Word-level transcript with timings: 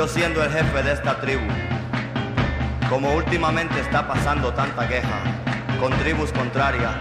Yo 0.00 0.08
siendo 0.08 0.42
el 0.42 0.50
jefe 0.50 0.82
de 0.82 0.94
esta 0.94 1.20
tribu, 1.20 1.46
como 2.88 3.12
últimamente 3.12 3.78
está 3.80 4.08
pasando 4.08 4.50
tanta 4.54 4.88
queja 4.88 5.20
con 5.78 5.92
tribus 5.98 6.32
contrarias, 6.32 6.92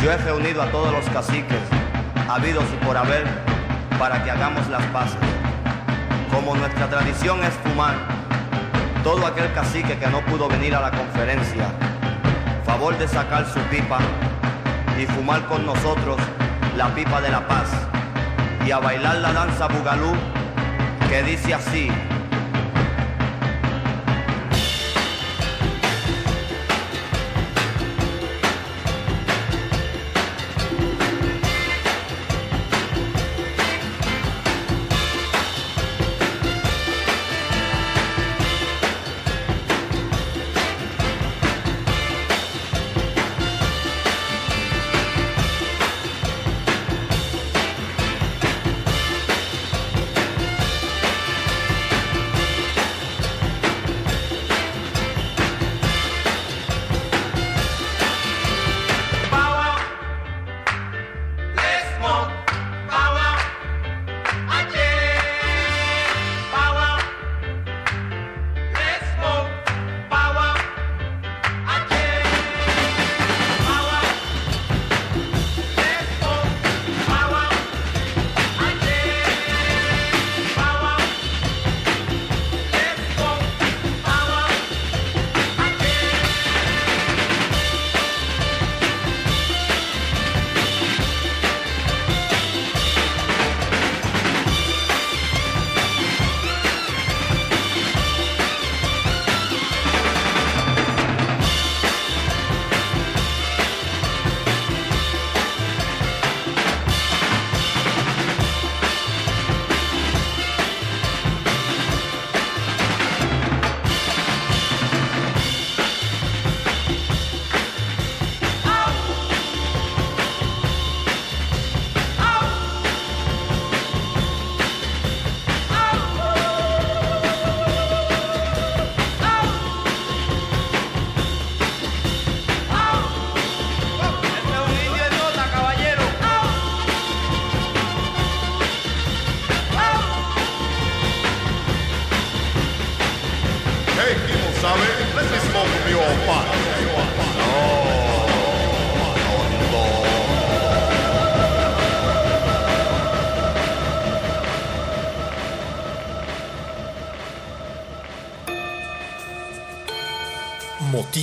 yo 0.00 0.12
he 0.12 0.16
reunido 0.16 0.62
a 0.62 0.66
todos 0.66 0.92
los 0.92 1.04
caciques, 1.06 1.58
habidos 2.28 2.62
y 2.72 2.84
por 2.84 2.96
haber, 2.96 3.24
para 3.98 4.22
que 4.22 4.30
hagamos 4.30 4.68
las 4.68 4.84
paces. 4.92 5.18
Como 6.32 6.54
nuestra 6.54 6.88
tradición 6.88 7.42
es 7.42 7.52
fumar, 7.64 7.96
todo 9.02 9.26
aquel 9.26 9.52
cacique 9.52 9.98
que 9.98 10.06
no 10.06 10.24
pudo 10.26 10.46
venir 10.46 10.76
a 10.76 10.82
la 10.82 10.92
conferencia, 10.92 11.66
favor 12.64 12.96
de 12.96 13.08
sacar 13.08 13.44
su 13.44 13.58
pipa 13.62 13.98
y 14.96 15.04
fumar 15.06 15.44
con 15.46 15.66
nosotros 15.66 16.18
la 16.76 16.94
pipa 16.94 17.20
de 17.22 17.30
la 17.30 17.48
paz 17.48 17.70
y 18.64 18.70
a 18.70 18.78
bailar 18.78 19.16
la 19.16 19.32
danza 19.32 19.66
bugalú 19.66 20.12
que 21.08 21.24
dice 21.24 21.54
así. 21.54 21.90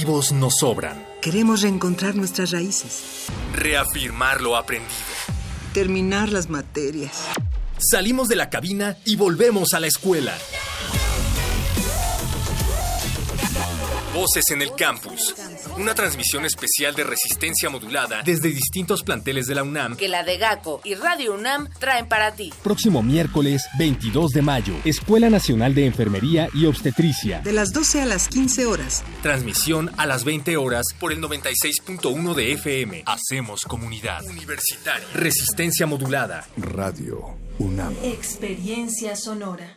Motivos 0.07 0.31
nos 0.31 0.59
sobran. 0.59 1.05
Queremos 1.21 1.63
reencontrar 1.63 2.15
nuestras 2.15 2.51
raíces. 2.51 3.25
Reafirmar 3.53 4.39
lo 4.39 4.55
aprendido. 4.55 4.89
Terminar 5.73 6.31
las 6.31 6.49
materias. 6.49 7.25
Salimos 7.77 8.29
de 8.29 8.37
la 8.37 8.49
cabina 8.49 8.95
y 9.03 9.17
volvemos 9.17 9.73
a 9.73 9.81
la 9.81 9.87
escuela. 9.87 10.33
Voces 14.13 14.49
en 14.51 14.61
el 14.61 14.71
Campus. 14.75 15.35
Una 15.77 15.93
transmisión 15.93 16.43
especial 16.43 16.95
de 16.95 17.03
resistencia 17.03 17.69
modulada 17.69 18.23
desde 18.23 18.49
distintos 18.49 19.03
planteles 19.03 19.45
de 19.45 19.53
la 19.53 19.61
UNAM. 19.61 19.95
Que 19.95 20.07
la 20.07 20.23
de 20.23 20.37
GACO 20.37 20.81
y 20.83 20.95
Radio 20.95 21.35
UNAM 21.35 21.69
traen 21.79 22.07
para 22.07 22.33
ti. 22.33 22.51
Próximo 22.63 23.03
miércoles 23.03 23.63
22 23.77 24.31
de 24.31 24.41
mayo, 24.41 24.73
Escuela 24.85 25.29
Nacional 25.29 25.75
de 25.75 25.85
Enfermería 25.85 26.49
y 26.51 26.65
Obstetricia. 26.65 27.41
De 27.41 27.53
las 27.53 27.73
12 27.73 28.01
a 28.01 28.05
las 28.07 28.27
15 28.27 28.65
horas. 28.65 29.03
Transmisión 29.21 29.91
a 29.97 30.07
las 30.07 30.23
20 30.23 30.57
horas 30.57 30.85
por 30.99 31.11
el 31.11 31.21
96.1 31.21 32.33
de 32.33 32.53
FM. 32.53 33.03
Hacemos 33.05 33.61
comunidad. 33.63 34.23
Universitaria. 34.25 35.07
Resistencia 35.13 35.85
modulada. 35.85 36.47
Radio 36.57 37.37
UNAM. 37.59 37.93
Experiencia 38.03 39.15
sonora. 39.15 39.76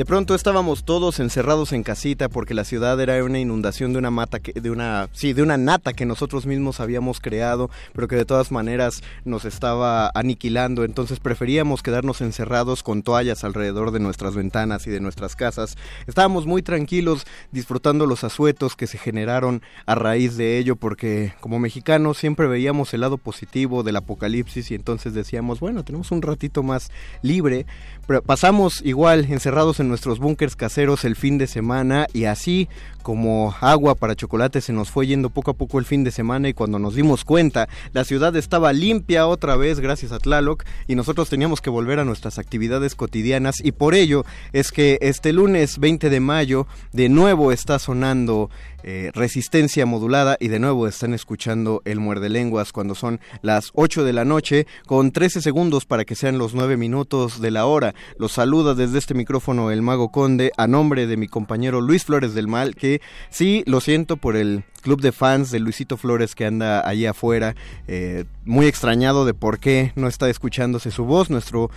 De 0.00 0.06
pronto 0.06 0.34
estábamos 0.34 0.84
todos 0.84 1.20
encerrados 1.20 1.74
en 1.74 1.82
casita 1.82 2.30
porque 2.30 2.54
la 2.54 2.64
ciudad 2.64 2.98
era 3.02 3.22
una 3.22 3.38
inundación 3.38 3.92
de 3.92 3.98
una 3.98 4.10
mata 4.10 4.40
que, 4.40 4.58
de 4.58 4.70
una 4.70 5.10
sí, 5.12 5.34
de 5.34 5.42
una 5.42 5.58
nata 5.58 5.92
que 5.92 6.06
nosotros 6.06 6.46
mismos 6.46 6.80
habíamos 6.80 7.20
creado, 7.20 7.68
pero 7.92 8.08
que 8.08 8.16
de 8.16 8.24
todas 8.24 8.50
maneras 8.50 9.02
nos 9.26 9.44
estaba 9.44 10.10
aniquilando, 10.14 10.84
entonces 10.84 11.20
preferíamos 11.20 11.82
quedarnos 11.82 12.22
encerrados 12.22 12.82
con 12.82 13.02
toallas 13.02 13.44
alrededor 13.44 13.90
de 13.90 14.00
nuestras 14.00 14.34
ventanas 14.34 14.86
y 14.86 14.90
de 14.90 15.00
nuestras 15.00 15.36
casas. 15.36 15.76
Estábamos 16.06 16.46
muy 16.46 16.62
tranquilos 16.62 17.26
disfrutando 17.52 18.06
los 18.06 18.24
asuetos 18.24 18.76
que 18.76 18.86
se 18.86 18.96
generaron 18.96 19.60
a 19.84 19.96
raíz 19.96 20.38
de 20.38 20.56
ello 20.56 20.76
porque 20.76 21.34
como 21.40 21.58
mexicanos 21.58 22.16
siempre 22.16 22.46
veíamos 22.46 22.94
el 22.94 23.02
lado 23.02 23.18
positivo 23.18 23.82
del 23.82 23.96
apocalipsis 23.96 24.70
y 24.70 24.76
entonces 24.76 25.12
decíamos, 25.12 25.60
bueno, 25.60 25.84
tenemos 25.84 26.10
un 26.10 26.22
ratito 26.22 26.62
más 26.62 26.90
libre, 27.20 27.66
pero 28.06 28.22
pasamos 28.22 28.80
igual 28.80 29.26
encerrados 29.30 29.78
en 29.78 29.89
nuestros 29.90 30.18
búnkers 30.18 30.56
caseros 30.56 31.04
el 31.04 31.16
fin 31.16 31.36
de 31.36 31.46
semana 31.46 32.06
y 32.14 32.24
así 32.24 32.68
como 33.02 33.54
agua 33.60 33.94
para 33.94 34.14
chocolate 34.14 34.60
se 34.60 34.72
nos 34.72 34.90
fue 34.90 35.06
yendo 35.06 35.30
poco 35.30 35.50
a 35.50 35.54
poco 35.54 35.78
el 35.78 35.84
fin 35.84 36.04
de 36.04 36.10
semana 36.10 36.48
y 36.48 36.54
cuando 36.54 36.78
nos 36.78 36.94
dimos 36.94 37.24
cuenta 37.24 37.68
la 37.92 38.04
ciudad 38.04 38.34
estaba 38.36 38.72
limpia 38.72 39.26
otra 39.26 39.56
vez 39.56 39.80
gracias 39.80 40.12
a 40.12 40.18
Tlaloc 40.18 40.64
y 40.86 40.94
nosotros 40.94 41.28
teníamos 41.28 41.60
que 41.60 41.70
volver 41.70 41.98
a 41.98 42.04
nuestras 42.04 42.38
actividades 42.38 42.94
cotidianas 42.94 43.56
y 43.62 43.72
por 43.72 43.94
ello 43.94 44.24
es 44.52 44.70
que 44.70 44.98
este 45.02 45.32
lunes 45.32 45.78
20 45.78 46.08
de 46.08 46.20
mayo 46.20 46.66
de 46.92 47.08
nuevo 47.08 47.52
está 47.52 47.78
sonando 47.78 48.50
eh, 48.82 49.10
resistencia 49.14 49.86
modulada 49.86 50.36
y 50.40 50.48
de 50.48 50.58
nuevo 50.58 50.86
están 50.86 51.14
escuchando 51.14 51.82
el 51.84 52.00
muerde 52.00 52.28
lenguas 52.28 52.72
cuando 52.72 52.94
son 52.94 53.20
las 53.42 53.70
8 53.74 54.04
de 54.04 54.12
la 54.12 54.24
noche 54.24 54.66
con 54.86 55.12
13 55.12 55.42
segundos 55.42 55.86
para 55.86 56.04
que 56.04 56.14
sean 56.14 56.38
los 56.38 56.54
9 56.54 56.76
minutos 56.76 57.40
de 57.40 57.50
la 57.50 57.66
hora. 57.66 57.94
Los 58.18 58.32
saluda 58.32 58.74
desde 58.74 58.98
este 58.98 59.14
micrófono 59.14 59.70
el 59.70 59.82
mago 59.82 60.10
conde 60.10 60.52
a 60.56 60.66
nombre 60.66 61.06
de 61.06 61.16
mi 61.16 61.28
compañero 61.28 61.80
Luis 61.80 62.04
Flores 62.04 62.34
del 62.34 62.48
Mal 62.48 62.74
que 62.74 63.00
sí, 63.30 63.62
lo 63.66 63.80
siento 63.80 64.16
por 64.16 64.36
el 64.36 64.64
club 64.80 65.00
de 65.00 65.12
fans 65.12 65.50
de 65.50 65.60
Luisito 65.60 65.96
Flores 65.96 66.34
que 66.34 66.46
anda 66.46 66.86
allí 66.86 67.06
afuera, 67.06 67.54
eh, 67.86 68.24
muy 68.50 68.66
extrañado 68.66 69.24
de 69.24 69.32
por 69.32 69.60
qué 69.60 69.92
no 69.94 70.08
está 70.08 70.28
escuchándose 70.28 70.90
su 70.90 71.04
voz. 71.04 71.30
Nuestro 71.30 71.70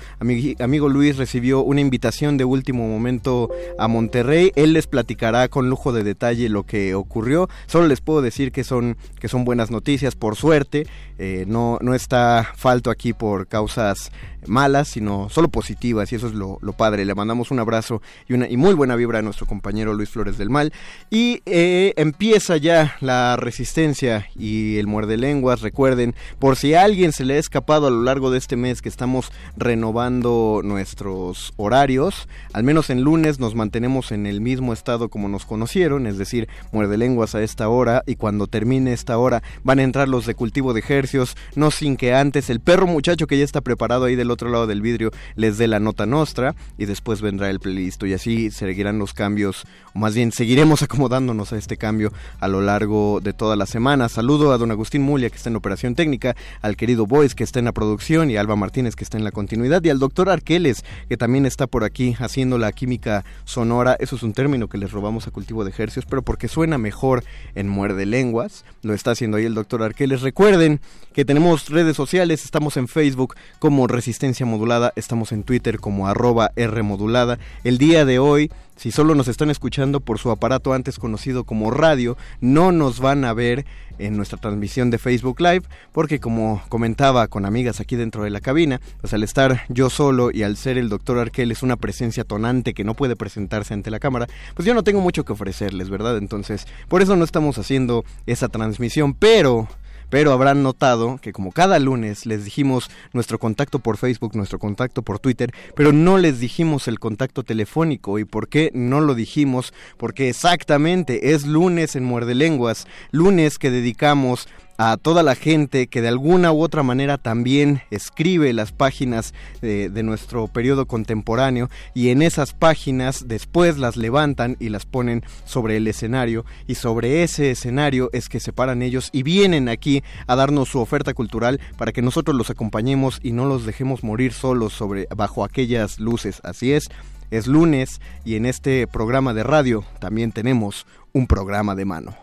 amigo 0.60 0.90
Luis 0.90 1.18
recibió 1.18 1.62
una 1.62 1.82
invitación 1.82 2.36
de 2.36 2.46
último 2.46 2.88
momento 2.88 3.50
a 3.78 3.88
Monterrey. 3.88 4.52
Él 4.56 4.74
les 4.74 4.88
platicará 4.88 5.48
con 5.50 5.70
lujo 5.70 5.94
de 5.94 6.04
detalle 6.04 6.50
lo 6.50 6.64
que 6.64 6.96
ocurrió. 6.96 7.48
Solo 7.68 7.88
les 7.88 8.02
puedo 8.02 8.24
decir 8.24 8.52
que 8.52 8.64
son, 8.64 8.98
que 9.20 9.28
son 9.28 9.46
buenas 9.46 9.70
noticias, 9.70 10.16
por 10.16 10.36
suerte. 10.36 10.88
Eh, 11.20 11.46
no, 11.48 11.78
no 11.82 11.94
está 11.94 12.52
falto 12.56 12.90
aquí 12.90 13.14
por 13.14 13.48
causas 13.48 14.12
malas, 14.48 14.88
sino 14.88 15.30
solo 15.30 15.48
positivas, 15.50 16.12
y 16.12 16.16
eso 16.16 16.28
es 16.28 16.34
lo, 16.34 16.60
padre. 16.78 17.06
Le 17.06 17.16
mandamos 17.16 17.52
un 17.52 17.60
abrazo 17.60 18.02
y 18.28 18.34
una 18.34 18.48
y 18.50 18.58
muy 18.58 18.74
buena 18.74 18.96
vibra 18.96 19.20
a 19.20 19.22
nuestro 19.22 19.46
compañero 19.46 19.94
Luis 19.94 20.10
Flores 20.10 20.38
del 20.38 20.50
Mal. 20.50 20.74
Y 21.10 21.42
eh, 21.46 21.94
empieza 21.98 22.58
ya 22.58 22.96
la 23.00 23.36
resistencia 23.38 24.28
y 24.36 24.78
el 24.78 24.88
muerde 24.88 25.18
lenguas. 25.18 25.62
Recuerden, 25.62 26.16
por 26.40 26.56
si 26.56 26.63
a 26.72 26.84
alguien 26.84 27.12
se 27.12 27.26
le 27.26 27.36
ha 27.36 27.38
escapado 27.38 27.88
a 27.88 27.92
lo 27.92 28.02
largo 28.04 28.32
de 28.32 28.38
este 28.38 28.56
mes 28.56 28.82
que 28.82 28.88
estamos 28.88 29.32
renovando 29.58 30.62
nuestros 30.64 31.54
horarios, 31.58 32.30
al 32.54 32.64
menos 32.64 32.90
en 32.90 33.02
lunes 33.02 33.40
nos 33.40 33.54
mantenemos 33.54 34.14
en 34.14 34.26
el 34.26 34.40
mismo 34.40 34.72
estado 34.72 35.10
como 35.10 35.28
nos 35.28 35.46
conocieron, 35.46 36.08
es 36.08 36.18
decir, 36.18 36.48
muerde 36.72 36.98
lenguas 36.98 37.36
a 37.36 37.44
esta 37.44 37.68
hora, 37.68 38.04
y 38.06 38.16
cuando 38.16 38.48
termine 38.48 38.94
esta 38.94 39.18
hora 39.18 39.44
van 39.64 39.80
a 39.80 39.84
entrar 39.84 40.08
los 40.08 40.26
de 40.26 40.36
cultivo 40.36 40.74
de 40.74 40.80
ejercios, 40.80 41.36
no 41.56 41.70
sin 41.70 41.98
que 41.98 42.14
antes 42.14 42.50
el 42.50 42.62
perro 42.62 42.88
muchacho 42.88 43.28
que 43.28 43.38
ya 43.38 43.44
está 43.44 43.60
preparado 43.60 44.06
ahí 44.06 44.16
del 44.16 44.32
otro 44.32 44.50
lado 44.50 44.66
del 44.66 44.82
vidrio 44.82 45.12
les 45.36 45.58
dé 45.58 45.68
la 45.68 45.80
nota 45.80 46.06
nostra 46.06 46.56
y 46.78 46.86
después 46.86 47.22
vendrá 47.22 47.50
el 47.50 47.60
playlist 47.60 48.04
y 48.04 48.14
así 48.14 48.52
seguirán 48.52 49.00
los 49.00 49.14
cambios 49.14 49.66
o 49.94 50.00
más 50.00 50.16
bien 50.16 50.32
seguiremos 50.32 50.82
acomodándonos 50.82 51.54
a 51.54 51.58
este 51.58 51.78
cambio 51.78 52.14
a 52.40 52.48
lo 52.48 52.62
largo 52.62 53.20
de 53.22 53.34
toda 53.34 53.56
la 53.56 53.66
semana. 53.66 54.10
Saludo 54.10 54.52
a 54.52 54.58
don 54.58 54.72
Agustín 54.72 55.02
Mulia 55.02 55.30
que 55.30 55.38
está 55.38 55.50
en 55.50 55.56
operación 55.56 55.96
técnica, 55.96 56.36
al 56.62 56.76
querido 56.76 57.06
Boyce 57.06 57.36
que 57.36 57.44
está 57.44 57.60
en 57.60 57.66
la 57.66 57.72
producción 57.72 58.30
y 58.30 58.38
Alba 58.38 58.56
Martínez 58.56 58.96
que 58.96 59.04
está 59.04 59.18
en 59.18 59.24
la 59.24 59.32
continuidad 59.32 59.84
y 59.84 59.90
al 59.90 60.00
doctor 60.00 60.30
Arqueles 60.30 60.84
que 61.10 61.18
también 61.18 61.46
está 61.46 61.68
por 61.68 61.84
aquí 61.84 62.16
haciendo 62.20 62.58
la 62.58 62.72
química 62.72 63.26
sonora. 63.46 63.96
Eso 64.00 64.16
es 64.16 64.24
un 64.24 64.34
término 64.34 64.68
que 64.68 64.78
les 64.78 64.92
robamos 64.92 65.28
a 65.28 65.32
cultivo 65.32 65.64
de 65.64 65.72
ejercicios, 65.72 66.06
pero 66.06 66.22
porque 66.22 66.48
suena 66.48 66.78
mejor 66.78 67.24
en 67.56 67.68
muerde 67.68 68.06
lenguas. 68.06 68.66
Lo 68.82 68.94
está 68.94 69.12
haciendo 69.12 69.38
ahí 69.38 69.46
el 69.46 69.56
doctor 69.56 69.84
Arqueles. 69.84 70.22
Recuerden 70.22 70.80
que 71.14 71.26
tenemos 71.26 71.70
redes 71.70 71.96
sociales, 71.96 72.44
estamos 72.44 72.78
en 72.78 72.88
Facebook 72.88 73.36
como 73.60 73.88
Resistencia 73.88 74.46
Modulada, 74.46 74.94
estamos 74.96 75.32
en 75.32 75.44
Twitter 75.44 75.80
como 75.80 76.08
arroba 76.08 76.52
R 76.56 76.84
Modulada. 76.84 77.40
El 77.64 77.78
día 77.78 78.06
de 78.06 78.20
hoy 78.20 78.52
si 78.76 78.92
solo 78.92 79.16
nos 79.16 79.28
están 79.28 79.50
escuchando 79.50 80.00
por 80.00 80.18
su 80.18 80.32
aparato 80.32 80.74
antes 80.74 80.98
conocido 80.98 81.44
como 81.44 81.72
radio, 81.72 82.18
no 82.42 82.72
nos 82.72 83.00
van 83.00 83.24
a 83.24 83.34
ver 83.34 83.66
en 84.06 84.18
nuestra 84.18 84.38
transmisión 84.38 84.90
de 84.90 84.98
Facebook 84.98 85.40
Live, 85.40 85.64
porque 85.92 86.20
como 86.20 86.62
comentaba 86.70 87.28
con 87.28 87.46
amigas 87.46 87.80
aquí 87.80 87.96
dentro 87.96 88.24
de 88.24 88.30
la 88.30 88.42
cabina, 88.42 88.82
pues 89.02 89.14
al 89.14 89.24
estar 89.24 89.64
yo 89.70 89.90
solo 89.90 90.32
y 90.32 90.44
al 90.44 90.58
ser 90.58 90.78
el 90.78 90.90
doctor 90.90 91.20
Arquel 91.20 91.52
es 91.52 91.64
una 91.64 91.78
presencia 91.78 92.24
tonante 92.24 92.74
que 92.74 92.84
no 92.84 92.94
puede 92.94 93.16
presentarse 93.16 93.74
ante 93.74 93.92
la 93.92 94.00
cámara, 94.00 94.28
pues 94.56 94.66
yo 94.66 94.74
no 94.74 94.84
tengo 94.84 95.02
mucho 95.02 95.26
que 95.26 95.34
ofrecerles, 95.34 95.90
¿verdad? 95.90 96.18
Entonces, 96.18 96.68
por 96.88 97.02
eso 97.02 97.16
no 97.16 97.24
estamos 97.24 97.58
haciendo 97.58 98.04
esa 98.26 98.50
transmisión, 98.50 99.14
pero 99.14 99.68
pero 100.10 100.32
habrán 100.32 100.64
notado 100.64 101.18
que 101.22 101.34
como 101.34 101.52
cada 101.52 101.80
lunes 101.80 102.26
les 102.26 102.46
dijimos 102.46 102.90
nuestro 103.14 103.40
contacto 103.40 103.80
por 103.80 103.98
Facebook, 103.98 104.36
nuestro 104.36 104.60
contacto 104.60 105.02
por 105.02 105.20
Twitter, 105.20 105.52
pero 105.76 105.92
no 105.92 106.18
les 106.18 106.40
dijimos 106.40 106.88
el 106.88 107.00
contacto 107.00 107.44
telefónico. 107.44 108.20
¿Y 108.20 108.26
por 108.26 108.48
qué 108.48 108.72
no 108.74 109.02
lo 109.02 109.16
dijimos? 109.16 109.74
Porque 109.98 110.30
exactamente 110.30 111.34
es 111.34 111.46
lunes 111.46 111.96
en 111.96 112.04
Muerde 112.04 112.36
Lenguas, 112.36 112.88
lunes 113.12 113.58
que 113.58 113.72
dedicamos 113.72 114.48
a 114.78 114.98
toda 114.98 115.24
la 115.24 115.36
gente 115.36 115.88
que 115.88 116.02
de 116.02 116.08
alguna 116.08 116.52
u 116.52 116.62
otra 116.62 116.84
manera 116.84 117.18
también 117.18 117.82
escribe 117.92 118.54
las 118.54 118.72
páginas 118.72 119.34
de, 119.62 120.04
nuestro 120.04 120.48
periodo 120.48 120.86
contemporáneo 120.86 121.70
y 121.94 122.10
en 122.10 122.22
esas 122.22 122.54
páginas 122.54 123.28
después 123.28 123.78
las 123.78 123.96
levantan 123.96 124.58
y 124.60 124.70
las 124.70 124.86
ponen 124.86 125.24
sobre 125.46 125.78
el 125.78 125.88
escenario 125.88 126.46
y 126.68 126.76
sobre 126.76 127.24
ese 127.24 127.52
escenario 127.52 128.10
es 128.12 128.28
que 128.28 128.40
se 128.40 128.52
paran 128.52 128.82
ellos 128.82 129.10
y 129.14 129.24
vienen 129.24 129.70
aquí 129.70 130.04
a 130.28 130.36
darnos 130.36 130.70
su 130.70 130.80
oferta 130.80 131.14
cultural 131.14 131.62
para 131.78 131.92
que 131.92 132.02
nosotros 132.02 132.36
los 132.36 132.50
acompañemos 132.50 133.20
y 133.24 133.32
no 133.32 133.46
los 133.46 133.66
dejemos 133.66 134.04
morir 134.04 134.34
solos 134.34 134.74
sobre 134.74 135.08
bajo 135.16 135.46
aquellas 135.46 136.00
luces. 136.00 136.42
Así 136.44 136.74
es, 136.74 136.90
es 137.32 137.48
lunes 137.48 138.02
y 138.26 138.36
en 138.36 138.46
este 138.46 138.88
programa 138.88 139.34
de 139.34 139.44
radio 139.44 139.86
también 140.00 140.32
tenemos 140.32 140.86
un 141.14 141.28
programa 141.28 141.76
de 141.76 141.86
mano. 141.86 142.23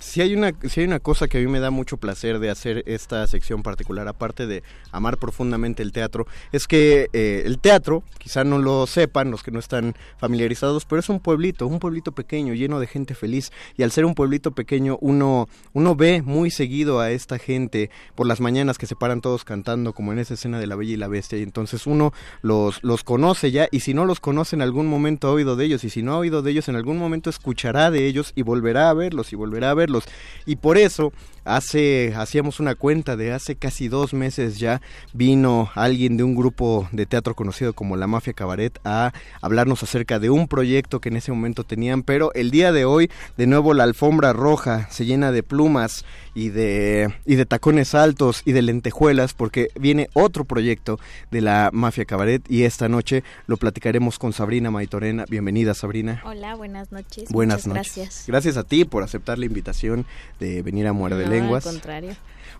si 0.00 0.20
hay 0.20 0.34
una 0.34 0.52
si 0.68 0.80
hay 0.80 0.86
una 0.86 1.00
cosa 1.00 1.28
que 1.28 1.38
a 1.38 1.40
mí 1.40 1.46
me 1.46 1.60
da 1.60 1.70
mucho 1.70 1.96
placer 1.96 2.38
de 2.38 2.50
hacer 2.50 2.82
esta 2.86 3.26
sección 3.26 3.62
particular 3.62 4.08
aparte 4.08 4.46
de 4.46 4.62
amar 4.90 5.18
profundamente 5.18 5.82
el 5.82 5.92
teatro 5.92 6.26
es 6.52 6.66
que 6.66 7.08
eh, 7.12 7.42
el 7.44 7.58
teatro 7.58 8.02
quizá 8.18 8.44
no 8.44 8.58
lo 8.58 8.86
sepan 8.86 9.30
los 9.30 9.42
que 9.42 9.50
no 9.50 9.58
están 9.58 9.94
familiarizados 10.18 10.84
pero 10.84 11.00
es 11.00 11.08
un 11.08 11.20
pueblito 11.20 11.66
un 11.66 11.78
pueblito 11.78 12.12
pequeño 12.12 12.54
lleno 12.54 12.80
de 12.80 12.86
gente 12.86 13.14
feliz. 13.14 13.52
Y 13.76 13.82
al 13.82 13.92
ser 13.92 14.04
un 14.04 14.14
pueblito 14.14 14.52
pequeño 14.52 14.98
uno 15.00 15.48
uno 15.72 15.94
ve 15.94 16.22
muy 16.22 16.50
seguido 16.50 17.00
a 17.00 17.10
esta 17.10 17.38
gente 17.38 17.90
por 18.14 18.26
las 18.26 18.40
mañanas 18.40 18.78
que 18.78 18.86
se 18.86 18.96
paran 18.96 19.20
todos 19.20 19.44
cantando 19.44 19.92
como 19.92 20.12
en 20.12 20.18
esa 20.18 20.34
escena 20.34 20.58
de 20.58 20.66
la 20.66 20.76
Bella 20.76 20.94
y 20.94 20.96
la 20.96 21.08
Bestia. 21.08 21.38
Y 21.38 21.42
entonces 21.42 21.86
uno 21.86 22.12
los 22.42 22.82
los 22.82 23.04
conoce 23.04 23.50
ya 23.50 23.68
y 23.70 23.80
si 23.80 23.94
no 23.94 24.04
los 24.04 24.20
conoce 24.20 24.56
en 24.56 24.62
algún 24.62 24.86
momento 24.86 25.28
ha 25.28 25.32
oído 25.32 25.56
de 25.56 25.64
ellos 25.64 25.84
y 25.84 25.90
si 25.90 26.02
no 26.02 26.14
ha 26.14 26.18
oído 26.18 26.42
de 26.42 26.50
ellos 26.50 26.68
en 26.68 26.76
algún 26.76 26.98
momento 26.98 27.30
escuchará 27.30 27.90
de 27.90 28.06
ellos 28.06 28.32
y 28.34 28.42
volverá 28.42 28.90
a 28.90 28.94
verlos 28.94 29.32
y 29.32 29.36
volverá 29.36 29.70
a 29.70 29.74
verlos. 29.76 30.04
Y 30.44 30.56
por 30.56 30.78
eso 30.78 31.12
hace 31.46 32.12
hacíamos 32.16 32.60
una 32.60 32.74
cuenta 32.74 33.16
de 33.16 33.32
hace 33.32 33.56
casi 33.56 33.88
dos 33.88 34.12
meses 34.12 34.58
ya 34.58 34.82
vino 35.12 35.70
alguien 35.74 36.16
de 36.16 36.24
un 36.24 36.34
grupo 36.34 36.88
de 36.92 37.06
teatro 37.06 37.34
conocido 37.34 37.72
como 37.72 37.96
la 37.96 38.06
Mafia 38.06 38.32
Cabaret 38.32 38.78
a 38.84 39.12
hablarnos 39.40 39.82
acerca 39.82 40.18
de 40.18 40.28
un 40.28 40.48
proyecto 40.48 41.00
que 41.00 41.08
en 41.08 41.16
ese 41.16 41.32
momento 41.32 41.64
tenían, 41.64 42.02
pero 42.02 42.34
el 42.34 42.50
día 42.50 42.72
de 42.72 42.84
hoy 42.84 43.10
de 43.36 43.46
nuevo 43.46 43.74
la 43.74 43.84
alfombra 43.84 44.32
roja 44.32 44.88
se 44.90 45.06
llena 45.06 45.32
de 45.32 45.42
plumas 45.42 46.04
y 46.34 46.50
de 46.50 47.14
y 47.24 47.36
de 47.36 47.46
tacones 47.46 47.94
altos 47.94 48.42
y 48.44 48.52
de 48.52 48.62
lentejuelas 48.62 49.32
porque 49.32 49.68
viene 49.78 50.10
otro 50.12 50.44
proyecto 50.44 50.98
de 51.30 51.40
la 51.40 51.70
Mafia 51.72 52.04
Cabaret 52.04 52.42
y 52.50 52.64
esta 52.64 52.88
noche 52.88 53.22
lo 53.46 53.56
platicaremos 53.56 54.18
con 54.18 54.32
Sabrina 54.32 54.70
Maitorena. 54.70 55.24
Bienvenida 55.28 55.74
Sabrina. 55.74 56.20
Hola, 56.24 56.54
buenas 56.56 56.92
noches. 56.92 57.30
Buenas 57.30 57.66
noches. 57.66 57.94
Gracias. 57.96 58.24
Gracias 58.26 58.56
a 58.56 58.64
ti 58.64 58.84
por 58.84 59.02
aceptar 59.02 59.38
la 59.38 59.46
invitación 59.46 60.06
de 60.40 60.62
venir 60.62 60.86
a 60.86 60.92
Muerde 60.92 61.24
Lenguas. 61.40 61.66
Al 61.66 61.72
contrario. 61.74 62.12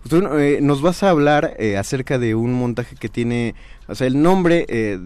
Tú, 0.09 0.17
eh, 0.37 0.59
nos 0.61 0.81
vas 0.81 1.03
a 1.03 1.09
hablar 1.09 1.55
eh, 1.59 1.75
acerca 1.77 2.17
de 2.19 2.35
un 2.35 2.53
montaje 2.53 2.95
que 2.95 3.09
tiene, 3.09 3.55
o 3.87 3.95
sea, 3.95 4.07
el 4.07 4.21
nombre 4.21 4.65
eh, 4.69 4.99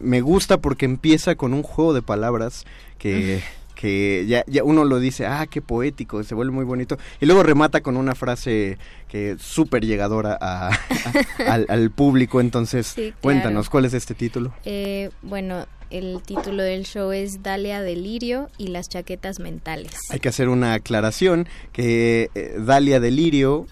me 0.00 0.20
gusta 0.20 0.58
porque 0.58 0.84
empieza 0.84 1.34
con 1.34 1.54
un 1.54 1.62
juego 1.62 1.94
de 1.94 2.02
palabras 2.02 2.64
que, 2.98 3.42
que 3.74 4.26
ya, 4.28 4.44
ya 4.46 4.62
uno 4.64 4.84
lo 4.84 5.00
dice, 5.00 5.26
ah, 5.26 5.46
qué 5.50 5.62
poético, 5.62 6.22
se 6.24 6.34
vuelve 6.34 6.52
muy 6.52 6.64
bonito, 6.64 6.98
y 7.20 7.26
luego 7.26 7.42
remata 7.42 7.80
con 7.80 7.96
una 7.96 8.14
frase 8.14 8.76
que 9.08 9.36
súper 9.38 9.84
llegadora 9.84 10.36
a- 10.40 10.68
a- 10.68 10.72
al, 11.52 11.66
al 11.68 11.90
público, 11.90 12.40
entonces 12.40 12.88
Sí, 12.88 12.94
claro. 13.02 13.16
cuéntanos, 13.22 13.70
¿cuál 13.70 13.86
es 13.86 13.94
este 13.94 14.14
título? 14.14 14.52
Eh, 14.64 15.10
bueno, 15.22 15.66
el 15.90 16.20
título 16.22 16.62
del 16.62 16.84
show 16.84 17.10
es 17.12 17.42
Dalia 17.42 17.80
Delirio 17.82 18.50
y 18.58 18.68
las 18.68 18.88
chaquetas 18.88 19.38
mentales. 19.40 19.92
Hay 20.10 20.20
que 20.20 20.28
hacer 20.28 20.48
una 20.48 20.74
aclaración 20.74 21.48
que 21.72 22.30
eh, 22.34 22.56
Dalia 22.58 23.00
Delirio 23.00 23.66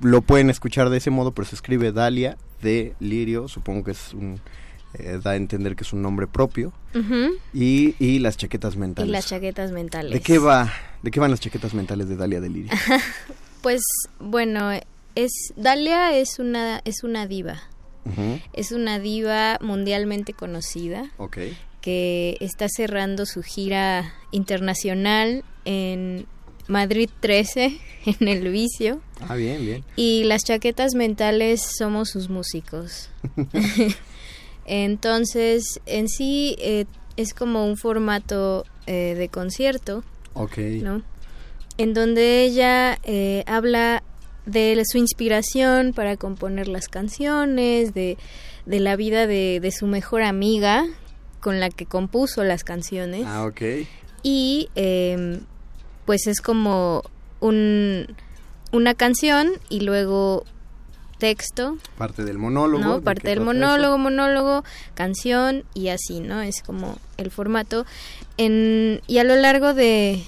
lo 0.00 0.22
pueden 0.22 0.50
escuchar 0.50 0.90
de 0.90 0.98
ese 0.98 1.10
modo, 1.10 1.32
pero 1.32 1.46
se 1.46 1.54
escribe 1.54 1.92
Dalia 1.92 2.36
de 2.60 2.94
Lirio, 3.00 3.48
supongo 3.48 3.84
que 3.84 3.90
es 3.92 4.14
un 4.14 4.40
eh, 4.94 5.18
da 5.22 5.30
a 5.30 5.36
entender 5.36 5.74
que 5.74 5.84
es 5.84 5.92
un 5.94 6.02
nombre 6.02 6.26
propio 6.26 6.72
y, 7.54 7.94
y 7.98 8.18
las 8.18 8.36
chaquetas 8.36 8.74
Y 8.74 8.78
mentales. 8.78 9.10
las 9.10 9.26
chaquetas 9.26 9.72
mentales. 9.72 10.12
¿De 10.12 10.20
qué 10.20 10.38
va? 10.38 10.70
¿De 11.02 11.10
qué 11.10 11.18
van 11.18 11.30
las 11.30 11.40
chaquetas 11.40 11.72
mentales 11.72 12.08
de 12.08 12.16
Dalia 12.16 12.40
Delirio? 12.40 12.72
Pues 13.62 13.80
bueno, 14.18 14.72
es 15.14 15.30
Dalia 15.54 16.16
es 16.16 16.40
una 16.40 16.80
es 16.84 17.04
una 17.04 17.28
diva. 17.28 17.62
Es 18.52 18.72
una 18.72 18.98
diva 18.98 19.58
mundialmente 19.60 20.32
conocida 20.32 21.10
que 21.80 22.36
está 22.40 22.66
cerrando 22.68 23.26
su 23.26 23.42
gira 23.42 24.12
internacional 24.30 25.44
en 25.64 26.26
Madrid 26.68 27.10
13 27.20 27.78
en 28.20 28.28
el 28.28 28.48
vicio 28.50 29.00
Ah, 29.28 29.34
bien, 29.36 29.64
bien. 29.64 29.84
y 29.96 30.24
las 30.24 30.42
chaquetas 30.44 30.94
mentales 30.94 31.60
somos 31.76 32.10
sus 32.10 32.28
músicos. 32.28 33.08
Entonces, 34.66 35.80
en 35.86 36.08
sí 36.08 36.56
eh, 36.60 36.84
es 37.16 37.34
como 37.34 37.66
un 37.66 37.76
formato 37.76 38.64
eh, 38.86 39.14
de 39.16 39.28
concierto, 39.28 40.04
Ok. 40.34 40.58
¿no? 40.82 41.02
En 41.78 41.94
donde 41.94 42.44
ella 42.44 42.98
eh, 43.02 43.42
habla 43.46 44.02
de 44.46 44.82
su 44.86 44.98
inspiración 44.98 45.92
para 45.92 46.16
componer 46.16 46.68
las 46.68 46.88
canciones, 46.88 47.94
de, 47.94 48.18
de 48.66 48.80
la 48.80 48.96
vida 48.96 49.26
de, 49.26 49.60
de 49.60 49.70
su 49.70 49.86
mejor 49.86 50.22
amiga 50.22 50.84
con 51.40 51.60
la 51.60 51.70
que 51.70 51.86
compuso 51.86 52.44
las 52.44 52.64
canciones. 52.64 53.24
Ah, 53.26 53.44
ok. 53.44 53.60
Y 54.22 54.68
eh, 54.74 55.40
pues 56.06 56.26
es 56.26 56.40
como 56.40 57.02
un, 57.40 58.06
una 58.72 58.94
canción 58.94 59.50
y 59.68 59.80
luego 59.80 60.44
texto, 61.18 61.76
Parte 61.98 62.24
del 62.24 62.38
monólogo. 62.38 62.82
¿no? 62.82 62.96
¿de 62.96 63.02
Parte 63.02 63.28
del 63.28 63.40
monólogo, 63.40 63.96
monólogo, 63.96 64.64
canción 64.94 65.62
y 65.72 65.88
así, 65.88 66.18
¿no? 66.18 66.42
Es 66.42 66.62
como 66.62 66.98
el 67.16 67.30
formato. 67.30 67.86
En, 68.38 69.00
y 69.06 69.18
a 69.18 69.24
lo 69.24 69.36
largo 69.36 69.72
de, 69.72 70.24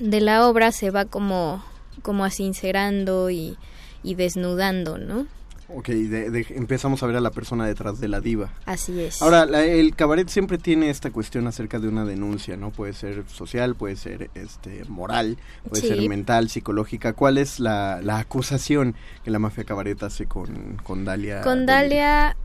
de 0.00 0.20
la 0.20 0.46
obra 0.46 0.72
se 0.72 0.90
va 0.90 1.06
como, 1.06 1.64
como 2.02 2.24
asincerando 2.24 3.30
y, 3.30 3.56
y 4.02 4.14
desnudando, 4.14 4.98
¿no? 4.98 5.26
Ok, 5.68 5.88
de- 5.88 6.30
de- 6.30 6.46
empezamos 6.50 7.02
a 7.02 7.06
ver 7.06 7.16
a 7.16 7.20
la 7.22 7.30
persona 7.30 7.66
detrás 7.66 7.98
de 7.98 8.06
la 8.06 8.20
diva. 8.20 8.52
Así 8.66 9.00
es. 9.00 9.22
Ahora, 9.22 9.46
la- 9.46 9.64
el 9.64 9.96
cabaret 9.96 10.28
siempre 10.28 10.58
tiene 10.58 10.90
esta 10.90 11.10
cuestión 11.10 11.46
acerca 11.46 11.78
de 11.78 11.88
una 11.88 12.04
denuncia, 12.04 12.56
¿no? 12.58 12.70
Puede 12.70 12.92
ser 12.92 13.24
social, 13.28 13.74
puede 13.74 13.96
ser 13.96 14.30
este 14.34 14.84
moral, 14.84 15.38
puede 15.66 15.80
Sí. 15.80 15.88
ser 15.88 16.06
mental, 16.06 16.50
psicológica. 16.50 17.14
¿Cuál 17.14 17.38
es 17.38 17.60
la, 17.60 18.00
la 18.02 18.18
acusación 18.18 18.94
que 19.24 19.30
la 19.30 19.38
mafia 19.38 19.64
cabaret 19.64 20.00
hace 20.02 20.26
con, 20.26 20.76
con 20.84 21.06
Dalia? 21.06 21.40
Con? 21.40 21.64
Dalia, 21.64 22.36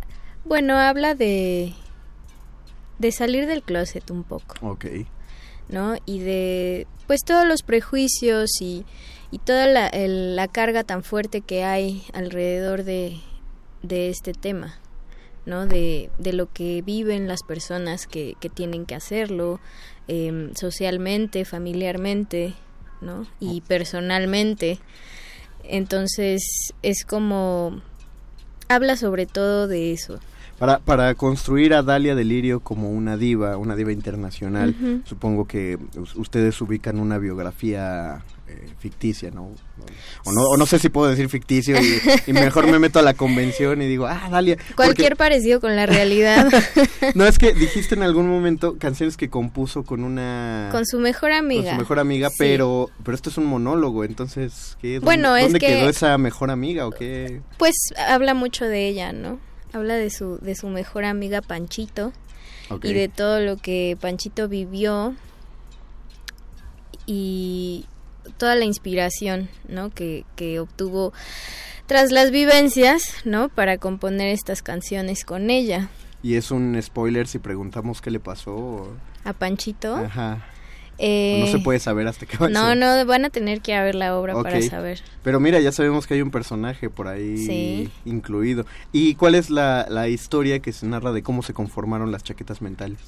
bueno, 0.45 0.77
habla 0.77 1.13
de, 1.13 1.73
de 2.99 3.11
salir 3.11 3.47
del 3.47 3.63
closet 3.63 4.09
un 4.11 4.23
poco. 4.23 4.55
Ok. 4.61 4.85
¿no? 5.67 5.95
Y 6.05 6.19
de, 6.19 6.87
pues, 7.05 7.19
todos 7.25 7.45
los 7.45 7.61
prejuicios 7.63 8.49
y, 8.61 8.85
y 9.31 9.39
toda 9.39 9.67
la, 9.67 9.87
el- 9.87 10.35
la 10.35 10.47
carga 10.47 10.83
tan 10.83 11.03
fuerte 11.03 11.41
que 11.41 11.63
hay 11.63 12.03
alrededor 12.13 12.83
de, 12.83 13.17
de 13.83 14.09
este 14.09 14.33
tema, 14.33 14.75
¿no? 15.45 15.65
De, 15.67 16.09
de 16.17 16.33
lo 16.33 16.51
que 16.51 16.81
viven 16.81 17.27
las 17.27 17.43
personas 17.43 18.07
que, 18.07 18.35
que 18.39 18.49
tienen 18.49 18.85
que 18.85 18.95
hacerlo, 18.95 19.59
em, 20.07 20.53
socialmente, 20.55 21.45
familiarmente, 21.45 22.53
¿no? 23.01 23.27
Y 23.39 23.61
personalmente. 23.61 24.79
Entonces, 25.63 26.41
es 26.81 27.05
como... 27.05 27.81
Habla 28.67 28.95
sobre 28.97 29.25
todo 29.25 29.67
de 29.67 29.93
eso. 29.93 30.19
Para, 30.59 30.79
para 30.79 31.15
construir 31.15 31.73
a 31.73 31.81
Dalia 31.81 32.13
Delirio 32.15 32.59
como 32.59 32.91
una 32.91 33.17
diva, 33.17 33.57
una 33.57 33.75
diva 33.75 33.91
internacional, 33.91 34.75
supongo 35.05 35.47
que 35.47 35.79
us- 35.95 36.15
ustedes 36.15 36.59
ubican 36.61 36.99
una 36.99 37.17
biografía 37.17 38.21
eh, 38.49 38.67
ficticia, 38.79 39.31
¿no? 39.31 39.51
O, 40.25 40.31
¿no? 40.31 40.41
o 40.43 40.57
no 40.57 40.65
sé 40.65 40.79
si 40.79 40.89
puedo 40.89 41.09
decir 41.09 41.29
ficticio 41.29 41.77
y, 41.81 41.99
y 42.27 42.33
mejor 42.33 42.67
me 42.67 42.79
meto 42.79 42.99
a 42.99 43.01
la 43.01 43.13
convención 43.13 43.81
y 43.81 43.87
digo, 43.87 44.07
ah, 44.07 44.27
Dalia. 44.29 44.55
porque- 44.57 44.73
Cualquier 44.75 45.15
parecido 45.15 45.59
con 45.61 45.75
la 45.75 45.85
realidad. 45.85 46.47
No, 47.15 47.25
es 47.25 47.39
que 47.39 47.53
dijiste 47.53 47.95
en 47.95 48.03
algún 48.03 48.27
momento 48.27 48.77
canciones 48.77 49.15
que 49.17 49.29
compuso 49.29 49.83
con 49.83 50.03
una... 50.03 50.69
con 50.71 50.85
su 50.85 50.99
mejor 50.99 51.31
amiga. 51.31 51.63
Con 51.63 51.71
su 51.75 51.79
mejor 51.79 51.99
amiga, 51.99 52.29
Sí. 52.29 52.35
pero 52.39 52.89
pero 53.03 53.15
esto 53.15 53.29
es 53.29 53.37
un 53.37 53.45
monólogo, 53.45 54.03
entonces, 54.03 54.77
¿qué? 54.81 54.93
¿Dónde- 54.95 55.05
Bueno, 55.05 55.35
es 55.35 55.43
¿dónde 55.43 55.59
que- 55.59 55.67
quedó 55.67 55.89
esa 55.89 56.17
mejor 56.17 56.51
amiga 56.51 56.87
o 56.87 56.91
qué? 56.91 57.41
Pues 57.57 57.73
habla 57.97 58.33
mucho 58.33 58.65
de 58.65 58.87
ella, 58.87 59.11
¿no? 59.13 59.39
Habla 59.73 59.95
de 59.95 60.09
su, 60.09 60.37
de 60.39 60.55
su 60.55 60.67
mejor 60.67 61.05
amiga 61.05 61.41
Panchito 61.41 62.11
y 62.83 62.93
de 62.93 63.07
todo 63.07 63.39
lo 63.39 63.57
que 63.57 63.97
Panchito 63.99 64.47
vivió 64.47 65.15
y 67.05 67.85
toda 68.39 68.55
la 68.55 68.65
inspiración, 68.65 69.49
¿no? 69.67 69.91
Que, 69.91 70.25
que 70.35 70.59
obtuvo 70.59 71.13
tras 71.85 72.11
las 72.11 72.31
vivencias, 72.31 73.13
¿no? 73.25 73.49
Para 73.49 73.77
componer 73.77 74.29
estas 74.29 74.63
canciones 74.63 75.23
con 75.25 75.51
ella. 75.51 75.89
Y 76.23 76.35
es 76.35 76.49
un 76.51 76.77
spoiler 76.81 77.27
si 77.27 77.37
preguntamos 77.39 78.01
qué 78.01 78.09
le 78.11 78.19
pasó. 78.19 78.55
o- 78.55 78.93
A 79.23 79.33
Panchito. 79.33 79.95
Ajá. 79.95 80.45
eh, 81.01 81.39
no 81.39 81.47
se 81.47 81.59
puede 81.59 81.79
saber 81.79 82.07
hasta 82.07 82.25
qué 82.25 82.35
va 82.37 82.49
No, 82.49 82.75
no, 82.75 83.05
van 83.05 83.23
a 83.23 83.29
tener 83.29 83.61
que 83.61 83.71
ir 83.71 83.77
a 83.77 83.83
ver 83.85 83.95
la 83.95 84.17
obra 84.17 84.33
para 84.43 84.61
saber. 84.61 85.01
Pero 85.23 85.39
mira, 85.39 85.59
ya 85.61 85.71
sabemos 85.71 86.05
que 86.07 86.15
hay 86.15 86.21
un 86.21 86.29
personaje 86.29 86.89
por 86.89 87.07
ahí 87.07 87.37
Sí. 87.37 87.89
incluido. 88.03 88.65
¿Y 88.91 89.15
cuál 89.15 89.35
es 89.35 89.49
la, 89.49 89.85
la 89.89 90.09
historia 90.09 90.59
que 90.59 90.73
se 90.73 90.85
narra 90.87 91.13
de 91.13 91.23
cómo 91.23 91.41
se 91.41 91.53
conformaron 91.53 92.11
las 92.11 92.23
chaquetas 92.23 92.61
mentales? 92.61 92.99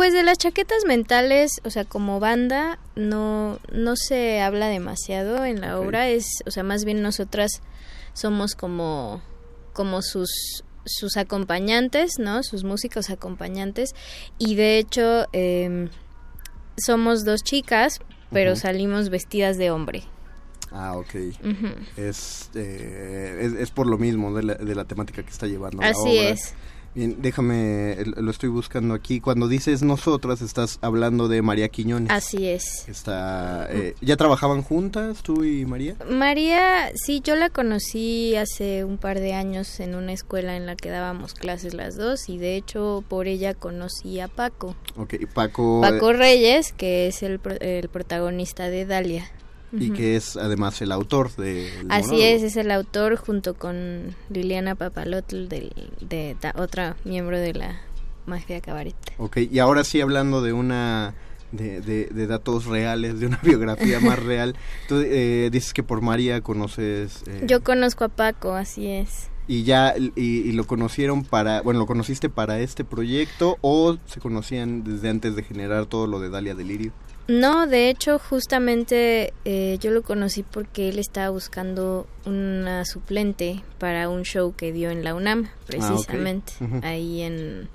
Pues 0.00 0.14
de 0.14 0.22
las 0.22 0.38
chaquetas 0.38 0.86
mentales, 0.86 1.60
o 1.62 1.68
sea, 1.68 1.84
como 1.84 2.20
banda, 2.20 2.78
no, 2.96 3.58
no 3.70 3.96
se 3.96 4.40
habla 4.40 4.68
demasiado 4.68 5.44
en 5.44 5.60
la 5.60 5.78
obra, 5.78 6.08
es, 6.08 6.24
o 6.46 6.50
sea, 6.50 6.62
más 6.62 6.86
bien 6.86 7.02
nosotras 7.02 7.60
somos 8.14 8.54
como, 8.54 9.20
como 9.74 10.00
sus, 10.00 10.64
sus 10.86 11.18
acompañantes, 11.18 12.12
¿no? 12.18 12.42
Sus 12.42 12.64
músicos 12.64 13.10
acompañantes, 13.10 13.94
y 14.38 14.54
de 14.54 14.78
hecho 14.78 15.26
em, 15.32 15.90
somos 16.78 17.26
dos 17.26 17.42
chicas, 17.42 18.00
pero 18.32 18.56
salimos 18.56 19.10
vestidas 19.10 19.58
de 19.58 19.70
hombre. 19.70 20.04
Ah, 20.72 20.96
ok. 20.96 21.14
Es, 21.98 22.48
eh, 22.54 23.38
es, 23.42 23.52
es 23.52 23.70
por 23.70 23.86
lo 23.86 23.98
mismo 23.98 24.32
de 24.32 24.44
la, 24.44 24.54
de 24.54 24.74
la 24.74 24.86
temática 24.86 25.22
que 25.22 25.28
está 25.28 25.46
llevando 25.46 25.82
la 25.82 25.90
Así 25.90 26.20
obra. 26.20 26.30
es. 26.30 26.54
Bien, 26.94 27.16
déjame, 27.22 27.96
lo 28.16 28.30
estoy 28.30 28.48
buscando 28.48 28.94
aquí. 28.94 29.20
Cuando 29.20 29.46
dices 29.46 29.82
nosotras, 29.82 30.42
estás 30.42 30.78
hablando 30.82 31.28
de 31.28 31.40
María 31.40 31.68
Quiñones. 31.68 32.10
Así 32.10 32.48
es. 32.48 32.88
Está, 32.88 33.68
eh, 33.70 33.94
¿Ya 34.00 34.16
trabajaban 34.16 34.62
juntas 34.62 35.22
tú 35.22 35.44
y 35.44 35.64
María? 35.66 35.94
María, 36.08 36.90
sí, 36.94 37.20
yo 37.22 37.36
la 37.36 37.48
conocí 37.48 38.34
hace 38.34 38.84
un 38.84 38.98
par 38.98 39.20
de 39.20 39.34
años 39.34 39.78
en 39.78 39.94
una 39.94 40.12
escuela 40.12 40.56
en 40.56 40.66
la 40.66 40.74
que 40.74 40.90
dábamos 40.90 41.34
clases 41.34 41.74
las 41.74 41.96
dos 41.96 42.28
y 42.28 42.38
de 42.38 42.56
hecho 42.56 43.04
por 43.08 43.28
ella 43.28 43.54
conocí 43.54 44.18
a 44.18 44.26
Paco. 44.26 44.74
Ok, 44.96 45.14
Paco... 45.32 45.80
Paco 45.80 46.12
Reyes, 46.12 46.72
que 46.72 47.06
es 47.06 47.22
el, 47.22 47.40
el 47.60 47.88
protagonista 47.88 48.68
de 48.68 48.86
Dalia 48.86 49.30
y 49.72 49.90
que 49.90 50.16
es 50.16 50.36
además 50.36 50.80
el 50.82 50.92
autor 50.92 51.34
de 51.36 51.70
así 51.88 52.22
es 52.22 52.42
es 52.42 52.56
el 52.56 52.70
autor 52.70 53.16
junto 53.16 53.54
con 53.54 54.14
Liliana 54.28 54.74
Papalotl 54.74 55.48
de, 55.48 55.70
de, 56.00 56.36
otra 56.56 56.96
miembro 57.04 57.38
de 57.38 57.54
la 57.54 57.80
mafia 58.26 58.60
cabaret 58.60 58.96
Ok, 59.18 59.38
y 59.50 59.58
ahora 59.58 59.84
sí 59.84 60.00
hablando 60.00 60.42
de 60.42 60.52
una 60.52 61.14
de, 61.52 61.80
de, 61.80 62.26
datos 62.26 62.66
reales, 62.66 63.20
de 63.20 63.26
una 63.26 63.38
biografía 63.42 64.00
más 64.00 64.18
real. 64.18 64.54
Tú 64.88 65.02
eh, 65.04 65.48
dices 65.52 65.72
que 65.72 65.82
por 65.82 66.00
María 66.00 66.40
conoces... 66.40 67.24
Eh, 67.26 67.44
Yo 67.46 67.62
conozco 67.62 68.04
a 68.04 68.08
Paco, 68.08 68.54
así 68.54 68.86
es. 68.86 69.30
Y 69.48 69.64
ya, 69.64 69.94
y, 69.96 70.12
y, 70.16 70.52
lo 70.52 70.64
conocieron 70.64 71.24
para, 71.24 71.60
bueno, 71.62 71.80
lo 71.80 71.86
conociste 71.86 72.28
para 72.28 72.60
este 72.60 72.84
proyecto 72.84 73.58
o 73.62 73.96
se 74.06 74.20
conocían 74.20 74.84
desde 74.84 75.08
antes 75.08 75.34
de 75.34 75.42
generar 75.42 75.86
todo 75.86 76.06
lo 76.06 76.20
de 76.20 76.30
Dalia 76.30 76.54
Delirio? 76.54 76.92
No, 77.30 77.68
de 77.68 77.90
hecho, 77.90 78.18
justamente 78.18 79.32
eh, 79.44 79.78
yo 79.80 79.92
lo 79.92 80.02
conocí 80.02 80.42
porque 80.42 80.88
él 80.88 80.98
estaba 80.98 81.30
buscando 81.30 82.08
una 82.26 82.84
suplente 82.84 83.62
para 83.78 84.08
un 84.08 84.24
show 84.24 84.52
que 84.56 84.72
dio 84.72 84.90
en 84.90 85.04
la 85.04 85.14
UNAM, 85.14 85.48
ah, 85.48 85.56
precisamente, 85.64 86.52
ahí 86.82 87.22
en, 87.22 87.68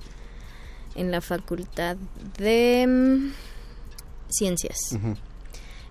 en 0.96 1.10
la 1.10 1.22
Facultad 1.22 1.96
de 2.38 2.86
mm, 2.86 3.32
Ciencias. 4.28 4.78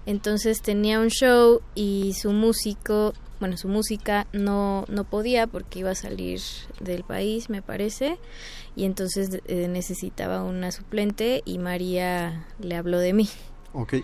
Entonces 0.04 0.60
tenía 0.60 1.00
un 1.00 1.08
show 1.08 1.62
y 1.74 2.12
su 2.20 2.32
músico, 2.32 3.14
bueno, 3.40 3.56
su 3.56 3.68
música 3.68 4.26
no, 4.34 4.84
no 4.88 5.04
podía 5.04 5.46
porque 5.46 5.78
iba 5.78 5.92
a 5.92 5.94
salir 5.94 6.42
del 6.80 7.02
país, 7.02 7.48
me 7.48 7.62
parece, 7.62 8.18
y 8.76 8.84
entonces 8.84 9.40
eh, 9.46 9.68
necesitaba 9.68 10.42
una 10.42 10.70
suplente 10.70 11.40
y 11.46 11.56
María 11.56 12.44
le 12.60 12.76
habló 12.76 12.98
de 12.98 13.14
mí. 13.14 13.30
Ok. 13.74 13.94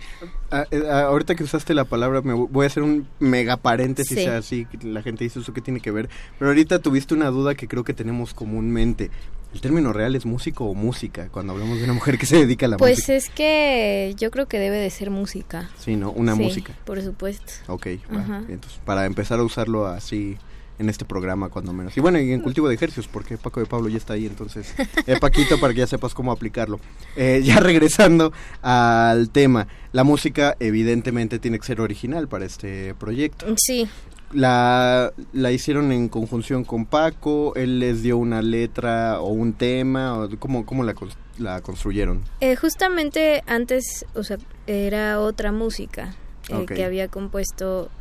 Ah, 0.51 0.67
eh, 0.69 0.83
ah, 0.89 1.03
ahorita 1.03 1.35
que 1.35 1.43
usaste 1.43 1.73
la 1.73 1.85
palabra, 1.85 2.21
me 2.21 2.33
voy 2.33 2.65
a 2.65 2.67
hacer 2.67 2.83
un 2.83 3.07
mega 3.19 3.57
paréntesis 3.57 4.27
así, 4.27 4.67
la 4.83 5.01
gente 5.01 5.23
dice 5.23 5.39
eso 5.39 5.53
qué 5.53 5.61
tiene 5.61 5.79
que 5.79 5.91
ver, 5.91 6.09
pero 6.37 6.51
ahorita 6.51 6.79
tuviste 6.79 7.13
una 7.13 7.29
duda 7.29 7.55
que 7.55 7.67
creo 7.67 7.83
que 7.83 7.93
tenemos 7.93 8.33
comúnmente. 8.33 9.09
¿El 9.53 9.59
término 9.59 9.91
real 9.91 10.15
es 10.15 10.25
músico 10.25 10.65
o 10.65 10.73
música 10.73 11.27
cuando 11.29 11.51
hablamos 11.51 11.77
de 11.77 11.83
una 11.83 11.93
mujer 11.93 12.17
que 12.17 12.25
se 12.25 12.37
dedica 12.37 12.67
a 12.67 12.69
la 12.69 12.77
pues 12.77 12.99
música? 12.99 13.07
Pues 13.07 13.23
es 13.25 13.29
que 13.29 14.15
yo 14.17 14.31
creo 14.31 14.47
que 14.47 14.59
debe 14.59 14.77
de 14.77 14.89
ser 14.89 15.09
música. 15.09 15.69
Sí, 15.77 15.97
¿no? 15.97 16.11
Una 16.11 16.35
música. 16.35 16.73
por 16.85 17.01
supuesto. 17.01 17.51
Ok, 17.67 17.87
entonces 17.87 18.79
para 18.85 19.05
empezar 19.05 19.39
a 19.39 19.43
usarlo 19.43 19.87
así 19.87 20.37
en 20.81 20.89
este 20.89 21.05
programa 21.05 21.49
cuando 21.49 21.71
menos. 21.73 21.95
Y 21.95 22.01
bueno, 22.01 22.19
y 22.19 22.31
en 22.33 22.41
cultivo 22.41 22.67
de 22.67 22.75
ejercicios, 22.75 23.07
porque 23.07 23.37
Paco 23.37 23.59
de 23.59 23.67
Pablo 23.67 23.87
ya 23.87 23.97
está 23.97 24.13
ahí, 24.13 24.25
entonces, 24.25 24.73
eh, 25.05 25.15
Paquito, 25.21 25.59
para 25.59 25.73
que 25.73 25.79
ya 25.79 25.87
sepas 25.87 26.13
cómo 26.13 26.31
aplicarlo. 26.31 26.79
Eh, 27.15 27.41
ya 27.43 27.59
regresando 27.59 28.33
al 28.61 29.29
tema, 29.29 29.67
la 29.91 30.03
música 30.03 30.57
evidentemente 30.59 31.39
tiene 31.39 31.59
que 31.59 31.65
ser 31.65 31.81
original 31.81 32.27
para 32.27 32.45
este 32.45 32.95
proyecto. 32.95 33.45
Sí. 33.57 33.87
La, 34.33 35.13
la 35.33 35.51
hicieron 35.51 35.91
en 35.91 36.09
conjunción 36.09 36.63
con 36.63 36.85
Paco, 36.85 37.53
él 37.55 37.79
les 37.79 38.01
dio 38.01 38.17
una 38.17 38.41
letra 38.41 39.19
o 39.21 39.27
un 39.27 39.53
tema, 39.53 40.17
o 40.17 40.29
¿cómo, 40.39 40.65
cómo 40.65 40.83
la, 40.83 40.95
la 41.37 41.61
construyeron? 41.61 42.23
Eh, 42.39 42.55
justamente 42.55 43.43
antes, 43.45 44.05
o 44.15 44.23
sea, 44.23 44.37
era 44.67 45.19
otra 45.19 45.51
música 45.51 46.15
eh, 46.49 46.65
que 46.65 46.83
había 46.85 47.07
compuesto 47.07 47.91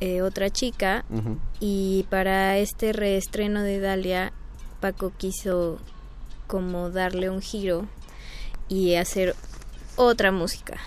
eh, 0.00 0.22
otra 0.22 0.48
chica 0.48 1.04
y 1.60 2.06
para 2.08 2.56
este 2.56 2.94
reestreno 2.94 3.62
de 3.62 3.80
Dalia 3.80 4.32
Paco 4.80 5.12
quiso 5.16 5.78
como 6.46 6.88
darle 6.88 7.28
un 7.28 7.42
giro 7.42 7.86
y 8.68 8.94
hacer 8.94 9.34
otra 9.96 10.32
música 10.32 10.78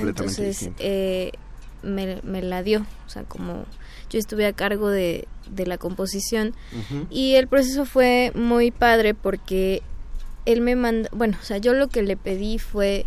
entonces 0.00 0.70
eh, 0.78 1.32
me, 1.82 2.20
la 2.42 2.62
dio 2.62 2.86
o 3.06 3.10
sea 3.10 3.24
como 3.24 3.64
yo 4.10 4.20
estuve 4.20 4.46
a 4.46 4.52
cargo 4.52 4.90
de, 4.90 5.26
de 5.50 5.66
la 5.66 5.76
composición 5.76 6.54
y 7.10 7.34
el 7.34 7.48
proceso 7.48 7.84
fue 7.84 8.30
muy 8.34 8.70
padre 8.70 9.14
porque 9.14 9.82
él 10.46 10.60
me 10.60 10.76
mandó 10.76 11.08
bueno 11.12 11.36
o 11.40 11.44
sea 11.44 11.58
yo 11.58 11.72
lo 11.72 11.88
que 11.88 12.02
le 12.02 12.16
pedí 12.16 12.58
fue 12.58 13.06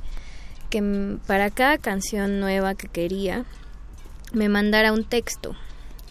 que 0.70 1.18
para 1.28 1.50
cada 1.50 1.78
canción 1.78 2.42
nueva 2.42 2.76
que 2.76 2.88
quería 2.88 3.46
me 4.36 4.50
mandara 4.50 4.94
un 4.94 5.04
texto, 5.04 5.56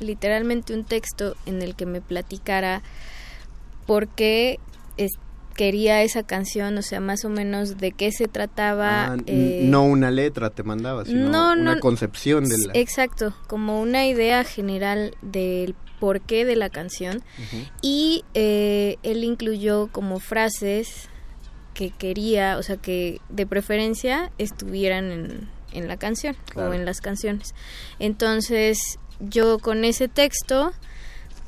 literalmente 0.01 0.75
un 0.75 0.85
texto 0.85 1.37
en 1.47 1.63
el 1.63 1.77
que 1.77 1.87
me 1.87 2.01
platicara 2.01 2.83
por 3.87 4.09
qué 4.09 4.59
quería 5.55 6.03
esa 6.03 6.25
canción, 6.25 6.77
o 6.77 6.83
sea, 6.83 7.01
más 7.01 7.25
o 7.25 7.29
menos 7.29 7.79
de 7.79 7.93
qué 7.93 8.13
se 8.13 8.29
trataba. 8.29 9.15
Ah, 9.15 9.17
eh, 9.27 9.63
no 9.65 9.85
una 9.85 10.11
letra 10.11 10.51
te 10.51 10.63
mandaba, 10.63 11.05
sino 11.05 11.53
una 11.53 11.81
concepción 11.81 12.45
de 12.45 12.59
la... 12.59 12.73
Exacto, 12.75 13.35
como 13.47 13.81
una 13.81 14.07
idea 14.07 14.45
general 14.45 15.17
del 15.23 15.75
porqué 16.01 16.45
de 16.45 16.57
la 16.57 16.69
canción. 16.69 17.23
Y 17.81 18.25
eh, 18.35 18.97
él 19.03 19.25
incluyó 19.25 19.89
como 19.91 20.19
frases 20.19 21.09
que 21.73 21.91
quería, 21.91 22.59
o 22.59 22.63
sea, 22.63 22.77
que 22.77 23.21
de 23.31 23.47
preferencia 23.47 24.31
estuvieran 24.39 25.11
en, 25.11 25.49
en 25.75 25.89
la 25.89 25.97
canción 25.97 26.37
o 26.55 26.73
en 26.73 26.85
las 26.85 27.01
canciones. 27.01 27.55
Entonces 27.99 28.99
yo 29.21 29.59
con 29.59 29.85
ese 29.85 30.09
texto 30.09 30.73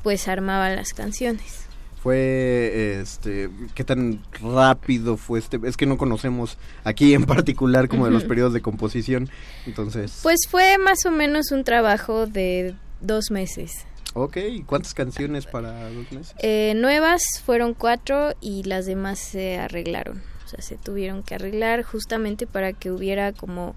pues 0.03 0.27
armaba 0.27 0.69
las 0.69 0.93
canciones. 0.93 1.67
Fue, 2.01 2.99
este, 3.01 3.49
¿qué 3.73 3.83
tan 3.83 4.23
rápido 4.41 5.17
fue 5.17 5.39
este? 5.39 5.59
Es 5.65 5.75
que 5.75 5.85
no 5.85 5.97
conocemos 5.97 6.57
aquí 6.83 7.13
en 7.13 7.25
particular 7.25 7.89
como 7.89 8.05
de 8.05 8.11
los 8.11 8.23
periodos 8.23 8.53
de 8.53 8.61
composición, 8.61 9.29
entonces... 9.65 10.19
Pues 10.23 10.41
fue 10.49 10.77
más 10.77 11.05
o 11.05 11.11
menos 11.11 11.51
un 11.51 11.63
trabajo 11.63 12.27
de 12.27 12.75
dos 13.01 13.31
meses. 13.31 13.85
Ok, 14.13 14.37
¿cuántas 14.65 14.93
canciones 14.93 15.45
para 15.47 15.89
dos 15.89 16.11
meses? 16.11 16.35
Eh, 16.39 16.73
nuevas 16.75 17.21
fueron 17.45 17.73
cuatro 17.73 18.33
y 18.39 18.63
las 18.63 18.85
demás 18.85 19.19
se 19.19 19.57
arreglaron. 19.57 20.23
O 20.45 20.47
sea, 20.47 20.61
se 20.61 20.77
tuvieron 20.77 21.23
que 21.23 21.35
arreglar 21.35 21.83
justamente 21.83 22.47
para 22.47 22.71
que 22.71 22.89
hubiera 22.89 23.33
como 23.33 23.75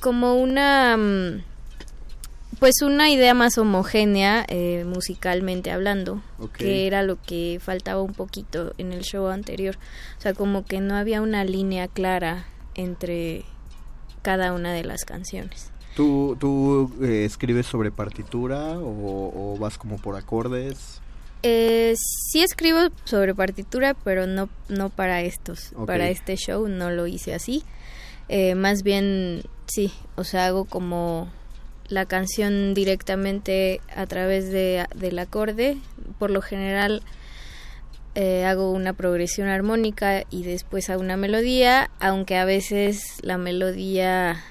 como 0.00 0.34
una 0.34 0.96
mm, 0.96 1.42
pues 2.58 2.82
una 2.82 3.10
idea 3.10 3.34
más 3.34 3.56
homogénea 3.58 4.44
eh, 4.48 4.84
musicalmente 4.86 5.70
hablando 5.70 6.22
que 6.56 6.86
era 6.86 7.02
lo 7.02 7.20
que 7.20 7.60
faltaba 7.62 8.02
un 8.02 8.14
poquito 8.14 8.74
en 8.78 8.92
el 8.92 9.02
show 9.02 9.28
anterior. 9.28 9.76
O 10.18 10.20
sea 10.20 10.34
como 10.34 10.64
que 10.64 10.80
no 10.80 10.96
había 10.96 11.22
una 11.22 11.44
línea 11.44 11.88
clara 11.88 12.46
entre 12.74 13.44
cada 14.22 14.52
una 14.52 14.72
de 14.72 14.84
las 14.84 15.04
canciones. 15.04 15.70
Tú 15.94 16.36
tú 16.38 16.92
eh, 17.02 17.24
escribes 17.24 17.66
sobre 17.66 17.90
partitura 17.90 18.78
o, 18.78 19.56
vas 19.58 19.78
como 19.78 19.96
por 19.96 20.16
acordes 20.16 21.00
eh, 21.42 21.94
sí 21.96 22.42
escribo 22.42 22.78
sobre 23.04 23.32
partitura 23.34 23.94
pero 23.94 24.26
no 24.26 24.48
no 24.68 24.90
para 24.90 25.22
estos 25.22 25.72
para 25.86 26.08
este 26.08 26.36
show 26.36 26.66
no 26.68 26.90
lo 26.90 27.06
hice 27.06 27.34
así. 27.34 27.62
Eh, 28.28 28.54
más 28.54 28.82
bien 28.82 29.42
sí, 29.68 29.92
o 30.16 30.24
sea, 30.24 30.46
hago 30.46 30.64
como 30.64 31.28
la 31.88 32.06
canción 32.06 32.74
directamente 32.74 33.80
a 33.94 34.06
través 34.06 34.50
de, 34.50 34.86
del 34.94 35.18
acorde. 35.18 35.78
Por 36.18 36.30
lo 36.30 36.42
general 36.42 37.02
eh, 38.14 38.44
hago 38.44 38.72
una 38.72 38.92
progresión 38.92 39.48
armónica 39.48 40.24
y 40.30 40.42
después 40.42 40.90
hago 40.90 41.00
una 41.00 41.16
melodía, 41.16 41.90
aunque 42.00 42.36
a 42.36 42.44
veces 42.44 43.18
la 43.22 43.38
melodía 43.38 44.42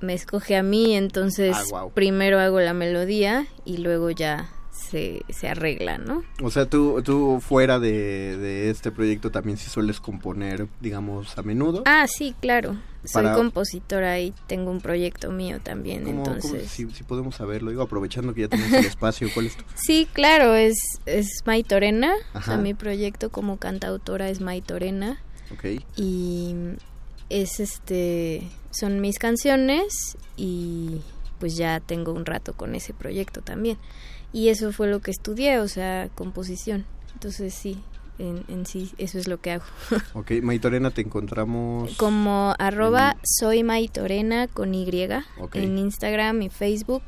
me 0.00 0.14
escoge 0.14 0.56
a 0.56 0.62
mí, 0.62 0.94
entonces 0.96 1.56
ah, 1.72 1.86
primero 1.94 2.38
hago 2.38 2.60
la 2.60 2.74
melodía 2.74 3.46
y 3.64 3.78
luego 3.78 4.10
ya 4.10 4.50
se, 4.90 5.22
se 5.28 5.48
arregla, 5.48 5.98
¿no? 5.98 6.24
O 6.42 6.50
sea, 6.50 6.66
tú, 6.66 7.02
tú 7.02 7.40
fuera 7.40 7.78
de, 7.78 8.36
de 8.36 8.70
este 8.70 8.92
proyecto 8.92 9.30
también 9.30 9.56
sí 9.56 9.70
sueles 9.70 10.00
componer, 10.00 10.68
digamos, 10.80 11.36
a 11.38 11.42
menudo. 11.42 11.82
Ah, 11.86 12.06
sí, 12.06 12.34
claro. 12.40 12.76
Soy 13.04 13.26
compositora 13.34 14.18
y 14.20 14.32
tengo 14.46 14.70
un 14.70 14.80
proyecto 14.80 15.30
mío 15.30 15.60
también, 15.62 16.08
entonces... 16.08 16.70
si, 16.70 16.86
podemos 16.86 17.34
saberlo, 17.34 17.70
digo, 17.70 17.82
aprovechando 17.82 18.32
que 18.32 18.42
ya 18.42 18.48
tenemos 18.48 18.72
el 18.72 18.84
espacio, 18.86 19.28
¿cuál 19.34 19.46
es 19.46 19.56
tu...? 19.56 19.64
Sí, 19.74 20.08
claro, 20.10 20.54
es, 20.54 20.78
es 21.04 21.42
Maitorena, 21.44 22.14
o 22.32 22.40
sea, 22.40 22.56
mi 22.56 22.72
proyecto 22.72 23.30
como 23.30 23.58
cantautora 23.58 24.30
es 24.30 24.40
Maitorena. 24.40 25.18
Ok. 25.52 25.82
Y 25.96 26.54
es 27.28 27.60
este, 27.60 28.48
son 28.70 29.00
mis 29.00 29.18
canciones 29.18 30.16
y 30.36 31.00
pues 31.38 31.56
ya 31.56 31.80
tengo 31.80 32.12
un 32.12 32.24
rato 32.24 32.54
con 32.54 32.74
ese 32.74 32.94
proyecto 32.94 33.42
también. 33.42 33.76
Y 34.34 34.48
eso 34.48 34.72
fue 34.72 34.88
lo 34.88 34.98
que 34.98 35.12
estudié, 35.12 35.60
o 35.60 35.68
sea, 35.68 36.08
composición. 36.12 36.84
Entonces 37.12 37.54
sí, 37.54 37.78
en, 38.18 38.66
sí, 38.66 38.90
eso 38.98 39.16
es 39.16 39.28
lo 39.28 39.40
que 39.40 39.52
hago. 39.52 39.64
ok, 40.14 40.32
Maitorena 40.42 40.90
te 40.90 41.02
encontramos... 41.02 41.96
Como 41.96 42.52
arroba 42.58 43.16
soy 43.22 43.62
Maitorena 43.62 44.48
con 44.48 44.74
Y 44.74 44.88
en 45.52 45.78
Instagram 45.78 46.42
y 46.42 46.48
Facebook 46.48 47.04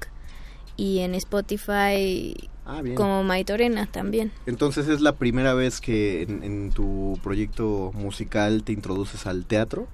y 0.76 1.00
en 1.00 1.16
Spotify 1.16 2.48
ah, 2.64 2.80
como 2.94 3.24
Maitorena 3.24 3.86
también. 3.86 4.30
Entonces 4.46 4.86
es 4.86 5.00
la 5.00 5.16
primera 5.16 5.52
vez 5.52 5.80
que 5.80 6.22
en, 6.22 6.70
tu 6.70 7.18
proyecto 7.24 7.90
musical 7.92 8.62
te 8.62 8.70
introduces 8.70 9.26
al 9.26 9.46
teatro. 9.46 9.88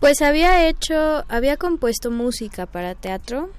Pues 0.00 0.20
había 0.20 0.68
hecho, 0.68 1.24
había 1.28 1.56
compuesto 1.56 2.10
música 2.10 2.66
para 2.66 2.96
teatro, 2.96 3.50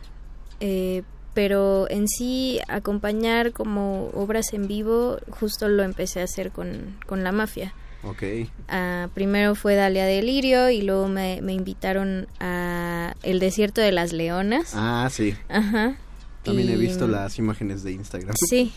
eh, 0.60 1.04
pero 1.34 1.89
en 1.89 2.08
sí 2.08 2.60
acompañar 2.67 3.54
como 3.54 4.10
obras 4.13 4.54
en 4.54 4.67
vivo 4.67 5.17
justo 5.30 5.70
lo 5.70 5.84
empecé 5.84 6.22
a 6.22 6.26
hacer 6.26 6.52
con, 6.52 6.98
con 7.06 7.24
la 7.24 7.32
mafia. 7.32 7.74
Ok. 8.04 8.24
Ah, 8.67 9.10
primero 9.13 9.56
fue 9.56 9.76
Dalia 9.76 10.06
Delirio 10.06 10.70
y 10.70 10.82
luego 10.82 11.08
me, 11.08 11.38
invitaron 11.38 12.28
a 12.39 13.13
El 13.22 13.39
Desierto 13.39 13.80
de 13.82 13.91
las 13.91 14.12
Leonas. 14.12 14.74
Ah, 14.76 15.08
sí. 15.12 15.36
Ajá. 15.50 15.98
También 16.44 16.70
he 16.70 16.78
visto 16.78 17.08
las 17.08 17.38
imágenes 17.38 17.84
de 17.84 17.91
Instagram. 17.91 18.34
Sí. 18.50 18.74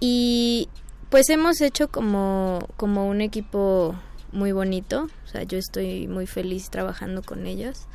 Y 0.00 0.68
pues 1.10 1.28
hemos 1.28 1.60
hecho 1.60 1.88
como, 1.88 2.66
como 2.76 3.06
un 3.06 3.20
equipo 3.20 3.94
muy 4.32 4.52
bonito. 4.52 5.08
O 5.24 5.28
sea, 5.28 5.42
yo 5.42 5.58
estoy 5.58 6.08
muy 6.08 6.26
feliz 6.26 6.70
trabajando 6.70 7.22
con 7.22 7.46
ellos. 7.46 7.86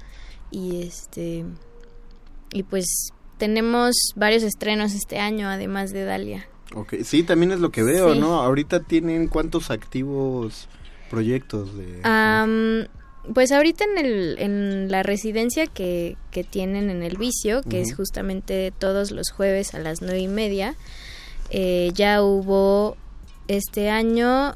Y 0.52 0.84
este. 0.84 1.46
Y 2.54 2.64
pues 2.64 3.12
tenemos 3.38 3.96
varios 4.16 4.44
estrenos 4.44 4.94
este 4.94 5.20
año, 5.20 5.50
además 5.50 5.92
de 5.92 6.04
Dalia. 6.06 6.48
Ok, 6.76 6.96
sí, 7.04 7.24
también 7.24 7.52
es 7.52 7.60
lo 7.60 7.72
que 7.72 7.84
veo, 7.84 8.16
¿no? 8.16 8.42
Ahorita 8.42 8.82
tienen 8.82 9.28
cuántos 9.28 9.72
activos 9.72 10.68
proyectos 11.10 11.78
de... 11.78 12.02
pues 13.34 13.52
ahorita 13.52 13.86
en, 13.86 14.06
el, 14.06 14.36
en 14.40 14.92
la 14.92 15.04
residencia 15.04 15.66
que, 15.68 16.18
que 16.32 16.44
tienen 16.44 16.90
en 16.90 17.04
el 17.04 17.18
vicio, 17.18 17.62
que 17.62 17.82
es 17.82 17.96
justamente 17.96 18.74
todos 18.78 19.12
los 19.12 19.32
jueves 19.32 19.74
a 19.74 19.80
las 19.80 20.02
nueve 20.02 20.20
y 20.20 20.28
media, 20.28 20.76
eh, 21.50 21.92
ya 21.94 22.22
hubo 22.22 22.98
este 23.48 23.90
año, 23.90 24.54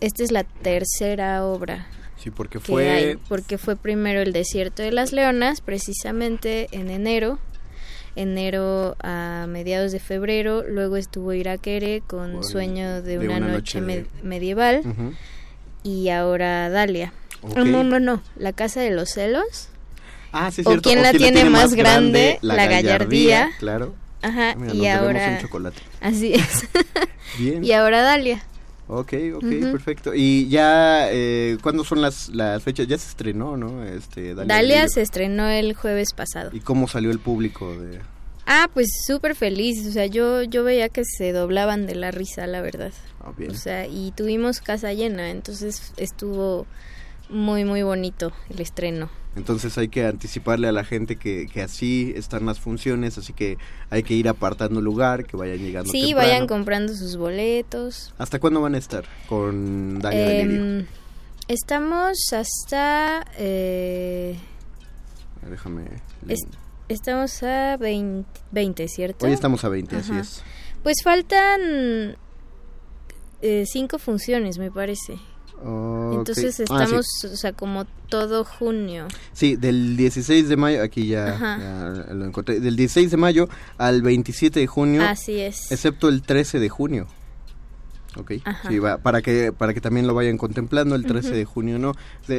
esta 0.00 0.22
es 0.22 0.30
la 0.30 0.44
tercera 0.44 1.44
obra. 1.44 1.88
Sí, 2.16 2.30
porque 2.30 2.60
fue... 2.60 3.18
porque 3.28 3.58
fue 3.58 3.76
primero 3.76 4.20
el 4.20 4.32
Desierto 4.32 4.82
de 4.82 4.92
las 4.92 5.12
Leonas, 5.12 5.60
precisamente 5.60 6.68
en 6.70 6.90
enero, 6.90 7.38
enero 8.16 8.96
a 9.02 9.46
mediados 9.48 9.92
de 9.92 10.00
febrero, 10.00 10.64
luego 10.66 10.96
estuvo 10.96 11.32
Irakere 11.32 12.02
con 12.06 12.42
Sueño 12.44 13.02
de, 13.02 13.18
una, 13.18 13.40
noche, 13.40 13.80
medieval 14.22 14.82
y 15.82 16.08
ahora 16.10 16.68
Dalia. 16.70 17.12
no, 17.56 17.84
no, 17.84 18.00
no, 18.00 18.22
La 18.36 18.52
Casa 18.52 18.80
de 18.80 18.90
los 18.90 19.10
Celos. 19.10 19.68
Ah, 20.32 20.50
sí, 20.50 20.62
o 20.64 20.80
quién 20.80 21.02
la, 21.02 21.12
tiene, 21.12 21.44
más 21.44 21.74
grande, 21.74 22.38
la, 22.42 22.66
gallardía. 22.66 23.50
Claro. 23.58 23.94
Ajá, 24.22 24.54
y 24.72 24.86
ahora... 24.86 25.40
Así 26.00 26.34
es. 26.34 26.68
Bien. 27.38 27.64
y 27.64 27.72
ahora 27.72 28.02
Dalia. 28.02 28.42
Ok, 28.92 29.12
ok, 29.36 29.44
perfecto. 29.70 30.12
Y 30.14 30.48
ya, 30.48 31.08
eh, 31.12 31.58
¿cuándo 31.62 31.84
son 31.84 32.02
las, 32.02 32.28
las 32.30 32.60
fechas? 32.60 32.88
Ya 32.88 32.98
se 32.98 33.08
estrenó, 33.08 33.56
¿no? 33.56 33.84
Este, 33.84 34.34
Dalia, 34.34 34.88
se 34.88 35.00
estrenó 35.00 35.48
el 35.48 35.74
jueves 35.74 36.12
pasado. 36.12 36.50
¿Y 36.52 36.58
cómo 36.58 36.88
salió 36.88 37.12
el 37.12 37.20
público 37.20 37.72
de...? 37.78 38.00
Ah, 38.46 38.68
pues 38.74 38.88
súper 39.06 39.36
feliz. 39.36 39.86
O 39.86 39.92
sea, 39.92 40.06
yo, 40.06 40.42
yo 40.42 40.64
veía 40.64 40.88
que 40.88 41.04
se 41.04 41.30
doblaban 41.30 41.86
de 41.86 41.94
la 41.94 42.10
risa, 42.10 42.48
la 42.48 42.60
verdad. 42.62 42.92
Ah, 43.20 43.32
bien. 43.36 43.52
O 43.52 43.54
sea, 43.54 43.86
y 43.86 44.10
tuvimos 44.10 44.60
casa 44.60 44.92
llena, 44.92 45.30
entonces 45.30 45.92
estuvo 45.96 46.66
muy, 47.30 47.64
muy 47.64 47.82
bonito 47.82 48.32
el 48.48 48.60
estreno. 48.60 49.08
Entonces 49.36 49.78
hay 49.78 49.88
que 49.88 50.04
anticiparle 50.06 50.66
a 50.66 50.72
la 50.72 50.84
gente 50.84 51.16
que, 51.16 51.46
que 51.46 51.62
así 51.62 52.12
están 52.16 52.46
las 52.46 52.58
funciones, 52.58 53.16
así 53.16 53.32
que 53.32 53.58
hay 53.88 54.02
que 54.02 54.14
ir 54.14 54.28
apartando 54.28 54.80
lugar, 54.80 55.24
que 55.24 55.36
vayan 55.36 55.58
llegando. 55.58 55.90
Sí, 55.90 56.14
vayan 56.14 56.48
comprando 56.48 56.94
sus 56.94 57.16
boletos. 57.16 58.12
¿Hasta 58.18 58.40
cuándo 58.40 58.60
van 58.60 58.74
a 58.74 58.78
estar 58.78 59.04
con 59.28 60.00
Dalia 60.00 60.40
em, 60.40 60.86
Estamos 61.46 62.18
hasta... 62.32 63.24
Eh, 63.38 64.36
Déjame... 65.48 65.84
estamos 66.88 67.42
a 67.42 67.76
20, 67.76 68.88
¿cierto? 68.88 69.26
Hoy 69.26 69.32
estamos 69.32 69.64
a 69.64 69.68
20, 69.68 69.96
así 69.96 70.16
es. 70.16 70.42
Pues 70.82 71.02
faltan 71.04 72.16
eh, 73.42 73.64
cinco 73.66 73.98
funciones, 73.98 74.58
me 74.58 74.70
parece. 74.70 75.18
Entonces 75.62 76.58
ah, 76.60 76.62
estamos, 76.62 77.06
o 77.24 77.36
sea, 77.36 77.52
como 77.52 77.84
todo 78.08 78.44
junio. 78.44 79.08
Sí, 79.32 79.56
del 79.56 79.96
16 79.96 80.48
de 80.48 80.56
mayo, 80.56 80.82
aquí 80.82 81.06
ya, 81.06 82.06
lo 82.12 82.24
encontré, 82.24 82.60
del 82.60 82.76
16 82.76 83.10
de 83.10 83.16
mayo 83.16 83.48
al 83.78 84.02
27 84.02 84.60
de 84.60 84.66
junio. 84.66 85.02
Así 85.02 85.40
es. 85.40 85.70
Excepto 85.70 86.08
el 86.08 86.22
13 86.22 86.60
de 86.60 86.68
junio. 86.68 87.06
Ok, 88.16 88.32
sí, 88.68 88.78
va, 88.80 88.98
para, 88.98 89.22
que, 89.22 89.52
para 89.52 89.72
que 89.72 89.80
también 89.80 90.08
lo 90.08 90.14
vayan 90.14 90.36
contemplando, 90.36 90.96
el 90.96 91.06
13 91.06 91.30
de 91.30 91.44
junio 91.44 91.78
no, 91.78 91.94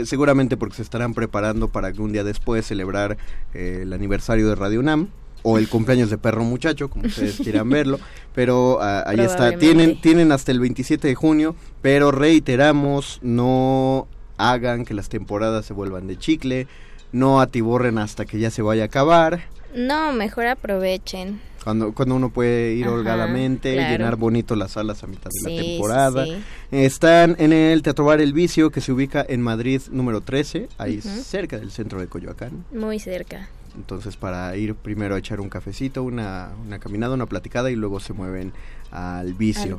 seguramente 0.05 0.57
porque 0.57 0.75
se 0.75 0.81
estarán 0.81 1.13
preparando 1.13 1.69
para 1.69 1.93
que 1.93 2.01
un 2.01 2.12
día 2.12 2.25
después 2.25 2.65
celebrar 2.65 3.17
eh, 3.53 3.79
el 3.84 3.93
aniversario 3.93 4.49
de 4.49 4.55
Radio 4.55 4.81
UNAM 4.81 5.07
o 5.43 5.58
el 5.58 5.67
cumpleaños 5.69 6.10
de 6.10 6.17
perro 6.17 6.43
muchacho, 6.43 6.89
como 6.89 7.08
ustedes 7.08 7.38
quieran 7.43 7.69
verlo, 7.69 7.99
pero 8.34 8.82
ah, 8.82 9.04
ahí 9.08 9.19
está, 9.19 9.58
tienen, 9.58 9.99
tienen 9.99 10.32
hasta 10.32 10.51
el 10.51 10.60
27 10.60 11.08
de 11.08 11.15
junio, 11.15 11.56
pero 11.82 12.12
reiteramos, 12.12 13.19
no 13.21 14.08
hagan 14.38 14.86
que 14.86 14.93
las 14.93 15.10
temporadas 15.10 15.65
se 15.65 15.73
vuelvan 15.73 16.08
de 16.08 16.17
chicle, 16.17 16.67
no 17.12 17.41
atiborren 17.41 17.97
hasta 17.97 18.25
que 18.25 18.39
ya 18.39 18.51
se 18.51 18.62
vaya 18.62 18.84
a 18.84 18.86
acabar. 18.86 19.41
No, 19.75 20.12
mejor 20.12 20.47
aprovechen. 20.47 21.39
Cuando, 21.63 21.93
cuando 21.93 22.15
uno 22.15 22.32
puede 22.32 22.73
ir 22.73 22.88
holgadamente, 22.88 23.75
llenar 23.75 24.15
bonito 24.15 24.56
las 24.56 24.71
salas 24.71 25.04
a 25.04 25.08
mitad 25.08 25.30
de 25.43 25.51
la 25.51 25.62
temporada. 25.62 26.25
Están 26.71 27.36
en 27.38 27.54
el 27.54 27.84
Teatro 27.84 28.06
Bar 28.06 28.19
El 28.19 28.34
Vicio, 28.34 28.71
que 28.71 28.82
se 28.82 28.91
ubica 28.91 29.23
en 29.27 29.41
Madrid 29.41 29.82
número 29.91 30.21
13, 30.21 30.69
ahí 30.80 31.01
cerca 31.01 31.60
del 31.60 31.71
centro 31.71 31.99
de 31.99 32.08
Coyoacán. 32.08 32.65
Muy 32.73 32.99
cerca. 32.99 33.47
Entonces 33.75 34.17
para 34.17 34.55
ir 34.57 34.75
primero 34.75 35.15
a 35.15 35.19
echar 35.19 35.39
un 35.39 35.49
cafecito, 35.49 36.03
una, 36.03 36.51
una 36.65 36.79
caminada, 36.79 37.13
una 37.13 37.25
platicada 37.25 37.71
y 37.71 37.75
luego 37.75 37.99
se 37.99 38.13
mueven 38.13 38.53
al 38.91 39.34
vicio. 39.34 39.77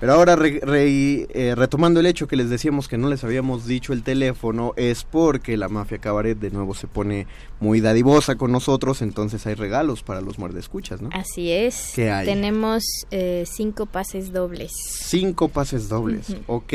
Pero 0.00 0.12
ahora 0.12 0.36
eh, 0.40 1.54
retomando 1.56 2.00
el 2.00 2.06
hecho 2.06 2.28
que 2.28 2.36
les 2.36 2.48
decíamos 2.48 2.86
que 2.86 2.96
no 2.96 3.08
les 3.08 3.24
habíamos 3.24 3.66
dicho 3.66 3.92
el 3.92 4.04
teléfono 4.04 4.72
es 4.76 5.02
porque 5.04 5.56
la 5.56 5.68
mafia 5.68 5.98
cabaret 5.98 6.38
de 6.38 6.50
nuevo 6.50 6.74
se 6.74 6.86
pone 6.86 7.26
muy 7.58 7.80
dadivosa 7.80 8.36
con 8.36 8.52
nosotros, 8.52 9.02
entonces 9.02 9.46
hay 9.46 9.54
regalos 9.54 10.02
para 10.02 10.20
los 10.20 10.38
muerdescuchas, 10.38 11.02
¿no? 11.02 11.10
Así 11.12 11.50
es. 11.50 11.92
¿Qué 11.94 12.10
hay? 12.10 12.26
Tenemos 12.26 12.84
eh, 13.10 13.44
cinco 13.46 13.86
pases 13.86 14.32
dobles. 14.32 14.70
Cinco 14.76 15.48
pases 15.48 15.88
dobles, 15.88 16.36
ok. 16.46 16.72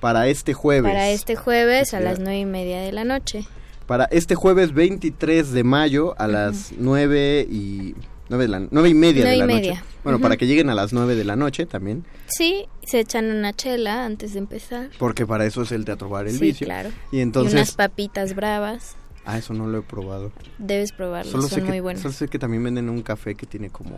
Para 0.00 0.28
este 0.28 0.52
jueves. 0.52 0.92
Para 0.92 1.08
este 1.08 1.34
jueves 1.34 1.94
a 1.94 2.00
las 2.00 2.18
nueve 2.18 2.40
y 2.40 2.44
media 2.44 2.80
de 2.80 2.92
la 2.92 3.04
noche 3.04 3.46
para 3.86 4.04
este 4.06 4.34
jueves 4.34 4.72
23 4.72 5.52
de 5.52 5.64
mayo 5.64 6.14
a 6.18 6.26
las 6.26 6.72
9 6.78 7.46
y... 7.50 7.94
9, 8.30 8.44
de 8.44 8.48
la, 8.48 8.66
nueve 8.70 8.88
y 8.88 8.94
media 8.94 9.26
de 9.26 9.36
la 9.36 9.46
noche. 9.46 9.82
Bueno, 10.02 10.18
para 10.18 10.38
que 10.38 10.46
lleguen 10.46 10.70
a 10.70 10.74
las 10.74 10.94
9 10.94 11.14
de 11.14 11.24
la 11.24 11.36
noche 11.36 11.66
también. 11.66 12.06
Sí, 12.26 12.66
se 12.82 13.00
echan 13.00 13.26
una 13.26 13.52
chela 13.52 14.06
antes 14.06 14.32
de 14.32 14.38
empezar. 14.38 14.88
Porque 14.98 15.26
para 15.26 15.44
eso 15.44 15.60
es 15.60 15.72
el 15.72 15.84
Teatro 15.84 16.08
Bar 16.08 16.26
El 16.26 16.38
sí, 16.38 16.40
Vicio. 16.40 16.66
claro. 16.66 16.88
Y 17.12 17.20
entonces... 17.20 17.52
unas 17.52 17.72
papitas 17.72 18.34
bravas. 18.34 18.96
Ah, 19.26 19.36
eso 19.38 19.52
no 19.52 19.66
lo 19.66 19.78
he 19.78 19.82
probado. 19.82 20.32
Debes 20.58 20.92
probarlo, 20.92 21.42
son 21.42 21.64
muy 21.64 21.80
buenos. 21.80 22.02
Solo 22.02 22.14
sé 22.14 22.28
que 22.28 22.38
también 22.38 22.64
venden 22.64 22.88
un 22.88 23.02
café 23.02 23.34
que 23.34 23.46
tiene 23.46 23.68
como 23.70 23.96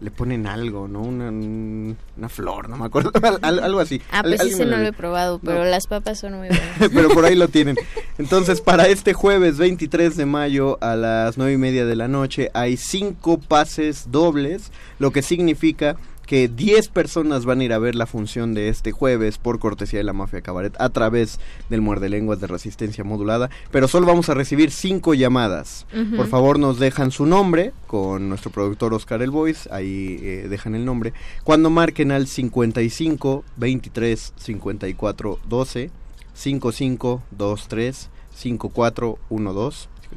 le 0.00 0.10
ponen 0.10 0.46
algo, 0.46 0.88
¿no? 0.88 1.00
Una, 1.00 1.30
una 1.30 2.28
flor, 2.28 2.68
no 2.68 2.76
me 2.76 2.84
acuerdo, 2.84 3.12
algo 3.42 3.80
así. 3.80 4.00
Ah, 4.12 4.22
pues 4.22 4.40
ese 4.42 4.66
no 4.66 4.76
lo 4.76 4.86
he 4.86 4.92
probado, 4.92 5.38
pero 5.38 5.64
las 5.64 5.86
papas 5.86 6.18
son 6.20 6.34
muy 6.34 6.48
buenas. 6.48 6.90
pero 6.94 7.08
por 7.08 7.24
ahí 7.24 7.34
lo 7.34 7.48
tienen. 7.48 7.76
Entonces, 8.18 8.60
para 8.60 8.88
este 8.88 9.14
jueves 9.14 9.56
23 9.56 10.16
de 10.16 10.26
mayo 10.26 10.78
a 10.82 10.96
las 10.96 11.38
nueve 11.38 11.54
y 11.54 11.58
media 11.58 11.86
de 11.86 11.96
la 11.96 12.08
noche 12.08 12.50
hay 12.52 12.76
cinco 12.76 13.38
pases 13.38 14.10
dobles, 14.10 14.70
lo 14.98 15.12
que 15.12 15.22
significa 15.22 15.96
que 16.26 16.48
10 16.48 16.88
personas 16.88 17.44
van 17.44 17.60
a 17.60 17.64
ir 17.64 17.72
a 17.72 17.78
ver 17.78 17.94
la 17.94 18.06
función 18.06 18.52
de 18.52 18.68
este 18.68 18.92
jueves 18.92 19.38
por 19.38 19.58
cortesía 19.58 20.00
de 20.00 20.04
la 20.04 20.12
Mafia 20.12 20.42
Cabaret 20.42 20.74
a 20.78 20.88
través 20.88 21.40
del 21.70 21.80
Muerde 21.80 22.08
Lenguas 22.08 22.40
de 22.40 22.48
Resistencia 22.48 23.04
Modulada, 23.04 23.48
pero 23.70 23.88
solo 23.88 24.06
vamos 24.06 24.28
a 24.28 24.34
recibir 24.34 24.70
5 24.70 25.14
llamadas. 25.14 25.86
Por 26.16 26.26
favor, 26.26 26.58
nos 26.58 26.78
dejan 26.78 27.10
su 27.10 27.26
nombre 27.26 27.72
con 27.86 28.28
nuestro 28.28 28.50
productor 28.50 28.92
Oscar 28.92 29.22
El 29.22 29.30
Voice, 29.30 29.68
ahí 29.72 30.18
eh, 30.20 30.46
dejan 30.48 30.74
el 30.74 30.84
nombre. 30.84 31.12
Cuando 31.44 31.70
marquen 31.70 32.10
al 32.12 32.26
55 32.26 33.44
23 33.56 34.32
54 34.36 35.38
12 35.48 35.90
55 36.34 37.22
23 37.30 38.10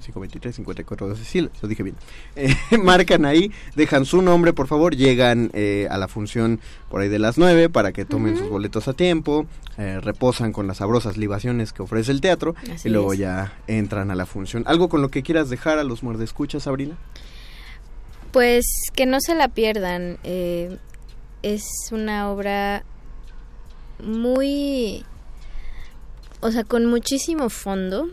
5412 0.02 0.54
5523 0.54 0.56
5412, 0.56 1.26
sí, 1.26 1.50
lo 1.62 1.68
dije 1.68 1.84
bien. 1.84 1.96
Eh, 2.36 2.78
marcan 2.78 3.26
ahí, 3.26 3.52
dejan 3.76 4.06
su 4.06 4.22
nombre, 4.22 4.54
por 4.54 4.68
favor, 4.68 4.96
llegan 4.96 5.50
eh, 5.54 5.88
a 5.90 5.98
la 5.98 6.08
función 6.08 6.60
por 6.90 7.02
ahí 7.02 7.10
de 7.10 7.20
las 7.20 7.38
9 7.38 7.70
para 7.70 7.92
que 7.92 8.06
tomen 8.06 8.38
sus 8.38 8.50
boletos 8.50 8.88
a 8.88 8.94
tiempo, 8.94 9.46
eh, 9.78 10.00
reposan 10.02 10.54
con 10.54 10.68
las 10.68 10.78
sabrosas 10.78 11.18
libaciones 11.18 11.74
que 11.74 11.82
ofrece 11.82 12.12
el 12.12 12.22
teatro 12.22 12.56
y 12.84 12.90
luego 12.90 13.14
ya 13.14 13.54
entran 13.68 14.12
a 14.12 14.16
la 14.16 14.26
función. 14.26 14.64
¿Algo 14.68 14.90
con 14.90 15.02
lo 15.02 15.10
que 15.10 15.24
quieras 15.24 15.50
dejar 15.50 15.80
a 15.80 15.84
los 15.84 16.04
muerdescuchas, 16.04 16.64
Sabrina? 16.64 16.96
Pues 18.32 18.66
que 18.96 19.06
no 19.06 19.20
se 19.20 19.36
la 19.36 19.50
pierdan. 19.50 20.18
es 21.42 21.64
una 21.92 22.30
obra 22.30 22.84
muy 24.04 25.04
o 26.42 26.52
sea, 26.52 26.64
con 26.64 26.86
muchísimo 26.86 27.50
fondo 27.50 28.10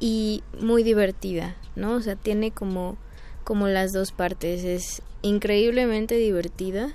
y 0.00 0.42
muy 0.60 0.82
divertida, 0.82 1.56
¿no? 1.76 1.94
O 1.94 2.00
sea, 2.00 2.16
tiene 2.16 2.50
como, 2.50 2.96
como 3.44 3.68
las 3.68 3.92
dos 3.92 4.12
partes. 4.12 4.64
Es 4.64 5.02
increíblemente 5.22 6.16
divertida 6.16 6.92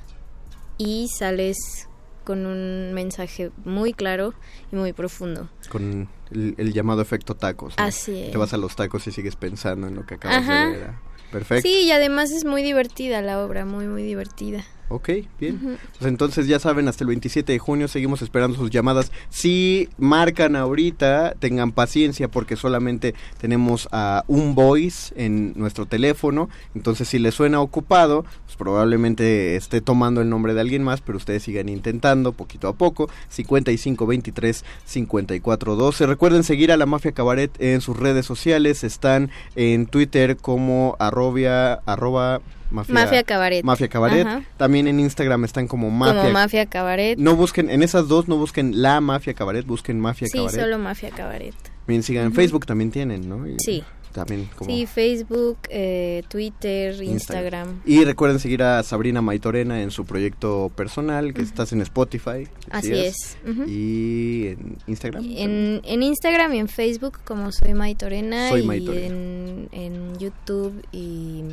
y 0.77 1.07
sales 1.17 1.87
con 2.23 2.45
un 2.45 2.93
mensaje 2.93 3.51
muy 3.63 3.93
claro 3.93 4.33
y 4.71 4.75
muy 4.75 4.91
profundo. 4.93 5.49
Con 5.69 6.09
el, 6.31 6.73
llamado 6.73 7.01
efecto 7.01 7.35
tacos. 7.35 7.73
Así 7.77 8.23
es. 8.23 8.31
Te 8.31 8.37
vas 8.37 8.53
a 8.53 8.57
los 8.57 8.75
tacos 8.75 9.07
y 9.07 9.11
sigues 9.11 9.35
pensando 9.37 9.87
en 9.87 9.95
lo 9.95 10.05
que 10.05 10.15
acabas 10.15 10.45
de 10.45 10.53
ver. 10.53 10.91
Perfecto. 11.31 11.67
Sí, 11.67 11.83
y 11.83 11.91
además 11.91 12.31
es 12.31 12.45
muy 12.45 12.63
divertida 12.63 13.21
la 13.21 13.43
obra, 13.43 13.65
muy, 13.65 13.87
muy 13.87 14.03
divertida. 14.03 14.65
Ok, 14.89 15.10
bien. 15.38 15.78
Pues 16.00 16.08
entonces 16.08 16.47
ya 16.47 16.60
saben, 16.60 16.88
hasta 16.88 17.04
el 17.04 17.10
27 17.10 17.52
de 17.52 17.60
junio 17.60 17.89
seguimos 17.89 18.21
esperando 18.21 18.58
sus 18.58 18.69
llamadas. 18.69 19.12
Si 19.30 19.89
marcan 19.97 20.56
ahorita, 20.56 21.34
tengan 21.39 21.73
paciencia 21.73 22.30
porque 22.30 22.56
solamente 22.56 23.13
tenemos 23.38 23.89
a 23.91 24.23
un 24.28 24.56
voice 24.56 25.13
en 25.17 25.54
nuestro 25.58 25.88
teléfono. 25.88 26.50
Entonces 26.73 27.10
si 27.10 27.19
les 27.19 27.36
suena 27.36 27.60
ocupado, 27.60 28.23
pues 28.45 28.56
probablemente 28.56 29.58
esté 29.58 29.82
tomando 29.82 30.21
el 30.21 30.30
nombre 30.30 30.54
de 30.54 30.62
alguien 30.62 30.84
más, 30.84 31.02
pero 31.02 31.17
ustedes 31.17 31.43
sigan 31.43 31.67
intentando 31.67 32.32
poquito 32.32 32.69
a 32.69 32.73
poco. 32.73 33.10
5523 33.28 34.63
5412. 34.86 36.06
Recuerden 36.06 36.43
seguir 36.43 36.71
a 36.71 36.78
la 36.78 36.86
Mafia 36.86 37.12
Cabaret 37.12 37.52
en 37.60 37.82
sus 37.82 37.97
redes 37.97 38.26
sociales. 38.26 38.86
Están 38.86 39.32
en 39.58 39.86
Twitter 39.86 40.38
como 40.38 40.95
arrobia, 41.00 41.73
arroba 41.86 42.39
Mafia, 42.69 43.23
Cabaret. 43.23 43.63
Mafia 43.63 43.88
Cabaret. 43.88 44.27
También 44.58 44.88
en 44.88 44.99
Instagram 44.99 45.45
están 45.45 45.67
como 45.67 45.89
Mafia. 45.89 46.21
Como 46.21 46.34
Mafia 46.34 46.65
Cabaret. 46.65 47.17
No 47.17 47.36
busquen, 47.36 47.69
en 47.69 47.84
esas 47.84 48.08
dos 48.08 48.27
no 48.27 48.38
busquen 48.38 48.82
la 48.82 49.01
Mafia 49.01 49.34
Cabaret, 49.34 49.65
busquen 49.65 49.99
Mafia 49.99 50.27
Cabaret. 50.32 50.51
Sí, 50.51 50.60
solo 50.60 50.77
Mafia 50.77 51.10
Cabaret. 51.12 51.56
Bien, 51.88 52.03
sigan 52.03 52.25
en 52.25 52.34
Facebook 52.34 52.65
también 52.65 52.91
tienen, 52.91 53.27
¿no? 53.27 53.45
sí. 53.60 53.84
También 54.13 54.49
como 54.56 54.71
sí, 54.71 54.88
Facebook, 54.88 55.60
eh, 55.69 56.23
Twitter, 56.27 57.03
Instagram. 57.03 57.82
Y 57.86 58.03
recuerden 58.03 58.39
seguir 58.39 58.63
a 58.63 58.82
Sabrina 58.82 59.21
Maitorena 59.21 59.84
en 59.84 59.91
su 59.91 60.06
proyecto 60.06 60.71
personal, 60.75 61.36
que 61.36 61.43
estás 61.43 61.71
en 61.71 61.82
Spotify. 61.82 62.47
Así 62.71 62.93
es. 62.93 63.38
Y 63.67 64.47
en 64.47 64.77
Instagram. 64.88 65.23
En, 65.23 65.82
en, 65.84 66.01
Instagram 66.01 66.53
y 66.56 66.60
en 66.60 66.67
Facebook 66.67 67.19
como 67.25 67.51
Soy 67.51 67.75
Maitorena. 67.75 68.49
Soy 68.49 68.62
Y 68.62 69.06
en, 69.06 69.69
en 69.71 70.17
YouTube 70.17 70.84
y 70.91 71.43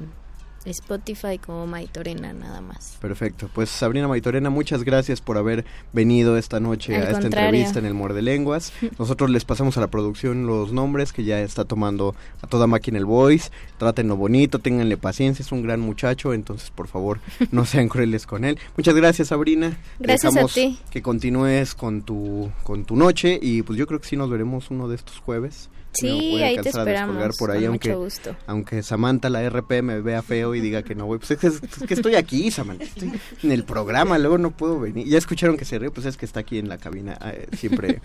Spotify 0.67 1.39
como 1.39 1.67
Maitorena 1.67 2.33
nada 2.33 2.61
más. 2.61 2.97
Perfecto. 3.01 3.51
Pues 3.53 3.71
Sabrina 3.71 4.09
Maitorena, 4.09 4.51
muchas 4.51 4.85
gracias 4.85 5.21
por 5.21 5.39
haber 5.39 5.65
venido 5.93 6.37
esta 6.37 6.61
noche 6.61 6.97
a 6.97 7.11
esta 7.11 7.27
entrevista 7.27 7.79
en 7.79 7.87
el 7.87 7.95
Muerde 7.95 8.23
Lenguas. 8.23 8.73
Nosotros 8.99 9.31
les 9.31 9.45
pasamos 9.45 9.77
a 9.77 9.81
la 9.81 9.89
producción 9.89 10.47
los 10.47 10.73
nombres 10.73 11.13
que 11.13 11.25
ya 11.25 11.41
está 11.41 11.65
tomando 11.65 12.15
a 12.43 12.47
toda 12.47 12.67
máquina 12.67 12.99
el 12.99 13.05
voice. 13.05 13.51
Trátenlo 13.79 14.17
bonito, 14.17 14.59
ténganle 14.59 14.97
paciencia, 14.97 15.43
es 15.43 15.53
un 15.53 15.63
gran 15.63 15.81
muchacho, 15.81 16.33
entonces 16.33 16.71
por 16.71 16.89
favor 16.89 17.21
no 17.51 17.65
sean 17.67 17.89
crueles 17.89 18.27
con 18.27 18.45
él. 18.45 18.59
Muchas 18.77 18.95
gracias 18.95 19.29
Sabrina. 19.29 19.79
Gracias 19.99 20.37
a 20.37 20.47
ti. 20.47 20.79
Que 20.91 21.03
continúes 21.03 21.75
con 21.75 22.03
tu, 22.03 22.51
con 22.63 22.85
tu 22.85 22.97
noche 22.97 23.39
y 23.41 23.63
pues 23.63 23.79
yo 23.79 23.87
creo 23.87 24.01
que 24.01 24.09
sí 24.09 24.17
nos 24.17 24.31
veremos 24.31 24.71
uno 24.71 24.89
de 24.89 24.97
estos 24.97 25.19
jueves. 25.19 25.69
Sí, 25.95 26.43
ahí 26.43 26.59
te 26.59 26.69
esperamos. 26.69 27.37
Por 27.37 27.51
ahí, 27.51 27.65
aunque, 27.65 27.91
mucho 27.91 28.01
gusto. 28.01 28.37
aunque 28.47 28.83
Samantha, 28.83 29.31
la 29.31 29.49
RP, 29.49 29.83
me 29.83 30.01
vea 30.01 30.23
feo 30.23 30.55
y 30.55 30.61
diga 30.61 30.83
que 30.83 30.95
no 30.95 31.07
voy. 31.07 31.19
Pues 31.19 31.31
es 31.31 31.61
que, 31.87 31.95
estoy 31.95 32.17
aquí, 32.17 32.51
Samantha. 32.51 32.85
Estoy 32.85 33.13
en 33.43 33.53
el 33.53 33.65
programa, 33.65 34.19
luego 34.19 34.39
no 34.39 34.51
puedo 34.51 34.81
venir. 34.81 35.07
Ya 35.07 35.19
escucharon 35.19 35.57
que 35.57 35.65
se 35.65 35.79
ríe, 35.79 35.91
pues 35.91 36.07
es 36.07 36.17
que 36.17 36.27
está 36.27 36.41
aquí 36.41 36.59
en 36.59 36.69
la 36.69 36.79
cabina. 36.79 37.19
Eh, 37.25 37.47
siempre 37.57 38.01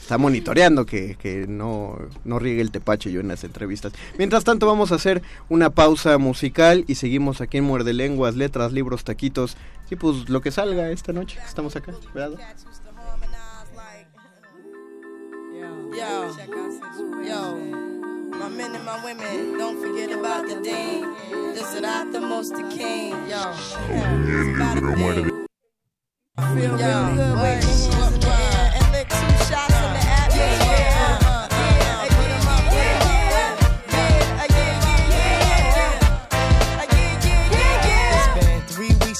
está 0.00 0.18
monitoreando 0.18 0.86
que, 0.86 1.16
que 1.16 1.46
no, 1.46 1.98
no 2.24 2.38
riegue 2.38 2.60
el 2.60 2.70
tepache 2.70 3.10
yo 3.10 3.20
en 3.20 3.28
las 3.28 3.44
entrevistas. 3.44 3.92
Mientras 4.18 4.44
tanto, 4.44 4.66
vamos 4.66 4.92
a 4.92 4.96
hacer 4.96 5.22
una 5.48 5.70
pausa 5.70 6.18
musical 6.18 6.84
y 6.86 6.94
seguimos 6.94 7.40
aquí 7.40 7.58
en 7.58 7.64
Muerde 7.64 7.92
Lenguas, 7.92 8.36
Letras, 8.36 8.72
Libros, 8.72 9.04
Taquitos. 9.04 9.56
Sí, 9.88 9.96
pues 9.96 10.28
lo 10.28 10.40
que 10.40 10.50
salga 10.50 10.90
esta 10.90 11.12
noche. 11.12 11.38
Estamos 11.46 11.76
acá, 11.76 11.92
¿verdad? 12.14 12.38
Yo, 15.94 16.34
yo, 17.22 17.56
my 18.30 18.48
men 18.48 18.74
and 18.74 18.84
my 18.84 19.04
women, 19.04 19.58
don't 19.58 19.78
forget 19.78 20.10
about 20.10 20.48
the 20.48 20.58
dean. 20.62 21.02
This 21.54 21.74
is 21.74 21.82
not 21.82 22.10
the 22.12 22.20
most 22.20 22.54
the 22.54 22.62
king. 22.74 23.10
Yo, 23.28 23.52
yeah, 23.90 24.74
feel 26.54 26.72
really 26.72 27.16
good, 27.16 27.36
wait, 27.42 27.62
and 28.74 28.92
lick 28.92 29.08
two 29.08 29.44
shots 29.44 29.74
in 29.74 29.92
the 29.92 30.02
atmosphere. 30.08 31.02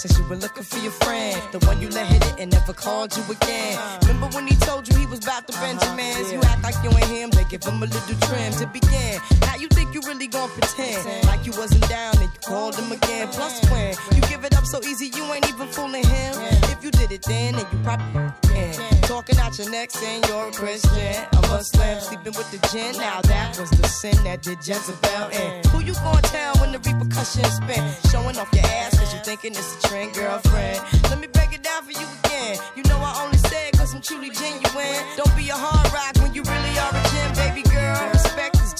since 0.02 0.18
you 0.18 0.24
were 0.24 0.36
looking 0.36 0.64
for 0.64 0.78
your 0.78 0.90
friend. 0.90 1.40
The 1.52 1.60
one 1.66 1.80
you 1.80 1.88
let 1.90 2.06
hit 2.06 2.26
it 2.26 2.34
and 2.40 2.50
never 2.50 2.72
called 2.72 3.16
you 3.16 3.22
again. 3.30 3.78
Uh-huh. 3.78 3.98
Remember 4.02 4.26
when 4.34 4.48
he 4.48 4.56
told 4.56 4.88
you 4.88 4.96
he 4.98 5.06
was 5.06 5.20
about 5.20 5.46
to 5.46 5.54
uh-huh. 5.54 5.78
Benjamins? 5.78 6.41
A 7.82 7.86
little 7.86 8.28
trim 8.28 8.52
to 8.52 8.66
begin. 8.66 9.20
Now 9.40 9.56
you 9.56 9.66
think 9.68 9.94
you 9.94 10.00
really 10.06 10.28
gon' 10.28 10.48
pretend 10.50 11.26
like 11.26 11.44
you 11.44 11.52
wasn't 11.52 11.88
down 11.88 12.14
and 12.18 12.30
you 12.32 12.40
called 12.46 12.76
him 12.76 12.92
again. 12.92 13.28
Plus 13.28 13.58
when 13.70 13.94
you 14.14 14.22
give 14.28 14.44
it 14.44 14.56
up 14.56 14.64
so 14.64 14.80
easy, 14.84 15.10
you 15.16 15.24
ain't 15.32 15.48
even 15.48 15.66
fooling 15.68 16.04
him. 16.04 16.34
If 16.70 16.84
you 16.84 16.90
did 16.90 17.10
it 17.10 17.22
then, 17.22 17.54
then 17.54 17.66
you 17.72 17.78
probably 17.82 18.32
can. 18.42 19.00
Talking 19.02 19.38
out 19.38 19.58
your 19.58 19.68
neck 19.70 19.90
saying 19.90 20.22
you're 20.28 20.48
a 20.48 20.52
Christian, 20.52 21.26
a 21.32 21.40
Muslim, 21.48 22.00
sleeping 22.00 22.34
with 22.38 22.50
the 22.52 22.58
gin. 22.68 22.96
Now 22.98 23.20
that 23.22 23.58
was 23.58 23.70
the 23.70 23.88
sin 23.88 24.16
that 24.24 24.42
did 24.42 24.58
Jezebel 24.58 25.30
in. 25.30 25.64
Who 25.70 25.80
you 25.80 25.94
gonna 25.94 26.22
tell 26.22 26.54
when 26.56 26.70
the 26.72 26.78
repercussions 26.78 27.56
spin? 27.56 27.82
Showing 28.10 28.38
off 28.38 28.48
your 28.52 28.64
ass 28.64 28.98
cause 28.98 29.12
you 29.12 29.20
thinking 29.24 29.52
it's 29.52 29.84
a 29.84 29.88
trend, 29.88 30.14
girlfriend. 30.14 30.80
Let 31.10 31.18
me 31.18 31.26
break 31.26 31.52
it 31.52 31.62
down 31.64 31.82
for 31.82 31.92
you 31.92 32.06
again. 32.24 32.58
You 32.76 32.84
know 32.84 32.98
I 32.98 33.22
only 33.24 33.38
say 33.38 33.68
it 33.68 33.76
cause 33.76 33.92
I'm 33.92 34.02
truly 34.02 34.30
genuine. 34.30 35.02
Don't 35.16 35.34
be 35.36 35.48
a 35.50 35.56
hard 35.56 35.92
rock 35.92 36.14
when 36.22 36.32
you 36.32 36.42
really 36.42 36.78
are 36.78 36.94
a 36.94 37.11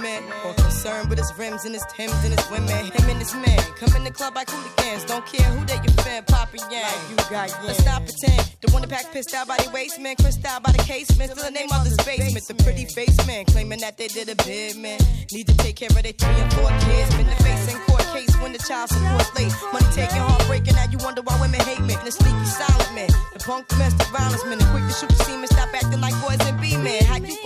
夢 0.00 0.59
concerned 0.80 1.10
with 1.10 1.18
his 1.18 1.30
rims 1.36 1.64
and 1.66 1.74
his 1.74 1.84
Timbs 1.92 2.16
and 2.24 2.32
his 2.32 2.50
women. 2.50 2.68
Him 2.68 3.10
and 3.10 3.18
his 3.18 3.34
men. 3.34 3.58
come 3.76 3.94
in 3.96 4.04
the 4.04 4.10
club 4.10 4.34
like 4.34 4.48
hooligans. 4.48 5.04
Don't 5.04 5.26
care 5.26 5.44
who 5.52 5.66
they 5.66 5.76
your 5.76 5.92
fan, 6.00 6.24
poppin' 6.24 6.60
yang. 6.72 6.88
Like 6.88 7.10
you 7.10 7.16
got 7.16 7.48
yang. 7.52 7.66
Let's 7.66 7.84
not 7.84 8.00
pretend. 8.08 8.40
The 8.62 8.72
one 8.72 8.80
that 8.82 8.90
pack 8.90 9.12
pissed 9.12 9.34
out 9.34 9.46
by 9.46 9.58
the 9.58 9.68
waist, 9.70 10.00
man. 10.00 10.16
Crissed 10.16 10.44
out 10.46 10.62
by 10.62 10.72
the 10.72 10.82
casement. 10.84 11.32
Still 11.32 11.44
the 11.44 11.50
name 11.50 11.68
of 11.72 11.84
the 11.84 11.92
basement. 12.04 12.46
The 12.48 12.54
pretty 12.64 12.86
face 12.86 13.16
man 13.26 13.44
claiming 13.44 13.80
that 13.80 13.98
they 13.98 14.08
did 14.08 14.30
a 14.30 14.36
bid, 14.36 14.76
man. 14.76 15.00
Need 15.32 15.48
to 15.48 15.56
take 15.58 15.76
care 15.76 15.92
of 15.92 16.02
their 16.02 16.16
three 16.16 16.40
and 16.40 16.52
four 16.54 16.70
kids. 16.88 17.12
Been 17.16 17.28
the 17.28 17.36
face 17.44 17.68
in 17.68 17.76
court 17.84 18.06
case 18.16 18.32
when 18.40 18.52
the 18.52 18.62
child 18.64 18.88
support's 18.88 19.28
late. 19.36 19.52
Money 19.72 19.90
taking, 19.92 20.24
heartbreaking. 20.24 20.74
Now 20.80 20.88
you 20.88 20.98
wonder 21.04 21.20
why 21.20 21.36
women 21.44 21.60
hate 21.60 21.84
me. 21.84 21.92
The 22.08 22.12
sneaky 22.12 22.46
silent 22.48 22.92
man. 22.94 23.10
The 23.36 23.40
punk 23.44 23.68
domestic 23.68 24.08
violence 24.16 24.44
man. 24.48 24.56
The 24.56 24.64
quick 24.72 24.84
to 24.88 24.94
shoot 24.96 25.10
the 25.12 25.20
semen. 25.28 25.48
Stop 25.48 25.76
acting 25.76 26.00
like 26.00 26.16
boys 26.24 26.40
and 26.48 26.56
be 26.56 26.76
men. 26.78 27.04
How 27.04 27.20
you 27.20 27.36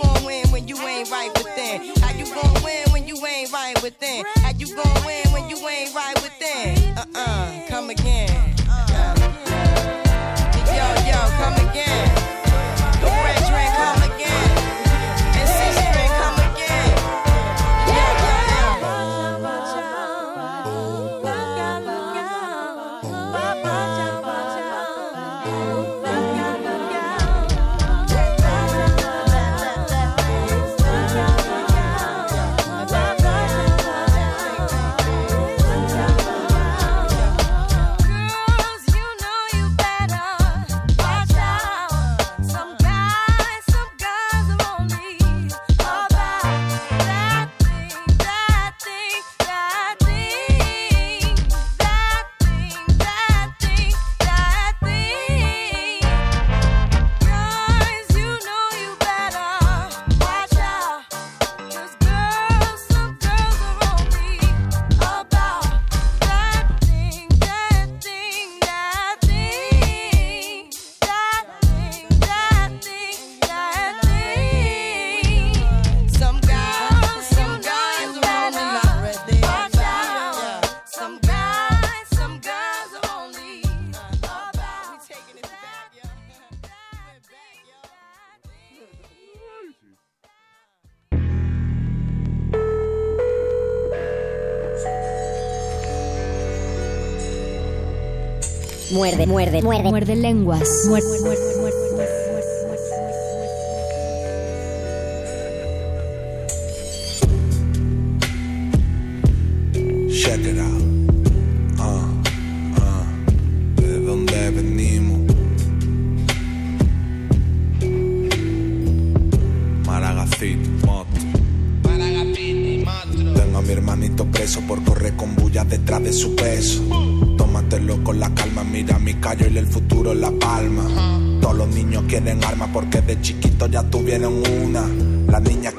you 3.07 3.25
ain't 3.25 3.51
right 3.51 3.81
within? 3.83 4.25
How 4.37 4.51
you 4.51 4.67
gon' 4.75 5.05
win 5.05 5.23
when 5.31 5.49
you 5.49 5.57
ain't 5.67 5.93
right 5.93 6.15
within? 6.15 6.97
Uh-uh, 6.97 7.67
come 7.67 7.89
again. 7.89 8.29
Uh, 8.69 9.15
yo, 10.67 10.87
yo, 11.09 11.19
come 11.37 11.69
again. 11.69 12.24
Muerde, 99.25 99.61
muerde, 99.61 99.63
muerde. 99.63 99.89
Muerde 99.89 100.15
lenguas. 100.15 100.85
Muerde, 100.87 101.19
muerde, 101.21 101.55
muerde. 101.59 101.64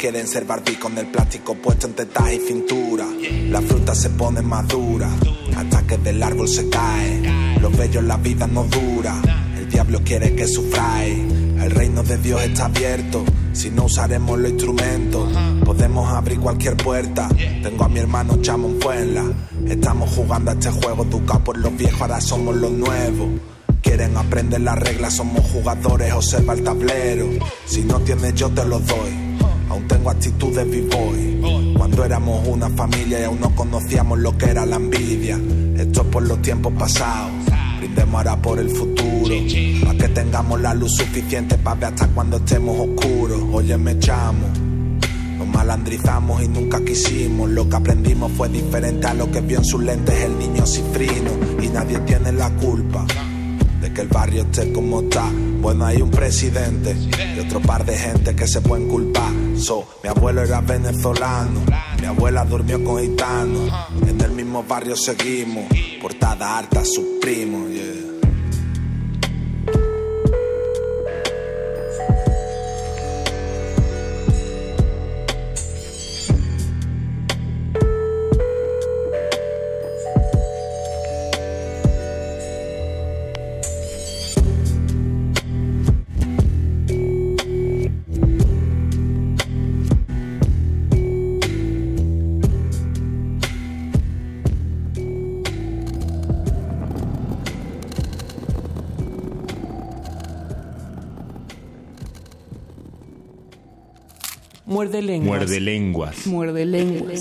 Quieren 0.09 0.29
ser 0.29 0.45
Barbie 0.45 0.79
con 0.79 0.97
el 0.99 1.07
plástico 1.09 1.57
puesto 1.57 1.89
en 1.89 1.95
tetas 1.95 2.33
y 2.33 2.39
cintura. 2.39 3.05
La 3.51 3.61
fruta 3.61 3.93
se 3.93 4.09
pone 4.11 4.41
madura 4.41 5.11
hasta 5.57 5.83
que 5.85 5.99
del 5.99 6.23
árbol 6.23 6.47
se 6.47 6.69
cae. 6.69 7.59
Los 7.61 7.77
bellos 7.77 8.05
la 8.05 8.17
vida 8.17 8.47
no 8.47 8.63
dura. 8.67 9.21
El 9.59 9.69
diablo 9.69 10.01
quiere 10.05 10.33
que 10.37 10.47
sufráis. 10.47 11.19
El 11.61 11.73
reino 11.73 12.05
de 12.05 12.19
Dios 12.19 12.41
está 12.41 12.67
abierto. 12.67 13.25
Si 13.53 13.71
no 13.71 13.87
usaremos 13.87 14.39
los 14.39 14.53
instrumentos, 14.53 15.29
podemos 15.65 16.09
abrir 16.09 16.39
cualquier 16.39 16.77
puerta. 16.77 17.29
Tengo 17.65 17.83
a 17.83 17.89
mi 17.89 17.99
hermano 17.99 18.41
Chamon 18.41 18.79
Fuenla. 18.81 19.25
Estamos 19.67 20.09
jugando 20.11 20.53
a 20.53 20.55
este 20.55 20.71
juego, 20.71 21.03
educados 21.03 21.43
por 21.43 21.59
los 21.59 21.77
viejos, 21.77 22.01
ahora 22.01 22.21
somos 22.21 22.55
los 22.55 22.71
nuevos. 22.71 23.41
Quieren 23.83 24.17
aprender 24.17 24.61
las 24.61 24.79
reglas, 24.79 25.15
somos 25.15 25.45
jugadores, 25.51 26.13
observa 26.13 26.53
el 26.53 26.63
tablero. 26.63 27.27
Si 27.65 27.83
no 27.83 27.99
tienes, 28.03 28.37
yo 28.37 28.49
te 28.51 28.65
lo 28.65 28.79
doy. 28.79 29.26
Tengo 30.07 30.19
actitud 30.19 30.55
de 30.55 30.65
b-boy. 30.65 31.75
Cuando 31.77 32.05
éramos 32.05 32.47
una 32.47 32.71
familia 32.71 33.23
y 33.23 33.25
aún 33.25 33.41
no 33.41 33.53
conocíamos 33.57 34.17
lo 34.21 34.39
que 34.39 34.47
era 34.47 34.65
la 34.65 34.77
envidia. 34.77 35.37
Esto 35.77 36.03
es 36.03 36.07
por 36.07 36.23
los 36.23 36.41
tiempos 36.43 36.73
pasados. 36.75 37.33
Brindemos 37.79 38.15
ahora 38.15 38.37
por 38.41 38.61
el 38.61 38.71
futuro. 38.71 39.35
Para 39.85 39.99
que 39.99 40.09
tengamos 40.11 40.61
la 40.61 40.75
luz 40.75 40.93
suficiente 40.95 41.59
para 41.59 41.75
ver 41.75 41.85
hasta 41.87 42.07
cuando 42.07 42.37
estemos 42.37 42.79
oscuros. 42.79 43.43
Oye, 43.53 43.77
me 43.79 43.93
echamos. 43.93 44.49
Nos 45.39 45.49
malandrizamos 45.49 46.41
y 46.41 46.47
nunca 46.47 46.85
quisimos. 46.85 47.51
Lo 47.51 47.69
que 47.69 47.75
aprendimos 47.75 48.31
fue 48.31 48.49
diferente 48.49 49.09
a 49.09 49.15
lo 49.15 49.29
que 49.33 49.41
vio 49.41 49.59
en 49.59 49.65
sus 49.65 49.83
lentes 49.83 50.15
el 50.21 50.39
niño 50.39 50.65
cifrino. 50.69 51.33
Y 51.61 51.67
nadie 51.67 51.99
tiene 52.01 52.31
la 52.31 52.49
culpa 52.51 53.05
de 53.81 53.93
que 53.93 54.03
el 54.03 54.09
barrio 54.09 54.43
esté 54.43 54.73
como 54.73 55.01
está. 55.01 55.29
Bueno, 55.61 55.85
hay 55.85 56.01
un 56.01 56.13
presidente 56.13 56.95
otro 57.47 57.61
par 57.61 57.85
de 57.85 57.97
gente 57.97 58.35
que 58.35 58.47
se 58.47 58.61
pueden 58.61 58.89
culpar. 58.89 59.33
So, 59.57 59.87
mi 60.03 60.09
abuelo 60.09 60.43
era 60.43 60.61
venezolano, 60.61 61.61
mi 62.01 62.07
abuela 62.07 62.45
durmió 62.45 62.83
con 62.85 63.01
gitanos. 63.01 63.71
En 64.07 64.21
el 64.21 64.33
mismo 64.33 64.63
barrio 64.65 64.97
seguimos, 64.97 65.65
portada 66.01 66.59
harta 66.59 66.85
sus 66.85 67.05
primos. 67.21 67.71
yeah. 67.71 68.06
Muerde 104.87 105.03
lenguas. 105.03 105.41
Muerde 105.41 105.61
lenguas. 105.61 106.27
Muerde 106.27 106.65
lenguas. 106.65 107.21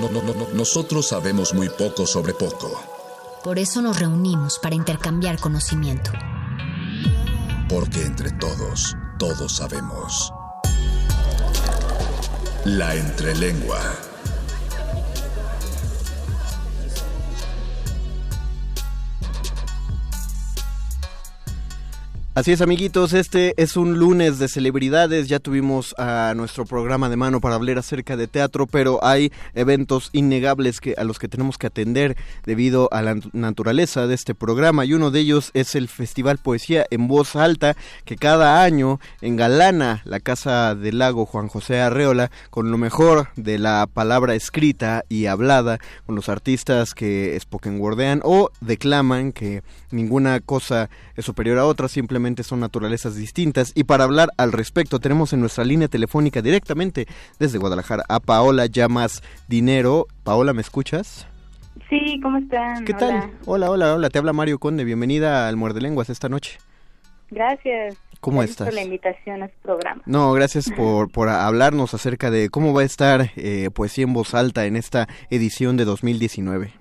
No- 0.00 0.08
no- 0.10 0.22
no- 0.22 0.34
no- 0.34 0.48
nosotros 0.54 1.06
sabemos 1.08 1.54
muy 1.54 1.68
poco 1.68 2.06
sobre 2.06 2.34
poco. 2.34 2.80
Por 3.44 3.58
eso 3.58 3.80
nos 3.82 3.98
reunimos 3.98 4.58
para 4.58 4.74
intercambiar 4.74 5.38
conocimiento. 5.38 6.10
Porque 7.68 8.02
entre 8.02 8.30
todos, 8.32 8.96
todos 9.18 9.56
sabemos. 9.56 10.32
La 12.64 12.94
entrelengua. 12.96 13.80
Así 22.36 22.50
es, 22.50 22.60
amiguitos, 22.60 23.12
este 23.12 23.54
es 23.62 23.76
un 23.76 24.00
lunes 24.00 24.40
de 24.40 24.48
celebridades. 24.48 25.28
Ya 25.28 25.38
tuvimos 25.38 25.94
a 25.98 26.32
nuestro 26.34 26.66
programa 26.66 27.08
de 27.08 27.14
mano 27.14 27.40
para 27.40 27.54
hablar 27.54 27.78
acerca 27.78 28.16
de 28.16 28.26
teatro, 28.26 28.66
pero 28.66 28.98
hay 29.04 29.30
eventos 29.54 30.10
innegables 30.12 30.80
que, 30.80 30.96
a 30.98 31.04
los 31.04 31.20
que 31.20 31.28
tenemos 31.28 31.58
que 31.58 31.68
atender 31.68 32.16
debido 32.44 32.88
a 32.92 33.02
la 33.02 33.20
naturaleza 33.32 34.08
de 34.08 34.16
este 34.16 34.34
programa. 34.34 34.84
Y 34.84 34.94
uno 34.94 35.12
de 35.12 35.20
ellos 35.20 35.52
es 35.54 35.76
el 35.76 35.86
Festival 35.86 36.38
Poesía 36.38 36.86
en 36.90 37.06
Voz 37.06 37.36
Alta, 37.36 37.76
que 38.04 38.16
cada 38.16 38.64
año 38.64 38.98
engalana 39.20 40.02
la 40.04 40.18
Casa 40.18 40.74
del 40.74 40.98
Lago 40.98 41.26
Juan 41.26 41.46
José 41.46 41.80
Arreola 41.80 42.32
con 42.50 42.72
lo 42.72 42.78
mejor 42.78 43.28
de 43.36 43.60
la 43.60 43.86
palabra 43.86 44.34
escrita 44.34 45.04
y 45.08 45.26
hablada, 45.26 45.78
con 46.04 46.16
los 46.16 46.28
artistas 46.28 46.94
que 46.94 47.38
spoken 47.40 47.80
wordean 47.80 48.22
o 48.24 48.50
declaman 48.60 49.30
que 49.30 49.62
ninguna 49.92 50.40
cosa 50.40 50.90
es 51.14 51.24
superior 51.24 51.60
a 51.60 51.66
otra, 51.66 51.86
simplemente 51.86 52.23
son 52.42 52.60
naturalezas 52.60 53.16
distintas. 53.16 53.72
Y 53.74 53.84
para 53.84 54.04
hablar 54.04 54.30
al 54.38 54.52
respecto, 54.52 54.98
tenemos 54.98 55.32
en 55.32 55.40
nuestra 55.40 55.64
línea 55.64 55.88
telefónica 55.88 56.40
directamente 56.42 57.06
desde 57.38 57.58
Guadalajara 57.58 58.04
a 58.08 58.20
Paola 58.20 58.66
Llamas 58.66 59.22
Dinero. 59.48 60.06
Paola, 60.22 60.52
¿me 60.54 60.62
escuchas? 60.62 61.26
Sí, 61.90 62.18
¿cómo 62.22 62.38
están? 62.38 62.84
¿Qué 62.84 62.92
Hola. 62.92 62.98
tal? 62.98 63.30
Hola, 63.46 63.70
hola, 63.70 63.94
hola, 63.94 64.08
te 64.10 64.18
habla 64.18 64.32
Mario 64.32 64.58
Conde. 64.58 64.84
Bienvenida 64.84 65.46
al 65.48 65.56
Muerde 65.56 65.80
Lenguas 65.80 66.08
esta 66.08 66.28
noche. 66.28 66.58
Gracias. 67.30 67.96
¿Cómo 68.20 68.38
Gracias 68.38 68.52
estás? 68.52 68.68
por 68.68 68.74
la 68.74 68.82
invitación 68.82 69.42
a 69.42 69.48
su 69.48 69.54
programa. 69.62 70.02
No, 70.06 70.32
gracias 70.32 70.70
por, 70.70 71.10
por 71.10 71.28
hablarnos 71.28 71.92
acerca 71.92 72.30
de 72.30 72.48
cómo 72.48 72.72
va 72.72 72.80
a 72.80 72.84
estar 72.84 73.30
eh, 73.36 73.68
Poesía 73.74 74.04
en 74.04 74.14
Voz 74.14 74.34
Alta 74.34 74.64
en 74.64 74.76
esta 74.76 75.08
edición 75.30 75.76
de 75.76 75.84
2019. 75.84 76.72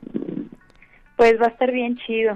Pues 1.17 1.33
va 1.41 1.45
a 1.47 1.49
estar 1.49 1.71
bien 1.71 1.97
chido. 2.05 2.35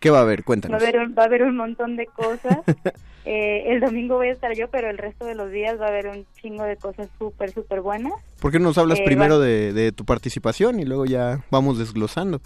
¿Qué 0.00 0.10
va 0.10 0.18
a 0.18 0.22
haber? 0.22 0.40
Va 0.40 0.42
a 0.42 0.44
Cuéntanos. 0.44 0.82
haber 0.82 0.98
un, 0.98 1.14
va 1.18 1.22
a 1.22 1.26
haber 1.26 1.42
un 1.42 1.56
montón 1.56 1.96
de 1.96 2.06
cosas. 2.06 2.58
Eh, 3.30 3.72
el 3.74 3.80
domingo 3.80 4.14
voy 4.16 4.28
a 4.28 4.32
estar 4.32 4.54
yo, 4.54 4.68
pero 4.70 4.88
el 4.88 4.96
resto 4.96 5.26
de 5.26 5.34
los 5.34 5.50
días 5.50 5.78
va 5.78 5.84
a 5.84 5.88
haber 5.88 6.06
un 6.06 6.24
chingo 6.40 6.62
de 6.64 6.76
cosas 6.78 7.10
súper, 7.18 7.50
súper 7.52 7.82
buenas. 7.82 8.14
¿Por 8.40 8.50
qué 8.50 8.58
no 8.58 8.66
nos 8.68 8.78
hablas 8.78 9.00
Eh, 9.00 9.04
primero 9.04 9.38
va- 9.38 9.44
de, 9.44 9.74
de 9.74 9.92
tu 9.92 10.06
participación 10.06 10.80
y 10.80 10.86
luego 10.86 11.04
ya 11.04 11.40
vamos 11.50 11.78
desglosando? 11.78 12.40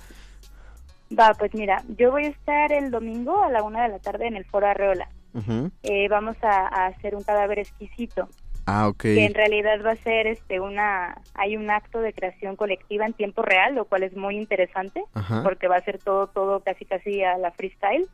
Va, 1.16 1.34
pues 1.38 1.54
mira, 1.54 1.84
yo 1.98 2.10
voy 2.10 2.24
a 2.24 2.28
estar 2.30 2.72
el 2.72 2.90
domingo 2.90 3.44
a 3.44 3.50
la 3.50 3.62
una 3.62 3.84
de 3.84 3.90
la 3.90 3.98
tarde 4.00 4.26
en 4.26 4.34
el 4.34 4.44
Foro 4.44 4.66
Arreola. 4.66 5.08
Ujú. 5.34 5.70
Eh, 5.84 6.08
vamos 6.08 6.36
a, 6.42 6.66
a 6.66 6.86
hacer 6.86 7.14
un 7.14 7.22
cadáver 7.22 7.60
exquisito. 7.60 8.28
Ah, 8.66 8.86
ok. 8.88 8.96
que 9.02 9.24
en 9.26 9.34
realidad 9.34 9.84
va 9.84 9.90
a 9.92 9.96
ser 9.96 10.26
este 10.28 10.60
una 10.60 11.20
hay 11.34 11.56
un 11.56 11.68
acto 11.70 12.00
de 12.00 12.12
creación 12.12 12.54
colectiva 12.56 13.04
en 13.06 13.12
tiempo 13.12 13.42
real 13.42 13.74
lo 13.74 13.86
cual 13.86 14.04
es 14.04 14.16
muy 14.16 14.36
interesante 14.36 15.02
Ajá. 15.14 15.42
porque 15.42 15.66
va 15.68 15.76
a 15.76 15.80
ser 15.84 15.98
todo 15.98 16.28
todo 16.28 16.60
casi 16.60 16.84
casi 16.84 17.22
a 17.24 17.38
la 17.38 17.50
freestyle 17.52 18.06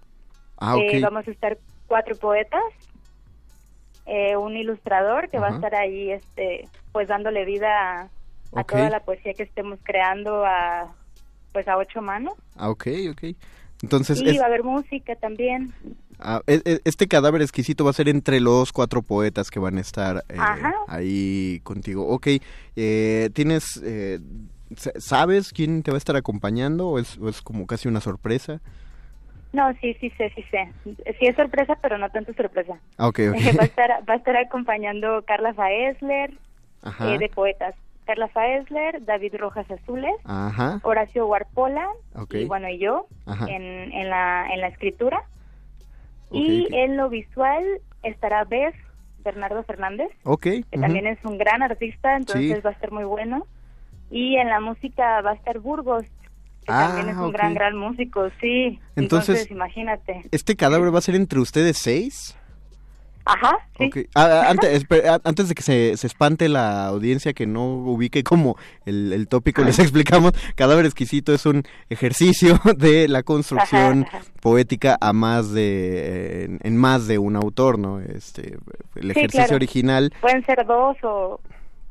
Ah, 0.60 0.76
ok. 0.76 0.82
Eh, 0.94 1.00
vamos 1.00 1.28
a 1.28 1.30
estar 1.30 1.58
cuatro 1.86 2.16
poetas 2.16 2.62
eh, 4.06 4.36
un 4.36 4.56
ilustrador 4.56 5.28
que 5.28 5.38
va 5.38 5.46
a 5.46 5.48
Ajá. 5.50 5.56
estar 5.56 5.74
ahí 5.74 6.10
este 6.12 6.66
pues 6.92 7.08
dándole 7.08 7.44
vida 7.44 7.68
a, 7.78 8.00
a 8.02 8.08
Ok. 8.52 8.72
toda 8.72 8.90
la 8.90 9.00
poesía 9.00 9.34
que 9.34 9.42
estemos 9.42 9.78
creando 9.82 10.44
a 10.46 10.94
pues 11.52 11.68
a 11.68 11.76
ocho 11.76 12.00
manos 12.00 12.34
Ah, 12.56 12.70
ok, 12.70 12.86
ok. 13.10 13.36
Entonces, 13.82 14.20
y 14.20 14.30
es- 14.30 14.38
va 14.40 14.44
a 14.44 14.46
haber 14.48 14.64
música 14.64 15.14
también 15.16 15.72
ah, 16.20 16.40
e- 16.46 16.62
e- 16.64 16.80
este 16.84 17.06
cadáver 17.08 17.42
exquisito 17.42 17.84
va 17.84 17.90
a 17.90 17.94
ser 17.94 18.08
entre 18.08 18.40
los 18.40 18.72
cuatro 18.72 19.02
poetas 19.02 19.50
que 19.50 19.58
van 19.60 19.78
a 19.78 19.80
estar 19.80 20.24
eh, 20.28 20.38
ahí 20.88 21.60
contigo. 21.64 22.06
Ok, 22.08 22.26
eh, 22.76 23.30
¿tienes, 23.34 23.80
eh, 23.84 24.18
sa- 24.76 24.92
sabes 24.98 25.52
quién 25.52 25.82
te 25.82 25.90
va 25.90 25.96
a 25.96 25.98
estar 25.98 26.16
acompañando 26.16 26.88
o 26.88 26.98
es, 26.98 27.18
o 27.18 27.28
es 27.28 27.42
como 27.42 27.66
casi 27.66 27.88
una 27.88 28.00
sorpresa? 28.00 28.60
no 29.50 29.72
sí 29.80 29.96
sí 29.98 30.10
sé 30.18 30.30
sí 30.36 30.44
sé 30.50 30.70
sí 30.84 31.26
es 31.26 31.34
sorpresa 31.34 31.74
pero 31.80 31.96
no 31.96 32.10
tanto 32.10 32.34
sorpresa 32.34 32.78
Ah, 32.98 33.08
ok, 33.08 33.20
ok. 33.30 33.34
va 33.58 33.62
a 33.62 33.66
estar 33.66 33.90
va 34.06 34.12
a 34.12 34.16
estar 34.16 34.36
acompañando 34.36 35.22
Carla 35.26 35.54
Faesler 35.54 36.34
eh, 37.00 37.18
de 37.18 37.28
poetas 37.30 37.74
Carla 38.04 38.28
Faesler, 38.28 39.02
David 39.06 39.36
Rojas 39.38 39.66
Azules, 39.70 40.14
Ajá. 40.24 40.80
Horacio 40.82 41.26
Warpola 41.26 41.86
Ok. 42.14 42.34
y 42.34 42.44
bueno 42.44 42.68
y 42.68 42.78
yo 42.78 43.06
en 43.46 44.10
la 44.10 44.46
en 44.52 44.60
la 44.60 44.68
escritura 44.68 45.22
y 46.30 46.68
en 46.74 46.96
lo 46.96 47.08
visual 47.08 47.64
estará 48.02 48.44
Beth 48.44 48.74
Bernardo 49.24 49.62
Fernández 49.64 50.08
que 50.40 50.78
también 50.78 51.06
es 51.06 51.18
un 51.24 51.38
gran 51.38 51.62
artista 51.62 52.16
entonces 52.16 52.56
Sí. 52.56 52.60
va 52.64 52.70
a 52.70 52.72
estar 52.72 52.92
muy 52.92 53.04
bueno. 53.04 53.46
Y 54.10 54.36
en 54.36 54.48
la 54.48 54.58
música 54.60 55.20
va 55.20 55.32
a 55.32 55.34
estar 55.34 55.58
Burgos 55.58 56.04
que 56.04 56.72
Ah, 56.72 56.86
también 56.88 57.10
es 57.10 57.16
un 57.16 57.30
gran 57.32 57.52
gran 57.54 57.76
músico 57.76 58.28
sí. 58.40 58.78
Entonces- 58.96 59.28
entonces 59.46 59.50
imagínate. 59.50 60.22
¿Este 60.30 60.56
cadáver 60.56 60.94
va 60.94 60.98
a 60.98 61.02
ser 61.02 61.14
entre 61.14 61.40
ustedes 61.40 61.76
seis? 61.78 62.38
Ajá 63.28 63.58
sí. 63.78 63.90
Ah, 64.14 64.48
antes, 64.48 65.48
de 65.48 65.54
que 65.54 65.62
se, 65.62 65.96
se 65.96 66.06
espante 66.06 66.48
la 66.48 66.86
audiencia 66.86 67.32
que 67.32 67.46
no 67.46 67.64
ubique 67.66 68.24
como 68.24 68.56
el, 68.86 69.12
el 69.12 69.28
tópico, 69.28 69.62
les 69.62 69.78
explicamos, 69.78 70.32
Cadáver 70.56 70.86
Exquisito 70.86 71.32
es 71.32 71.46
un 71.46 71.62
ejercicio 71.90 72.58
de 72.76 73.06
la 73.08 73.22
construcción 73.22 74.04
Ajá, 74.08 74.18
ajá. 74.18 74.26
poética 74.40 74.96
a 75.00 75.12
más 75.12 75.52
de, 75.52 76.44
en, 76.44 76.58
en 76.62 76.76
más 76.76 77.06
de 77.06 77.18
un 77.18 77.36
autor, 77.36 77.78
¿no? 77.78 78.00
Este, 78.00 78.56
el 78.96 79.02
Sí, 79.04 79.10
ejercicio 79.10 79.44
claro. 79.44 79.56
original, 79.56 80.12
pueden 80.20 80.44
ser 80.44 80.66
dos 80.66 80.96
o, 81.04 81.40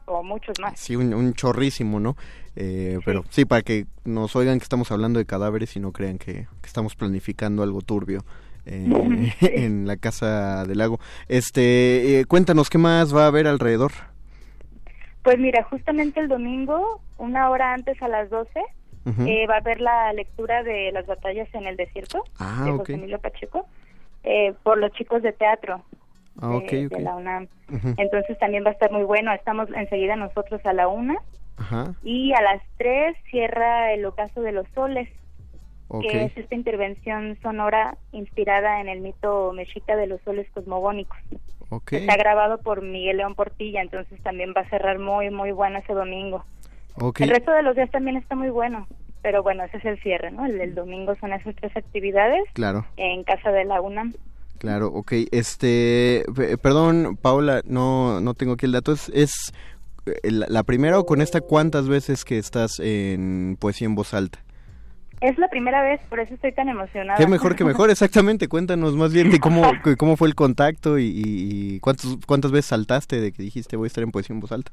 o 0.06 0.24
muchos 0.24 0.60
más 0.60 0.80
sí, 0.80 0.96
un, 0.96 1.14
un 1.14 1.34
chorrísimo, 1.34 2.00
¿no? 2.00 2.18
Eh, 2.60 2.98
Pero 3.06 3.24
sí, 3.30 3.46
para 3.46 3.62
que 3.62 3.86
nos 4.04 4.36
oigan 4.36 4.58
que 4.58 4.64
estamos 4.64 4.92
hablando 4.92 5.20
de 5.20 5.26
cadáveres 5.28 5.76
y 5.76 5.80
no 5.80 5.92
crean 5.92 6.18
que, 6.18 6.34
que 6.34 6.68
estamos 6.68 6.96
planificando 6.96 7.62
algo 7.62 7.82
turbio. 7.82 8.26
Eh, 8.68 9.34
en 9.41 9.88
la 9.88 9.97
casa 9.97 10.65
del 10.65 10.78
lago. 10.78 10.99
Este, 11.28 12.20
eh, 12.20 12.26
cuéntanos 12.26 12.70
qué 12.70 12.78
más 12.78 13.15
va 13.15 13.24
a 13.24 13.28
haber 13.28 13.47
alrededor. 13.47 13.91
Pues 15.24 15.38
mira, 15.39 15.63
justamente 15.63 16.20
el 16.20 16.28
domingo, 16.28 17.01
una 17.18 17.49
hora 17.49 17.74
antes 17.74 18.01
a 18.01 18.07
las 18.07 18.30
12, 18.30 18.49
Ujú. 19.05 19.22
eh, 19.26 19.45
va 19.49 19.55
a 19.55 19.59
haber 19.59 19.82
la 19.82 20.13
lectura 20.13 20.63
de 20.63 20.91
las 20.91 21.05
batallas 21.05 21.47
en 21.53 21.65
el 21.68 21.76
desierto 21.78 22.24
Ah, 22.39 22.63
de. 22.65 22.72
José 22.72 22.93
Emilio 22.93 23.20
Pacheco 23.20 23.65
eh, 24.24 24.53
por 24.63 24.78
los 24.78 24.91
chicos 24.93 25.22
de 25.24 25.32
teatro 25.34 25.82
Ah, 26.39 26.59
de, 26.70 26.89
la 26.99 27.15
UNAM. 27.15 27.47
Entonces 27.97 28.38
también 28.38 28.63
va 28.63 28.70
a 28.70 28.74
estar 28.74 28.91
muy 28.91 29.03
bueno. 29.03 29.34
Estamos 29.34 29.68
enseguida 29.76 30.15
nosotros 30.15 30.63
a 30.65 30.74
la 30.74 30.88
una 30.88 31.15
Ajá, 31.57 31.93
y 32.03 32.32
a 32.34 32.41
las 32.43 32.61
3 32.78 33.18
cierra 33.32 33.91
el 33.93 34.05
ocaso 34.05 34.41
de 34.41 34.51
los 34.51 34.68
soles, 34.76 35.09
ok. 35.88 36.02
que 36.04 36.24
es 36.26 36.38
esta 36.38 36.56
intervención 36.56 37.38
sonora 37.42 37.98
inspirada 38.12 38.82
en 38.82 38.90
el 38.90 39.02
mito 39.02 39.52
mexica 39.54 39.96
de 39.96 40.08
los 40.08 40.22
soles 40.22 40.48
cosmogónicos. 40.54 41.18
ok. 41.70 41.94
Está 41.94 42.18
grabado 42.18 42.60
por 42.60 42.82
Miguel 42.82 43.18
León 43.18 43.36
Portilla, 43.36 43.82
entonces 43.82 44.22
también 44.24 44.54
va 44.56 44.62
a 44.62 44.70
cerrar 44.70 45.00
muy, 45.00 45.30
muy 45.30 45.52
bueno 45.52 45.80
ese 45.80 45.94
domingo. 45.94 46.46
ok. 46.96 47.22
El 47.22 47.30
resto 47.30 47.52
de 47.52 47.64
los 47.64 47.76
días 47.76 47.90
también 47.92 48.18
está 48.18 48.36
muy 48.36 48.50
bueno, 48.50 48.88
pero 49.22 49.44
bueno, 49.44 49.64
ese 49.64 49.78
es 49.78 49.86
el 49.86 50.00
cierre, 50.02 50.32
¿no? 50.32 50.46
El 50.46 50.76
domingo 50.76 51.16
son 51.16 51.34
esas 51.34 51.56
tres 51.56 51.76
actividades 51.76 52.44
Claro, 52.54 52.86
en 52.98 53.24
Casa 53.24 53.52
de 53.52 53.66
la 53.66 53.82
UNAM. 53.82 54.14
claro, 54.60 54.88
ok. 54.88 55.12
Este, 55.32 56.24
pe- 56.36 56.58
perdón, 56.58 57.18
Paula, 57.22 57.62
no, 57.66 58.22
no 58.22 58.34
tengo 58.34 58.54
aquí 58.54 58.66
el 58.66 58.72
dato. 58.72 58.92
¿Es, 58.94 59.10
es 59.10 59.54
eh, 60.06 60.32
la, 60.32 60.46
la 60.50 60.64
primera 60.64 61.00
o 61.00 61.06
con 61.06 61.22
esta 61.22 61.42
cuántas 61.42 61.88
veces 61.90 62.24
que 62.26 62.38
estás 62.38 62.80
en 62.80 63.58
poesía 63.60 63.86
en 63.88 63.96
voz 63.96 64.14
alta? 64.14 64.40
Es 65.22 65.38
la 65.39 65.47
primera 65.47 65.82
vez, 65.82 65.99
por 66.09 66.20
eso 66.20 66.34
estoy 66.36 66.51
tan 66.51 66.70
emocionada. 66.70 67.18
Qué 67.18 67.28
mejor 67.28 67.55
que 67.55 67.63
mejor, 67.65 67.89
exactamente. 67.91 68.47
Cuéntanos 68.47 68.95
más 68.95 69.13
bien 69.13 69.32
de 69.32 69.39
cómo, 69.39 69.61
cómo 69.97 70.15
fue 70.18 70.28
el 70.28 70.36
contacto 70.36 70.99
y, 70.99 71.11
y- 71.15 71.80
cuántos, 71.80 72.18
cuántas 72.28 72.51
veces 72.51 72.65
saltaste 72.68 73.20
de 73.20 73.32
que 73.32 73.41
dijiste 73.43 73.76
voy 73.78 73.86
a 73.86 73.88
estar 73.88 74.03
en 74.03 74.11
poesía 74.11 74.34
en 74.36 74.39
voz 74.39 74.51
alta. 74.51 74.72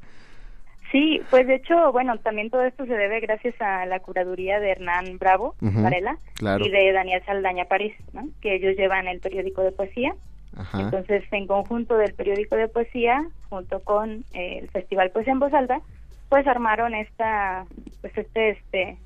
Sí, 0.93 1.21
pues 1.31 1.47
de 1.49 1.57
hecho, 1.57 1.91
bueno, 1.91 2.17
también 2.19 2.51
todo 2.51 2.63
esto 2.63 2.87
se 2.87 2.93
debe 2.95 3.19
gracias 3.21 3.61
a 3.61 3.85
la 3.87 3.99
curaduría 4.01 4.61
de 4.61 4.71
Hernán 4.71 5.19
Bravo 5.19 5.57
Ujú, 5.61 5.83
Varela 5.83 6.19
claro. 6.35 6.65
y 6.65 6.71
de 6.71 6.93
Daniel 6.93 7.21
Saldaña 7.27 7.65
París, 7.65 7.95
¿no? 8.13 8.29
Que 8.41 8.55
ellos 8.55 8.77
llevan 8.77 9.09
el 9.09 9.19
periódico 9.19 9.63
de 9.63 9.73
poesía. 9.73 10.15
Ajá. 10.57 10.83
Entonces, 10.83 11.25
en 11.33 11.49
conjunto 11.49 11.97
del 11.97 12.15
periódico 12.15 12.55
de 12.55 12.69
poesía, 12.69 13.27
junto 13.49 13.81
con 13.83 14.25
eh, 14.35 14.59
el 14.63 14.69
Festival 14.69 15.11
Poesía 15.11 15.33
en 15.33 15.41
Voz 15.41 15.53
Alta, 15.53 15.81
pues 16.29 16.47
armaron 16.47 16.95
esta, 16.95 17.67
pues 18.01 18.17
este, 18.17 18.51
este 18.51 18.97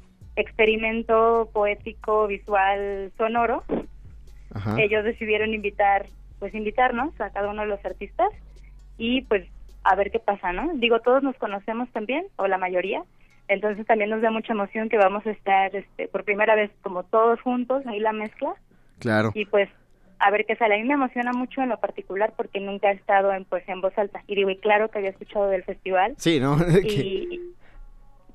experimento 0.40 1.48
poético, 1.52 2.26
visual, 2.26 3.12
sonoro. 3.16 3.64
Ajá. 4.54 4.76
Ellos 4.80 5.04
decidieron 5.04 5.52
invitar, 5.54 6.06
pues 6.38 6.54
invitarnos 6.54 7.18
a 7.20 7.30
cada 7.30 7.50
uno 7.50 7.62
de 7.62 7.68
los 7.68 7.84
artistas 7.84 8.30
y 8.96 9.22
pues 9.22 9.46
a 9.84 9.94
ver 9.94 10.10
qué 10.10 10.18
pasa, 10.18 10.52
¿no? 10.52 10.72
Digo, 10.74 11.00
todos 11.00 11.22
nos 11.22 11.36
conocemos 11.36 11.88
también, 11.90 12.26
o 12.36 12.46
la 12.46 12.58
mayoría, 12.58 13.02
entonces 13.46 13.86
también 13.86 14.10
nos 14.10 14.20
da 14.20 14.30
mucha 14.30 14.52
emoción 14.52 14.88
que 14.88 14.98
vamos 14.98 15.26
a 15.26 15.30
estar 15.30 15.74
este, 15.74 16.08
por 16.08 16.24
primera 16.24 16.54
vez 16.54 16.70
como 16.82 17.04
todos 17.04 17.40
juntos, 17.40 17.86
ahí 17.86 18.00
la 18.00 18.12
mezcla, 18.12 18.54
Claro. 18.98 19.30
y 19.34 19.44
pues 19.46 19.68
a 20.18 20.30
ver 20.32 20.44
qué 20.46 20.56
sale. 20.56 20.74
A 20.74 20.78
mí 20.78 20.84
me 20.84 20.94
emociona 20.94 21.32
mucho 21.32 21.62
en 21.62 21.68
lo 21.68 21.78
particular 21.78 22.32
porque 22.36 22.58
nunca 22.60 22.90
he 22.90 22.94
estado 22.94 23.32
en 23.32 23.44
poesía 23.44 23.72
en 23.74 23.80
voz 23.80 23.96
alta. 23.96 24.22
Y 24.26 24.34
digo, 24.34 24.50
y 24.50 24.56
claro 24.56 24.90
que 24.90 24.98
había 24.98 25.10
escuchado 25.10 25.46
del 25.48 25.62
festival. 25.62 26.14
Sí, 26.18 26.40
¿no? 26.40 26.56
Y 26.82 27.40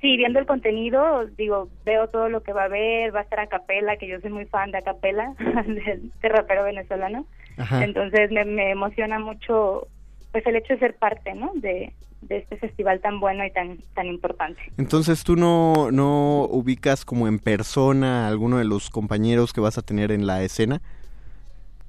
sí, 0.03 0.17
viendo 0.17 0.37
el 0.37 0.45
contenido, 0.45 1.25
digo, 1.37 1.69
veo 1.85 2.09
todo 2.09 2.27
lo 2.27 2.43
que 2.43 2.51
va 2.51 2.63
a 2.63 2.65
haber, 2.65 3.15
va 3.15 3.21
a 3.21 3.23
estar 3.23 3.39
a 3.39 3.47
capela, 3.47 3.95
que 3.95 4.07
yo 4.07 4.19
soy 4.19 4.31
muy 4.31 4.45
fan 4.45 4.69
de 4.71 4.79
a 4.79 4.81
capela, 4.81 5.33
de 5.65 6.29
rapero 6.29 6.65
venezolano. 6.65 7.25
Ajá. 7.57 7.83
Entonces 7.83 8.29
me, 8.29 8.43
me 8.43 8.71
emociona 8.71 9.17
mucho 9.17 9.87
pues 10.33 10.45
el 10.45 10.57
hecho 10.57 10.73
de 10.73 10.79
ser 10.79 10.95
parte, 10.95 11.33
¿no? 11.33 11.51
De, 11.55 11.93
de 12.21 12.37
este 12.37 12.57
festival 12.57 12.99
tan 12.99 13.21
bueno 13.21 13.45
y 13.45 13.51
tan 13.51 13.77
tan 13.95 14.07
importante. 14.07 14.59
Entonces 14.77 15.23
tú 15.23 15.37
no, 15.37 15.89
no 15.91 16.47
ubicas 16.49 17.05
como 17.05 17.29
en 17.29 17.39
persona 17.39 18.25
a 18.25 18.27
alguno 18.27 18.57
de 18.57 18.65
los 18.65 18.89
compañeros 18.89 19.53
que 19.53 19.61
vas 19.61 19.77
a 19.77 19.83
tener 19.83 20.11
en 20.11 20.27
la 20.27 20.43
escena. 20.43 20.81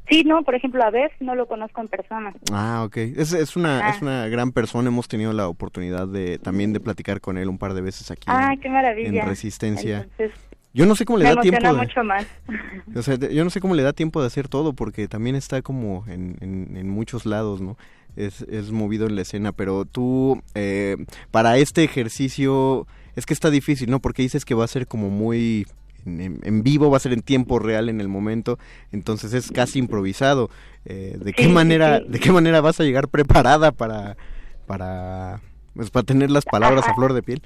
Sí, 0.08 0.22
no, 0.24 0.42
por 0.42 0.54
ejemplo, 0.54 0.82
a 0.84 0.90
Beth 0.90 1.12
no 1.20 1.34
lo 1.34 1.46
conozco 1.46 1.80
en 1.80 1.88
persona. 1.88 2.34
Ah, 2.52 2.82
ok. 2.86 2.96
Es, 2.96 3.32
es 3.32 3.56
una 3.56 3.86
Ah. 3.86 3.90
es 3.90 4.02
una 4.02 4.26
gran 4.28 4.52
persona. 4.52 4.88
Hemos 4.88 5.08
tenido 5.08 5.32
la 5.32 5.48
oportunidad 5.48 6.06
de 6.08 6.38
también 6.38 6.72
de 6.72 6.80
platicar 6.80 7.20
con 7.20 7.38
él 7.38 7.48
un 7.48 7.58
par 7.58 7.74
de 7.74 7.80
veces 7.80 8.10
aquí 8.10 8.24
Ah, 8.26 8.50
en, 8.52 8.60
qué 8.60 8.68
maravilla. 8.68 9.22
en 9.22 9.28
Resistencia. 9.28 10.00
Entonces, 10.02 10.32
Yo 10.74 10.86
no 10.86 10.94
sé 10.96 11.04
cómo 11.04 11.18
le 11.18 11.24
me 11.24 11.34
da 11.34 11.40
tiempo. 11.40 11.66
de- 11.66 11.72
mucho 11.72 12.04
más. 12.04 12.26
O 12.96 13.02
sea, 13.02 13.16
yo 13.16 13.44
no 13.44 13.50
sé 13.50 13.60
cómo 13.60 13.74
le 13.74 13.82
da 13.82 13.92
tiempo 13.92 14.20
de 14.20 14.26
hacer 14.26 14.48
todo 14.48 14.72
porque 14.74 15.08
también 15.08 15.36
está 15.36 15.62
como 15.62 16.04
en, 16.06 16.36
en, 16.40 16.76
en 16.76 16.88
muchos 16.90 17.24
lados, 17.26 17.60
¿no? 17.60 17.76
Es, 18.16 18.42
es 18.42 18.70
movido 18.72 19.06
en 19.06 19.16
la 19.16 19.22
escena, 19.22 19.50
pero 19.52 19.84
tú, 19.84 20.40
eh, 20.54 20.96
para 21.32 21.56
este 21.58 21.82
ejercicio, 21.82 22.86
es 23.16 23.26
que 23.26 23.32
está 23.34 23.50
difícil, 23.50 23.90
¿no? 23.90 24.00
Porque 24.00 24.22
dices 24.22 24.44
que 24.44 24.54
va 24.54 24.64
a 24.64 24.68
ser 24.68 24.86
como 24.86 25.10
muy 25.10 25.66
en, 26.06 26.62
vivo, 26.62 26.90
va 26.90 26.96
a 26.96 27.00
ser 27.00 27.12
en 27.12 27.22
tiempo 27.22 27.58
real 27.58 27.88
en 27.88 28.00
el 28.00 28.08
momento, 28.08 28.58
entonces 28.92 29.32
es 29.34 29.50
casi 29.50 29.78
improvisado. 29.78 30.50
Eh, 30.84 31.16
¿De 31.18 31.32
qué 31.32 31.48
manera, 31.48 32.00
de 32.00 32.18
qué 32.18 32.32
manera 32.32 32.60
vas 32.60 32.80
a 32.80 32.84
llegar 32.84 33.08
preparada 33.08 33.72
para, 33.72 34.16
para, 34.66 35.40
pues, 35.74 35.90
para 35.90 36.04
tener 36.04 36.30
las 36.30 36.44
palabras 36.44 36.86
a 36.88 36.94
flor 36.94 37.12
de 37.12 37.22
piel? 37.22 37.42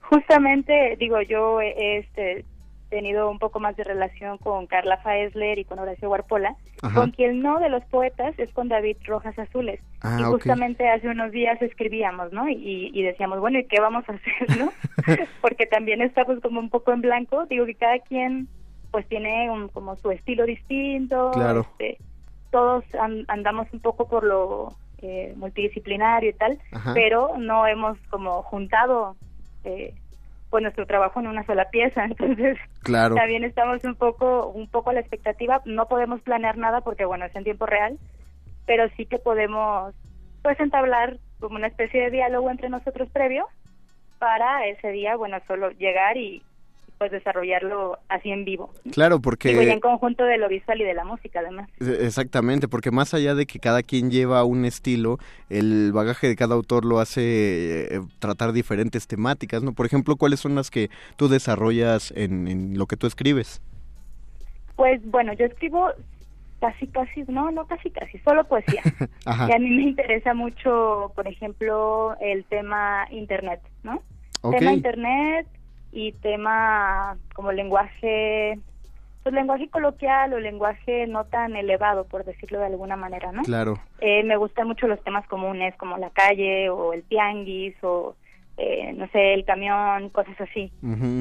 Justamente, 0.00 0.96
digo, 0.98 1.22
yo 1.22 1.60
he 1.60 1.98
este, 1.98 2.44
tenido 2.90 3.30
un 3.30 3.38
poco 3.38 3.60
más 3.60 3.76
de 3.76 3.84
relación 3.84 4.36
con 4.38 4.66
Carla 4.66 4.98
Faesler 4.98 5.58
y 5.58 5.64
con 5.64 5.78
Horacio 5.78 6.10
Warpola. 6.10 6.56
Ajá. 6.82 6.94
Con 6.94 7.12
quien 7.12 7.40
no 7.40 7.58
de 7.60 7.68
los 7.70 7.82
poetas 7.86 8.38
es 8.38 8.52
con 8.52 8.68
David 8.68 8.96
Rojas 9.04 9.38
Azules. 9.38 9.80
Ah, 10.02 10.18
y 10.20 10.24
justamente 10.24 10.88
hace 10.88 11.08
unos 11.08 11.30
días 11.32 11.60
escribíamos, 11.62 12.32
¿no? 12.32 12.48
Y, 12.48 12.90
y 12.92 13.02
decíamos, 13.02 13.40
bueno, 13.40 13.58
¿y 13.58 13.64
qué 13.64 13.80
vamos 13.80 14.04
a 14.08 14.12
hacer, 14.12 14.58
no? 14.58 14.72
Porque 15.40 15.66
también 15.66 16.02
estamos 16.02 16.40
como 16.40 16.60
un 16.60 16.68
poco 16.68 16.92
en 16.92 17.00
blanco. 17.00 17.46
Digo 17.46 17.64
que 17.64 17.74
cada 17.76 17.98
quien 18.00 18.48
pues 18.90 19.06
tiene 19.08 19.48
un, 19.50 19.68
como 19.68 19.96
su 19.96 20.10
estilo 20.10 20.44
distinto. 20.44 21.30
Claro. 21.32 21.60
este, 21.78 21.98
todos 22.50 22.84
an- 22.96 23.24
andamos 23.28 23.68
un 23.72 23.78
poco 23.80 24.08
por 24.08 24.24
lo 24.24 24.74
eh, 25.02 25.32
multidisciplinario 25.36 26.30
y 26.30 26.32
tal, 26.34 26.58
Ajá. 26.72 26.92
pero 26.94 27.36
no 27.38 27.66
hemos 27.66 27.96
como 28.10 28.42
juntado 28.42 29.14
eh, 29.64 29.94
pues 30.50 30.62
nuestro 30.62 30.84
trabajo 30.86 31.20
en 31.20 31.28
una 31.28 31.44
sola 31.46 31.70
pieza. 31.70 32.04
Entonces, 32.04 32.58
Claro. 32.82 33.14
también 33.14 33.44
estamos 33.44 33.82
un 33.84 33.94
poco 33.94 34.48
un 34.48 34.68
poco 34.68 34.90
a 34.90 34.92
la 34.92 35.00
expectativa 35.00 35.62
no 35.64 35.86
podemos 35.86 36.20
planear 36.22 36.56
nada 36.58 36.80
porque 36.80 37.04
bueno 37.04 37.24
es 37.24 37.34
en 37.36 37.44
tiempo 37.44 37.66
real 37.66 37.98
pero 38.66 38.88
sí 38.96 39.06
que 39.06 39.18
podemos 39.18 39.94
pues 40.42 40.58
entablar 40.60 41.18
como 41.40 41.56
una 41.56 41.66
especie 41.68 42.00
de 42.02 42.10
diálogo 42.10 42.50
entre 42.50 42.68
nosotros 42.70 43.08
previo 43.10 43.46
para 44.18 44.66
ese 44.66 44.88
día 44.92 45.16
bueno 45.16 45.38
solo 45.46 45.70
llegar 45.72 46.16
y 46.16 46.42
pues 47.00 47.10
desarrollarlo 47.12 47.98
así 48.10 48.30
en 48.30 48.44
vivo 48.44 48.74
Claro, 48.92 49.20
porque... 49.20 49.50
Y 49.50 49.70
en 49.70 49.80
conjunto 49.80 50.22
de 50.24 50.36
lo 50.36 50.50
visual 50.50 50.82
y 50.82 50.84
de 50.84 50.92
la 50.92 51.04
música 51.04 51.40
además 51.40 51.70
E- 51.80 52.04
Exactamente, 52.04 52.68
porque 52.68 52.90
más 52.90 53.14
allá 53.14 53.34
de 53.34 53.46
que 53.46 53.58
cada 53.58 53.82
quien 53.82 54.10
lleva 54.10 54.44
un 54.44 54.66
estilo, 54.66 55.16
el 55.48 55.92
bagaje 55.94 56.28
de 56.28 56.36
cada 56.36 56.54
autor 56.56 56.84
lo 56.84 56.98
hace 56.98 57.94
eh, 57.96 58.00
tratar 58.18 58.52
diferentes 58.52 59.06
temáticas, 59.06 59.62
¿no? 59.62 59.72
Por 59.72 59.86
ejemplo, 59.86 60.16
¿cuáles 60.16 60.40
son 60.40 60.54
las 60.54 60.70
que 60.70 60.90
tú 61.16 61.28
desarrollas 61.28 62.12
en, 62.14 62.46
en 62.46 62.76
lo 62.76 62.84
que 62.84 62.98
tú 62.98 63.06
escribes? 63.06 63.62
Pues 64.76 65.00
bueno, 65.10 65.32
yo 65.32 65.46
escribo 65.46 65.88
casi, 66.60 66.86
casi, 66.88 67.22
no, 67.28 67.50
no 67.50 67.66
casi, 67.66 67.88
casi, 67.90 68.18
solo 68.18 68.44
poesía. 68.44 68.82
Ajá. 69.24 69.48
Y 69.48 69.52
a 69.52 69.58
mí 69.58 69.70
me 69.70 69.82
interesa 69.84 70.34
mucho, 70.34 71.12
por 71.16 71.26
ejemplo, 71.26 72.14
el 72.20 72.44
tema 72.44 73.06
internet, 73.10 73.62
¿no? 73.84 74.02
Ok. 74.42 74.58
Tema 74.58 74.74
internet 74.74 75.46
y 75.92 76.12
tema 76.12 77.16
como 77.34 77.52
lenguaje, 77.52 78.58
pues 79.22 79.34
lenguaje 79.34 79.68
coloquial 79.68 80.32
o 80.32 80.40
lenguaje 80.40 81.06
no 81.06 81.24
tan 81.24 81.56
elevado, 81.56 82.04
por 82.04 82.24
decirlo 82.24 82.60
de 82.60 82.66
alguna 82.66 82.96
manera, 82.96 83.32
¿no? 83.32 83.42
Claro. 83.42 83.74
Eh, 84.00 84.22
me 84.24 84.36
gustan 84.36 84.68
mucho 84.68 84.86
los 84.86 85.02
temas 85.02 85.26
comunes 85.26 85.74
como 85.76 85.98
la 85.98 86.10
calle 86.10 86.70
o 86.70 86.92
el 86.92 87.02
tianguis 87.04 87.74
o, 87.82 88.14
eh, 88.56 88.92
no 88.94 89.08
sé, 89.08 89.34
el 89.34 89.44
camión, 89.44 90.10
cosas 90.10 90.40
así. 90.40 90.72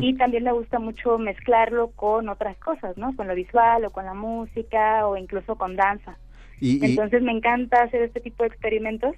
Y 0.01 0.15
también 0.15 0.43
me 0.43 0.51
gusta 0.51 0.80
mucho 0.80 1.17
mezclarlo 1.17 1.91
con 1.91 2.30
otras 2.30 2.57
cosas, 2.57 2.97
¿no? 2.97 3.15
Con 3.15 3.28
lo 3.28 3.36
visual 3.36 3.86
o 3.86 3.89
con 3.91 4.05
la 4.05 4.13
música 4.13 5.07
o 5.07 5.17
incluso 5.17 5.55
con 5.55 5.76
danza. 5.76 6.17
Y, 6.62 6.84
y- 6.86 6.89
Entonces 6.91 7.22
me 7.22 7.32
encanta 7.32 7.84
hacer 7.84 8.01
este 8.03 8.20
tipo 8.20 8.43
de 8.43 8.47
experimentos 8.49 9.16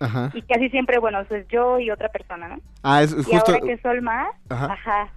ajá. 0.00 0.30
y 0.34 0.42
casi 0.42 0.68
siempre, 0.70 0.98
bueno, 0.98 1.24
pues 1.28 1.46
yo 1.48 1.78
y 1.78 1.90
otra 1.90 2.08
persona, 2.08 2.48
¿no? 2.48 2.58
Ah, 2.82 3.02
es 3.02 3.12
Y 3.12 3.16
justo... 3.16 3.52
ahora 3.52 3.60
que 3.66 3.78
Sol 3.78 4.02
más, 4.02 4.28
Ajá. 4.48 4.72
ajá, 4.72 5.12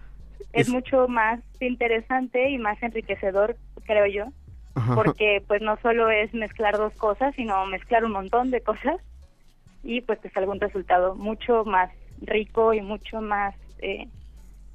es, 0.54 0.68
Es- 0.68 0.70
mucho 0.70 1.08
más 1.08 1.40
interesante 1.60 2.50
y 2.50 2.58
más 2.58 2.82
enriquecedor, 2.84 3.56
creo 3.86 4.06
yo, 4.08 4.26
Ajá. 4.76 4.96
porque 4.96 5.44
pues 5.48 5.62
no 5.62 5.78
solo 5.82 6.10
es 6.10 6.34
mezclar 6.34 6.78
dos 6.78 6.94
cosas, 6.96 7.34
sino 7.36 7.66
mezclar 7.68 8.04
un 8.06 8.12
montón 8.12 8.52
de 8.52 8.62
cosas 8.62 8.98
y 9.84 10.02
pues 10.02 10.20
te 10.22 10.30
salga 10.32 10.52
un 10.52 10.60
resultado 10.60 11.16
mucho 11.16 11.66
más 11.66 11.90
rico 12.22 12.74
y 12.74 12.82
mucho 12.82 13.22
más 13.22 13.54
eh, 13.80 14.08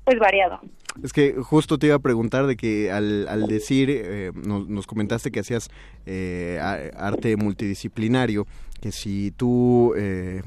pues 0.09 0.21
variado. 0.21 0.59
Es 1.03 1.13
que 1.13 1.35
justo 1.35 1.79
te 1.79 1.89
iba 1.89 1.97
a 1.97 1.99
preguntar 1.99 2.47
de 2.47 2.57
que 2.57 2.91
al, 2.91 3.29
al 3.29 3.47
decir, 3.47 3.91
eh, 3.91 4.33
nos, 4.35 4.67
nos 4.67 4.87
comentaste 4.87 5.31
que 5.31 5.41
hacías 5.41 5.69
eh, 6.07 6.59
arte 6.97 7.37
multidisciplinario, 7.37 8.47
que 8.81 8.91
si 8.91 9.33
tú 9.33 9.93
eh, 9.99 10.41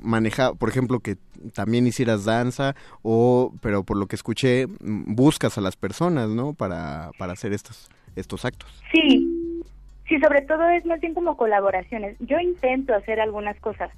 maneja, 0.00 0.52
por 0.54 0.68
ejemplo, 0.68 0.98
que 0.98 1.16
también 1.52 1.86
hicieras 1.86 2.24
danza, 2.24 2.74
o, 3.02 3.54
pero 3.62 3.84
por 3.84 3.96
lo 3.96 4.08
que 4.08 4.16
escuché, 4.16 4.66
buscas 4.80 5.58
a 5.58 5.60
las 5.60 5.76
personas, 5.76 6.28
¿no? 6.28 6.54
Para, 6.54 7.12
para 7.16 7.34
hacer 7.34 7.52
estos, 7.52 7.88
estos 8.16 8.44
actos. 8.44 8.82
Sí, 8.90 9.43
sí, 10.08 10.18
sobre 10.20 10.42
todo 10.42 10.68
es 10.68 10.84
más 10.84 11.00
bien 11.00 11.14
como 11.14 11.36
colaboraciones. 11.36 12.16
Yo 12.20 12.38
intento 12.38 12.94
hacer 12.94 13.20
algunas 13.20 13.58
cosas, 13.60 13.90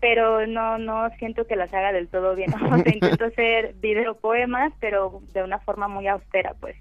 pero 0.00 0.46
no 0.46 0.78
no 0.78 1.08
siento 1.18 1.46
que 1.46 1.56
las 1.56 1.72
haga 1.72 1.92
del 1.92 2.08
todo 2.08 2.34
bien. 2.34 2.52
O 2.72 2.76
sea, 2.78 2.94
intento 2.94 3.26
hacer 3.26 3.74
videopoemas, 3.80 4.72
pero 4.80 5.20
de 5.32 5.42
una 5.42 5.58
forma 5.58 5.88
muy 5.88 6.06
austera, 6.08 6.54
pues. 6.60 6.76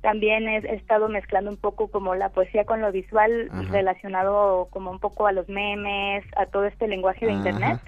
También 0.00 0.46
he, 0.48 0.58
he 0.58 0.74
estado 0.74 1.08
mezclando 1.08 1.50
un 1.50 1.56
poco 1.56 1.88
como 1.88 2.14
la 2.14 2.28
poesía 2.28 2.64
con 2.66 2.82
lo 2.82 2.92
visual 2.92 3.48
relacionado 3.70 4.68
como 4.70 4.90
un 4.90 4.98
poco 4.98 5.26
a 5.26 5.32
los 5.32 5.48
memes, 5.48 6.24
a 6.36 6.44
todo 6.44 6.66
este 6.66 6.88
lenguaje 6.88 7.24
de 7.24 7.32
internet. 7.32 7.80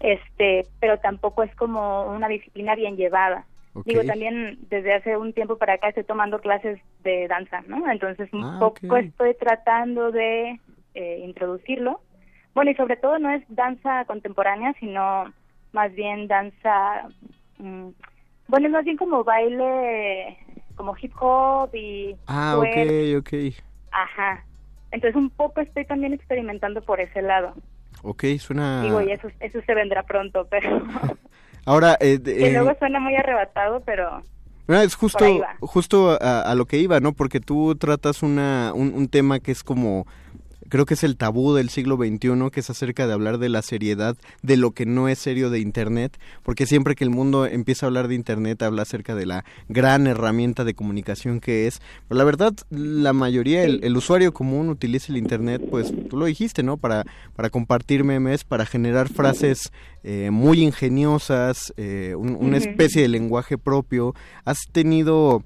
Este, 0.00 0.66
pero 0.78 0.98
tampoco 0.98 1.42
es 1.42 1.54
como 1.56 2.04
una 2.06 2.28
disciplina 2.28 2.76
bien 2.76 2.96
llevada. 2.96 3.44
Digo, 3.84 4.02
también 4.04 4.58
desde 4.70 4.94
hace 4.94 5.16
un 5.16 5.32
tiempo 5.32 5.56
para 5.58 5.74
acá 5.74 5.88
estoy 5.88 6.04
tomando 6.04 6.40
clases 6.40 6.80
de 7.02 7.28
danza, 7.28 7.62
¿no? 7.66 7.90
Entonces 7.90 8.32
un 8.32 8.44
Ah, 8.44 8.56
poco 8.60 8.96
estoy 8.96 9.34
tratando 9.34 10.10
de 10.12 10.58
eh, 10.94 11.20
introducirlo. 11.24 12.00
Bueno, 12.54 12.70
y 12.70 12.74
sobre 12.74 12.96
todo 12.96 13.18
no 13.18 13.30
es 13.30 13.42
danza 13.48 14.04
contemporánea, 14.06 14.72
sino 14.80 15.32
más 15.72 15.92
bien 15.94 16.26
danza, 16.26 17.08
mm, 17.58 17.88
bueno, 18.48 18.66
es 18.66 18.72
más 18.72 18.84
bien 18.84 18.96
como 18.96 19.24
baile, 19.24 20.38
como 20.74 20.94
hip 21.00 21.12
hop 21.20 21.74
y... 21.74 22.16
Ah, 22.26 22.54
twerk. 22.58 23.20
ok, 23.20 23.32
ok. 23.34 23.54
Ajá. 23.90 24.44
Entonces 24.90 25.16
un 25.16 25.30
poco 25.30 25.60
estoy 25.60 25.84
también 25.84 26.14
experimentando 26.14 26.80
por 26.80 27.00
ese 27.00 27.20
lado. 27.20 27.54
Ok, 28.02 28.24
suena... 28.38 28.82
Digo, 28.82 29.02
y 29.02 29.10
eso, 29.10 29.28
eso 29.40 29.60
se 29.62 29.74
vendrá 29.74 30.02
pronto, 30.04 30.46
pero... 30.48 30.82
Ahora, 31.66 31.96
eh, 32.00 32.18
de- 32.18 32.36
que 32.36 32.46
eh, 32.48 32.52
luego 32.52 32.74
suena 32.78 33.00
muy 33.00 33.14
arrebatado, 33.16 33.82
pero... 33.84 34.22
No, 34.68 34.80
es 34.80 34.94
justo, 34.94 35.24
justo 35.60 36.18
a, 36.20 36.40
a 36.40 36.54
lo 36.54 36.64
que 36.66 36.78
iba, 36.78 36.98
¿no? 36.98 37.12
Porque 37.12 37.38
tú 37.40 37.76
tratas 37.76 38.22
una, 38.22 38.72
un, 38.74 38.94
un 38.94 39.08
tema 39.08 39.38
que 39.38 39.52
es 39.52 39.62
como, 39.62 40.06
creo 40.68 40.86
que 40.86 40.94
es 40.94 41.04
el 41.04 41.16
tabú 41.16 41.54
del 41.54 41.70
siglo 41.70 41.96
XXI, 41.96 42.50
que 42.52 42.60
es 42.60 42.70
acerca 42.70 43.06
de 43.06 43.12
hablar 43.12 43.38
de 43.38 43.48
la 43.48 43.62
seriedad 43.62 44.16
de 44.42 44.56
lo 44.56 44.72
que 44.72 44.86
no 44.86 45.08
es 45.08 45.18
serio 45.18 45.50
de 45.50 45.60
Internet, 45.60 46.18
porque 46.42 46.66
siempre 46.66 46.94
que 46.94 47.04
el 47.04 47.10
mundo 47.10 47.46
empieza 47.46 47.86
a 47.86 47.88
hablar 47.88 48.08
de 48.08 48.14
Internet, 48.14 48.62
habla 48.62 48.82
acerca 48.82 49.14
de 49.14 49.26
la 49.26 49.44
gran 49.68 50.06
herramienta 50.06 50.64
de 50.64 50.74
comunicación 50.74 51.40
que 51.40 51.66
es. 51.66 51.80
Pero 52.08 52.18
la 52.18 52.24
verdad, 52.24 52.54
la 52.70 53.12
mayoría, 53.12 53.64
el, 53.64 53.80
el 53.84 53.96
usuario 53.96 54.32
común 54.32 54.68
utiliza 54.68 55.12
el 55.12 55.18
Internet, 55.18 55.62
pues 55.70 55.92
tú 56.08 56.16
lo 56.16 56.26
dijiste, 56.26 56.62
¿no? 56.62 56.76
Para, 56.76 57.04
para 57.34 57.50
compartir 57.50 58.04
memes, 58.04 58.44
para 58.44 58.66
generar 58.66 59.08
frases 59.08 59.70
eh, 60.04 60.30
muy 60.30 60.62
ingeniosas, 60.62 61.72
eh, 61.76 62.14
un- 62.16 62.36
una 62.36 62.56
especie 62.58 63.02
de 63.02 63.08
lenguaje 63.08 63.58
propio. 63.58 64.14
¿Has 64.44 64.58
tenido, 64.72 65.42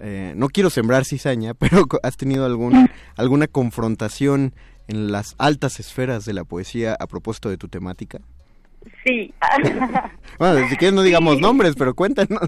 eh, 0.00 0.32
no 0.36 0.48
quiero 0.48 0.70
sembrar 0.70 1.04
cizaña, 1.04 1.54
pero 1.58 1.84
has 2.02 2.16
tenido 2.16 2.44
algún, 2.46 2.88
alguna 3.16 3.46
confrontación 3.46 4.54
en 4.88 5.10
las 5.12 5.34
altas 5.38 5.80
esferas 5.80 6.24
de 6.24 6.32
la 6.32 6.44
poesía 6.44 6.96
a 6.98 7.06
propósito 7.06 7.48
de 7.48 7.56
tu 7.58 7.68
temática? 7.68 8.20
Sí. 9.04 9.32
Bueno, 10.38 10.68
si 10.68 10.76
quieres 10.76 10.94
no 10.94 11.00
digamos 11.02 11.40
nombres, 11.40 11.74
pero 11.78 11.94
cuéntanos. 11.94 12.38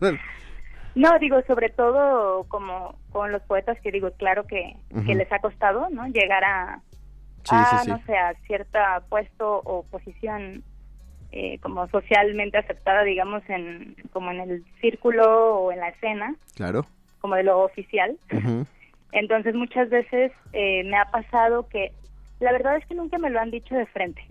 No, 0.95 1.19
digo, 1.21 1.41
sobre 1.47 1.71
todo 1.71 2.45
como 2.49 2.97
con 3.13 3.33
los 3.33 3.41
poetas 3.43 3.79
que 3.81 3.91
digo, 3.91 4.11
claro 4.19 4.47
que, 4.47 4.77
que 5.07 5.15
les 5.15 5.31
ha 5.33 5.39
costado, 5.39 5.89
¿no? 5.91 6.07
Llegar 6.09 6.45
a, 6.45 6.81
Sí, 7.45 7.55
a, 7.55 7.83
sí. 7.83 7.91
no 7.91 7.99
sé, 8.05 8.15
a 8.17 8.35
cierta 8.47 9.01
puesto 9.09 9.63
o 9.65 9.85
posición 9.85 10.63
eh, 11.33 11.59
como 11.61 11.89
socialmente 11.89 12.59
aceptada, 12.59 13.05
digamos, 13.05 13.43
en 13.49 13.97
como 14.13 14.31
en 14.33 14.41
el 14.41 14.65
círculo 14.83 15.57
o 15.61 15.73
en 15.73 15.81
la 15.81 15.89
escena, 15.89 16.35
Claro. 16.57 16.85
Como 17.21 17.35
de 17.35 17.45
lo 17.45 17.61
oficial. 17.61 18.19
Entonces 19.13 19.55
muchas 19.55 19.89
veces 19.89 20.33
eh, 20.53 20.85
me 20.85 20.97
ha 20.97 21.11
pasado 21.11 21.69
que, 21.69 21.93
la 22.41 22.53
verdad 22.53 22.77
es 22.77 22.87
que 22.87 22.95
nunca 22.95 23.19
me 23.19 23.31
lo 23.31 23.41
han 23.41 23.51
dicho 23.51 23.75
de 23.75 23.87
frente, 23.87 24.23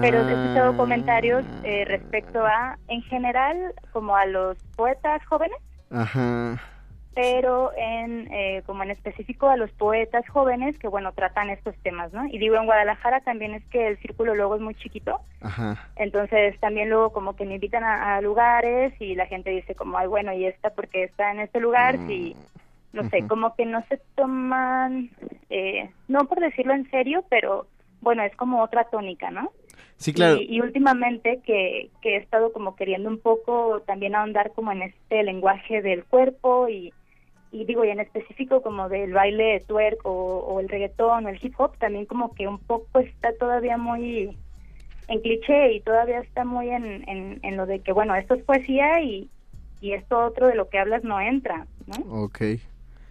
pero 0.00 0.18
he 0.28 0.32
escuchado 0.32 0.76
comentarios 0.76 1.44
eh, 1.62 1.84
respecto 1.86 2.44
a, 2.44 2.78
en 2.88 3.02
general, 3.02 3.56
como 3.92 4.16
a 4.16 4.26
los 4.26 4.56
poetas 4.76 5.24
jóvenes, 5.26 5.58
Ajá. 5.90 6.58
Pero 7.14 7.72
en 7.76 8.32
eh, 8.32 8.62
como 8.64 8.82
en 8.82 8.90
específico 8.90 9.48
a 9.48 9.56
los 9.56 9.70
poetas 9.72 10.26
jóvenes 10.28 10.78
que 10.78 10.88
bueno 10.88 11.12
tratan 11.12 11.50
estos 11.50 11.76
temas 11.82 12.12
no 12.12 12.26
y 12.26 12.38
digo 12.38 12.56
en 12.56 12.66
Guadalajara 12.66 13.20
también 13.20 13.54
es 13.54 13.64
que 13.66 13.86
el 13.88 13.98
círculo 13.98 14.34
luego 14.34 14.56
es 14.56 14.60
muy 14.62 14.74
chiquito. 14.74 15.20
Ajá. 15.40 15.88
entonces 15.96 16.58
también 16.60 16.88
luego 16.88 17.12
como 17.12 17.36
que 17.36 17.44
me 17.44 17.54
invitan 17.54 17.84
a, 17.84 18.16
a 18.16 18.20
lugares 18.20 18.94
y 19.00 19.14
la 19.14 19.26
gente 19.26 19.50
dice 19.50 19.74
como 19.74 19.98
ay 19.98 20.06
bueno 20.06 20.32
y 20.32 20.46
esta 20.46 20.70
porque 20.70 21.04
está 21.04 21.30
en 21.32 21.40
este 21.40 21.60
lugar 21.60 21.98
sí 22.06 22.34
no 22.92 23.08
sé 23.08 23.26
como 23.26 23.54
que 23.54 23.66
no 23.66 23.84
se 23.88 23.98
toman 24.14 25.10
eh, 25.50 25.90
no 26.08 26.26
por 26.26 26.40
decirlo 26.40 26.74
en 26.74 26.90
serio 26.90 27.24
pero 27.28 27.66
bueno 28.00 28.22
es 28.22 28.34
como 28.36 28.62
otra 28.62 28.84
tónica 28.84 29.30
no 29.30 29.52
Sí, 29.96 30.12
claro. 30.12 30.36
y, 30.40 30.56
y 30.56 30.60
últimamente 30.60 31.40
que, 31.46 31.90
que 32.00 32.16
he 32.16 32.16
estado 32.16 32.52
como 32.52 32.74
queriendo 32.74 33.08
un 33.08 33.20
poco 33.20 33.82
también 33.86 34.16
ahondar 34.16 34.50
como 34.52 34.72
en 34.72 34.82
este 34.82 35.22
lenguaje 35.22 35.80
del 35.80 36.04
cuerpo 36.04 36.68
y, 36.68 36.92
y 37.52 37.64
digo, 37.66 37.84
y 37.84 37.90
en 37.90 38.00
específico 38.00 38.62
como 38.62 38.88
del 38.88 39.12
baile 39.12 39.60
twerk 39.68 39.98
o, 40.04 40.10
o 40.38 40.60
el 40.60 40.68
reggaetón 40.68 41.26
o 41.26 41.28
el 41.28 41.38
hip 41.40 41.54
hop, 41.58 41.76
también 41.78 42.06
como 42.06 42.34
que 42.34 42.48
un 42.48 42.58
poco 42.58 42.98
está 42.98 43.32
todavía 43.38 43.76
muy 43.76 44.36
en 45.08 45.20
cliché 45.20 45.72
y 45.74 45.80
todavía 45.80 46.20
está 46.20 46.44
muy 46.44 46.70
en, 46.70 47.08
en, 47.08 47.38
en 47.42 47.56
lo 47.56 47.66
de 47.66 47.80
que, 47.80 47.92
bueno, 47.92 48.14
esto 48.16 48.34
es 48.34 48.42
poesía 48.44 49.02
y, 49.02 49.28
y 49.80 49.92
esto 49.92 50.18
otro 50.18 50.46
de 50.46 50.54
lo 50.54 50.68
que 50.70 50.78
hablas 50.78 51.04
no 51.04 51.20
entra, 51.20 51.66
¿no? 51.86 52.24
Ok. 52.24 52.40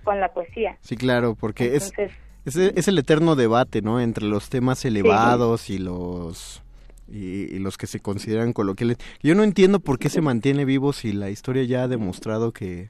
Con 0.03 0.19
la 0.19 0.33
poesía. 0.33 0.77
Sí, 0.81 0.95
claro, 0.97 1.35
porque 1.39 1.75
es, 1.75 1.91
Entonces, 1.95 2.11
es, 2.45 2.55
el- 2.55 2.73
es 2.75 2.87
el 2.87 2.97
eterno 2.97 3.35
debate, 3.35 3.81
¿no? 3.83 4.01
Entre 4.01 4.25
los 4.25 4.49
temas 4.49 4.83
elevados 4.85 5.69
y 5.69 5.77
los 5.77 6.63
y, 7.07 7.53
y 7.55 7.59
los 7.59 7.77
que 7.77 7.87
se 7.87 7.99
consideran 7.99 8.53
coloquiales. 8.53 8.97
Yo 9.21 9.35
no 9.35 9.43
entiendo 9.43 9.79
por 9.81 9.99
qué 9.99 10.09
se 10.09 10.21
mantiene 10.21 10.63
vivo 10.65 10.93
si 10.93 11.11
la 11.11 11.29
historia 11.29 11.63
ya 11.65 11.83
ha 11.83 11.87
demostrado 11.89 12.53
que, 12.53 12.89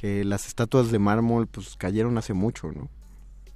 que 0.00 0.24
las 0.24 0.46
estatuas 0.46 0.90
de 0.90 0.98
mármol 0.98 1.46
pues 1.46 1.76
cayeron 1.76 2.16
hace 2.16 2.32
mucho, 2.32 2.72
¿no? 2.72 2.88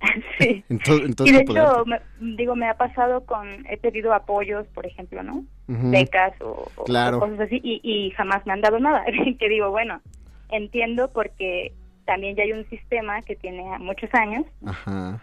sí. 0.38 0.62
En 0.68 0.78
to- 0.78 1.02
en 1.04 1.14
todo 1.14 1.26
y 1.26 1.32
de 1.32 1.38
de 1.38 1.42
hecho, 1.44 1.84
me- 1.86 2.00
digo, 2.36 2.54
me 2.54 2.68
ha 2.68 2.74
pasado 2.76 3.24
con, 3.24 3.48
he 3.70 3.78
pedido 3.78 4.12
apoyos, 4.12 4.66
por 4.68 4.84
ejemplo, 4.86 5.22
¿no? 5.22 5.44
Ujú. 5.68 5.90
Becas 5.90 6.34
o, 6.42 6.70
o- 6.76 6.84
Claro. 6.84 7.16
o 7.16 7.20
cosas 7.20 7.40
así, 7.40 7.60
y, 7.62 7.80
y 7.82 8.10
jamás 8.10 8.44
me 8.46 8.52
han 8.52 8.60
dado 8.60 8.78
nada. 8.78 9.04
que 9.38 9.48
digo, 9.48 9.70
bueno, 9.70 10.00
entiendo 10.50 11.10
porque 11.12 11.72
también 12.04 12.36
ya 12.36 12.42
hay 12.42 12.52
un 12.52 12.68
sistema 12.68 13.22
que 13.22 13.36
tiene 13.36 13.64
muchos 13.78 14.10
años 14.12 14.44
Ajá. 14.66 15.22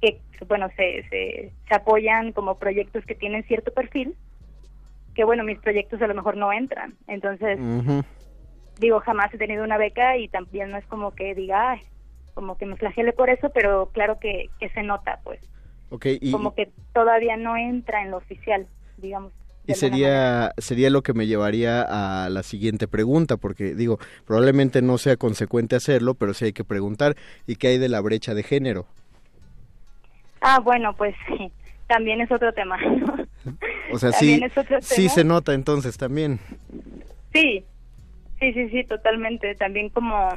que, 0.00 0.18
bueno, 0.48 0.68
se, 0.76 1.06
se, 1.10 1.52
se 1.68 1.74
apoyan 1.74 2.32
como 2.32 2.56
proyectos 2.58 3.04
que 3.04 3.14
tienen 3.14 3.42
cierto 3.44 3.70
perfil, 3.74 4.14
que 5.14 5.24
bueno, 5.24 5.44
mis 5.44 5.58
proyectos 5.58 6.00
a 6.00 6.06
lo 6.06 6.14
mejor 6.14 6.38
no 6.38 6.50
entran. 6.52 6.94
Entonces, 7.06 7.58
Ujú. 7.60 8.02
Digo, 8.78 9.00
jamás 9.00 9.32
he 9.32 9.38
tenido 9.38 9.64
una 9.64 9.78
beca 9.78 10.16
y 10.16 10.28
también 10.28 10.70
no 10.70 10.78
es 10.78 10.86
como 10.86 11.14
que 11.14 11.34
diga, 11.34 11.72
ay, 11.72 11.80
como 12.34 12.56
que 12.58 12.66
me 12.66 12.76
flagele 12.76 13.12
por 13.12 13.30
eso, 13.30 13.50
pero 13.50 13.90
claro 13.92 14.18
que, 14.18 14.50
que 14.58 14.68
se 14.70 14.82
nota, 14.82 15.20
pues. 15.24 15.40
Okay, 15.90 16.18
y, 16.20 16.32
como 16.32 16.54
que 16.54 16.72
todavía 16.92 17.36
no 17.36 17.56
entra 17.56 18.02
en 18.02 18.10
lo 18.10 18.16
oficial, 18.16 18.66
digamos. 18.96 19.32
Y 19.66 19.74
sería, 19.74 20.52
sería 20.58 20.90
lo 20.90 21.02
que 21.02 21.14
me 21.14 21.26
llevaría 21.26 21.82
a 21.82 22.28
la 22.28 22.42
siguiente 22.42 22.86
pregunta, 22.86 23.38
porque 23.38 23.74
digo, 23.74 23.98
probablemente 24.26 24.82
no 24.82 24.98
sea 24.98 25.16
consecuente 25.16 25.74
hacerlo, 25.74 26.14
pero 26.14 26.34
sí 26.34 26.46
hay 26.46 26.52
que 26.52 26.64
preguntar, 26.64 27.16
¿y 27.46 27.56
qué 27.56 27.68
hay 27.68 27.78
de 27.78 27.88
la 27.88 28.00
brecha 28.02 28.34
de 28.34 28.42
género? 28.42 28.86
Ah, 30.42 30.60
bueno, 30.60 30.94
pues 30.94 31.14
sí, 31.28 31.50
también 31.86 32.20
es 32.20 32.30
otro 32.30 32.52
tema. 32.52 32.78
O 33.92 33.98
sea, 33.98 34.12
sí, 34.12 34.40
sí 34.80 35.08
se 35.08 35.24
nota 35.24 35.54
entonces 35.54 35.96
también. 35.96 36.40
Sí, 37.32 37.64
sí, 38.40 38.52
sí, 38.52 38.68
sí, 38.70 38.84
totalmente. 38.84 39.54
También 39.54 39.88
como, 39.88 40.30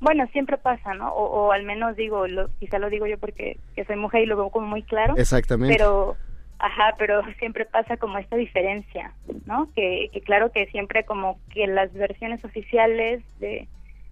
bueno, 0.00 0.26
siempre 0.32 0.58
pasa, 0.58 0.94
¿no? 0.94 1.12
O, 1.12 1.52
al 1.52 1.64
menos 1.64 1.96
digo, 1.96 2.26
lo, 2.26 2.48
quizá 2.58 2.78
lo 2.78 2.90
digo 2.90 3.06
yo 3.06 3.18
porque 3.18 3.58
que 3.74 3.84
soy 3.84 3.96
mujer 3.96 4.22
y 4.22 4.26
lo 4.26 4.36
veo 4.36 4.50
como 4.50 4.66
muy 4.66 4.82
claro. 4.82 5.14
Exactamente. 5.16 5.74
Pero, 5.76 6.16
ajá, 6.58 6.94
pero 6.98 7.22
siempre 7.38 7.64
pasa 7.66 7.96
como 7.96 8.18
esta 8.18 8.36
diferencia, 8.36 9.12
¿no? 9.46 9.70
Que, 9.74 10.10
que 10.12 10.20
claro 10.20 10.52
que 10.52 10.66
siempre 10.66 11.04
como 11.04 11.38
que 11.52 11.66
las 11.66 11.92
versiones 11.92 12.44
oficiales 12.44 13.22
de 13.38 13.68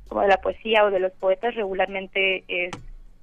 como 0.08 0.22
de 0.22 0.28
la 0.28 0.38
poesía 0.38 0.84
o 0.84 0.90
de 0.90 1.00
los 1.00 1.12
poetas 1.12 1.54
regularmente 1.54 2.44
es 2.48 2.70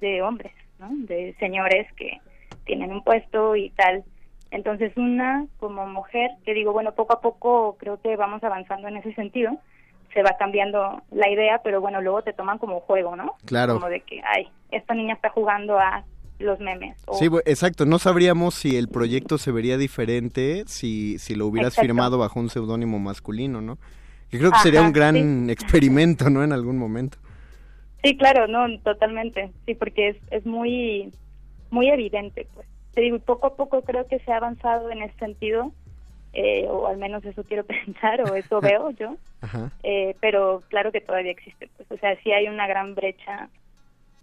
de 0.00 0.22
hombres, 0.22 0.52
¿no? 0.78 0.88
De 0.90 1.34
señores 1.38 1.92
que 1.94 2.20
tienen 2.64 2.92
un 2.92 3.02
puesto 3.02 3.56
y 3.56 3.70
tal. 3.70 4.04
Entonces 4.50 4.96
una 4.96 5.46
como 5.58 5.86
mujer, 5.86 6.30
que 6.44 6.54
digo, 6.54 6.72
bueno, 6.72 6.92
poco 6.94 7.14
a 7.14 7.20
poco 7.20 7.76
creo 7.78 8.00
que 8.00 8.16
vamos 8.16 8.42
avanzando 8.44 8.88
en 8.88 8.96
ese 8.96 9.12
sentido, 9.14 9.58
se 10.16 10.22
va 10.22 10.34
cambiando 10.38 11.02
la 11.10 11.28
idea, 11.28 11.60
pero 11.62 11.82
bueno, 11.82 12.00
luego 12.00 12.22
te 12.22 12.32
toman 12.32 12.56
como 12.56 12.80
juego, 12.80 13.16
¿no? 13.16 13.34
Claro. 13.44 13.74
Como 13.74 13.90
de 13.90 14.00
que, 14.00 14.22
ay, 14.24 14.48
esta 14.70 14.94
niña 14.94 15.12
está 15.12 15.28
jugando 15.28 15.78
a 15.78 16.04
los 16.38 16.58
memes. 16.58 16.96
Sí, 17.18 17.28
exacto. 17.44 17.84
No 17.84 17.98
sabríamos 17.98 18.54
si 18.54 18.78
el 18.78 18.88
proyecto 18.88 19.36
se 19.36 19.52
vería 19.52 19.76
diferente 19.76 20.64
si, 20.66 21.18
si 21.18 21.34
lo 21.34 21.46
hubieras 21.46 21.76
firmado 21.76 22.16
bajo 22.16 22.40
un 22.40 22.48
seudónimo 22.48 22.98
masculino, 22.98 23.60
¿no? 23.60 23.76
Yo 24.30 24.38
creo 24.38 24.52
que 24.52 24.58
sería 24.60 24.80
un 24.80 24.92
gran 24.94 25.50
experimento, 25.50 26.30
¿no? 26.30 26.42
En 26.42 26.54
algún 26.54 26.78
momento. 26.78 27.18
Sí, 28.02 28.16
claro, 28.16 28.46
no, 28.46 28.66
totalmente. 28.80 29.52
Sí, 29.66 29.74
porque 29.74 30.08
es, 30.08 30.16
es 30.30 30.46
muy, 30.46 31.12
muy 31.68 31.90
evidente, 31.90 32.48
pues. 32.54 32.66
Te 32.94 33.02
digo, 33.02 33.18
poco 33.18 33.48
a 33.48 33.54
poco 33.54 33.82
creo 33.82 34.06
que 34.06 34.18
se 34.20 34.32
ha 34.32 34.38
avanzado 34.38 34.90
en 34.90 35.02
ese 35.02 35.18
sentido, 35.18 35.72
eh, 36.38 36.66
o 36.68 36.86
al 36.86 36.98
menos 36.98 37.24
eso 37.24 37.42
quiero 37.44 37.64
pensar, 37.84 38.20
o 38.30 38.34
eso 38.34 38.60
veo 38.60 38.90
yo. 38.90 39.16
Eh, 39.82 40.14
pero 40.20 40.62
claro 40.68 40.92
que 40.92 41.00
todavía 41.00 41.32
existe, 41.32 41.68
pues. 41.76 41.90
O 41.90 41.96
sea, 41.96 42.14
sí 42.22 42.30
hay 42.30 42.46
una 42.48 42.66
gran 42.66 42.94
brecha, 42.94 43.48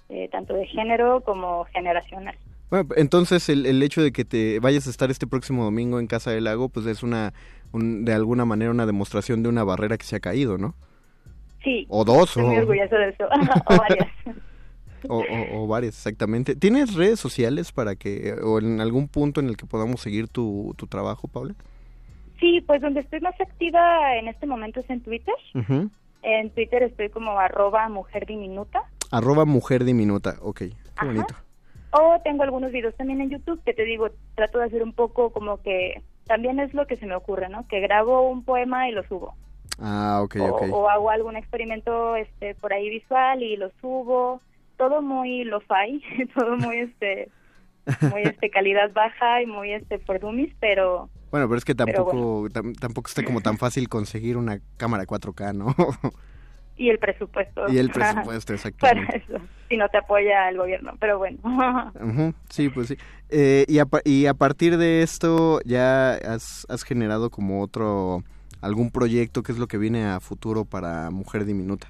eh, 0.09 0.29
tanto 0.31 0.53
de 0.53 0.67
género 0.67 1.21
como 1.21 1.65
generacional. 1.65 2.35
Bueno, 2.69 2.89
entonces 2.97 3.49
el, 3.49 3.65
el 3.65 3.81
hecho 3.81 4.01
de 4.03 4.11
que 4.11 4.25
te 4.25 4.59
vayas 4.59 4.85
a 4.85 4.91
estar 4.91 5.09
este 5.09 5.25
próximo 5.25 5.63
domingo 5.63 5.99
en 5.99 6.05
Casa 6.05 6.29
del 6.29 6.43
Lago, 6.43 6.69
pues 6.69 6.85
es 6.85 7.01
una, 7.01 7.33
de 7.73 8.13
alguna 8.13 8.45
manera 8.45 8.69
una 8.69 8.85
demostración 8.85 9.41
de 9.41 9.49
una 9.49 9.63
barrera 9.63 9.97
que 9.97 10.05
se 10.05 10.15
ha 10.15 10.19
caído, 10.19 10.59
¿no? 10.59 10.75
Sí. 11.63 11.87
O 11.89 12.03
dos. 12.03 12.29
Estoy 12.29 12.43
muy 12.43 12.57
orgulloso 12.57 12.95
de 12.95 13.09
eso. 13.09 13.25
o 13.65 13.77
varias. 13.77 14.07
O, 15.09 15.67
varias, 15.67 15.95
exactamente. 15.95 16.55
¿Tienes 16.55 16.93
redes 16.93 17.19
sociales 17.19 17.71
para 17.71 17.95
que, 17.95 18.33
o 18.43 18.59
en 18.59 18.81
algún 18.81 19.07
punto 19.07 19.39
en 19.39 19.49
el 19.49 19.57
que 19.57 19.65
podamos 19.65 19.99
seguir 20.01 20.27
tu, 20.27 20.73
tu 20.77 20.87
trabajo, 20.87 21.27
Paula? 21.27 21.55
Sí, 22.43 22.59
pues 22.59 22.81
donde 22.81 22.99
estoy 22.99 23.21
más 23.21 23.39
activa 23.39 24.17
en 24.17 24.27
este 24.27 24.45
momento 24.45 24.81
es 24.81 24.89
en 24.89 25.01
Twitter. 25.01 25.33
En 26.23 26.49
Twitter 26.49 26.83
estoy 26.83 27.07
como 27.07 27.39
arroba 27.39 27.87
mujer 27.87 28.25
diminuta. 28.25 28.83
Arroba 29.11 29.45
mujer 29.45 29.85
diminuta, 29.85 30.35
ok, 30.41 30.57
qué 30.59 31.05
bonito. 31.05 31.35
O 31.91 32.19
tengo 32.21 32.43
algunos 32.43 32.73
videos 32.73 32.95
también 32.97 33.21
en 33.21 33.29
YouTube 33.29 33.63
que 33.63 33.73
te 33.73 33.85
digo, 33.85 34.09
trato 34.35 34.57
de 34.59 34.65
hacer 34.65 34.83
un 34.83 34.91
poco 34.91 35.29
como 35.31 35.61
que, 35.61 36.01
también 36.25 36.59
es 36.59 36.73
lo 36.73 36.85
que 36.85 36.97
se 36.97 37.05
me 37.05 37.15
ocurre, 37.15 37.47
¿no? 37.47 37.65
Que 37.69 37.79
grabo 37.79 38.29
un 38.29 38.43
poema 38.43 38.89
y 38.89 38.91
lo 38.91 39.03
subo. 39.07 39.35
Ah, 39.79 40.19
ok, 40.21 40.35
o, 40.41 40.45
ok. 40.47 40.63
O 40.73 40.89
hago 40.89 41.11
algún 41.11 41.37
experimento 41.37 42.17
este 42.17 42.55
por 42.55 42.73
ahí 42.73 42.89
visual 42.89 43.41
y 43.41 43.55
lo 43.55 43.71
subo 43.79 44.41
todo 44.75 45.01
muy 45.01 45.45
lo-fi, 45.45 46.03
todo 46.35 46.57
muy 46.57 46.79
este 46.79 47.29
muy 48.11 48.23
este 48.23 48.49
calidad 48.49 48.91
baja 48.93 49.41
y 49.41 49.45
muy 49.45 49.73
este 49.73 49.99
por 49.99 50.19
dummies, 50.19 50.53
pero 50.59 51.09
bueno, 51.33 51.47
pero 51.47 51.57
es 51.57 51.65
que 51.65 51.73
tampoco 51.73 52.47
tampoco 52.79 53.07
está 53.07 53.23
como 53.23 53.41
tan 53.41 53.57
fácil 53.57 53.89
conseguir 53.89 54.37
una 54.37 54.59
cámara 54.77 55.05
4K, 55.05 55.55
¿no? 55.55 55.75
y 56.77 56.89
el 56.89 56.99
presupuesto. 56.99 57.71
Y 57.71 57.79
el 57.79 57.89
presupuesto, 57.91 58.53
exactamente. 58.53 59.05
Para 59.05 59.17
eso, 59.17 59.45
si 59.67 59.77
no 59.77 59.89
te 59.89 59.97
apoya 59.97 60.49
el 60.49 60.57
gobierno, 60.57 60.93
pero 60.99 61.17
bueno. 61.17 61.39
sí, 62.49 62.69
pues 62.69 62.89
sí. 62.89 62.97
Eh, 63.29 63.65
y, 63.67 63.79
a, 63.79 63.87
y 64.05 64.27
a 64.27 64.35
partir 64.35 64.77
de 64.77 65.01
esto 65.01 65.59
ya 65.65 66.13
has, 66.13 66.67
has 66.69 66.83
generado 66.83 67.31
como 67.31 67.61
otro, 67.61 68.23
algún 68.61 68.91
proyecto, 68.91 69.41
¿qué 69.41 69.53
es 69.53 69.57
lo 69.57 69.67
que 69.67 69.79
viene 69.79 70.05
a 70.05 70.19
futuro 70.19 70.65
para 70.65 71.09
Mujer 71.09 71.45
Diminuta? 71.45 71.87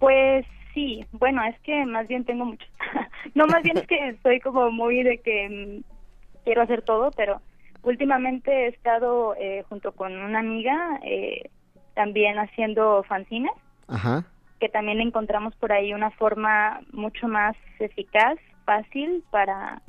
Pues 0.00 0.46
Sí, 0.80 1.04
bueno, 1.12 1.42
es 1.44 1.60
que 1.60 1.84
más 1.84 2.08
bien 2.08 2.24
tengo 2.24 2.46
mucho. 2.46 2.64
no, 3.34 3.46
más 3.46 3.62
bien 3.62 3.76
es 3.76 3.86
que 3.86 4.08
estoy 4.08 4.40
como 4.40 4.70
muy 4.70 5.02
de 5.02 5.18
que 5.18 5.82
mm, 5.84 6.42
quiero 6.42 6.62
hacer 6.62 6.80
todo, 6.80 7.10
pero 7.10 7.42
últimamente 7.82 8.50
he 8.50 8.68
estado 8.68 9.34
eh, 9.38 9.62
junto 9.68 9.92
con 9.92 10.16
una 10.16 10.38
amiga 10.38 10.98
eh, 11.04 11.50
también 11.92 12.38
haciendo 12.38 13.02
fanzines, 13.02 13.52
Ajá. 13.88 14.24
que 14.58 14.70
también 14.70 15.02
encontramos 15.02 15.54
por 15.56 15.70
ahí 15.70 15.92
una 15.92 16.12
forma 16.12 16.80
mucho 16.92 17.28
más 17.28 17.54
eficaz, 17.78 18.38
fácil 18.64 19.22
para, 19.30 19.82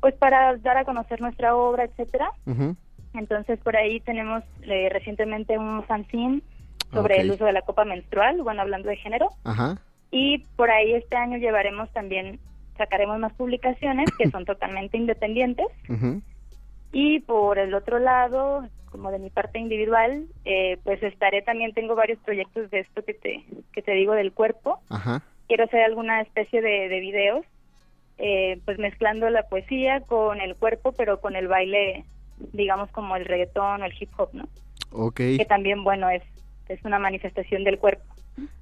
pues 0.00 0.14
para 0.14 0.56
dar 0.58 0.76
a 0.76 0.84
conocer 0.84 1.20
nuestra 1.20 1.56
obra, 1.56 1.86
etcétera. 1.86 2.30
Entonces 3.14 3.58
por 3.58 3.76
ahí 3.76 3.98
tenemos 3.98 4.44
eh, 4.62 4.90
recientemente 4.92 5.58
un 5.58 5.82
fanzine 5.88 6.40
sobre 6.92 7.20
el 7.20 7.32
uso 7.32 7.46
de 7.46 7.52
la 7.52 7.62
copa 7.62 7.84
menstrual, 7.84 8.42
bueno, 8.42 8.62
hablando 8.62 8.88
de 8.88 8.96
género. 8.96 9.30
Ajá. 9.42 9.76
Y 10.10 10.38
por 10.56 10.70
ahí 10.70 10.94
este 10.94 11.16
año 11.16 11.38
llevaremos 11.38 11.90
también, 11.92 12.40
sacaremos 12.76 13.18
más 13.18 13.32
publicaciones 13.34 14.10
que 14.18 14.30
son 14.30 14.44
totalmente 14.44 14.96
independientes. 14.96 15.66
Y 16.92 17.20
por 17.20 17.58
el 17.58 17.74
otro 17.74 17.98
lado, 18.00 18.66
como 18.90 19.12
de 19.12 19.20
mi 19.20 19.30
parte 19.30 19.58
individual, 19.58 20.26
eh, 20.44 20.78
pues 20.82 21.02
estaré 21.02 21.42
también, 21.42 21.72
tengo 21.72 21.94
varios 21.94 22.18
proyectos 22.20 22.70
de 22.70 22.80
esto 22.80 23.04
que 23.04 23.14
te, 23.14 23.44
que 23.72 23.82
te 23.82 23.92
digo 23.92 24.14
del 24.14 24.32
cuerpo. 24.32 24.80
Quiero 25.46 25.64
hacer 25.64 25.82
alguna 25.82 26.20
especie 26.20 26.60
de, 26.60 26.88
de 26.88 27.00
videos, 27.00 27.46
eh, 28.18 28.60
pues 28.64 28.78
mezclando 28.78 29.30
la 29.30 29.44
poesía 29.44 30.00
con 30.00 30.40
el 30.40 30.56
cuerpo, 30.56 30.92
pero 30.92 31.20
con 31.20 31.36
el 31.36 31.48
baile, 31.48 32.04
digamos 32.52 32.90
como 32.90 33.16
el 33.16 33.24
reggaetón 33.24 33.82
o 33.82 33.84
el 33.84 33.94
hip 33.98 34.10
hop, 34.16 34.30
¿no? 34.32 34.48
Okay. 34.92 35.38
Que 35.38 35.44
también, 35.44 35.84
bueno, 35.84 36.10
es, 36.10 36.22
es 36.68 36.84
una 36.84 36.98
manifestación 36.98 37.62
del 37.62 37.78
cuerpo. 37.78 38.02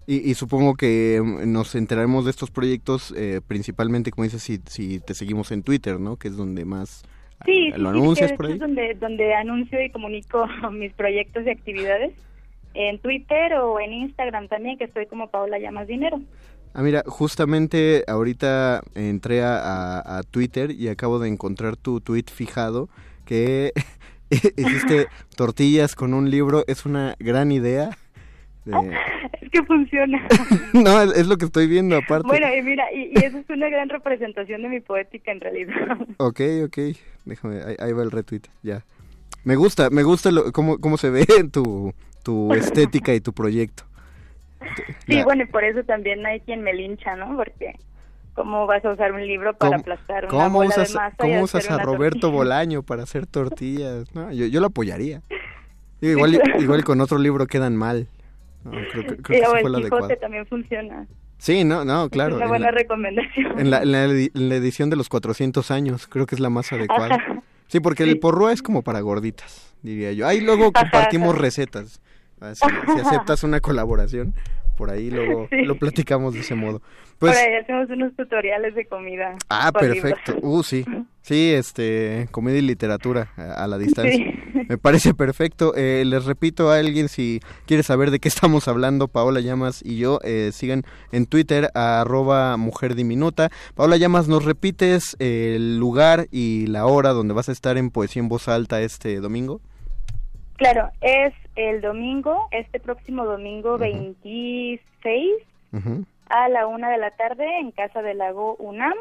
Y, 0.06 0.32
supongo 0.34 0.74
que 0.74 1.20
mm, 1.22 1.52
nos 1.52 1.74
enteraremos 1.74 2.24
de 2.24 2.30
estos 2.30 2.50
proyectos 2.50 3.12
eh, 3.14 3.42
principalmente, 3.46 4.10
como 4.10 4.24
dices, 4.24 4.42
si, 4.42 4.58
si 4.66 5.00
te 5.00 5.12
seguimos 5.12 5.52
en 5.52 5.62
Twitter, 5.62 6.00
¿no? 6.00 6.16
Que 6.16 6.28
es 6.28 6.36
donde 6.36 6.64
más 6.64 7.02
sí, 7.44 7.70
lo 7.76 7.90
anuncias 7.90 8.32
por 8.32 8.46
ahí. 8.46 8.52
Es 8.52 8.58
donde, 8.58 8.94
donde 8.94 9.34
anuncio 9.34 9.82
y 9.82 9.90
comunico 9.90 10.46
mis 10.72 10.92
proyectos 10.94 11.44
y 11.46 11.50
actividades. 11.50 12.12
En 12.74 12.98
Twitter 13.00 13.54
o 13.54 13.80
en 13.80 13.92
Instagram 13.92 14.48
también, 14.48 14.78
que 14.78 14.84
estoy 14.84 15.06
como 15.06 15.30
Paola 15.30 15.58
Llamas 15.58 15.88
Dinero. 15.88 16.20
Ah, 16.72 16.82
mira, 16.82 17.02
justamente 17.06 18.04
ahorita 18.06 18.82
entré 18.94 19.42
a, 19.42 20.18
a 20.18 20.22
Twitter 20.22 20.70
y 20.70 20.88
acabo 20.88 21.18
de 21.18 21.28
encontrar 21.28 21.76
tu 21.76 22.00
tweet 22.00 22.26
fijado 22.32 22.88
que 23.24 23.72
hiciste 24.56 25.08
tortillas 25.36 25.94
con 25.94 26.14
un 26.14 26.30
libro. 26.30 26.64
Es 26.66 26.86
una 26.86 27.14
gran 27.18 27.52
idea. 27.52 27.90
Es 29.40 29.50
que 29.50 29.62
funciona. 29.64 30.26
no, 30.72 31.02
es, 31.02 31.26
lo 31.26 31.36
que 31.36 31.46
estoy 31.46 31.66
viendo 31.66 31.96
aparte. 31.96 32.26
Bueno, 32.26 32.46
y 32.54 32.62
mira, 32.62 32.84
y, 32.92 33.12
eso 33.24 33.38
es 33.38 33.48
una 33.48 33.68
gran 33.68 33.88
representación 33.88 34.62
de 34.62 34.68
mi 34.68 34.80
poética 34.80 35.32
en 35.32 35.40
realidad. 35.40 35.98
ok, 36.18 36.40
ok. 36.64 36.78
Déjame, 37.24 37.60
ahí, 37.78 37.92
va 37.92 38.02
el 38.02 38.10
retweet, 38.10 38.42
ya. 38.62 38.82
Me 39.44 39.56
gusta, 39.56 39.90
me 39.90 40.02
gusta 40.02 40.30
lo, 40.30 40.52
cómo, 40.52 40.78
cómo 40.78 40.96
se 40.96 41.10
ve 41.10 41.24
tu, 41.52 41.94
tu 42.22 42.52
estética 42.52 43.14
y 43.14 43.20
tu 43.20 43.32
proyecto. 43.32 43.84
Sí, 45.06 45.22
bueno, 45.22 45.44
y 45.44 45.46
por 45.46 45.64
eso 45.64 45.84
también 45.84 46.26
hay 46.26 46.40
quien 46.40 46.62
me 46.62 46.74
lincha, 46.74 47.16
¿no? 47.16 47.36
Porque 47.36 47.76
¿cómo 48.34 48.66
vas 48.66 48.84
a 48.84 48.92
usar 48.92 49.12
un 49.12 49.26
libro 49.26 49.56
para 49.56 49.76
aplastar 49.76 50.24
una 50.26 50.30
¿cómo 50.44 50.58
bola 50.58 50.68
usas, 50.68 50.88
de 50.88 50.94
masa 50.94 51.16
¿Cómo 51.16 51.42
usas 51.42 51.70
a 51.70 51.78
Roberto 51.78 52.30
Bolaño 52.30 52.82
para 52.82 53.04
hacer 53.04 53.26
tortillas? 53.26 54.14
No, 54.14 54.32
yo, 54.32 54.46
yo 54.46 54.60
lo 54.60 54.66
apoyaría. 54.66 55.22
igual, 56.00 56.40
igual 56.58 56.84
con 56.84 57.00
otro 57.00 57.18
libro 57.18 57.46
quedan 57.46 57.76
mal. 57.76 58.08
No, 58.64 58.72
creo, 58.90 59.06
que, 59.06 59.16
creo 59.22 59.38
sí, 59.38 59.56
que 59.56 59.64
o 59.64 59.76
el 59.76 59.84
Quijote 59.84 60.16
también 60.16 60.46
funciona. 60.46 61.06
Sí, 61.38 61.64
no, 61.64 61.84
no, 61.84 62.10
claro. 62.10 62.36
Es 62.36 62.36
una 62.42 62.48
buena 62.48 62.70
recomendación. 62.70 63.58
En 63.58 63.70
la, 63.70 63.82
en, 63.82 64.48
la, 64.48 64.54
edición 64.56 64.90
de 64.90 64.96
los 64.96 65.08
400 65.08 65.70
años, 65.70 66.06
creo 66.08 66.26
que 66.26 66.34
es 66.34 66.40
la 66.40 66.50
más 66.50 66.72
adecuada. 66.72 67.14
Ajá. 67.14 67.42
Sí, 67.68 67.80
porque 67.80 68.02
el 68.02 68.18
porrúa 68.18 68.52
es 68.52 68.62
como 68.62 68.82
para 68.82 69.00
gorditas, 69.00 69.74
diría 69.82 70.12
yo. 70.12 70.26
Ahí 70.26 70.40
luego 70.40 70.72
compartimos 70.72 71.34
Ajá. 71.34 71.42
recetas. 71.42 72.00
Si, 72.54 72.66
si, 72.94 73.00
aceptas 73.00 73.42
una 73.42 73.60
colaboración, 73.60 74.32
por 74.78 74.88
ahí 74.90 75.10
luego 75.10 75.48
Sí. 75.50 75.64
lo 75.64 75.76
platicamos 75.76 76.32
de 76.34 76.40
ese 76.40 76.54
modo. 76.54 76.78
Por 77.18 77.30
Pues, 77.30 77.36
ahí 77.36 77.54
hacemos 77.56 77.90
unos 77.90 78.14
tutoriales 78.16 78.74
de 78.76 78.86
comida. 78.86 79.34
ah, 79.50 79.72
perfecto. 79.72 80.32
libros. 80.34 80.50
Uh, 80.60 80.62
sí. 80.62 80.84
Sí, 81.28 81.52
este, 81.52 82.26
comedia 82.30 82.60
y 82.60 82.62
literatura 82.62 83.32
a, 83.36 83.64
a 83.64 83.66
la 83.66 83.76
distancia. 83.76 84.16
Sí. 84.16 84.62
Me 84.66 84.78
parece 84.78 85.12
perfecto. 85.12 85.74
Eh, 85.76 86.04
les 86.06 86.24
repito 86.24 86.70
a 86.70 86.78
alguien 86.78 87.10
si 87.10 87.40
quiere 87.66 87.82
saber 87.82 88.10
de 88.10 88.18
qué 88.18 88.28
estamos 88.28 88.66
hablando, 88.66 89.08
Paola 89.08 89.40
Llamas 89.40 89.82
y 89.84 89.98
yo, 89.98 90.20
eh, 90.24 90.52
sigan 90.54 90.84
en 91.12 91.26
Twitter 91.26 91.68
a 91.74 92.00
arroba 92.00 92.56
mujer 92.56 92.94
diminuta. 92.94 93.50
Paola 93.74 93.98
Llamas, 93.98 94.26
¿nos 94.26 94.46
repites 94.46 95.16
el 95.18 95.78
lugar 95.78 96.28
y 96.30 96.66
la 96.68 96.86
hora 96.86 97.10
donde 97.10 97.34
vas 97.34 97.50
a 97.50 97.52
estar 97.52 97.76
en 97.76 97.90
Poesía 97.90 98.22
en 98.22 98.30
Voz 98.30 98.48
Alta 98.48 98.80
este 98.80 99.20
domingo? 99.20 99.60
Claro, 100.58 100.90
es 101.00 101.32
el 101.54 101.80
domingo, 101.80 102.48
este 102.50 102.80
próximo 102.80 103.24
domingo 103.24 103.78
26 103.78 105.30
Ujú. 105.72 106.04
a 106.28 106.48
la 106.48 106.66
una 106.66 106.90
de 106.90 106.98
la 106.98 107.12
tarde 107.12 107.46
en 107.60 107.70
Casa 107.70 108.02
del 108.02 108.18
Lago 108.18 108.56
UNAM, 108.56 108.94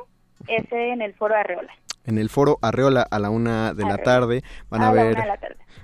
ese 0.47 0.91
en 0.91 1.01
el 1.01 1.15
Foro 1.15 1.35
Arreola. 1.35 1.73
En 2.05 2.17
el 2.17 2.29
foro 2.29 2.57
Arreola 2.61 3.01
a 3.01 3.19
la 3.19 3.29
una 3.29 3.73
de 3.73 3.83
la 3.83 3.97
tarde 3.97 4.41
van 4.69 4.81
a, 4.81 4.91
ver 4.93 5.17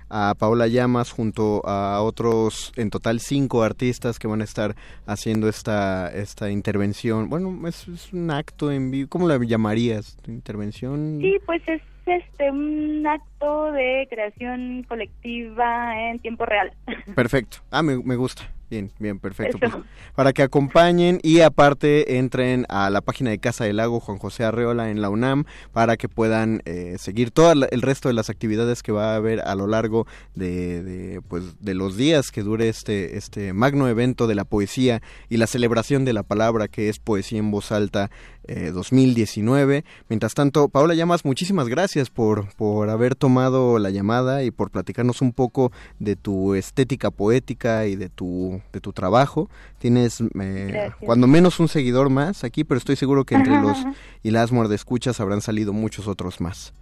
a 0.09 0.34
Paola 0.39 0.67
Llamas 0.67 1.11
junto 1.11 1.61
a 1.67 2.01
otros, 2.01 2.71
en 2.78 2.91
total 2.91 3.19
cinco 3.19 3.63
artistas 3.63 4.19
que 4.19 4.28
van 4.28 4.39
a 4.39 4.45
estar 4.45 4.76
haciendo 5.05 5.49
esta, 5.49 6.09
esta 6.13 6.49
intervención. 6.49 7.30
Bueno, 7.30 7.67
es, 7.67 7.89
es 7.89 8.13
un 8.13 8.32
acto 8.32 8.71
en 8.71 8.89
vivo. 8.89 9.09
¿Cómo 9.09 9.28
la 9.28 9.38
llamarías? 9.38 10.17
¿Intervención? 10.26 11.17
Sí, 11.19 11.39
pues 11.45 11.61
es 11.67 11.82
este 12.06 12.51
un 12.51 13.06
acto 13.06 13.72
de 13.72 14.08
creación 14.10 14.84
colectiva 14.88 16.10
en 16.10 16.20
tiempo 16.20 16.45
real. 16.45 16.72
Perfecto. 17.16 17.58
Ah, 17.72 17.84
me, 17.84 17.97
me 17.97 18.16
gusta. 18.16 18.49
Bien, 18.74 18.91
bien, 18.97 19.20
perfecto. 19.20 19.60
Pues, 19.60 19.72
para 20.16 20.34
que 20.34 20.41
acompañen 20.41 21.20
y 21.22 21.41
aparte 21.41 22.18
entren 22.18 22.66
a 22.70 22.89
la 22.89 23.01
página 23.01 23.30
de 23.30 23.38
Casa 23.38 23.66
del 23.66 23.76
Lago 23.78 23.99
Juan 23.99 24.18
José 24.18 24.45
Arreola 24.45 24.89
en 24.89 24.99
la 24.99 25.12
UNAM 25.12 25.43
para 25.74 25.95
que 25.95 26.10
puedan 26.10 26.64
eh, 26.66 26.95
seguir 26.97 27.30
todo 27.30 27.51
el 27.51 27.82
resto 27.84 28.08
de 28.08 28.16
las 28.16 28.32
actividades 28.32 28.82
que 28.82 28.91
va 28.91 29.14
a 29.14 29.18
haber 29.18 29.41
a 29.41 29.54
lo 29.54 29.68
largo 29.68 30.08
de, 30.34 30.82
de, 30.82 31.22
pues, 31.22 31.60
de 31.60 31.76
los 31.76 31.97
días 31.97 32.32
que 32.32 32.41
dure 32.41 32.68
este, 32.68 33.16
este 33.16 33.54
magno 33.54 33.88
evento 33.88 34.26
de 34.26 34.34
la 34.34 34.43
poesía 34.43 35.04
y 35.30 35.38
la 35.38 35.45
celebración 35.45 36.04
de 36.04 36.14
la 36.14 36.24
palabra 36.24 36.68
que 36.68 36.89
es 36.89 36.97
Poesía 36.97 37.38
en 37.38 37.51
Voz 37.51 37.72
Alta 37.72 38.10
eh, 38.47 38.71
2019. 38.71 39.83
Mientras 40.09 40.33
tanto, 40.33 40.69
Paola 40.69 40.93
Llamas, 40.93 41.25
muchísimas 41.25 41.69
gracias 41.69 42.09
por, 42.09 42.53
por 42.55 42.89
haber 42.89 43.15
tomado 43.15 43.79
la 43.79 43.89
llamada 43.89 44.43
y 44.43 44.51
por 44.51 44.71
platicarnos 44.71 45.21
un 45.21 45.33
poco 45.33 45.71
de 45.99 46.15
tu 46.15 46.55
estética 46.55 47.11
poética 47.11 47.85
y 47.85 47.95
de 47.95 48.09
tu, 48.09 48.61
de 48.71 48.81
tu 48.81 48.93
trabajo. 48.93 49.49
Tienes 49.79 50.21
eh, 50.39 50.91
cuando 50.99 51.27
menos 51.27 51.59
un 51.59 51.67
seguidor 51.67 52.09
más 52.09 52.43
aquí, 52.43 52.63
pero 52.63 52.77
estoy 52.77 52.95
seguro 52.95 53.23
que 53.25 53.35
entre 53.35 53.59
los 53.59 53.77
y 54.23 54.31
las 54.31 54.51
muerdescuchas 54.51 55.19
habrán 55.19 55.41
salido 55.41 55.73
muchos 55.73 56.07
otros 56.07 56.41
más. 56.41 56.73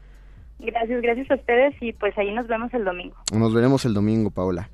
Gracias, 0.59 1.01
gracias 1.01 1.31
a 1.31 1.35
ustedes 1.35 1.75
y 1.81 1.93
pues 1.93 2.15
ahí 2.17 2.31
nos 2.33 2.47
vemos 2.47 2.73
el 2.73 2.85
domingo. 2.85 3.15
Nos 3.33 3.53
veremos 3.53 3.83
el 3.85 3.93
domingo, 3.93 4.29
Paola. 4.29 4.69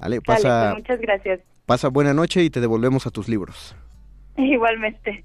Sale, 0.00 0.20
pasa, 0.20 0.72
pues, 0.72 0.82
muchas 0.82 1.00
gracias. 1.00 1.40
pasa 1.66 1.88
buena 1.88 2.14
noche 2.14 2.42
y 2.42 2.50
te 2.50 2.60
devolvemos 2.60 3.06
a 3.06 3.10
tus 3.10 3.28
libros. 3.28 3.74
Igualmente. 4.36 5.24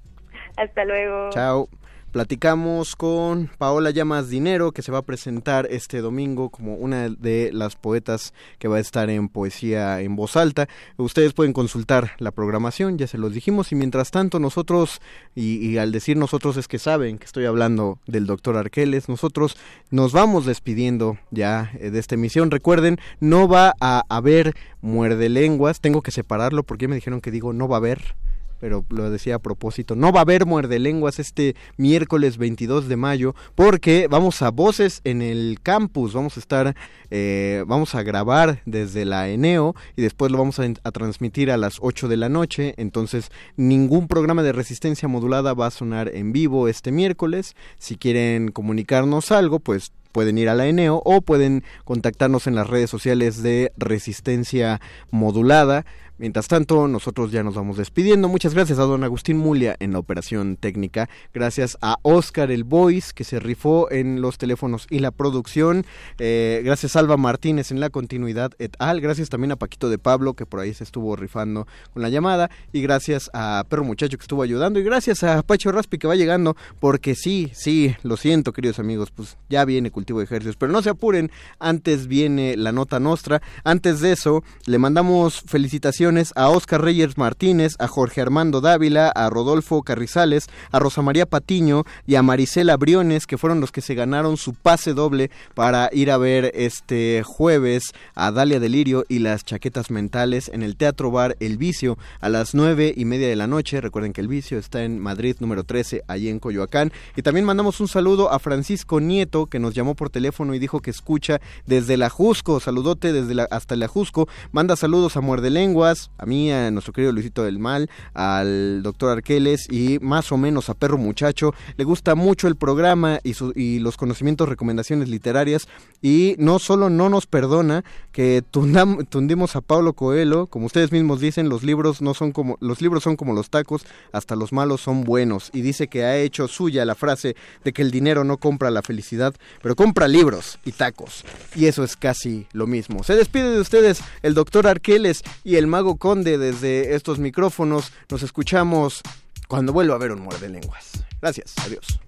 Hasta 0.56 0.84
luego. 0.84 1.30
Chao. 1.30 1.68
Platicamos 2.14 2.94
con 2.94 3.50
Paola 3.58 3.90
Llamas 3.90 4.28
Dinero, 4.30 4.70
que 4.70 4.82
se 4.82 4.92
va 4.92 4.98
a 4.98 5.02
presentar 5.02 5.66
este 5.68 6.00
domingo 6.00 6.48
como 6.48 6.76
una 6.76 7.08
de 7.08 7.50
las 7.52 7.74
poetas 7.74 8.32
que 8.60 8.68
va 8.68 8.76
a 8.76 8.80
estar 8.80 9.10
en 9.10 9.28
poesía 9.28 10.00
en 10.00 10.14
voz 10.14 10.36
alta. 10.36 10.68
Ustedes 10.96 11.32
pueden 11.32 11.52
consultar 11.52 12.12
la 12.18 12.30
programación, 12.30 12.98
ya 12.98 13.08
se 13.08 13.18
los 13.18 13.34
dijimos, 13.34 13.72
y 13.72 13.74
mientras 13.74 14.12
tanto 14.12 14.38
nosotros, 14.38 15.00
y, 15.34 15.76
al 15.78 15.90
decir 15.90 16.16
nosotros 16.16 16.56
es 16.56 16.68
que 16.68 16.78
saben 16.78 17.18
que 17.18 17.24
estoy 17.24 17.46
hablando 17.46 17.98
del 18.06 18.26
doctor 18.26 18.56
Arqueles, 18.56 19.08
nosotros 19.08 19.56
nos 19.90 20.12
vamos 20.12 20.46
despidiendo 20.46 21.18
ya 21.32 21.72
eh, 21.80 21.90
de 21.90 21.98
esta 21.98 22.14
emisión. 22.14 22.52
Recuerden, 22.52 23.00
no 23.18 23.48
va 23.48 23.72
a 23.80 24.04
haber 24.08 24.54
muerde 24.82 25.28
lenguas, 25.28 25.80
tengo 25.80 26.00
que 26.00 26.12
separarlo 26.12 26.62
porque 26.62 26.86
me 26.86 26.94
dijeron 26.94 27.20
que 27.20 27.32
digo 27.32 27.52
no 27.52 27.66
va 27.66 27.74
a 27.74 27.78
haber 27.78 28.14
pero 28.60 28.84
lo 28.88 29.10
decía 29.10 29.36
a 29.36 29.38
propósito. 29.38 29.96
No 29.96 30.12
va 30.12 30.20
a 30.20 30.22
haber 30.22 30.46
muerde 30.46 30.78
lenguas 30.78 31.18
este 31.18 31.56
miércoles 31.76 32.38
22 32.38 32.88
de 32.88 32.96
mayo 32.96 33.34
porque 33.54 34.06
vamos 34.08 34.42
a 34.42 34.50
voces 34.50 35.00
en 35.04 35.22
el 35.22 35.58
campus. 35.62 36.14
Vamos 36.14 36.36
a 36.36 36.40
estar, 36.40 36.76
eh, 37.10 37.64
vamos 37.66 37.94
a 37.94 38.02
grabar 38.02 38.62
desde 38.66 39.04
la 39.04 39.28
Eneo 39.28 39.74
y 39.96 40.02
después 40.02 40.30
lo 40.32 40.38
vamos 40.38 40.58
a, 40.58 40.64
a, 40.64 40.90
transmitir 40.92 41.50
a 41.50 41.56
las 41.56 41.78
8 41.80 42.08
de 42.08 42.16
la 42.16 42.28
noche. 42.28 42.74
Entonces 42.76 43.30
ningún 43.56 44.08
programa 44.08 44.42
de 44.42 44.52
resistencia 44.52 45.08
modulada 45.08 45.54
va 45.54 45.66
a 45.66 45.70
sonar 45.70 46.10
en 46.14 46.32
vivo 46.32 46.68
este 46.68 46.92
miércoles. 46.92 47.54
Si 47.78 47.96
quieren 47.96 48.50
comunicarnos 48.50 49.32
algo, 49.32 49.60
pues 49.60 49.92
pueden 50.14 50.38
ir 50.38 50.48
a 50.48 50.54
la 50.54 50.68
Eneo 50.68 51.02
o 51.04 51.22
pueden 51.22 51.64
contactarnos 51.84 52.46
en 52.46 52.54
las 52.54 52.68
redes 52.68 52.88
sociales 52.88 53.42
de 53.42 53.72
Resistencia 53.76 54.80
Modulada. 55.10 55.84
Mientras 56.16 56.46
tanto, 56.46 56.86
nosotros 56.86 57.32
ya 57.32 57.42
nos 57.42 57.56
vamos 57.56 57.76
despidiendo. 57.76 58.28
Muchas 58.28 58.54
gracias 58.54 58.78
a 58.78 58.82
don 58.82 59.02
Agustín 59.02 59.36
Mulia 59.36 59.74
en 59.80 59.92
la 59.92 59.98
operación 59.98 60.56
técnica. 60.56 61.08
Gracias 61.32 61.76
a 61.80 61.98
Oscar 62.02 62.52
el 62.52 62.62
Voice 62.62 63.10
que 63.12 63.24
se 63.24 63.40
rifó 63.40 63.90
en 63.90 64.20
los 64.20 64.38
teléfonos 64.38 64.86
y 64.90 65.00
la 65.00 65.10
producción. 65.10 65.84
Eh, 66.20 66.62
gracias 66.64 66.94
a 66.94 67.00
Alba 67.00 67.16
Martínez 67.16 67.72
en 67.72 67.80
la 67.80 67.90
continuidad 67.90 68.52
et 68.60 68.76
al. 68.78 69.00
Gracias 69.00 69.28
también 69.28 69.50
a 69.50 69.56
Paquito 69.56 69.90
de 69.90 69.98
Pablo 69.98 70.34
que 70.34 70.46
por 70.46 70.60
ahí 70.60 70.72
se 70.72 70.84
estuvo 70.84 71.16
rifando 71.16 71.66
con 71.92 72.02
la 72.02 72.08
llamada. 72.10 72.48
Y 72.72 72.80
gracias 72.80 73.28
a 73.34 73.64
Perro 73.68 73.82
Muchacho 73.82 74.16
que 74.16 74.22
estuvo 74.22 74.44
ayudando. 74.44 74.78
Y 74.78 74.84
gracias 74.84 75.24
a 75.24 75.42
Pacho 75.42 75.72
Raspi 75.72 75.98
que 75.98 76.06
va 76.06 76.14
llegando. 76.14 76.56
Porque 76.78 77.16
sí, 77.16 77.50
sí, 77.54 77.96
lo 78.04 78.16
siento 78.16 78.52
queridos 78.52 78.78
amigos. 78.78 79.10
Pues 79.10 79.36
ya 79.48 79.64
viene 79.64 79.90
cultivo 79.90 80.20
de 80.20 80.26
ejercicios. 80.26 80.54
Pero 80.54 80.70
no 80.70 80.80
se 80.80 80.90
apuren. 80.90 81.32
Antes 81.58 82.06
viene 82.06 82.56
la 82.56 82.70
nota 82.70 83.00
nostra. 83.00 83.42
Antes 83.64 84.00
de 84.00 84.12
eso, 84.12 84.44
le 84.66 84.78
mandamos 84.78 85.40
felicitaciones 85.40 86.03
a 86.34 86.50
Oscar 86.50 86.82
Reyes 86.82 87.16
Martínez, 87.16 87.76
a 87.78 87.88
Jorge 87.88 88.20
Armando 88.20 88.60
Dávila, 88.60 89.08
a 89.08 89.30
Rodolfo 89.30 89.82
Carrizales, 89.82 90.48
a 90.70 90.78
Rosa 90.78 91.00
María 91.00 91.24
Patiño 91.24 91.84
y 92.06 92.16
a 92.16 92.22
Marisela 92.22 92.76
Briones, 92.76 93.26
que 93.26 93.38
fueron 93.38 93.62
los 93.62 93.72
que 93.72 93.80
se 93.80 93.94
ganaron 93.94 94.36
su 94.36 94.52
pase 94.52 94.92
doble 94.92 95.30
para 95.54 95.88
ir 95.94 96.10
a 96.10 96.18
ver 96.18 96.52
este 96.54 97.22
jueves 97.24 97.92
a 98.14 98.32
Dalia 98.32 98.60
Delirio 98.60 99.06
y 99.08 99.20
las 99.20 99.46
chaquetas 99.46 99.90
mentales 99.90 100.50
en 100.52 100.62
el 100.62 100.76
Teatro 100.76 101.10
Bar 101.10 101.38
El 101.40 101.56
Vicio 101.56 101.96
a 102.20 102.28
las 102.28 102.54
nueve 102.54 102.92
y 102.94 103.06
media 103.06 103.26
de 103.26 103.36
la 103.36 103.46
noche. 103.46 103.80
Recuerden 103.80 104.12
que 104.12 104.20
El 104.20 104.28
Vicio 104.28 104.58
está 104.58 104.84
en 104.84 105.00
Madrid 105.00 105.36
número 105.40 105.64
13, 105.64 106.02
allí 106.06 106.28
en 106.28 106.38
Coyoacán. 106.38 106.92
Y 107.16 107.22
también 107.22 107.46
mandamos 107.46 107.80
un 107.80 107.88
saludo 107.88 108.30
a 108.30 108.38
Francisco 108.40 109.00
Nieto, 109.00 109.46
que 109.46 109.58
nos 109.58 109.72
llamó 109.72 109.94
por 109.94 110.10
teléfono 110.10 110.54
y 110.54 110.58
dijo 110.58 110.80
que 110.80 110.90
escucha 110.90 111.40
desde 111.64 111.96
la 111.96 112.10
Jusco. 112.10 112.60
Saludote 112.60 113.14
desde 113.14 113.46
hasta 113.50 113.74
la 113.74 113.88
Jusco. 113.88 114.28
Manda 114.52 114.76
saludos 114.76 115.16
a 115.16 115.22
Muerde 115.22 115.48
Lenguas, 115.48 115.93
a 116.18 116.26
mí, 116.26 116.52
a 116.52 116.70
nuestro 116.70 116.92
querido 116.92 117.12
Luisito 117.12 117.44
del 117.44 117.58
Mal, 117.58 117.90
al 118.14 118.82
doctor 118.82 119.10
Arqueles 119.10 119.66
y 119.70 119.98
más 120.00 120.32
o 120.32 120.36
menos 120.36 120.68
a 120.68 120.74
Perro 120.74 120.98
Muchacho. 120.98 121.54
Le 121.76 121.84
gusta 121.84 122.14
mucho 122.14 122.48
el 122.48 122.56
programa 122.56 123.20
y, 123.22 123.78
los 123.78 123.96
conocimientos, 123.96 124.48
recomendaciones 124.48 125.08
literarias. 125.08 125.68
Y 126.02 126.36
no 126.38 126.58
solo 126.58 126.90
no 126.90 127.08
nos 127.08 127.26
perdona 127.26 127.84
que 128.12 128.42
tundimos 128.50 129.56
a 129.56 129.60
Pablo 129.60 129.94
Coelho, 129.94 130.46
como 130.46 130.66
ustedes 130.66 130.92
mismos 130.92 131.20
dicen, 131.20 131.48
los 131.48 131.62
libros 131.62 132.02
no 132.02 132.14
son 132.14 132.32
como 132.32 132.56
los 132.60 132.80
libros 132.80 133.02
son 133.02 133.16
como 133.16 133.32
los 133.32 133.50
tacos, 133.50 133.86
hasta 134.12 134.36
los 134.36 134.52
malos 134.52 134.80
son 134.80 135.04
buenos. 135.04 135.50
Y 135.52 135.62
dice 135.62 135.88
que 135.88 136.04
ha 136.04 136.16
hecho 136.16 136.48
suya 136.48 136.84
la 136.84 136.94
frase 136.94 137.36
de 137.64 137.72
que 137.72 137.82
el 137.82 137.90
dinero 137.90 138.24
no 138.24 138.38
compra 138.38 138.70
la 138.70 138.82
felicidad, 138.82 139.34
pero 139.62 139.76
compra 139.76 140.08
libros 140.08 140.58
y 140.64 140.72
tacos. 140.72 141.24
Y 141.54 141.66
eso 141.66 141.84
es 141.84 141.96
casi 141.96 142.46
lo 142.52 142.66
mismo. 142.66 143.02
Se 143.04 143.14
despide 143.14 143.50
de 143.50 143.60
ustedes 143.60 144.00
el 144.22 144.34
doctor 144.34 144.66
Arqueles 144.66 145.22
y 145.44 145.56
el 145.56 145.66
mago 145.66 145.83
Conde 145.96 146.38
desde 146.38 146.94
estos 146.94 147.18
micrófonos. 147.18 147.92
Nos 148.10 148.22
escuchamos 148.22 149.02
cuando 149.48 149.72
vuelva 149.72 149.94
a 149.94 149.98
ver 149.98 150.12
un 150.12 150.20
muerde 150.20 150.48
lenguas. 150.48 151.04
Gracias, 151.20 151.54
adiós. 151.58 152.00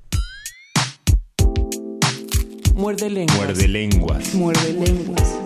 Muerde 2.75 3.09
lenguas. 3.09 3.39
Muerde 3.39 3.69
lenguas. 3.69 4.35
Muerde 4.35 4.73
lenguas. 4.73 5.46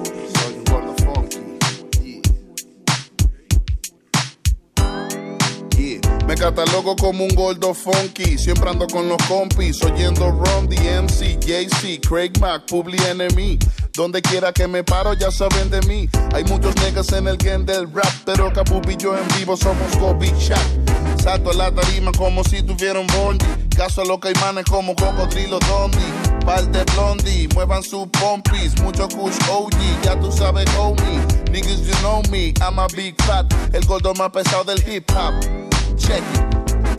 Me 6.30 6.36
catalogo 6.36 6.94
como 6.94 7.24
un 7.24 7.34
gordo 7.34 7.74
funky, 7.74 8.38
siempre 8.38 8.70
ando 8.70 8.86
con 8.86 9.08
los 9.08 9.20
compis, 9.26 9.82
oyendo 9.82 10.30
Ron, 10.30 10.68
DMC, 10.68 11.40
JC, 11.40 12.00
Craig 12.08 12.30
Mack, 12.38 12.66
Publi 12.66 13.02
Enemy. 13.08 13.58
Donde 13.94 14.22
quiera 14.22 14.52
que 14.52 14.68
me 14.68 14.84
paro 14.84 15.14
ya 15.14 15.32
saben 15.32 15.70
de 15.70 15.80
mí. 15.88 16.08
Hay 16.32 16.44
muchos 16.44 16.72
niggas 16.84 17.10
en 17.14 17.26
el 17.26 17.36
game 17.36 17.64
del 17.64 17.92
rap, 17.92 18.12
pero 18.24 18.52
Capupi 18.52 18.92
y 18.92 18.96
yo 18.96 19.18
en 19.18 19.26
vivo 19.36 19.56
somos 19.56 19.98
go 19.98 20.14
Big 20.14 20.36
Shot. 20.36 21.20
Salto 21.20 21.50
a 21.50 21.54
la 21.54 21.74
tarima 21.74 22.12
como 22.12 22.44
si 22.44 22.62
tuviera 22.62 23.00
un 23.00 23.08
bondi. 23.08 23.44
Caso 23.76 24.02
a 24.02 24.04
los 24.04 24.20
caimanes 24.20 24.66
como 24.66 24.94
cocodrilo 24.94 25.58
Dondi. 25.58 26.46
Par 26.46 26.64
de 26.70 26.84
blondie, 26.94 27.48
muevan 27.54 27.82
sus 27.82 28.06
pompis, 28.06 28.80
mucho 28.82 29.08
kush 29.08 29.34
OG, 29.50 29.74
ya 30.04 30.14
tú 30.20 30.30
sabes 30.30 30.70
homie. 30.78 31.26
Niggas, 31.50 31.80
you 31.80 31.94
know 32.02 32.22
me, 32.30 32.54
I'm 32.60 32.78
a 32.78 32.86
big 32.94 33.20
fat. 33.24 33.52
El 33.72 33.84
gordo 33.84 34.14
más 34.14 34.30
pesado 34.30 34.62
del 34.62 34.78
hip 34.88 35.10
hop. 35.10 35.79
Check. 35.96 36.22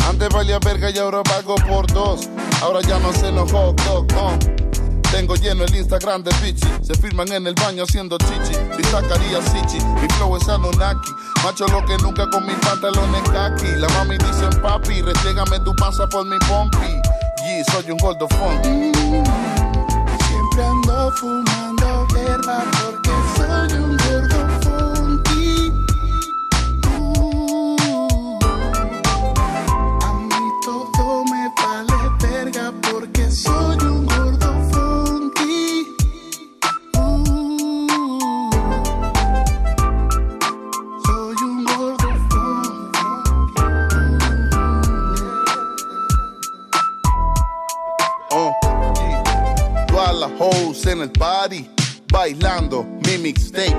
Antes 0.08 0.30
valía 0.30 0.60
verga 0.60 0.90
y 0.90 0.98
ahora 0.98 1.22
pago 1.24 1.56
por 1.68 1.86
dos. 1.88 2.30
Ahora 2.62 2.80
ya 2.82 3.00
no 3.00 3.12
se 3.14 3.32
los 3.32 3.52
hot 3.52 3.82
dog. 3.84 4.08
Tengo 5.12 5.36
lleno 5.36 5.66
el 5.66 5.76
Instagram 5.76 6.24
de 6.24 6.32
bichi. 6.42 6.68
Se 6.82 6.96
firman 6.96 7.30
en 7.34 7.46
el 7.46 7.54
baño 7.56 7.84
haciendo 7.84 8.18
chichi. 8.18 8.56
Si 8.78 8.84
sacaría 8.84 9.42
sichi. 9.42 9.84
Mi 10.02 10.08
flow 10.16 10.38
es 10.38 10.48
Anunnaki. 10.48 11.12
Macho 11.44 11.68
lo 11.68 11.86
que 11.86 11.98
nunca 11.98 12.30
con 12.30 12.46
mis 12.46 12.56
pantalones 12.56 13.22
kaki. 13.30 13.76
La 13.78 13.90
mami 13.90 14.18
dicen 14.18 14.50
papi. 14.62 15.02
Retrégame 15.02 15.60
tu 15.60 15.76
panza 15.76 16.08
por 16.08 16.26
mi 16.26 16.40
pompi. 16.40 17.02
Yeah, 17.44 17.66
soy 17.72 17.92
un 17.92 17.98
gordo 17.98 18.26
funk. 18.30 18.64
Siempre 18.64 20.64
ando 20.66 21.12
fumando 21.18 22.08
hierba 22.16 22.64
porque 22.82 23.11
las 50.22 50.32
hoes 50.40 50.86
en 50.86 51.02
el 51.02 51.12
party, 51.12 51.68
bailando 52.12 52.86
mi 53.08 53.18
mixtape. 53.18 53.76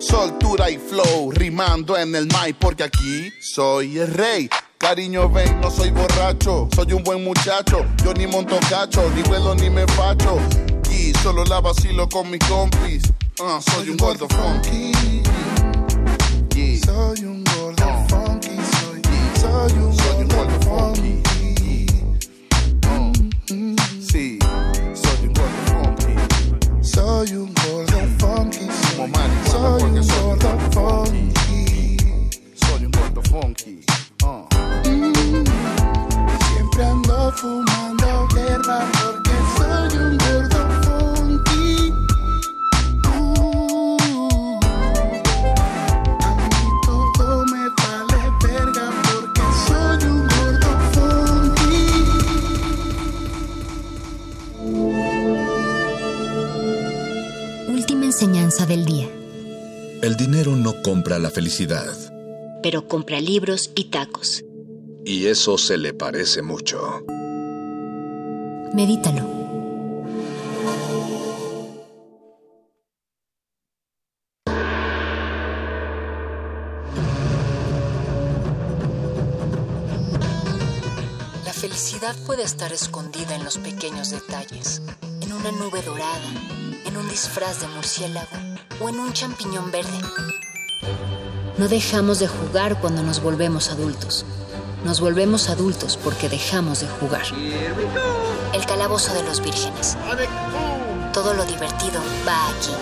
Soltura 0.00 0.70
y 0.70 0.78
flow, 0.78 1.30
rimando 1.30 1.94
en 1.98 2.14
el 2.14 2.24
mic, 2.24 2.56
porque 2.58 2.84
aquí 2.84 3.30
soy 3.38 3.98
el 3.98 4.14
rey. 4.14 4.48
Cariño, 4.78 5.28
ven, 5.28 5.60
no 5.60 5.70
soy 5.70 5.90
borracho, 5.90 6.70
soy 6.74 6.94
un 6.94 7.04
buen 7.04 7.22
muchacho. 7.22 7.84
Yo 8.02 8.14
ni 8.14 8.26
monto 8.26 8.58
cacho, 8.70 9.10
ni 9.14 9.20
vuelo 9.24 9.54
ni 9.56 9.68
me 9.68 9.86
facho. 9.88 10.38
Y 10.90 11.12
solo 11.22 11.44
la 11.44 11.60
vacilo 11.60 12.08
con 12.08 12.30
mis 12.30 12.40
compis. 12.48 13.02
Ah, 13.38 13.60
soy 13.60 13.90
un 13.90 13.98
gordo 13.98 14.26
funky. 14.26 14.92
Yeah. 16.54 16.80
Soy 16.86 17.26
un 17.26 17.44
gordo 17.44 18.06
funky, 18.08 18.56
soy, 18.80 19.02
soy 19.38 19.72
un 19.78 20.28
gordo 20.28 20.60
funky. 20.62 21.27
Funky. 27.18 27.28
Soy 27.28 27.36
un 27.36 27.54
gordo 27.54 27.98
funky, 28.18 28.66
Como 28.96 29.08
marihuana 29.08 29.46
soy 29.50 29.82
porque 29.82 29.98
un 29.98 30.04
soy 30.04 30.20
un 30.20 30.38
gordo 30.38 30.48
gordo 30.48 30.70
funky. 30.72 31.26
Soy 32.54 32.84
un 32.84 32.90
gordo 32.92 33.22
funky. 33.22 33.80
Ah. 34.22 34.44
Siempre 36.52 36.84
ando 36.84 37.32
fumando 37.32 38.28
hierba 38.34 38.86
porque 38.92 39.27
enseñanza 58.20 58.66
del 58.66 58.84
día. 58.84 59.08
El 60.02 60.16
dinero 60.16 60.56
no 60.56 60.82
compra 60.82 61.20
la 61.20 61.30
felicidad. 61.30 61.94
Pero 62.64 62.88
compra 62.88 63.20
libros 63.20 63.70
y 63.76 63.90
tacos. 63.90 64.42
Y 65.04 65.26
eso 65.26 65.56
se 65.56 65.78
le 65.78 65.94
parece 65.94 66.42
mucho. 66.42 67.04
Medítalo. 68.74 69.24
La 81.44 81.52
felicidad 81.52 82.16
puede 82.26 82.42
estar 82.42 82.72
escondida 82.72 83.36
en 83.36 83.44
los 83.44 83.58
pequeños 83.58 84.10
detalles, 84.10 84.82
en 85.20 85.32
una 85.32 85.52
nube 85.52 85.82
dorada, 85.82 86.57
en 86.88 86.96
un 86.96 87.08
disfraz 87.08 87.60
de 87.60 87.68
murciélago 87.68 88.26
o 88.80 88.88
en 88.88 88.98
un 88.98 89.12
champiñón 89.12 89.70
verde. 89.70 90.00
No 91.58 91.68
dejamos 91.68 92.18
de 92.18 92.28
jugar 92.28 92.80
cuando 92.80 93.02
nos 93.02 93.20
volvemos 93.20 93.68
adultos. 93.70 94.24
Nos 94.84 95.00
volvemos 95.00 95.50
adultos 95.50 95.98
porque 96.02 96.30
dejamos 96.30 96.80
de 96.80 96.88
jugar. 96.88 97.26
El 98.54 98.64
calabozo 98.64 99.12
de 99.12 99.22
los 99.24 99.42
vírgenes. 99.42 99.98
Todo 101.12 101.34
lo 101.34 101.44
divertido 101.44 102.00
va 102.26 102.48
aquí. 102.48 102.72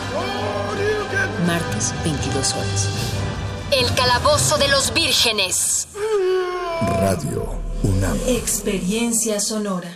Martes, 1.47 1.93
22 2.05 2.53
horas. 2.53 2.89
El 3.73 3.93
calabozo 3.95 4.57
de 4.59 4.69
los 4.69 4.95
vírgenes. 4.95 5.89
Radio 7.01 7.59
UNAM. 7.83 8.17
Experiencia 8.29 9.41
sonora. 9.41 9.96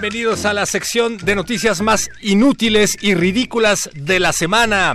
Bienvenidos 0.00 0.44
a 0.44 0.54
la 0.54 0.64
sección 0.64 1.16
de 1.16 1.34
noticias 1.34 1.80
más 1.80 2.08
inútiles 2.20 2.96
y 3.00 3.16
ridículas 3.16 3.90
de 3.94 4.20
la 4.20 4.32
semana. 4.32 4.94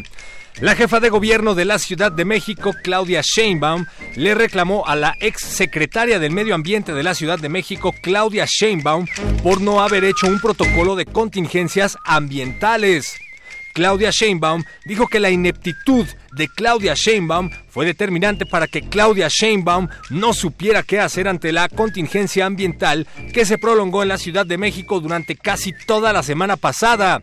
La 0.62 0.78
jefa 0.78 1.02
de 1.02 1.10
gobierno 1.10 1.56
de 1.56 1.66
la 1.66 1.78
Ciudad 1.78 2.10
de 2.10 2.24
México, 2.24 2.74
Claudia 2.84 3.22
Sheinbaum, 3.22 3.86
le 4.16 4.34
reclamó 4.34 4.88
a 4.88 4.96
la 4.96 5.18
ex 5.20 5.42
secretaria 5.42 6.20
del 6.20 6.32
Medio 6.32 6.56
Ambiente 6.56 6.94
de 6.94 7.04
la 7.04 7.16
Ciudad 7.16 7.38
de 7.38 7.50
México, 7.50 7.94
Claudia 8.02 8.46
Sheinbaum, 8.48 9.06
por 9.44 9.60
no 9.60 9.82
haber 9.82 10.06
hecho 10.06 10.28
un 10.28 10.40
protocolo 10.40 10.96
de 10.96 11.06
contingencias 11.06 11.98
ambientales. 12.06 13.20
Claudia 13.74 14.12
Sheinbaum 14.12 14.64
dijo 14.86 15.08
que 15.08 15.20
la 15.20 15.32
ineptitud 15.32 16.06
de 16.32 16.48
Claudia 16.48 16.94
Sheinbaum 16.96 17.50
fue 17.68 17.86
determinante 17.86 18.46
para 18.46 18.68
que 18.68 18.82
Claudia 18.82 19.28
Sheinbaum 19.30 19.88
no 20.12 20.34
supiera 20.34 20.84
qué 20.84 21.00
hacer 21.00 21.28
ante 21.28 21.52
la 21.52 21.70
contingencia 21.70 22.46
ambiental 22.46 23.08
que 23.34 23.46
se 23.46 23.58
prolongó 23.58 24.04
en 24.04 24.10
la 24.10 24.18
Ciudad 24.18 24.46
de 24.46 24.58
México 24.58 25.00
durante 25.00 25.36
casi 25.36 25.74
toda 25.86 26.14
la 26.14 26.24
semana 26.24 26.56
pasada. 26.56 27.22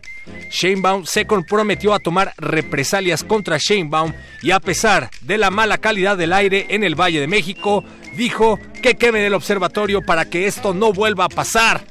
Sheinbaum 0.49 1.05
se 1.05 1.25
comprometió 1.25 1.93
a 1.93 1.99
tomar 1.99 2.33
represalias 2.37 3.23
contra 3.23 3.57
Sheinbaum 3.57 4.13
y 4.41 4.51
a 4.51 4.59
pesar 4.59 5.09
de 5.21 5.37
la 5.37 5.49
mala 5.51 5.77
calidad 5.77 6.17
del 6.17 6.33
aire 6.33 6.67
en 6.69 6.83
el 6.83 6.99
Valle 6.99 7.21
de 7.21 7.27
México, 7.27 7.83
dijo 8.15 8.59
que 8.81 8.95
quemen 8.95 9.23
el 9.23 9.33
observatorio 9.33 10.01
para 10.01 10.25
que 10.25 10.47
esto 10.47 10.73
no 10.73 10.91
vuelva 10.91 11.25
a 11.25 11.29
pasar. 11.29 11.85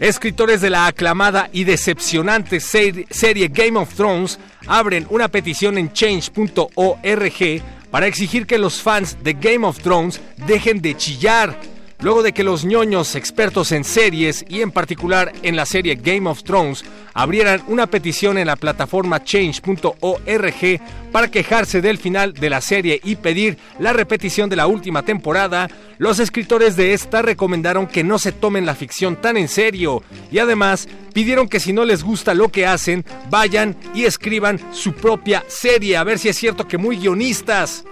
Escritores 0.00 0.60
de 0.60 0.70
la 0.70 0.86
aclamada 0.86 1.48
y 1.52 1.64
decepcionante 1.64 2.60
serie 2.60 3.48
Game 3.48 3.78
of 3.78 3.94
Thrones 3.94 4.38
abren 4.66 5.06
una 5.08 5.28
petición 5.28 5.78
en 5.78 5.92
change.org 5.92 7.62
para 7.90 8.06
exigir 8.06 8.46
que 8.46 8.58
los 8.58 8.82
fans 8.82 9.16
de 9.22 9.32
Game 9.32 9.66
of 9.66 9.78
Thrones 9.78 10.20
dejen 10.46 10.82
de 10.82 10.96
chillar. 10.96 11.58
Luego 12.00 12.22
de 12.22 12.32
que 12.32 12.44
los 12.44 12.64
ñoños 12.64 13.14
expertos 13.14 13.72
en 13.72 13.82
series 13.82 14.44
y 14.48 14.60
en 14.60 14.70
particular 14.70 15.32
en 15.42 15.56
la 15.56 15.64
serie 15.64 15.94
Game 15.94 16.28
of 16.28 16.42
Thrones 16.42 16.84
abrieran 17.14 17.62
una 17.68 17.86
petición 17.86 18.36
en 18.36 18.48
la 18.48 18.56
plataforma 18.56 19.24
change.org 19.24 20.80
para 21.10 21.30
quejarse 21.30 21.80
del 21.80 21.96
final 21.96 22.34
de 22.34 22.50
la 22.50 22.60
serie 22.60 23.00
y 23.02 23.16
pedir 23.16 23.56
la 23.78 23.94
repetición 23.94 24.50
de 24.50 24.56
la 24.56 24.66
última 24.66 25.02
temporada, 25.02 25.70
los 25.96 26.18
escritores 26.18 26.76
de 26.76 26.92
esta 26.92 27.22
recomendaron 27.22 27.86
que 27.86 28.04
no 28.04 28.18
se 28.18 28.32
tomen 28.32 28.66
la 28.66 28.74
ficción 28.74 29.16
tan 29.16 29.38
en 29.38 29.48
serio 29.48 30.02
y 30.30 30.38
además 30.38 30.88
pidieron 31.14 31.48
que 31.48 31.60
si 31.60 31.72
no 31.72 31.86
les 31.86 32.04
gusta 32.04 32.34
lo 32.34 32.50
que 32.50 32.66
hacen, 32.66 33.06
vayan 33.30 33.74
y 33.94 34.04
escriban 34.04 34.60
su 34.72 34.92
propia 34.92 35.42
serie, 35.48 35.96
a 35.96 36.04
ver 36.04 36.18
si 36.18 36.28
es 36.28 36.36
cierto 36.36 36.68
que 36.68 36.76
muy 36.76 36.98
guionistas. 36.98 37.84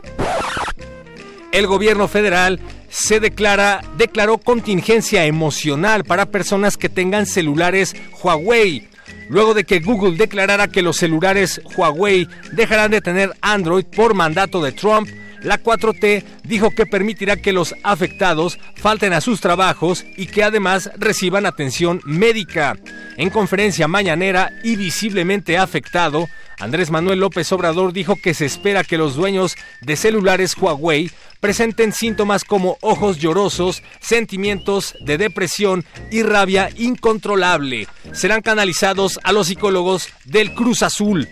El 1.51 1.67
gobierno 1.67 2.09
federal 2.09 2.61
se 2.95 3.19
declara, 3.19 3.83
declaró 3.99 4.39
contingencia 4.39 5.27
emocional 5.27 6.05
para 6.05 6.27
personas 6.27 6.77
que 6.77 6.89
tengan 6.89 7.27
celulares 7.27 7.97
Huawei. 8.23 8.89
luego 9.29 9.53
de 9.53 9.65
que 9.65 9.81
Google 9.81 10.17
declarara 10.17 10.69
que 10.69 10.81
los 10.81 10.99
celulares 10.99 11.61
Huawei 11.77 12.29
dejarán 12.53 12.93
de 12.93 13.01
tener 13.01 13.35
Android 13.41 13.85
por 13.85 14.15
mandato 14.15 14.63
de 14.63 14.71
Trump, 14.71 15.09
la 15.45 15.63
4T 15.63 16.25
dijo 16.43 16.71
que 16.71 16.87
permitirá 16.87 17.37
que 17.37 17.53
los 17.53 17.75
afectados 17.83 18.59
falten 18.77 19.13
a 19.13 19.21
sus 19.21 19.41
trabajos 19.41 20.05
y 20.17 20.27
que 20.27 20.43
además 20.43 20.91
reciban 20.97 21.47
atención 21.47 22.01
médica. 22.05 22.77
En 23.17 23.31
conferencia 23.31 23.87
mañanera 23.87 24.51
y 24.65 24.77
visiblemente 24.77 25.59
afectado, 25.59 26.29
Andrés 26.59 26.91
Manuel 26.91 27.21
López 27.21 27.53
Obrador 27.53 27.93
dijo 27.93 28.17
que 28.17 28.33
se 28.33 28.47
espera 28.47 28.85
que 28.85 28.99
los 28.99 29.17
dueños 29.17 29.55
de 29.83 29.97
celulares 29.97 30.57
Huawei 30.57 31.11
presenten 31.41 31.93
síntomas 31.93 32.43
como 32.43 32.79
ojos 32.81 33.19
llorosos, 33.19 33.83
sentimientos 34.01 34.95
de 35.01 35.19
depresión 35.19 35.85
y 36.11 36.23
rabia 36.23 36.71
incontrolable. 36.77 37.87
Serán 38.13 38.41
canalizados 38.41 39.21
a 39.23 39.33
los 39.33 39.49
psicólogos 39.49 40.09
del 40.25 40.55
Cruz 40.55 40.83
Azul. 40.83 41.29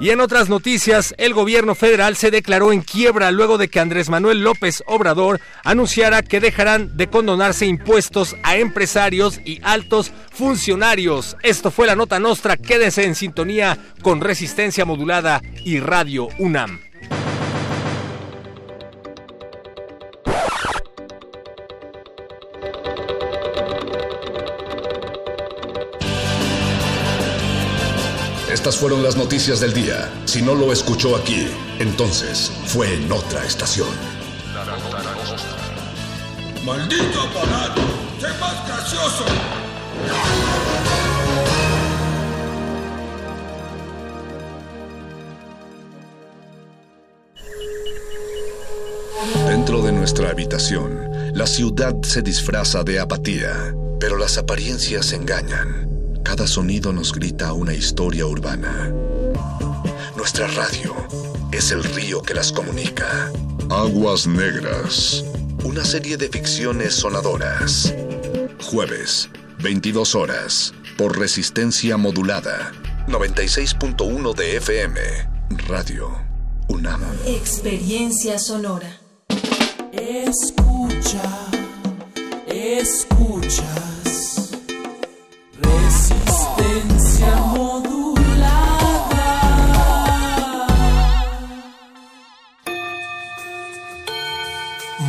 Y 0.00 0.10
en 0.10 0.20
otras 0.20 0.48
noticias, 0.48 1.14
el 1.18 1.34
gobierno 1.34 1.74
federal 1.74 2.16
se 2.16 2.30
declaró 2.30 2.72
en 2.72 2.80
quiebra 2.80 3.30
luego 3.30 3.58
de 3.58 3.68
que 3.68 3.80
Andrés 3.80 4.08
Manuel 4.08 4.40
López 4.40 4.82
Obrador 4.86 5.40
anunciara 5.64 6.22
que 6.22 6.40
dejarán 6.40 6.96
de 6.96 7.08
condonarse 7.08 7.66
impuestos 7.66 8.36
a 8.42 8.56
empresarios 8.56 9.40
y 9.44 9.60
altos 9.62 10.12
funcionarios. 10.32 11.36
Esto 11.42 11.70
fue 11.70 11.86
la 11.86 11.96
nota 11.96 12.18
nostra. 12.18 12.56
Quédese 12.56 13.04
en 13.04 13.14
sintonía 13.14 13.78
con 14.02 14.20
Resistencia 14.20 14.84
Modulada 14.84 15.42
y 15.64 15.80
Radio 15.80 16.28
UNAM. 16.38 16.91
Estas 28.62 28.76
fueron 28.76 29.02
las 29.02 29.16
noticias 29.16 29.58
del 29.58 29.72
día. 29.72 30.08
Si 30.24 30.40
no 30.40 30.54
lo 30.54 30.72
escuchó 30.72 31.16
aquí, 31.16 31.48
entonces 31.80 32.52
fue 32.66 32.94
en 32.94 33.10
otra 33.10 33.44
estación. 33.44 33.88
¡Maldito 36.64 37.22
aparato! 37.22 37.80
¡Sé 38.20 38.28
más 38.38 38.68
gracioso! 38.68 39.24
Dentro 49.48 49.82
de 49.82 49.90
nuestra 49.90 50.30
habitación, 50.30 51.10
la 51.34 51.48
ciudad 51.48 52.00
se 52.02 52.22
disfraza 52.22 52.84
de 52.84 53.00
apatía, 53.00 53.74
pero 53.98 54.16
las 54.16 54.38
apariencias 54.38 55.12
engañan. 55.12 55.91
Cada 56.24 56.46
sonido 56.46 56.92
nos 56.92 57.12
grita 57.12 57.52
una 57.52 57.74
historia 57.74 58.26
urbana. 58.26 58.92
Nuestra 60.16 60.46
radio 60.48 60.94
es 61.52 61.70
el 61.72 61.82
río 61.82 62.22
que 62.22 62.34
las 62.34 62.52
comunica. 62.52 63.30
Aguas 63.70 64.26
Negras. 64.26 65.24
Una 65.64 65.84
serie 65.84 66.16
de 66.16 66.28
ficciones 66.28 66.94
sonadoras. 66.94 67.94
Jueves, 68.62 69.28
22 69.62 70.14
horas, 70.14 70.72
por 70.96 71.18
resistencia 71.18 71.96
modulada. 71.96 72.72
96.1 73.08 74.34
de 74.34 74.56
FM. 74.56 75.00
Radio 75.68 76.10
UNAM. 76.68 77.02
Experiencia 77.26 78.38
sonora. 78.38 78.98
Escucha, 79.92 81.22
escuchas. 82.46 84.31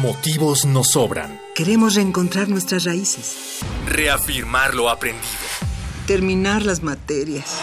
Motivos 0.04 0.66
nos 0.66 0.92
sobran. 0.92 1.40
Queremos 1.56 1.96
reencontrar 1.96 2.50
nuestras 2.50 2.84
raíces. 2.84 3.60
Reafirmar 3.88 4.74
lo 4.76 4.90
aprendido. 4.90 5.24
Terminar 6.08 6.66
las 6.66 6.84
materias. 6.84 7.60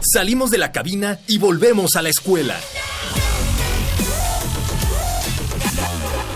Salimos 0.00 0.50
de 0.50 0.58
la 0.58 0.72
cabina 0.72 1.18
y 1.26 1.38
volvemos 1.38 1.96
a 1.96 2.02
la 2.02 2.08
escuela. 2.08 2.58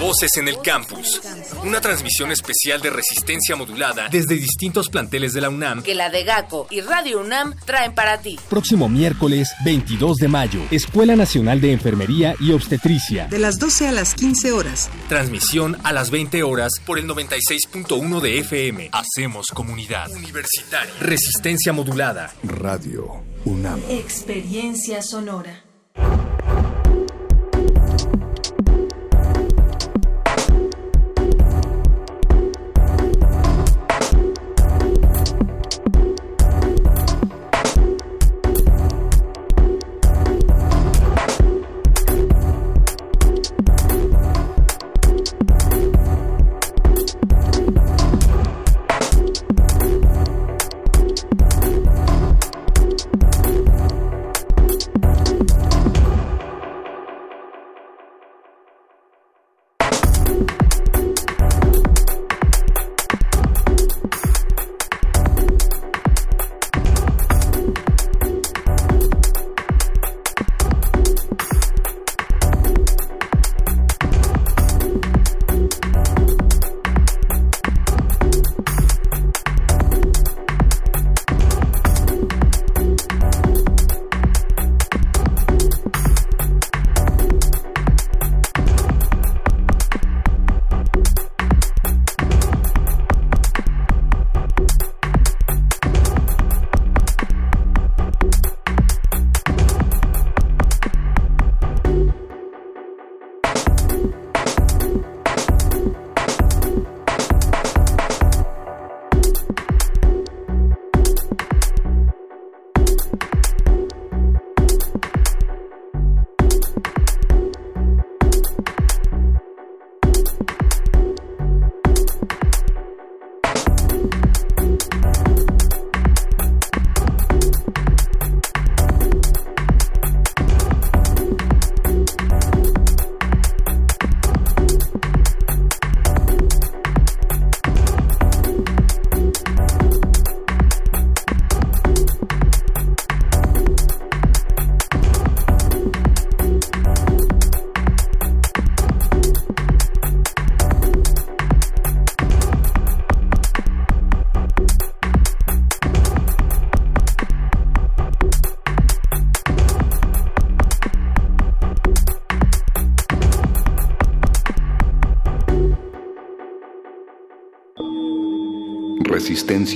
Voces 0.01 0.37
en 0.37 0.47
el 0.47 0.61
campus. 0.61 1.23
Una 1.65 1.81
transmisión 1.81 2.31
especial 2.31 2.83
de 2.83 2.91
resistencia 2.91 3.57
modulada 3.57 4.09
desde 4.11 4.35
distintos 4.35 4.91
planteles 4.91 5.33
de 5.33 5.41
la 5.41 5.49
UNAM. 5.49 5.83
Que 5.83 5.95
la 5.95 6.11
de 6.11 6.23
GACO 6.23 6.67
y 6.71 6.83
Radio 6.83 7.21
UNAM 7.21 7.55
traen 7.65 7.95
para 7.95 8.21
ti. 8.21 8.39
Próximo 8.51 8.91
miércoles 8.91 9.49
22 9.65 10.19
de 10.19 10.29
mayo, 10.29 10.61
Escuela 10.71 11.17
Nacional 11.17 11.63
de 11.63 11.73
Enfermería 11.73 12.35
y 12.39 12.53
Obstetricia. 12.53 13.27
De 13.29 13.39
las 13.39 13.59
12 13.59 13.89
a 13.89 13.93
las 13.93 14.15
15 14.15 14.53
horas. 14.53 14.91
Transmisión 15.09 15.79
a 15.83 15.95
las 15.95 16.11
20 16.11 16.43
horas 16.43 16.73
por 16.85 16.99
el 16.99 17.09
96.1 17.09 18.21
de 18.21 18.39
FM. 18.41 18.91
Hacemos 18.93 19.47
comunidad. 19.47 20.11
Universitaria. 20.11 20.93
Resistencia 21.01 21.73
modulada. 21.73 22.35
Radio 22.43 23.25
UNAM. 23.47 23.81
Experiencia 23.89 25.01
sonora. 25.01 25.65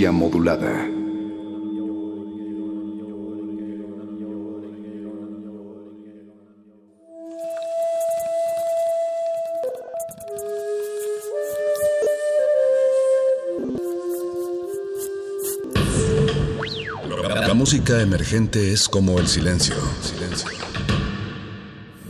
Modulada. 0.09 0.88
La 17.46 17.55
música 17.55 18.01
emergente 18.01 18.72
es 18.72 18.88
como 18.88 19.18
el 19.18 19.28
silencio. 19.28 19.74
Silencio. 20.03 20.48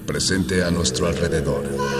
Presente 0.07 0.63
a 0.63 0.71
nuestro 0.71 1.09
alrededor. 1.09 2.00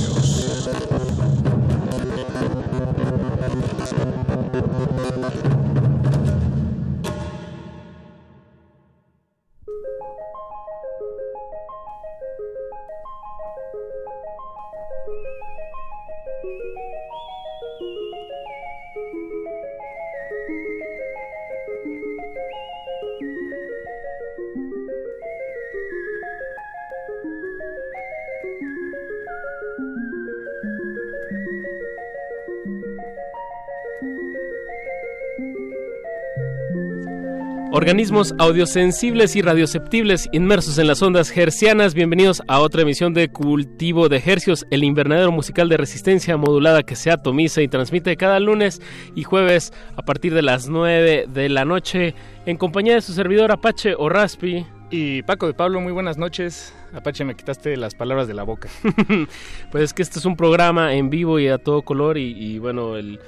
Organismos 37.81 38.35
audiosensibles 38.37 39.35
y 39.35 39.41
radioceptibles 39.41 40.29
inmersos 40.31 40.77
en 40.77 40.85
las 40.85 41.01
ondas 41.01 41.35
hercianas, 41.35 41.95
bienvenidos 41.95 42.43
a 42.47 42.59
otra 42.59 42.83
emisión 42.83 43.15
de 43.15 43.29
Cultivo 43.29 44.07
de 44.07 44.21
Hercios, 44.23 44.67
el 44.69 44.83
invernadero 44.83 45.31
musical 45.31 45.67
de 45.67 45.77
resistencia 45.77 46.37
modulada 46.37 46.83
que 46.83 46.95
se 46.95 47.09
atomiza 47.09 47.63
y 47.63 47.67
transmite 47.67 48.15
cada 48.17 48.39
lunes 48.39 48.83
y 49.15 49.23
jueves 49.23 49.73
a 49.95 50.03
partir 50.03 50.35
de 50.35 50.43
las 50.43 50.69
9 50.69 51.25
de 51.27 51.49
la 51.49 51.65
noche 51.65 52.13
en 52.45 52.57
compañía 52.57 52.93
de 52.93 53.01
su 53.01 53.13
servidor 53.13 53.51
Apache 53.51 53.95
o 53.97 54.09
Raspi. 54.09 54.63
Y 54.91 55.23
Paco 55.23 55.47
de 55.47 55.55
Pablo, 55.55 55.81
muy 55.81 55.91
buenas 55.91 56.19
noches. 56.19 56.75
Apache, 56.93 57.25
me 57.25 57.33
quitaste 57.33 57.75
las 57.77 57.95
palabras 57.95 58.27
de 58.27 58.35
la 58.35 58.43
boca. 58.43 58.69
pues 59.71 59.85
es 59.85 59.93
que 59.93 60.03
este 60.03 60.19
es 60.19 60.25
un 60.25 60.35
programa 60.35 60.93
en 60.93 61.09
vivo 61.09 61.39
y 61.39 61.47
a 61.47 61.57
todo 61.57 61.81
color 61.81 62.19
y, 62.19 62.31
y 62.37 62.59
bueno, 62.59 62.95
el, 62.95 63.19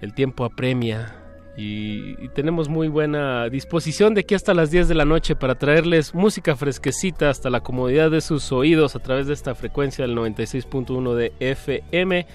el 0.00 0.14
tiempo 0.14 0.44
apremia 0.44 1.16
y, 1.58 2.28
tenemos 2.28 2.68
muy 2.68 2.86
buena 2.86 3.48
disposición 3.48 4.14
de 4.14 4.20
aquí 4.20 4.36
hasta 4.36 4.54
las 4.54 4.70
10 4.70 4.86
de 4.86 4.94
la 4.94 5.04
noche 5.04 5.34
para 5.34 5.56
traerles 5.56 6.14
música 6.14 6.54
fresquecita 6.54 7.30
hasta 7.30 7.50
la 7.50 7.58
comodidad 7.60 8.12
de 8.12 8.20
sus 8.20 8.52
oídos 8.52 8.94
a 8.94 9.00
través 9.00 9.26
de 9.26 9.34
esta 9.34 9.56
frecuencia 9.56 10.06
del 10.06 10.16
96.1 10.16 11.14
de 11.14 11.32
FM 11.40 12.26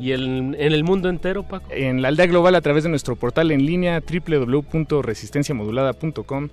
y 0.00 0.10
en 0.10 0.56
el 0.58 0.82
mundo 0.82 1.08
entero, 1.08 1.44
Paco. 1.44 1.68
En 1.70 2.02
la 2.02 2.08
aldea 2.08 2.26
global 2.26 2.56
a 2.56 2.60
través 2.60 2.82
de 2.82 2.90
nuestro 2.90 3.14
portal 3.14 3.52
en 3.52 3.64
línea 3.64 4.02
www.resistenciamodulada.com. 4.02 6.48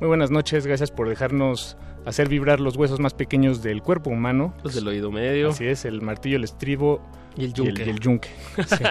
Muy 0.00 0.08
buenas 0.08 0.30
noches, 0.30 0.66
gracias 0.66 0.90
por 0.90 1.10
dejarnos 1.10 1.76
hacer 2.06 2.26
vibrar 2.26 2.58
los 2.58 2.74
huesos 2.74 3.00
más 3.00 3.12
pequeños 3.12 3.62
del 3.62 3.82
cuerpo 3.82 4.08
humano. 4.08 4.54
Los 4.64 4.74
del 4.74 4.88
oído 4.88 5.10
medio. 5.10 5.50
Así 5.50 5.66
es, 5.66 5.84
el 5.84 6.00
martillo, 6.00 6.36
el 6.36 6.44
estribo 6.44 7.02
y 7.36 7.44
el 7.44 7.52
yunque. 7.52 7.80
Y 7.80 7.82
el, 7.82 7.88
y 7.88 7.90
el 7.90 8.00
yunque. 8.00 8.30
Sí, 8.66 8.84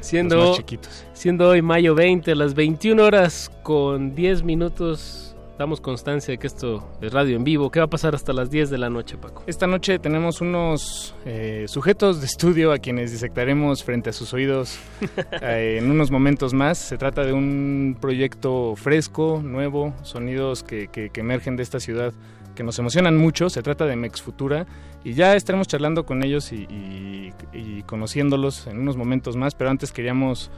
siendo, 0.00 0.36
los 0.36 0.48
más 0.50 0.58
chiquitos. 0.58 1.04
siendo 1.14 1.48
hoy 1.48 1.62
mayo 1.62 1.96
20, 1.96 2.30
a 2.30 2.34
las 2.36 2.54
21 2.54 3.02
horas 3.02 3.50
con 3.64 4.14
10 4.14 4.44
minutos, 4.44 5.31
damos 5.58 5.80
constancia 5.80 6.32
de 6.32 6.38
que 6.38 6.46
esto 6.46 6.88
es 7.00 7.12
radio 7.12 7.36
en 7.36 7.44
vivo. 7.44 7.70
¿Qué 7.70 7.78
va 7.78 7.86
a 7.86 7.90
pasar 7.90 8.14
hasta 8.14 8.32
las 8.32 8.50
10 8.50 8.70
de 8.70 8.78
la 8.78 8.90
noche, 8.90 9.16
Paco? 9.16 9.42
Esta 9.46 9.66
noche 9.66 9.98
tenemos 9.98 10.40
unos 10.40 11.14
eh, 11.24 11.66
sujetos 11.68 12.20
de 12.20 12.26
estudio 12.26 12.72
a 12.72 12.78
quienes 12.78 13.12
disectaremos 13.12 13.84
frente 13.84 14.10
a 14.10 14.12
sus 14.12 14.32
oídos 14.32 14.78
eh, 15.42 15.78
en 15.80 15.90
unos 15.90 16.10
momentos 16.10 16.54
más. 16.54 16.78
Se 16.78 16.98
trata 16.98 17.24
de 17.24 17.32
un 17.32 17.96
proyecto 18.00 18.74
fresco, 18.76 19.40
nuevo, 19.44 19.94
sonidos 20.02 20.62
que, 20.62 20.88
que, 20.88 21.10
que 21.10 21.20
emergen 21.20 21.56
de 21.56 21.62
esta 21.62 21.80
ciudad 21.80 22.12
que 22.54 22.62
nos 22.62 22.78
emocionan 22.78 23.16
mucho. 23.16 23.50
Se 23.50 23.62
trata 23.62 23.86
de 23.86 23.96
Mex 23.96 24.22
Futura 24.22 24.66
y 25.04 25.14
ya 25.14 25.34
estaremos 25.34 25.68
charlando 25.68 26.04
con 26.04 26.22
ellos 26.22 26.52
y, 26.52 26.64
y, 26.64 27.32
y, 27.52 27.82
conociéndolos 27.82 28.66
en 28.66 28.78
unos 28.78 28.96
momentos 28.96 29.36
más. 29.36 29.54
Pero 29.54 29.70
antes 29.70 29.92
queríamos 29.92 30.50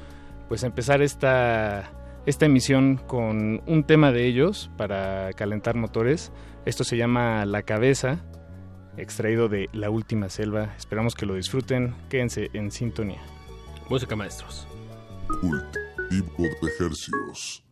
pues 0.48 0.62
empezar 0.62 1.02
esta, 1.02 1.90
esta 2.26 2.46
emisión 2.46 2.96
con 3.06 3.62
un 3.66 3.84
tema 3.84 4.12
de 4.12 4.26
ellos 4.26 4.70
para 4.76 5.32
calentar 5.34 5.76
motores. 5.76 6.32
Esto 6.64 6.84
se 6.84 6.96
llama 6.96 7.44
La 7.44 7.62
Cabeza, 7.62 8.24
extraído 8.96 9.48
de 9.48 9.68
La 9.72 9.90
Última 9.90 10.28
Selva. 10.28 10.74
Esperamos 10.76 11.14
que 11.14 11.26
lo 11.26 11.34
disfruten. 11.34 11.94
Quédense 12.08 12.50
en 12.54 12.70
sintonía. 12.70 13.20
Música 13.90 14.16
maestros. 14.16 14.66
De 16.10 16.22
ejercicios. 16.68 17.64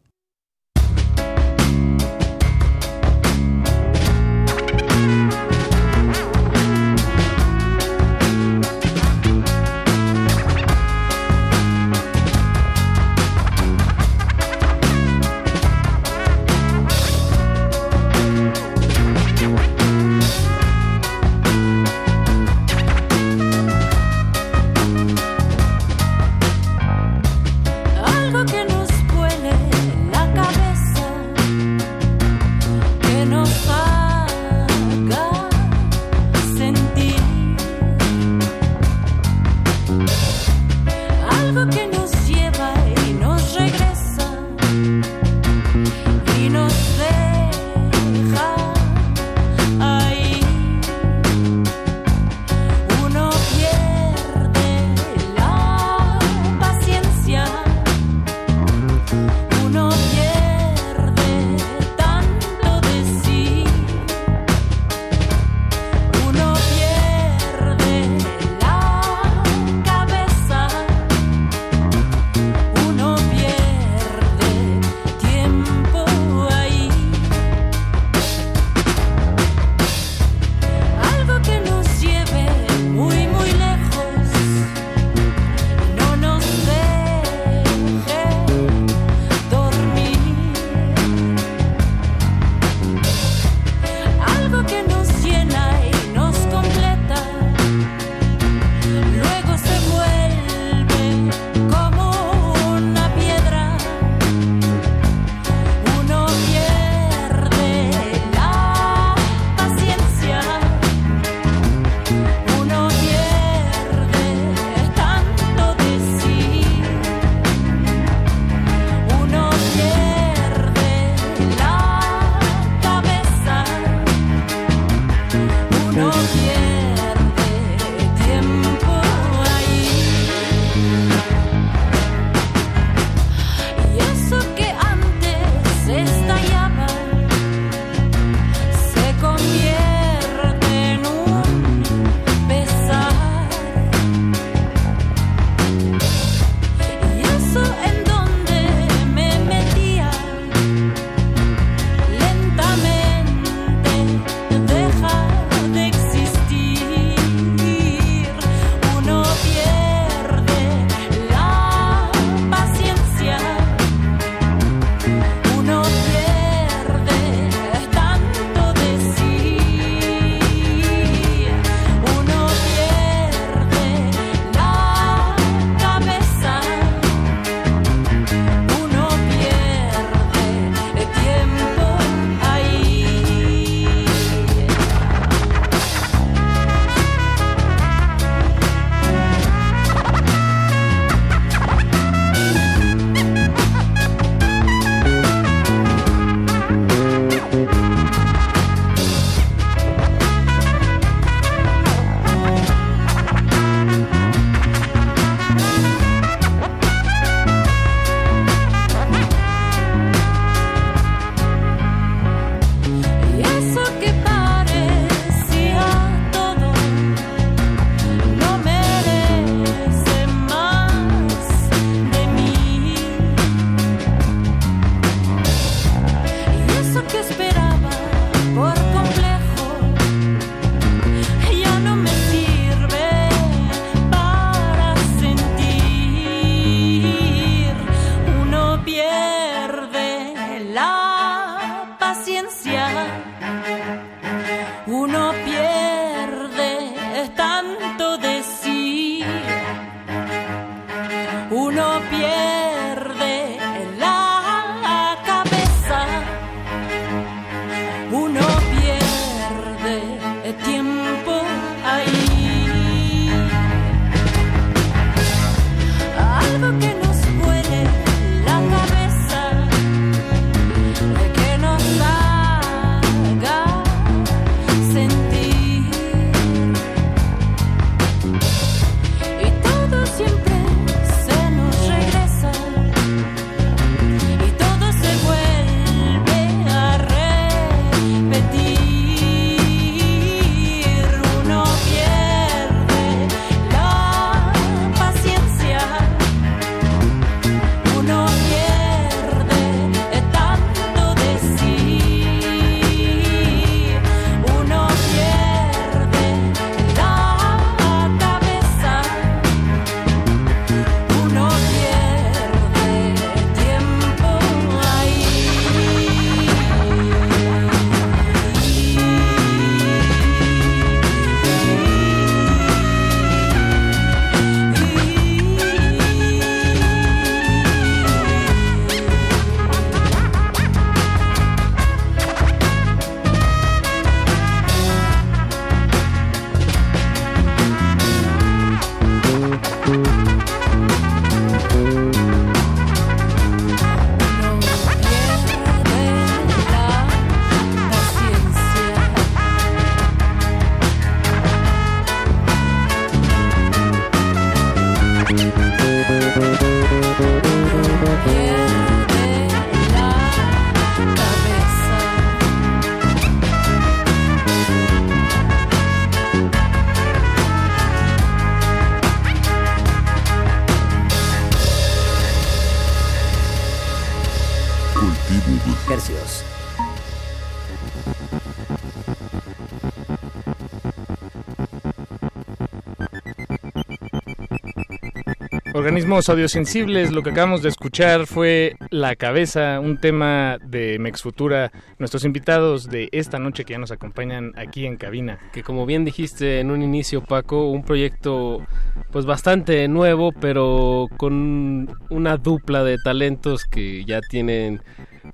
Organismos 385.93 386.31
audiosensibles, 386.31 387.13
lo 387.13 387.23
que 387.23 387.29
acabamos 387.29 387.61
de 387.61 387.69
escuchar 387.69 388.27
fue 388.27 388.77
La 388.89 389.15
Cabeza, 389.15 389.79
un 389.79 389.99
tema 389.99 390.57
de 390.65 390.99
Mex 390.99 391.21
Futura, 391.21 391.71
nuestros 391.99 392.25
invitados 392.25 392.89
de 392.89 393.11
esta 393.13 393.39
noche 393.39 393.67
que 393.67 393.75
ya 393.75 393.79
nos 393.79 393.91
acompañan 393.91 394.53
aquí 394.57 394.87
en 394.87 394.97
cabina. 394.97 395.39
Que 395.53 395.63
como 395.63 395.85
bien 395.85 396.07
dijiste 396.07 396.61
en 396.61 396.71
un 396.71 396.81
inicio, 396.81 397.21
Paco, 397.21 397.69
un 397.69 397.85
proyecto 397.85 398.67
pues 399.11 399.27
bastante 399.27 399.87
nuevo, 399.87 400.33
pero 400.33 401.09
con 401.19 401.95
una 402.09 402.39
dupla 402.39 402.85
de 402.85 402.97
talentos 403.05 403.65
que 403.65 404.07
ya 404.07 404.23
tienen 404.23 404.81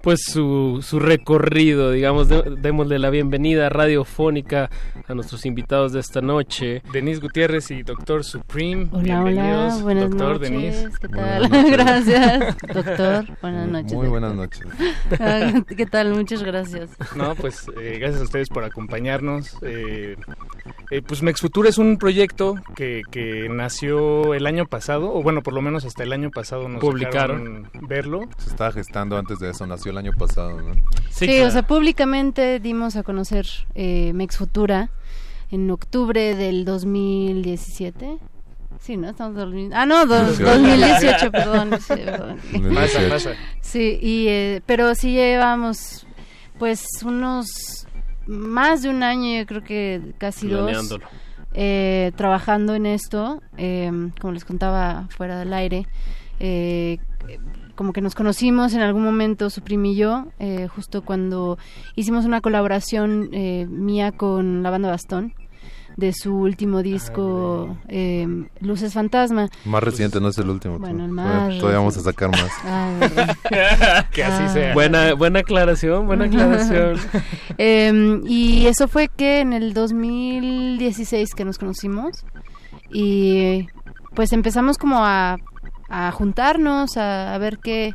pues 0.02 0.22
su, 0.24 0.80
su 0.82 0.98
recorrido, 0.98 1.92
digamos, 1.92 2.28
démosle 2.28 2.98
la 2.98 3.10
bienvenida 3.10 3.68
radiofónica 3.68 4.70
a 5.08 5.14
nuestros 5.14 5.46
invitados 5.46 5.92
de 5.92 6.00
esta 6.00 6.20
noche. 6.20 6.82
Denise 6.92 7.20
Gutiérrez 7.20 7.70
y 7.70 7.82
Doctor 7.82 8.24
Supreme. 8.24 8.88
Hola, 8.92 9.22
hola, 9.22 9.30
Bienvenidos, 9.30 9.82
buenas 9.82 10.10
doctor 10.10 10.32
noches. 10.34 10.50
Denise. 10.50 10.88
¿Qué 11.00 11.08
Buenas 11.08 11.40
tal? 11.40 11.50
noches. 11.50 11.70
gracias, 11.72 12.56
doctor. 12.74 13.38
Buenas 13.40 13.68
noches. 13.68 13.92
Muy 13.94 14.08
buenas 14.08 14.34
noches. 14.34 14.62
¿Qué 15.76 15.86
tal? 15.86 16.14
Muchas 16.14 16.42
gracias. 16.42 16.90
No, 17.16 17.34
pues 17.34 17.66
eh, 17.80 17.96
gracias 17.98 18.20
a 18.20 18.24
ustedes 18.24 18.48
por 18.50 18.64
acompañarnos. 18.64 19.56
Eh, 19.62 20.16
eh, 20.90 21.02
pues 21.02 21.22
Mex 21.22 21.40
Futura 21.40 21.68
es 21.70 21.78
un 21.78 21.96
proyecto 21.96 22.54
que, 22.76 23.02
que 23.10 23.48
nació 23.50 24.34
el 24.34 24.46
año 24.46 24.66
pasado, 24.66 25.12
o 25.14 25.22
bueno, 25.22 25.42
por 25.42 25.54
lo 25.54 25.62
menos 25.62 25.84
hasta 25.84 26.02
el 26.02 26.12
año 26.12 26.30
pasado 26.30 26.68
nos 26.68 26.80
Publicaron. 26.80 27.70
verlo. 27.88 28.28
Se 28.38 28.50
estaba 28.50 28.72
gestando 28.72 29.16
antes 29.16 29.38
de 29.38 29.50
eso, 29.50 29.66
nació 29.66 29.90
el 29.92 29.98
año 29.98 30.12
pasado, 30.18 30.60
¿no? 30.60 30.74
Sí, 31.10 31.40
o 31.40 31.50
sea, 31.50 31.66
públicamente 31.66 32.60
dimos 32.60 32.96
a 32.96 33.02
conocer 33.02 33.46
eh, 33.74 34.12
Mex 34.14 34.36
Futura 34.36 34.90
en 35.50 35.70
octubre 35.70 36.34
del 36.34 36.64
2017. 36.64 38.18
Sí, 38.80 38.96
¿no? 38.96 39.08
Estamos 39.10 39.32
en 39.32 39.40
2000 39.40 39.72
Ah, 39.74 39.86
no, 39.86 40.06
do- 40.06 40.24
18. 40.24 40.44
2018, 40.44 41.30
perdón. 41.32 41.70
sí, 41.80 41.94
perdón. 42.04 42.36
2018. 42.52 42.74
Pasa, 42.74 43.08
pasa. 43.08 43.30
Sí, 43.60 43.98
y, 44.00 44.28
eh, 44.28 44.62
pero 44.66 44.94
sí 44.94 45.12
llevamos 45.12 46.06
pues 46.58 46.84
unos 47.04 47.86
más 48.26 48.82
de 48.82 48.90
un 48.90 49.02
año, 49.02 49.38
yo 49.40 49.46
creo 49.46 49.62
que 49.64 50.12
casi 50.18 50.48
dos, 50.48 50.98
eh, 51.54 52.12
trabajando 52.16 52.74
en 52.74 52.86
esto, 52.86 53.40
eh, 53.56 53.90
como 54.20 54.32
les 54.32 54.44
contaba 54.44 55.06
fuera 55.10 55.38
del 55.38 55.52
aire, 55.54 55.86
eh, 56.40 56.98
como 57.74 57.92
que 57.92 58.00
nos 58.00 58.14
conocimos 58.16 58.74
en 58.74 58.80
algún 58.80 59.02
momento, 59.04 59.50
Suprim 59.50 59.84
y 59.86 59.94
yo, 59.96 60.26
eh, 60.40 60.66
justo 60.68 61.02
cuando 61.02 61.58
hicimos 61.94 62.24
una 62.24 62.40
colaboración 62.40 63.30
eh, 63.32 63.66
mía 63.70 64.10
con 64.12 64.62
la 64.64 64.70
banda 64.70 64.90
Bastón 64.90 65.32
de 65.98 66.12
su 66.12 66.32
último 66.32 66.80
disco 66.84 67.76
eh, 67.88 68.24
Luces 68.60 68.94
Fantasma. 68.94 69.48
Más 69.64 69.82
reciente, 69.82 70.20
no 70.20 70.28
es 70.28 70.38
el 70.38 70.48
último. 70.48 70.78
Bueno, 70.78 71.04
el 71.04 71.10
más 71.10 71.58
Todavía 71.58 71.78
vamos 71.80 71.96
a 71.96 72.00
sacar 72.02 72.30
más. 72.30 72.50
Ah. 72.64 74.06
Que 74.12 74.22
así 74.22 74.44
Ah. 74.44 74.48
sea. 74.48 74.74
Buena, 74.74 75.14
buena 75.14 75.40
aclaración, 75.40 76.06
buena 76.06 76.26
aclaración. 76.26 76.96
Em, 77.58 78.22
y 78.28 78.66
eso 78.66 78.86
fue 78.86 79.08
que 79.08 79.40
en 79.40 79.52
el 79.52 79.74
2016 79.74 81.34
que 81.34 81.44
nos 81.44 81.58
conocimos 81.58 82.24
y 82.92 83.66
pues 84.14 84.32
empezamos 84.32 84.78
como 84.78 85.04
a, 85.04 85.36
a 85.88 86.12
juntarnos, 86.12 86.96
a, 86.96 87.34
a 87.34 87.38
ver 87.38 87.58
qué... 87.58 87.92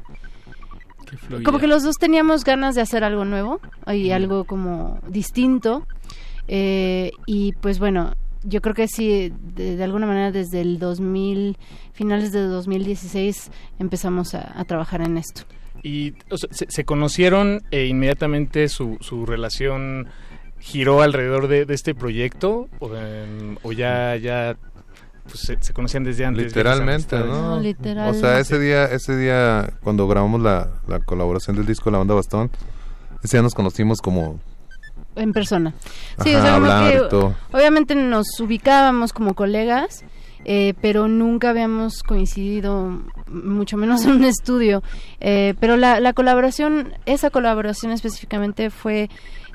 Como 1.45 1.59
que 1.59 1.67
los 1.67 1.83
dos 1.83 1.95
teníamos 1.97 2.43
ganas 2.43 2.75
de 2.75 2.81
hacer 2.81 3.03
algo 3.05 3.23
nuevo 3.23 3.61
y 3.87 4.11
algo 4.11 4.43
como 4.43 4.99
distinto. 5.07 5.85
Eh, 6.47 7.11
y 7.25 7.53
pues 7.53 7.79
bueno, 7.79 8.15
yo 8.43 8.61
creo 8.61 8.75
que 8.75 8.87
sí, 8.87 9.31
de, 9.55 9.75
de 9.75 9.83
alguna 9.83 10.05
manera 10.05 10.31
desde 10.31 10.61
el 10.61 10.79
2000, 10.79 11.57
finales 11.93 12.31
de 12.31 12.41
2016 12.41 13.51
empezamos 13.79 14.35
a, 14.35 14.59
a 14.59 14.63
trabajar 14.65 15.01
en 15.01 15.17
esto. 15.17 15.43
Y 15.81 16.13
o 16.29 16.37
sea, 16.37 16.49
se, 16.51 16.65
se 16.69 16.85
conocieron 16.85 17.61
e 17.71 17.87
inmediatamente 17.87 18.69
su, 18.69 18.97
su 19.01 19.25
relación 19.25 20.07
giró 20.59 21.01
alrededor 21.01 21.47
de, 21.47 21.65
de 21.65 21.73
este 21.73 21.93
proyecto 21.93 22.69
o, 22.79 22.95
em, 22.95 23.57
o 23.63 23.73
ya 23.73 24.15
ya 24.15 24.55
pues, 25.25 25.39
se, 25.39 25.57
se 25.61 25.73
conocían 25.73 26.05
desde 26.05 26.25
antes. 26.25 26.45
Literalmente, 26.45 27.17
¿no? 27.19 27.55
No, 27.55 27.59
literal. 27.59 28.09
O 28.09 28.13
sea, 28.13 28.39
ese 28.39 28.59
día, 28.59 28.85
ese 28.85 29.17
día 29.17 29.73
cuando 29.83 30.07
grabamos 30.07 30.41
la, 30.41 30.81
la 30.87 30.99
colaboración 30.99 31.55
del 31.57 31.65
disco 31.65 31.91
La 31.91 31.97
Banda 31.97 32.13
Bastón, 32.13 32.49
ese 33.23 33.37
día 33.37 33.41
nos 33.41 33.53
conocimos 33.53 33.99
como 34.01 34.39
En 35.15 35.33
persona. 35.33 35.73
Sí, 36.23 36.33
Ajá, 36.33 36.39
o 36.39 36.41
sea, 36.41 36.55
hablar 36.55 37.09
que 37.09 37.15
obviamente 37.51 37.95
nos 37.95 38.39
ubicábamos 38.39 39.13
como 39.13 39.35
colegas, 39.35 40.03
eh, 40.45 40.73
pero 40.81 41.07
nunca 41.07 41.51
habíamos 41.51 42.03
coincidido, 42.03 43.01
mucho 43.27 43.77
menos 43.77 44.05
en 44.05 44.11
un 44.11 44.23
estudio. 44.23 44.83
Eh, 45.19 45.53
pero 45.59 45.77
la, 45.77 45.99
la 45.99 46.13
colaboración, 46.13 46.93
esa 47.05 47.29
colaboración 47.29 47.91
específicamente 47.91 48.69
fue, 48.69 49.09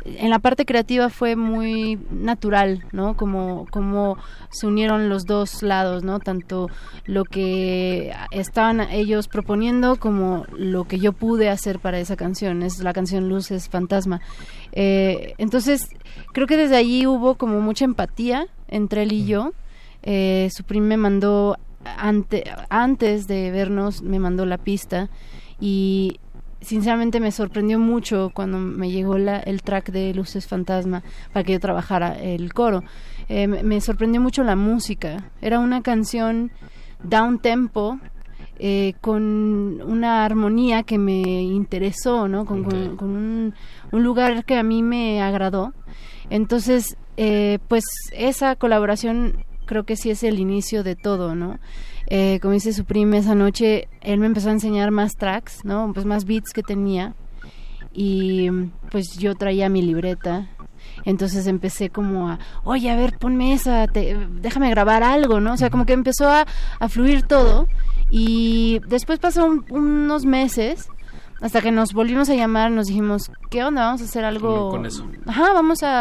en 0.04 0.30
la 0.30 0.38
parte 0.38 0.64
creativa 0.64 1.08
fue 1.08 1.36
muy 1.36 1.98
natural, 2.10 2.84
¿no? 2.92 3.16
Como, 3.16 3.66
como 3.70 4.16
se 4.50 4.66
unieron 4.66 5.08
los 5.08 5.24
dos 5.24 5.62
lados, 5.62 6.04
¿no? 6.04 6.20
Tanto 6.20 6.68
lo 7.04 7.24
que 7.24 8.12
estaban 8.30 8.80
ellos 8.80 9.28
proponiendo 9.28 9.96
como 9.96 10.44
lo 10.56 10.84
que 10.84 10.98
yo 10.98 11.12
pude 11.12 11.48
hacer 11.48 11.78
para 11.78 11.98
esa 11.98 12.16
canción. 12.16 12.62
Es 12.62 12.78
la 12.78 12.92
canción 12.92 13.28
Luces 13.28 13.68
Fantasma. 13.68 14.20
Eh, 14.72 15.34
entonces, 15.38 15.88
creo 16.32 16.46
que 16.46 16.56
desde 16.56 16.76
allí 16.76 17.06
hubo 17.06 17.34
como 17.36 17.60
mucha 17.60 17.84
empatía 17.84 18.46
entre 18.68 19.02
él 19.02 19.12
y 19.12 19.26
yo. 19.26 19.52
Eh, 20.02 20.48
Supreme 20.54 20.86
me 20.86 20.96
mandó, 20.96 21.58
ante, 21.84 22.44
antes 22.70 23.26
de 23.26 23.50
vernos, 23.50 24.02
me 24.02 24.18
mandó 24.18 24.46
la 24.46 24.58
pista 24.58 25.10
y 25.60 26.20
sinceramente 26.60 27.20
me 27.20 27.30
sorprendió 27.32 27.78
mucho 27.78 28.30
cuando 28.34 28.58
me 28.58 28.90
llegó 28.90 29.18
la, 29.18 29.38
el 29.38 29.62
track 29.62 29.90
de 29.90 30.12
Luces 30.14 30.46
Fantasma 30.46 31.02
para 31.32 31.44
que 31.44 31.52
yo 31.52 31.60
trabajara 31.60 32.18
el 32.18 32.52
coro. 32.52 32.82
Eh, 33.28 33.46
me, 33.46 33.80
sorprendió 33.80 34.20
mucho 34.20 34.42
la 34.44 34.56
música. 34.56 35.24
Era 35.42 35.58
una 35.60 35.82
canción 35.82 36.50
down 37.02 37.38
tempo. 37.38 37.98
eh, 38.60 38.94
con 39.00 39.80
una 39.82 40.24
armonía 40.24 40.82
que 40.82 40.98
me 40.98 41.20
interesó, 41.42 42.26
¿no? 42.26 42.44
Con, 42.44 42.64
con- 42.64 42.96
con 42.96 43.08
un, 43.10 43.54
un 43.92 44.02
lugar 44.02 44.44
que 44.44 44.56
a 44.56 44.64
mí 44.64 44.82
me 44.82 45.22
agradó. 45.22 45.74
Entonces, 46.28 46.96
eh, 47.16 47.60
pues 47.68 47.84
esa 48.12 48.56
colaboración 48.56 49.44
creo 49.64 49.84
que 49.84 49.94
sí 49.96 50.10
es 50.10 50.24
el 50.24 50.40
inicio 50.40 50.82
de 50.82 50.96
todo, 50.96 51.36
¿no? 51.36 51.58
Eh, 52.10 52.38
como 52.40 52.54
dice 52.54 52.72
Supreme, 52.72 53.18
esa 53.18 53.34
noche 53.34 53.88
él 54.00 54.18
me 54.18 54.26
empezó 54.26 54.48
a 54.48 54.52
enseñar 54.52 54.90
más 54.90 55.16
tracks, 55.16 55.64
¿no? 55.64 55.90
Pues 55.92 56.06
más 56.06 56.24
beats 56.24 56.52
que 56.52 56.62
tenía. 56.62 57.14
Y 57.92 58.48
pues 58.90 59.18
yo 59.18 59.34
traía 59.34 59.68
mi 59.68 59.82
libreta. 59.82 60.48
Entonces 61.04 61.46
empecé 61.46 61.90
como 61.90 62.28
a, 62.28 62.38
oye, 62.64 62.90
a 62.90 62.96
ver, 62.96 63.18
ponme 63.18 63.52
esa, 63.52 63.86
te- 63.86 64.16
déjame 64.40 64.70
grabar 64.70 65.02
algo, 65.02 65.40
¿no? 65.40 65.52
O 65.52 65.56
sea, 65.56 65.70
como 65.70 65.86
que 65.86 65.92
empezó 65.92 66.28
a, 66.28 66.46
a 66.80 66.88
fluir 66.88 67.22
todo. 67.22 67.68
Y 68.10 68.80
después 68.88 69.18
pasó 69.18 69.44
un- 69.46 69.64
unos 69.70 70.24
meses 70.24 70.88
hasta 71.40 71.60
que 71.60 71.70
nos 71.70 71.92
volvimos 71.92 72.30
a 72.30 72.34
llamar, 72.34 72.70
nos 72.70 72.86
dijimos, 72.88 73.30
¿qué 73.50 73.62
onda? 73.64 73.82
Vamos 73.86 74.00
a 74.00 74.04
hacer 74.04 74.24
algo 74.24 74.70
Con 74.70 74.86
eso. 74.86 75.06
Ajá, 75.26 75.52
vamos 75.52 75.82
a, 75.82 76.00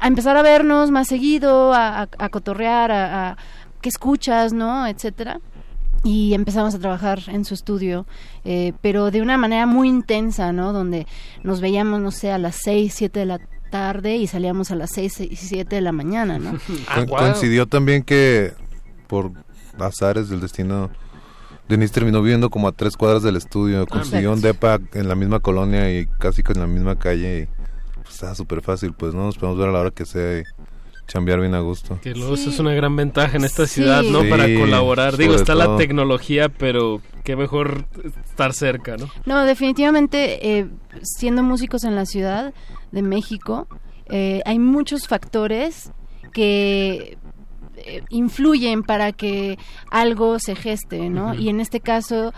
a 0.00 0.06
empezar 0.08 0.36
a 0.36 0.42
vernos 0.42 0.90
más 0.90 1.08
seguido, 1.08 1.72
a, 1.72 2.02
a- 2.02 2.08
a 2.18 2.28
cotorrear, 2.30 2.90
a, 2.90 3.30
a 3.30 3.36
qué 3.86 3.90
escuchas, 3.90 4.52
¿no? 4.52 4.84
Etcétera. 4.88 5.38
Y 6.02 6.34
empezamos 6.34 6.74
a 6.74 6.78
trabajar 6.80 7.20
en 7.28 7.44
su 7.44 7.54
estudio, 7.54 8.04
eh, 8.44 8.72
pero 8.80 9.12
de 9.12 9.22
una 9.22 9.38
manera 9.38 9.64
muy 9.64 9.88
intensa, 9.88 10.52
¿no? 10.52 10.72
Donde 10.72 11.06
nos 11.44 11.60
veíamos, 11.60 12.00
no 12.00 12.10
sé, 12.10 12.32
a 12.32 12.38
las 12.38 12.56
6, 12.64 12.92
7 12.92 13.20
de 13.20 13.26
la 13.26 13.38
tarde 13.70 14.16
y 14.16 14.26
salíamos 14.26 14.72
a 14.72 14.74
las 14.74 14.90
6 14.92 15.20
y 15.20 15.36
7 15.36 15.76
de 15.76 15.80
la 15.82 15.92
mañana, 15.92 16.40
¿no? 16.40 16.52
Co- 17.06 17.16
coincidió 17.16 17.66
también 17.66 18.02
que 18.02 18.54
por 19.06 19.30
azares 19.78 20.28
del 20.28 20.40
destino 20.40 20.90
Denise 21.68 21.94
terminó 21.94 22.20
viviendo 22.22 22.50
como 22.50 22.66
a 22.66 22.72
tres 22.72 22.96
cuadras 22.96 23.22
del 23.22 23.36
estudio, 23.36 23.86
consiguió 23.86 24.32
un 24.32 24.40
depa 24.40 24.80
en 24.94 25.06
la 25.08 25.14
misma 25.14 25.38
colonia 25.38 25.96
y 25.96 26.06
casi 26.18 26.42
en 26.48 26.58
la 26.60 26.66
misma 26.66 26.96
calle 26.96 27.48
y 27.52 28.00
pues 28.02 28.14
estaba 28.14 28.34
súper 28.34 28.62
fácil, 28.62 28.94
pues 28.94 29.14
no 29.14 29.26
nos 29.26 29.36
podemos 29.38 29.58
ver 29.60 29.68
a 29.68 29.72
la 29.72 29.78
hora 29.80 29.90
que 29.92 30.04
sea 30.06 30.40
y 30.40 30.42
chambear 31.06 31.40
bien 31.40 31.54
a 31.54 31.60
gusto. 31.60 31.98
Que 32.02 32.14
luego 32.14 32.34
eso 32.34 32.50
es 32.50 32.58
una 32.58 32.74
gran 32.74 32.96
ventaja 32.96 33.36
en 33.36 33.44
esta 33.44 33.66
ciudad, 33.66 34.02
¿no? 34.02 34.22
Sí, 34.22 34.28
Para 34.30 34.52
colaborar. 34.54 35.16
Digo, 35.16 35.34
está 35.34 35.54
todo. 35.54 35.72
la 35.72 35.76
tecnología, 35.76 36.48
pero 36.48 37.00
qué 37.24 37.36
mejor 37.36 37.86
estar 38.24 38.52
cerca, 38.52 38.96
¿no? 38.96 39.08
No, 39.24 39.44
definitivamente, 39.44 40.58
eh, 40.58 40.68
siendo 41.02 41.42
músicos 41.42 41.84
en 41.84 41.94
la 41.94 42.06
Ciudad 42.06 42.52
de 42.92 43.02
México, 43.02 43.66
eh, 44.06 44.42
hay 44.44 44.58
muchos 44.58 45.08
factores 45.08 45.90
que 46.32 47.18
eh, 47.86 48.02
influyen 48.10 48.82
para 48.82 49.12
que 49.12 49.58
algo 49.90 50.38
se 50.38 50.54
geste, 50.56 51.08
¿no? 51.08 51.34
Y 51.34 51.48
en 51.48 51.60
este 51.60 51.80
caso 51.80 52.32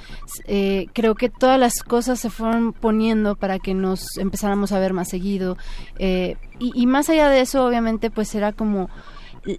eh, 0.47 0.87
creo 0.93 1.15
que 1.15 1.29
todas 1.29 1.59
las 1.59 1.83
cosas 1.83 2.21
se 2.21 2.31
fueron 2.31 2.73
poniendo 2.73 3.35
para 3.35 3.59
que 3.59 3.75
nos 3.75 4.19
empezáramos 4.19 4.73
a 4.73 4.79
ver 4.79 4.93
más 4.93 5.09
seguido. 5.09 5.57
eh, 5.99 6.37
y, 6.61 6.73
y 6.75 6.87
más 6.87 7.09
allá 7.09 7.29
de 7.29 7.41
eso, 7.41 7.65
obviamente, 7.65 8.11
pues 8.11 8.35
era 8.35 8.53
como 8.53 8.91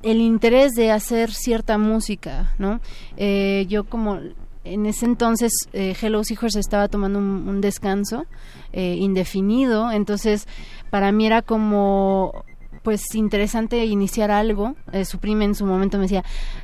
el 0.03 0.21
interés 0.21 0.73
de 0.73 0.91
hacer 0.91 1.31
cierta 1.31 1.77
música, 1.77 2.53
¿no? 2.57 2.79
Eh, 3.17 3.65
yo 3.69 3.85
como 3.85 4.19
en 4.63 4.85
ese 4.85 5.05
entonces 5.05 5.51
eh, 5.73 5.95
Hello 5.99 6.23
Seahorse 6.23 6.59
estaba 6.59 6.89
tomando 6.89 7.17
un, 7.19 7.47
un 7.47 7.61
descanso 7.61 8.25
eh, 8.73 8.95
indefinido, 8.99 9.91
entonces 9.91 10.47
para 10.89 11.11
mí 11.11 11.25
era 11.25 11.41
como 11.41 12.43
pues 12.83 13.15
interesante 13.15 13.85
iniciar 13.85 14.31
algo. 14.31 14.75
Eh, 14.91 15.05
Supreme 15.05 15.45
en 15.45 15.55
su 15.55 15.65
momento 15.65 15.97
me 15.97 16.03
decía 16.03 16.23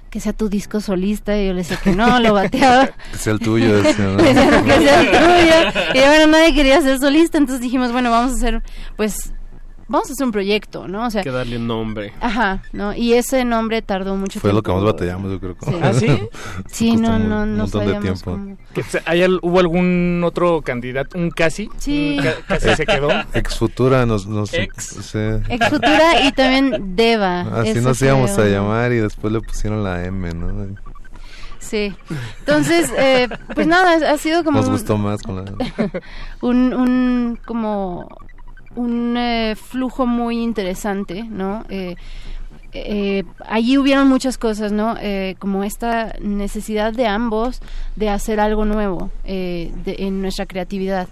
que 0.09 0.19
sea 0.19 0.33
tu 0.33 0.49
disco 0.49 0.79
solista 0.81 1.37
y 1.37 1.47
yo 1.47 1.53
le 1.53 1.59
decía 1.59 1.77
que 1.83 1.95
no, 1.95 2.19
lo 2.19 2.33
bateaba. 2.33 2.89
Que 3.11 3.17
sea 3.17 3.33
el 3.33 3.39
tuyo. 3.39 3.81
decía, 3.83 4.05
¿no? 4.05 4.17
que 4.17 4.33
sea 4.33 4.63
que 4.63 4.79
sea 4.79 5.01
el 5.01 5.07
tuyo. 5.07 5.81
Y 5.93 6.07
bueno, 6.07 6.27
nadie 6.27 6.53
quería 6.53 6.81
ser 6.81 6.99
solista, 6.99 7.37
entonces 7.37 7.61
dijimos, 7.61 7.91
bueno, 7.91 8.11
vamos 8.11 8.31
a 8.31 8.35
hacer 8.35 8.63
pues 8.95 9.33
vamos 9.87 10.09
a 10.09 10.13
hacer 10.13 10.25
un 10.25 10.31
proyecto, 10.31 10.87
¿no? 10.87 11.05
O 11.05 11.09
sea, 11.11 11.19
Hay 11.21 11.25
que 11.25 11.31
darle 11.31 11.57
un 11.57 11.67
nombre. 11.67 12.13
Ajá, 12.21 12.63
¿no? 12.73 12.93
Y 12.95 13.13
ese 13.13 13.45
nombre 13.45 13.81
tardó 13.81 14.15
mucho 14.15 14.39
Fue 14.39 14.51
lo 14.53 14.61
que 14.61 14.71
tiempo. 14.71 14.83
más 14.83 14.93
batallamos, 14.93 15.31
yo 15.31 15.39
creo. 15.39 15.55
Sí. 15.61 15.75
¿Ah, 15.81 15.93
sí? 15.93 16.29
Sí, 16.67 16.95
no, 16.97 17.15
un- 17.15 17.29
no, 17.29 17.43
un 17.43 17.57
no 17.57 17.63
montón 17.63 17.85
de 17.87 17.99
tiempo. 17.99 18.19
cómo. 18.23 18.57
Que 18.73 18.83
se- 18.83 19.01
¿hay 19.05 19.23
al- 19.23 19.39
¿Hubo 19.41 19.59
algún 19.59 20.21
otro 20.25 20.61
candidato? 20.61 21.17
¿Un 21.17 21.29
casi? 21.31 21.69
Sí. 21.77 22.17
Un 22.19 22.23
ca- 22.25 22.33
¿Casi 22.47 22.75
se 22.75 22.85
quedó? 22.85 23.09
Ex 23.33 23.57
Futura 23.57 24.05
nos... 24.05 24.27
nos 24.27 24.53
Ex. 24.53 24.83
sí. 24.85 25.19
Ex 25.49 25.69
Futura 25.69 26.21
y 26.23 26.31
también 26.31 26.95
Deva. 26.95 27.41
Así 27.41 27.69
Ese 27.69 27.81
nos 27.81 27.97
fue 27.99 28.07
íbamos 28.07 28.37
a 28.37 28.45
llamar 28.45 28.91
y 28.91 28.97
después 28.97 29.31
le 29.33 29.41
pusieron 29.41 29.83
la 29.83 30.03
M, 30.05 30.33
¿no? 30.33 30.75
Sí. 31.59 31.95
Entonces, 32.39 32.91
eh, 32.97 33.27
pues 33.55 33.65
nada, 33.65 34.11
ha 34.13 34.17
sido 34.19 34.43
como 34.43 34.59
Nos 34.59 34.67
un- 34.67 34.73
gustó 34.73 34.97
más 34.97 35.21
con 35.23 35.37
la... 35.37 35.45
un, 36.41 36.73
un 36.73 37.39
como 37.45 38.07
un 38.75 39.15
eh, 39.17 39.55
flujo 39.55 40.05
muy 40.05 40.41
interesante, 40.43 41.23
¿no? 41.23 41.65
Eh, 41.69 41.95
eh, 42.77 43.23
allí 43.47 43.77
hubieron 43.77 44.09
muchas 44.09 44.37
cosas, 44.37 44.73
¿no? 44.73 44.95
Eh, 44.99 45.35
como 45.39 45.63
esta 45.63 46.13
necesidad 46.21 46.91
de 46.91 47.07
ambos 47.07 47.61
de 47.95 48.09
hacer 48.09 48.41
algo 48.41 48.65
nuevo 48.65 49.11
eh, 49.23 49.71
de- 49.85 49.95
en 49.99 50.21
nuestra 50.21 50.45
creatividad. 50.45 51.07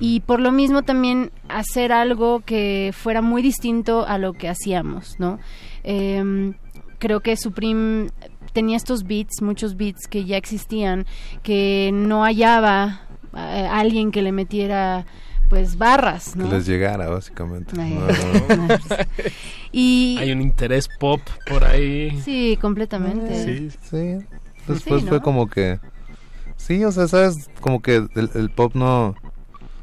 Y 0.00 0.20
por 0.20 0.40
lo 0.40 0.50
mismo 0.50 0.82
también 0.82 1.30
hacer 1.48 1.92
algo 1.92 2.40
que 2.40 2.90
fuera 2.92 3.22
muy 3.22 3.42
distinto 3.42 4.04
a 4.06 4.18
lo 4.18 4.32
que 4.32 4.48
hacíamos, 4.48 5.14
¿no? 5.20 5.38
Em, 5.84 6.54
creo 6.98 7.20
que 7.20 7.36
Supreme 7.36 8.08
tenía 8.52 8.76
estos 8.76 9.04
beats, 9.04 9.40
muchos 9.42 9.76
beats 9.76 10.08
que 10.08 10.24
ya 10.24 10.36
existían, 10.36 11.06
que 11.44 11.90
no 11.92 12.24
hallaba 12.24 13.02
alguien 13.32 14.10
que 14.10 14.22
le 14.22 14.32
metiera 14.32 15.06
pues 15.48 15.76
barras, 15.78 16.36
¿no? 16.36 16.48
Que 16.48 16.56
les 16.56 16.66
llegara, 16.66 17.08
básicamente. 17.08 17.74
Ay. 17.80 17.94
No, 17.94 18.56
no. 18.56 18.68
Y 19.72 20.16
Hay 20.18 20.30
un 20.30 20.40
interés 20.40 20.88
pop 21.00 21.20
por 21.48 21.64
ahí. 21.64 22.20
sí, 22.24 22.56
completamente. 22.60 23.42
Sí, 23.44 23.70
sí. 23.90 24.24
Después 24.68 25.02
Sí, 25.02 25.08
fue 25.08 25.20
como 25.20 25.48
que... 25.48 25.80
Sí, 26.56 26.84
o 26.84 26.92
sea, 26.92 27.08
¿sabes? 27.08 27.50
Como 27.60 27.82
que 27.82 27.96
el, 27.96 28.30
el 28.34 28.50
pop 28.50 28.74
no... 28.76 29.14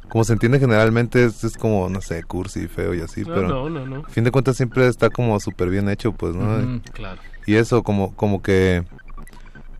Como 0.07 0.23
se 0.23 0.33
entiende 0.33 0.59
generalmente 0.59 1.25
es, 1.25 1.43
es 1.43 1.57
como, 1.57 1.89
no 1.89 2.01
sé, 2.01 2.23
cursi, 2.23 2.67
feo 2.67 2.93
y 2.93 3.01
así, 3.01 3.21
No, 3.21 3.33
pero... 3.33 3.47
no, 3.49 3.69
no, 3.69 3.85
no. 3.85 4.05
A 4.05 4.09
fin 4.09 4.23
de 4.23 4.31
cuentas 4.31 4.55
siempre 4.57 4.88
está 4.88 5.09
como 5.09 5.39
súper 5.39 5.69
bien 5.69 5.89
hecho, 5.89 6.11
pues, 6.13 6.35
¿no? 6.35 6.81
Claro. 6.93 7.21
Y 7.45 7.55
eso 7.55 7.83
como, 7.83 8.15
como 8.15 8.41
que... 8.41 8.83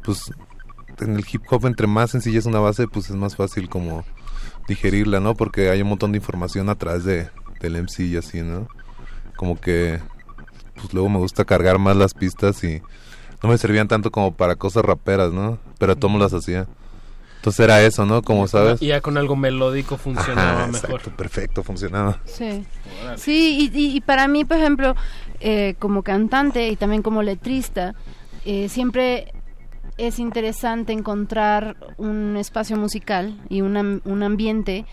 Pues 0.04 0.32
en 1.00 1.16
el 1.16 1.26
hip 1.32 1.44
hop 1.50 1.66
entre 1.66 1.88
más 1.88 2.12
sencilla 2.12 2.40
es 2.40 2.46
una 2.46 2.60
base, 2.60 2.88
pues 2.88 3.10
es 3.10 3.16
más 3.16 3.36
fácil 3.36 3.70
como 3.70 4.04
digerirla, 4.68 5.20
¿no? 5.20 5.36
Porque 5.36 5.70
hay 5.70 5.82
un 5.82 5.90
montón 5.90 6.12
de 6.12 6.18
información 6.18 6.70
atrás 6.70 7.04
de, 7.04 7.30
del 7.60 7.76
MC 7.76 8.04
y 8.06 8.18
así, 8.18 8.42
¿no? 8.42 8.68
Como 9.36 9.60
que 9.60 10.00
pues 10.76 10.94
luego 10.94 11.10
me 11.10 11.18
gusta 11.18 11.46
cargar 11.46 11.78
más 11.80 11.96
las 11.96 12.14
pistas 12.14 12.64
y 12.64 12.82
no 13.44 13.50
me 13.50 13.58
servían 13.58 13.88
tanto 13.88 14.12
como 14.12 14.34
para 14.34 14.56
cosas 14.56 14.84
raperas, 14.86 15.32
¿no? 15.32 15.58
Pero 15.78 15.96
todos 15.96 16.20
las 16.20 16.34
hacía. 16.34 16.68
Entonces 17.38 17.60
era 17.62 17.82
eso, 17.82 18.06
¿no? 18.06 18.22
Como 18.22 18.48
sabes. 18.48 18.82
Y 18.84 18.88
ya 18.88 19.02
con 19.02 19.18
algo 19.18 19.36
melódico 19.36 19.98
funcionaba 19.98 20.60
Ajá, 20.64 20.68
mejor. 20.68 20.92
exacto, 20.92 21.16
perfecto, 21.18 21.64
funcionaba. 21.64 22.20
Sí. 22.26 22.64
Sí, 23.18 23.72
y, 23.74 23.80
y- 23.80 23.98
y 23.98 24.02
para 24.02 24.28
mí, 24.28 24.46
por 24.46 24.58
ejemplo, 24.58 24.96
eh, 25.40 25.74
como 25.80 26.04
cantante 26.04 26.68
y 26.70 26.76
también 26.76 27.02
como 27.02 27.24
letrista, 27.24 27.96
eh, 28.46 28.70
siempre 28.70 29.34
es 30.08 30.20
interesante 30.20 30.94
encontrar 30.94 31.76
un 31.98 32.36
espacio 32.38 32.78
musical 32.78 33.40
y 33.50 33.62
un, 33.62 33.78
am- 33.78 34.02
un 34.06 34.24
ambiente 34.24 34.86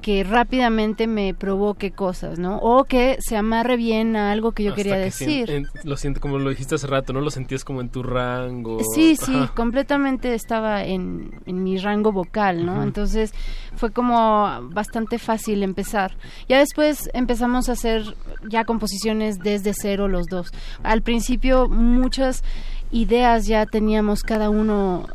que 0.00 0.22
rápidamente 0.22 1.08
me 1.08 1.34
provoque 1.34 1.90
cosas, 1.90 2.38
¿no? 2.38 2.58
O 2.58 2.84
que 2.84 3.16
se 3.18 3.36
amarre 3.36 3.76
bien 3.76 4.14
a 4.14 4.30
algo 4.30 4.52
que 4.52 4.62
yo 4.62 4.70
Hasta 4.70 4.76
quería 4.76 4.94
que 4.98 5.00
decir. 5.00 5.50
en- 5.50 5.66
lo 5.82 5.96
siento, 5.96 6.20
como 6.20 6.38
lo 6.38 6.50
dijiste 6.50 6.76
hace 6.76 6.86
rato, 6.86 7.12
¿no? 7.12 7.20
Lo 7.20 7.32
sentías 7.32 7.64
como 7.64 7.80
en 7.80 7.88
tu 7.88 8.04
rango. 8.04 8.78
Sí, 8.94 9.16
sí, 9.20 9.34
Ajá. 9.34 9.52
completamente 9.56 10.34
estaba 10.34 10.84
en, 10.84 11.40
en 11.46 11.64
mi 11.64 11.78
rango 11.78 12.12
vocal, 12.12 12.64
¿no? 12.64 12.84
Entonces 12.84 13.34
fue 13.74 13.90
como 13.90 14.48
bastante 14.70 15.18
fácil 15.18 15.64
empezar. 15.64 16.16
Ya 16.48 16.58
después 16.60 17.10
empezamos 17.12 17.68
a 17.68 17.72
hacer 17.72 18.04
ya 18.48 18.64
composiciones 18.64 19.40
desde 19.40 19.72
cero 19.74 20.06
los 20.06 20.26
dos. 20.28 20.52
Al 20.84 21.02
principio 21.02 21.68
muchas 21.68 22.44
ideas 22.90 23.46
ya 23.46 23.66
teníamos 23.66 24.22
cada 24.22 24.50
uno 24.50 25.06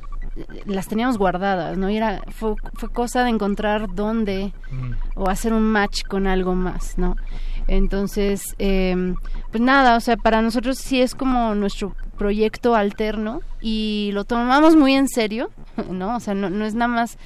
las 0.66 0.88
teníamos 0.88 1.18
guardadas, 1.18 1.78
¿no? 1.78 1.90
Y 1.90 1.98
era 1.98 2.22
fue, 2.32 2.56
fue 2.74 2.90
cosa 2.90 3.24
de 3.24 3.30
encontrar 3.30 3.94
dónde 3.94 4.52
o 5.16 5.30
hacer 5.30 5.54
un 5.54 5.64
match 5.64 6.04
con 6.08 6.26
algo 6.26 6.56
más, 6.56 6.98
¿no? 6.98 7.16
Entonces, 7.68 8.56
eh, 8.60 9.14
pues 9.52 9.62
nada, 9.62 9.96
o 9.96 10.00
sea, 10.00 10.18
para 10.18 10.42
nosotros 10.42 10.78
sí 10.78 11.02
es 11.02 11.16
como 11.16 11.56
nuestro 11.56 11.96
proyecto 12.18 12.76
alterno 12.76 13.42
y 13.62 14.10
lo 14.14 14.26
tomamos 14.26 14.76
muy 14.76 14.94
en 14.94 15.08
serio, 15.08 15.52
¿no? 15.90 16.16
O 16.16 16.20
sea, 16.20 16.34
no, 16.34 16.50
no 16.50 16.66
es 16.66 16.74
nada 16.74 16.90
más 16.90 17.18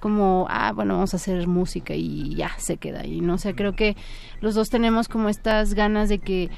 como, 0.00 0.46
ah, 0.50 0.72
bueno, 0.74 0.94
vamos 0.94 1.14
a 1.14 1.16
hacer 1.16 1.46
música 1.46 1.94
y 1.94 2.34
ya 2.34 2.50
se 2.58 2.76
queda 2.76 3.00
ahí, 3.00 3.20
¿no? 3.20 3.34
O 3.34 3.38
sea, 3.38 3.54
creo 3.54 3.74
que 3.74 3.96
los 4.40 4.54
dos 4.54 4.68
tenemos 4.68 5.08
como 5.08 5.28
estas 5.28 5.72
ganas 5.72 6.08
de 6.08 6.18
que 6.18 6.50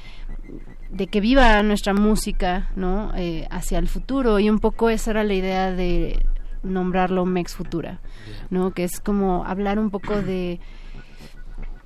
de 0.89 1.07
que 1.07 1.19
viva 1.21 1.61
nuestra 1.63 1.93
música, 1.93 2.69
¿no? 2.75 3.11
Eh, 3.15 3.47
hacia 3.51 3.77
el 3.79 3.87
futuro 3.87 4.39
y 4.39 4.49
un 4.49 4.59
poco 4.59 4.89
esa 4.89 5.11
era 5.11 5.23
la 5.23 5.33
idea 5.33 5.71
de 5.71 6.25
nombrarlo 6.63 7.25
Mex 7.25 7.55
Futura, 7.55 7.99
¿no? 8.49 8.71
Que 8.71 8.83
es 8.83 8.99
como 8.99 9.45
hablar 9.45 9.79
un 9.79 9.89
poco 9.89 10.21
de 10.21 10.59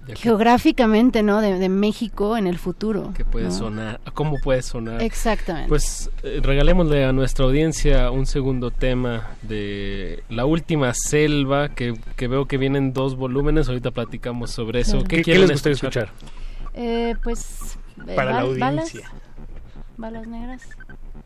qué- 0.08 0.16
geográficamente, 0.16 1.24
¿no? 1.24 1.42
De, 1.42 1.58
de 1.60 1.70
México 1.70 2.38
en 2.38 2.48
el 2.48 2.58
futuro. 2.58 3.12
que 3.16 3.26
puede 3.26 3.46
¿no? 3.46 3.52
sonar, 3.52 4.00
cómo 4.14 4.38
puede 4.44 4.62
sonar. 4.62 5.02
Exactamente. 5.02 5.68
Pues 5.70 6.10
eh, 6.24 6.40
regalémosle 6.42 7.06
a 7.06 7.12
nuestra 7.12 7.46
audiencia 7.46 8.12
un 8.12 8.26
segundo 8.26 8.72
tema 8.72 9.30
de 9.42 10.24
La 10.30 10.46
Última 10.46 10.94
Selva, 10.94 11.70
que, 11.70 11.94
que 12.16 12.28
veo 12.28 12.46
que 12.46 12.58
vienen 12.58 12.94
dos 12.94 13.16
volúmenes, 13.16 13.68
ahorita 13.68 13.92
platicamos 13.92 14.52
sobre 14.52 14.82
eso. 14.82 14.92
Claro. 14.94 15.08
¿Qué, 15.08 15.16
¿Qué- 15.18 15.18
qué 15.18 15.24
quieren 15.24 15.42
les 15.44 15.52
gustaría 15.52 15.74
escuchar? 15.76 16.10
Eh, 16.74 17.16
pues 17.24 17.78
Para 18.16 18.32
la 18.32 18.40
audiencia. 18.42 19.10
Balas, 19.98 20.24
balas 20.24 20.28
negras. 20.28 20.62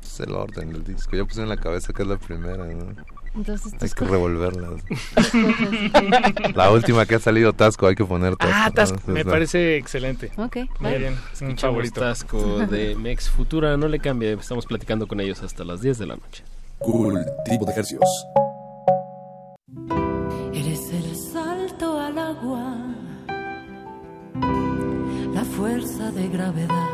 Es 0.03 0.19
el 0.19 0.33
orden 0.33 0.71
del 0.73 0.83
disco. 0.83 1.15
Ya 1.15 1.25
puse 1.25 1.41
en 1.41 1.49
la 1.49 1.57
cabeza 1.57 1.93
que 1.93 2.03
es 2.03 2.07
la 2.07 2.17
primera, 2.17 2.65
¿no? 2.65 2.93
Entonces 3.33 3.73
Hay 3.81 3.89
que 3.89 4.05
revolverlas. 4.05 4.81
la 6.55 6.71
última 6.71 7.05
que 7.05 7.15
ha 7.15 7.19
salido 7.19 7.51
Tasco, 7.53 7.85
hay 7.87 7.95
que 7.95 8.05
poner 8.05 8.35
Tasco. 8.37 8.53
Ah, 8.55 8.67
¿no? 8.69 8.73
Tasco, 8.73 8.95
Entonces, 8.95 9.13
me 9.13 9.23
la- 9.25 9.31
parece 9.31 9.75
excelente. 9.77 10.31
Ok, 10.37 10.57
Muy 10.79 10.97
bien, 10.97 11.17
es 11.33 11.41
un 11.41 11.57
favorito. 11.57 11.99
Tasco 11.99 12.59
de 12.59 12.95
Mex 12.99 13.29
Futura, 13.29 13.75
no 13.77 13.87
le 13.89 13.99
cambie, 13.99 14.31
estamos 14.33 14.65
platicando 14.65 15.05
con 15.07 15.19
ellos 15.19 15.41
hasta 15.43 15.63
las 15.65 15.81
10 15.81 15.97
de 15.97 16.05
la 16.05 16.15
noche. 16.15 16.43
Cultivo 16.79 17.65
de 17.65 17.71
ejercicios. 17.71 18.25
Fuerza 25.55 26.11
de 26.11 26.27
gravedad 26.27 26.89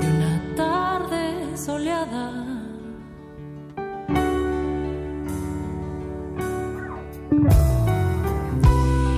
de 0.00 0.06
una 0.16 0.54
tarde 0.56 1.56
soleada. 1.56 2.32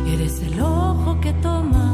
Eres 0.06 0.42
el 0.42 0.60
ojo 0.60 1.18
que 1.22 1.32
toma 1.34 1.87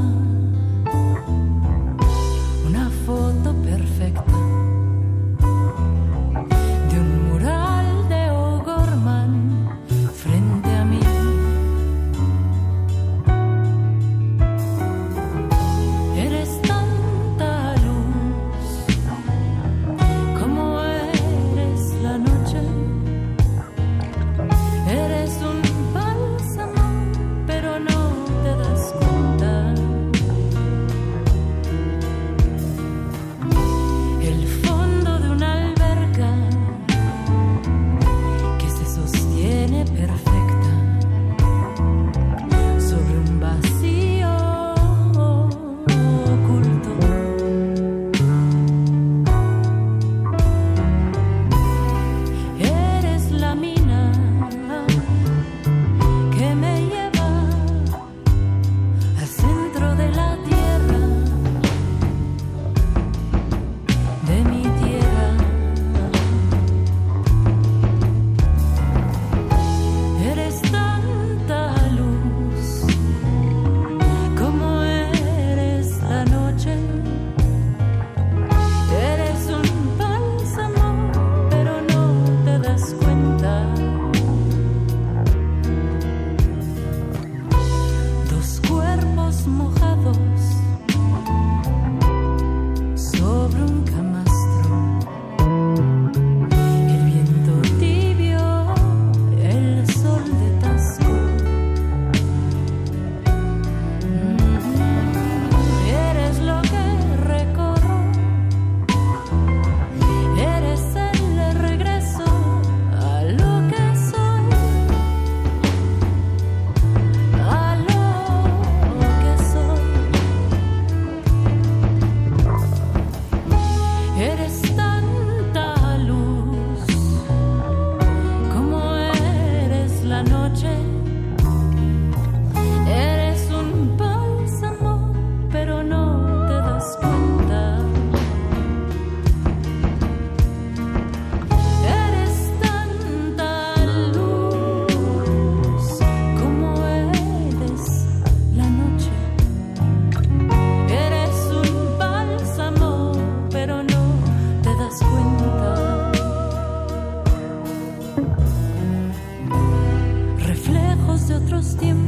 trust 161.64 161.80
him 161.80 162.03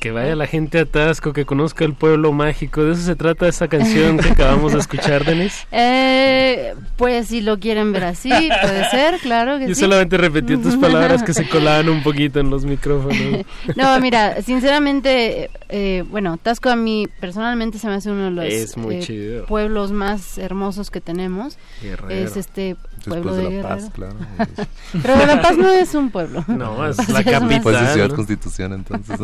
Que 0.00 0.12
vaya 0.12 0.34
la 0.34 0.46
gente 0.46 0.78
a 0.78 0.86
Tasco, 0.86 1.34
que 1.34 1.44
conozca 1.44 1.84
el 1.84 1.92
pueblo 1.92 2.32
mágico. 2.32 2.82
De 2.82 2.92
eso 2.94 3.02
se 3.02 3.16
trata 3.16 3.46
esa 3.46 3.68
canción 3.68 4.16
que 4.16 4.30
acabamos 4.30 4.72
de 4.72 4.78
escuchar, 4.80 5.26
Denis. 5.26 5.66
Eh, 5.70 6.74
pues 6.96 7.28
si 7.28 7.42
lo 7.42 7.58
quieren 7.58 7.92
ver 7.92 8.04
así, 8.04 8.30
puede 8.30 8.88
ser, 8.88 9.18
claro 9.20 9.58
que 9.58 9.68
Yo 9.68 9.74
sí. 9.74 9.82
solamente 9.82 10.16
repetí 10.16 10.56
tus 10.56 10.76
palabras 10.80 11.22
que 11.22 11.34
se 11.34 11.46
colaban 11.46 11.90
un 11.90 12.02
poquito 12.02 12.40
en 12.40 12.48
los 12.48 12.64
micrófonos. 12.64 13.44
No, 13.76 14.00
mira, 14.00 14.40
sinceramente, 14.42 15.50
eh, 15.68 16.02
bueno, 16.08 16.38
Tasco 16.38 16.70
a 16.70 16.76
mí 16.76 17.06
personalmente 17.20 17.78
se 17.78 17.86
me 17.86 17.94
hace 17.94 18.10
uno 18.10 18.24
de 18.24 18.30
los 18.30 18.44
eh, 19.08 19.44
pueblos 19.46 19.92
más 19.92 20.38
hermosos 20.38 20.90
que 20.90 21.02
tenemos. 21.02 21.58
Guerrero. 21.82 22.08
Es 22.08 22.36
este 22.36 22.76
pueblo 23.00 23.34
de 23.34 23.48
de, 23.50 23.62
La 23.62 23.68
Paz, 23.68 23.90
claro. 23.92 24.14
Pero 25.02 25.16
La 25.26 25.42
Paz 25.42 25.56
no 25.56 25.68
es 25.70 25.94
un 25.94 26.10
pueblo. 26.10 26.44
No, 26.48 26.86
es 26.88 27.08
la 27.08 27.24
capital. 27.24 27.60
Pues 27.62 27.80
es 27.82 27.92
Ciudad. 27.92 28.10
Constitución, 28.10 28.72
entonces. 28.72 29.18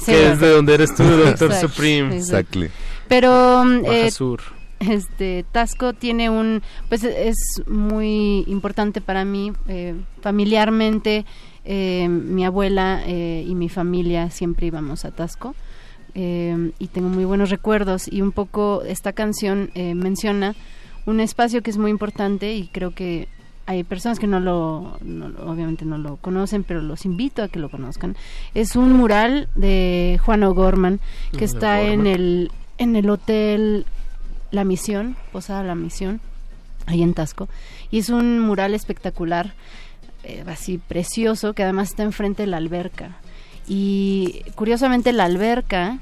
Sí, 0.00 0.12
que 0.12 0.32
es 0.32 0.40
de 0.40 0.48
donde 0.50 0.74
eres 0.74 0.94
tú, 0.94 1.04
Doctor 1.04 1.52
Supreme. 1.54 2.16
exacto. 2.16 2.60
Pero 3.08 3.64
eh, 3.84 4.10
Sur. 4.10 4.40
este 4.80 5.44
Tasco 5.52 5.92
tiene 5.92 6.30
un 6.30 6.62
pues 6.88 7.04
es 7.04 7.36
muy 7.66 8.44
importante 8.46 9.00
para 9.00 9.24
mí 9.24 9.52
eh, 9.68 9.94
familiarmente 10.22 11.24
eh, 11.64 12.08
mi 12.08 12.44
abuela 12.44 13.02
eh, 13.06 13.44
y 13.46 13.54
mi 13.54 13.68
familia 13.68 14.30
siempre 14.30 14.66
íbamos 14.66 15.04
a 15.04 15.10
Tasco 15.10 15.54
eh, 16.14 16.70
y 16.78 16.86
tengo 16.88 17.08
muy 17.08 17.24
buenos 17.24 17.50
recuerdos 17.50 18.06
y 18.10 18.20
un 18.22 18.32
poco 18.32 18.82
esta 18.86 19.12
canción 19.12 19.70
eh, 19.74 19.94
menciona 19.94 20.54
un 21.06 21.20
espacio 21.20 21.62
que 21.62 21.70
es 21.70 21.78
muy 21.78 21.90
importante 21.90 22.54
y 22.54 22.68
creo 22.68 22.92
que 22.92 23.28
hay 23.66 23.82
personas 23.82 24.18
que 24.18 24.26
no 24.26 24.40
lo, 24.40 24.98
no 25.02 25.26
obviamente 25.46 25.84
no 25.84 25.96
lo 25.96 26.16
conocen, 26.16 26.64
pero 26.64 26.82
los 26.82 27.04
invito 27.04 27.42
a 27.42 27.48
que 27.48 27.58
lo 27.58 27.70
conozcan. 27.70 28.16
Es 28.52 28.76
un 28.76 28.92
mural 28.92 29.48
de 29.54 30.20
Juan 30.24 30.42
O'Gorman 30.42 31.00
que 31.36 31.44
está 31.44 31.82
en 31.82 32.06
el 32.06 32.50
en 32.76 32.96
el 32.96 33.08
hotel 33.08 33.86
La 34.50 34.64
Misión, 34.64 35.16
Posada 35.32 35.62
La 35.62 35.74
Misión, 35.74 36.20
ahí 36.86 37.02
en 37.02 37.14
Tasco, 37.14 37.48
y 37.90 37.98
es 37.98 38.08
un 38.08 38.40
mural 38.40 38.74
espectacular, 38.74 39.54
eh, 40.24 40.44
así 40.46 40.78
precioso, 40.78 41.54
que 41.54 41.62
además 41.62 41.90
está 41.90 42.02
enfrente 42.02 42.42
de 42.42 42.48
la 42.48 42.56
alberca. 42.56 43.16
Y 43.66 44.42
curiosamente 44.56 45.12
la 45.12 45.24
alberca 45.24 45.98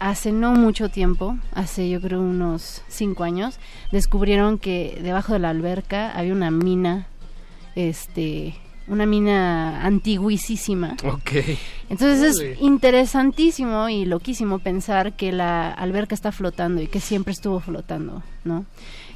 hace 0.00 0.32
no 0.32 0.54
mucho 0.54 0.88
tiempo, 0.88 1.36
hace 1.52 1.88
yo 1.88 2.00
creo 2.00 2.20
unos 2.20 2.82
cinco 2.88 3.22
años, 3.22 3.60
descubrieron 3.92 4.58
que 4.58 4.98
debajo 5.02 5.34
de 5.34 5.38
la 5.38 5.50
alberca 5.50 6.10
había 6.10 6.32
una 6.32 6.50
mina, 6.50 7.06
este, 7.76 8.56
una 8.88 9.06
mina 9.06 9.84
antiguísima. 9.84 10.96
Ok. 11.04 11.32
Entonces 11.90 12.40
es 12.40 12.60
interesantísimo 12.60 13.88
y 13.88 14.06
loquísimo 14.06 14.58
pensar 14.58 15.12
que 15.12 15.32
la 15.32 15.70
alberca 15.70 16.14
está 16.14 16.32
flotando 16.32 16.82
y 16.82 16.88
que 16.88 17.00
siempre 17.00 17.32
estuvo 17.32 17.60
flotando, 17.60 18.22
¿no? 18.42 18.64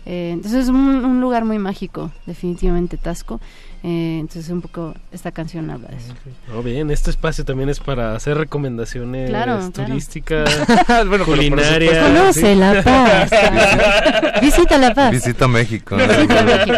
Eh, 0.06 0.30
entonces 0.34 0.64
es 0.64 0.68
un, 0.68 0.76
un 0.76 1.20
lugar 1.20 1.46
muy 1.46 1.58
mágico, 1.58 2.12
definitivamente 2.26 2.98
Tasco. 2.98 3.40
Eh, 3.86 4.16
entonces 4.18 4.48
un 4.50 4.62
poco 4.62 4.94
esta 5.12 5.30
canción 5.30 5.68
habla 5.68 5.88
de 5.88 5.96
eso. 5.98 6.14
Oh, 6.56 6.62
bien, 6.62 6.90
este 6.90 7.10
espacio 7.10 7.44
también 7.44 7.68
es 7.68 7.80
para 7.80 8.14
hacer 8.16 8.38
recomendaciones 8.38 9.28
Claro, 9.28 9.58
claro. 9.58 9.70
turísticas, 9.72 10.48
Bueno, 10.88 11.10
pero 11.10 11.24
por 11.26 11.34
culinarias. 11.36 11.90
supuesto. 12.06 12.18
Conoce 12.20 12.56
La 12.56 12.82
Paz. 12.82 14.40
Visita 14.40 14.78
La 14.78 14.94
Paz. 14.94 15.10
Visita 15.12 15.46
México. 15.48 15.96
Visita 15.96 16.42
México. 16.42 16.76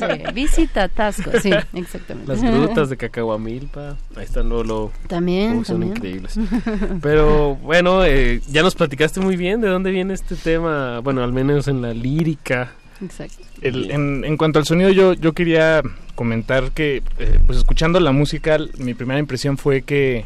sí. 0.00 0.32
Visita 0.34 0.88
Tasco. 0.88 1.30
Sí, 1.40 1.52
exactamente. 1.74 2.32
Las 2.32 2.42
grutas 2.42 2.90
de 2.90 2.96
Cacahuamilpa, 2.96 3.96
ahí 4.16 4.24
están 4.24 4.48
Lolo. 4.48 4.90
También, 5.06 5.58
Oh, 5.60 5.64
son 5.64 5.76
también. 5.80 5.96
increíbles. 5.96 6.40
Pero 7.00 7.54
bueno, 7.56 8.04
eh, 8.04 8.40
ya 8.50 8.62
nos 8.64 8.74
platicaste 8.74 9.20
muy 9.20 9.36
bien 9.36 9.60
de 9.60 9.68
dónde 9.68 9.92
viene 9.92 10.12
este 10.14 10.34
tema, 10.34 10.98
bueno, 11.00 11.22
al 11.22 11.32
menos 11.32 11.68
en 11.68 11.82
la 11.82 11.94
lírica. 11.94 12.72
Exacto. 13.00 13.44
El- 13.62 13.92
en, 13.92 14.24
en 14.24 14.36
cuanto 14.36 14.58
al 14.58 14.64
sonido, 14.64 14.90
yo, 14.90 15.12
yo 15.12 15.32
quería 15.32 15.82
comentar 16.18 16.72
que, 16.72 16.96
eh, 17.20 17.38
pues 17.46 17.58
escuchando 17.58 18.00
la 18.00 18.10
música, 18.10 18.58
mi 18.78 18.92
primera 18.94 19.20
impresión 19.20 19.56
fue 19.56 19.82
que, 19.82 20.24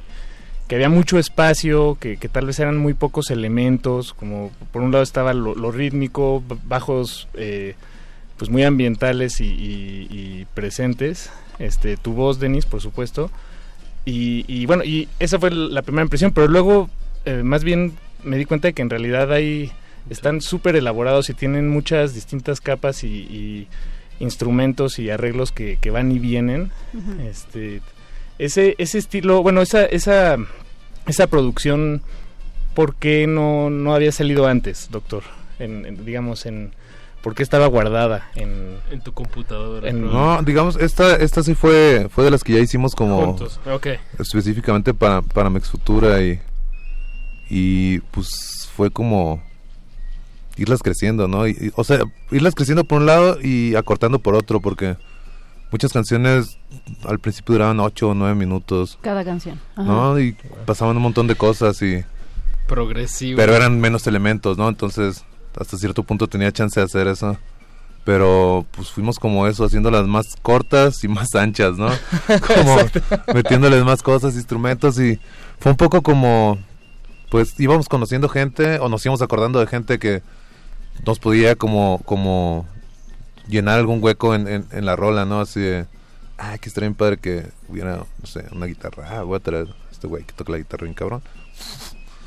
que 0.66 0.76
había 0.76 0.88
mucho 0.88 1.18
espacio, 1.18 1.98
que, 2.00 2.16
que 2.16 2.30
tal 2.30 2.46
vez 2.46 2.58
eran 2.60 2.78
muy 2.78 2.94
pocos 2.94 3.30
elementos, 3.30 4.14
como 4.14 4.50
por 4.72 4.80
un 4.80 4.90
lado 4.90 5.02
estaba 5.04 5.34
lo, 5.34 5.54
lo 5.54 5.70
rítmico, 5.70 6.42
bajos 6.66 7.28
eh, 7.34 7.74
pues 8.38 8.50
muy 8.50 8.62
ambientales 8.62 9.42
y, 9.42 9.44
y- 9.44 10.08
y 10.10 10.46
presentes, 10.54 11.30
este, 11.58 11.98
tu 11.98 12.14
voz, 12.14 12.40
Denis, 12.40 12.64
por 12.64 12.80
supuesto, 12.80 13.30
y, 14.06 14.46
y 14.48 14.64
bueno, 14.64 14.84
y 14.84 15.08
esa 15.18 15.38
fue 15.38 15.50
la 15.50 15.82
primera 15.82 16.04
impresión, 16.04 16.32
pero 16.32 16.48
luego 16.48 16.88
eh, 17.26 17.42
más 17.42 17.64
bien 17.64 17.92
me 18.24 18.38
di 18.38 18.46
cuenta 18.46 18.68
de 18.68 18.72
que 18.72 18.80
en 18.80 18.88
realidad 18.88 19.30
hay 19.30 19.70
están 20.08 20.40
súper 20.40 20.74
elaborados 20.74 21.28
y 21.28 21.34
tienen 21.34 21.68
muchas 21.68 22.14
distintas 22.14 22.62
capas 22.62 23.04
y 23.04 23.68
instrumentos 24.20 24.98
y 24.98 25.10
arreglos 25.10 25.52
que, 25.52 25.78
que 25.80 25.90
van 25.90 26.12
y 26.12 26.18
vienen. 26.18 26.70
Este, 27.28 27.80
Ese, 28.38 28.74
ese 28.78 28.98
estilo, 28.98 29.42
bueno, 29.42 29.62
esa, 29.62 29.84
esa, 29.84 30.36
esa 31.06 31.26
producción, 31.26 32.02
¿por 32.74 32.94
qué 32.96 33.26
no, 33.26 33.70
no 33.70 33.94
había 33.94 34.12
salido 34.12 34.46
antes, 34.46 34.88
doctor? 34.90 35.22
En, 35.58 35.86
en- 35.86 36.04
digamos, 36.04 36.46
en... 36.46 36.72
¿Por 37.22 37.36
qué 37.36 37.44
estaba 37.44 37.66
guardada 37.68 38.28
en, 38.34 38.78
En 38.90 39.00
tu 39.00 39.12
computadora. 39.12 39.88
En- 39.88 40.00
No, 40.10 40.42
digamos, 40.42 40.74
esta, 40.76 41.14
esta 41.16 41.44
sí 41.44 41.54
fue, 41.54 42.08
fue 42.10 42.24
de 42.24 42.32
las 42.32 42.42
que 42.42 42.54
ya 42.54 42.58
hicimos 42.58 42.96
como 42.96 43.24
Juntos, 43.26 43.60
ok. 43.64 43.86
específicamente 44.18 44.92
para, 44.92 45.22
para 45.22 45.48
Mex 45.48 45.68
Futura 45.70 46.20
y, 46.20 46.40
y 47.48 48.00
pues 48.10 48.68
fue 48.74 48.90
como 48.90 49.40
irlas 50.62 50.80
creciendo, 50.82 51.28
¿no? 51.28 51.46
Y- 51.46 51.50
y, 51.52 51.72
o 51.76 51.84
sea, 51.84 52.00
irlas 52.30 52.54
creciendo 52.54 52.84
por 52.84 53.00
un 53.00 53.06
lado 53.06 53.38
y 53.42 53.74
acortando 53.74 54.18
por 54.18 54.34
otro, 54.34 54.60
porque 54.60 54.96
muchas 55.70 55.92
canciones 55.92 56.58
al 57.04 57.18
principio 57.18 57.54
duraban 57.54 57.80
8 57.80 58.08
o 58.10 58.14
9 58.14 58.34
minutos, 58.34 58.98
Cada 59.02 59.24
canción. 59.24 59.60
Ajá. 59.76 59.82
¿no? 59.84 60.18
Y 60.20 60.36
pasaban 60.66 60.96
un 60.96 61.02
montón 61.02 61.26
de 61.26 61.34
cosas 61.34 61.80
y... 61.82 62.04
Progresivo. 62.66 63.36
Pero 63.36 63.54
eran 63.54 63.80
menos 63.80 64.06
elementos, 64.06 64.56
¿no? 64.56 64.68
Entonces, 64.68 65.24
hasta 65.58 65.76
cierto 65.76 66.02
punto 66.04 66.26
tenía 66.28 66.50
chance 66.52 66.78
de 66.80 66.86
hacer 66.86 67.06
eso. 67.06 67.36
Pero 68.04 68.66
pues 68.72 68.90
fuimos 68.90 69.18
como 69.18 69.46
eso, 69.46 69.64
haciéndolas 69.64 70.06
más 70.08 70.34
cortas 70.42 71.04
y 71.04 71.08
más 71.08 71.34
anchas, 71.36 71.76
¿no? 71.78 71.88
Como 72.54 72.76
metiéndoles 73.32 73.84
más 73.84 74.02
cosas, 74.02 74.34
instrumentos 74.34 74.98
y 74.98 75.20
fue 75.60 75.70
un 75.70 75.76
poco 75.76 76.02
como, 76.02 76.58
pues 77.30 77.54
íbamos 77.60 77.88
conociendo 77.88 78.28
gente 78.28 78.80
o 78.80 78.88
nos 78.88 79.04
íbamos 79.06 79.22
acordando 79.22 79.60
de 79.60 79.68
gente 79.68 80.00
que 80.00 80.20
nos 81.06 81.18
podía 81.18 81.56
como, 81.56 82.00
como 82.04 82.66
llenar 83.48 83.78
algún 83.78 84.02
hueco 84.02 84.34
en, 84.34 84.48
en, 84.48 84.66
en 84.70 84.84
la 84.86 84.96
rola, 84.96 85.24
¿no? 85.24 85.40
Así 85.40 85.60
de, 85.60 85.86
ah, 86.38 86.58
que 86.58 86.68
estaría 86.68 86.88
bien 86.88 86.96
padre 86.96 87.16
que 87.18 87.46
hubiera, 87.68 87.96
no 87.96 88.26
sé, 88.26 88.44
una 88.52 88.66
guitarra. 88.66 89.08
Ah, 89.10 89.22
voy 89.22 89.36
a 89.36 89.40
traer 89.40 89.68
este 89.90 90.06
güey 90.06 90.24
que 90.24 90.32
toca 90.32 90.52
la 90.52 90.58
guitarra 90.58 90.84
bien 90.84 90.94
cabrón. 90.94 91.22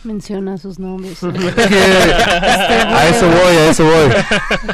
Menciona 0.05 0.57
sus 0.57 0.77
nombres. 0.77 1.23
a 1.23 3.07
eso 3.09 3.27
voy, 3.27 3.55
a 3.55 3.69
eso 3.69 3.83
voy. 3.83 4.09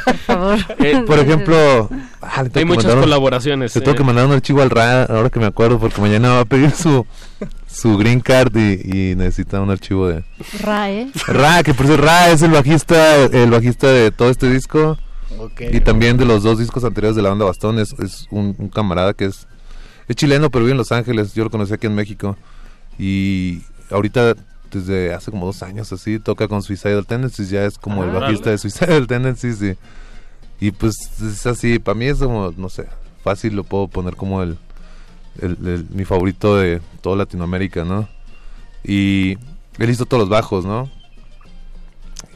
Por 0.04 0.16
favor. 0.18 0.58
Eh, 0.82 1.02
por 1.06 1.18
ejemplo, 1.18 1.88
ah, 2.20 2.42
tengo 2.44 2.58
Hay 2.58 2.64
muchas 2.64 2.94
colaboraciones, 2.94 3.72
tengo 3.72 3.92
eh. 3.92 3.94
que 3.94 4.04
mandar 4.04 4.26
un 4.26 4.32
archivo 4.32 4.60
al 4.60 4.70
RA, 4.70 5.04
ahora 5.04 5.30
que 5.30 5.38
me 5.38 5.46
acuerdo, 5.46 5.78
porque 5.78 6.00
mañana 6.00 6.30
va 6.30 6.40
a 6.40 6.44
pedir 6.44 6.72
su, 6.72 7.06
su 7.66 7.96
green 7.96 8.20
card 8.20 8.54
y, 8.56 9.12
y 9.12 9.14
necesita 9.14 9.60
un 9.60 9.70
archivo 9.70 10.08
de... 10.08 10.24
Rae. 10.60 11.10
Ra, 11.28 11.62
que 11.62 11.72
por 11.72 11.86
cierto, 11.86 12.04
Ra 12.04 12.30
es 12.30 12.42
el 12.42 12.50
bajista, 12.50 13.16
el 13.24 13.50
bajista 13.50 13.86
de 13.88 14.10
todo 14.10 14.30
este 14.30 14.50
disco. 14.50 14.98
Ok. 15.38 15.62
Y 15.72 15.80
también 15.80 16.16
de 16.16 16.24
los 16.24 16.42
dos 16.42 16.58
discos 16.58 16.84
anteriores 16.84 17.16
de 17.16 17.22
la 17.22 17.30
banda 17.30 17.44
Bastón. 17.44 17.78
Es, 17.78 17.92
es 17.98 18.26
un, 18.30 18.54
un 18.58 18.68
camarada 18.68 19.14
que 19.14 19.26
es, 19.26 19.46
es 20.08 20.16
chileno, 20.16 20.50
pero 20.50 20.64
vive 20.64 20.72
en 20.72 20.78
Los 20.78 20.92
Ángeles. 20.92 21.34
Yo 21.34 21.44
lo 21.44 21.50
conocí 21.50 21.72
aquí 21.72 21.86
en 21.86 21.94
México. 21.94 22.36
Y 22.98 23.62
ahorita, 23.90 24.34
desde 24.72 25.12
hace 25.14 25.30
como 25.30 25.46
dos 25.46 25.62
años 25.62 25.92
así, 25.92 26.18
toca 26.18 26.48
con 26.48 26.62
Suicidal 26.62 27.06
Tendencies. 27.06 27.50
Ya 27.50 27.64
es 27.64 27.78
como 27.78 28.02
el 28.04 28.10
Ah, 28.10 28.20
bajista 28.20 28.50
de 28.50 28.58
Suicidal 28.58 29.06
Tendencies. 29.06 29.60
Y, 29.62 29.76
y 30.66 30.70
pues 30.72 30.94
es 31.22 31.46
así, 31.46 31.78
para 31.78 31.98
mí 31.98 32.06
es 32.06 32.18
como, 32.18 32.52
no 32.56 32.68
sé, 32.68 32.86
fácil 33.24 33.54
lo 33.56 33.64
puedo 33.64 33.88
poner 33.88 34.16
como 34.16 34.42
el, 34.42 34.56
el- 35.40 35.58
el- 35.66 35.86
mi 35.90 36.04
favorito 36.04 36.56
de 36.56 36.80
toda 37.00 37.16
Latinoamérica, 37.16 37.84
¿no? 37.84 38.08
Y 38.84 39.38
él 39.78 39.90
hizo 39.90 40.06
todos 40.06 40.20
los 40.22 40.28
bajos, 40.28 40.64
¿no? 40.64 40.90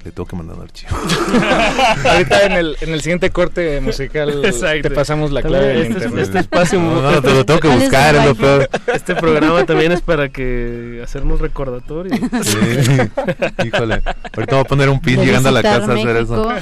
Le 0.06 0.12
tengo 0.12 0.28
que 0.28 0.36
mandar 0.36 0.56
un 0.56 0.62
archivo. 0.62 0.96
Ahorita 2.08 2.46
en 2.46 2.52
el, 2.52 2.76
en 2.80 2.92
el 2.92 3.00
siguiente 3.02 3.30
corte 3.30 3.80
musical 3.80 4.44
Exacto. 4.44 4.88
te 4.88 4.94
pasamos 4.94 5.32
la 5.32 5.42
clave 5.42 5.66
del 5.66 5.78
Este, 5.78 5.92
internet. 5.94 6.22
este 6.26 6.38
espacio 6.38 6.80
No, 6.80 7.02
no, 7.10 7.20
te 7.20 7.34
lo 7.34 7.44
tengo 7.44 7.58
que 7.58 7.66
¿Cuál 7.66 7.82
es 7.82 7.88
buscar, 7.88 8.14
es 8.14 8.24
lo 8.24 8.34
peor. 8.36 8.70
Este 8.94 9.16
programa 9.16 9.66
también 9.66 9.90
es 9.90 10.02
para 10.02 10.28
que 10.28 11.00
hacernos 11.02 11.40
recordatorio. 11.40 12.14
Sí, 12.44 12.56
híjole. 13.66 14.00
Ahorita 14.32 14.54
voy 14.54 14.60
a 14.60 14.64
poner 14.64 14.90
un 14.90 15.00
pin 15.00 15.20
llegando 15.24 15.48
a 15.48 15.52
la 15.52 15.62
casa 15.62 15.90
a 15.90 15.94
hacer 15.96 16.16
eso. 16.18 16.46
Oh 16.46 16.52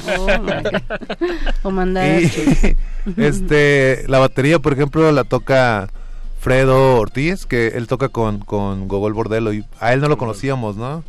o 1.61 1.69
mandar. 1.69 2.23
Y, 2.23 2.75
este, 3.17 4.05
la 4.07 4.17
batería, 4.17 4.57
por 4.57 4.73
ejemplo, 4.73 5.11
la 5.11 5.23
toca 5.23 5.89
Fredo 6.39 6.95
Ortiz, 6.95 7.45
que 7.45 7.67
él 7.75 7.85
toca 7.85 8.09
con, 8.09 8.39
con 8.39 8.87
Gogol 8.87 9.13
Bordello. 9.13 9.53
Y 9.53 9.63
a 9.79 9.93
él 9.93 10.01
no 10.01 10.07
lo 10.07 10.17
conocíamos, 10.17 10.77
¿no? 10.77 11.03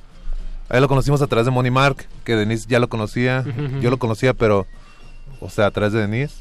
A 0.68 0.76
él 0.76 0.82
lo 0.82 0.88
conocimos 0.88 1.22
a 1.22 1.26
través 1.26 1.46
de 1.46 1.52
Money 1.52 1.70
Mark, 1.70 2.06
que 2.24 2.34
Denise 2.36 2.66
ya 2.68 2.78
lo 2.80 2.88
conocía. 2.88 3.44
Yo 3.80 3.90
lo 3.90 3.98
conocía, 3.98 4.34
pero, 4.34 4.66
o 5.40 5.48
sea, 5.50 5.66
a 5.66 5.70
través 5.70 5.92
de 5.92 6.00
Denise. 6.00 6.34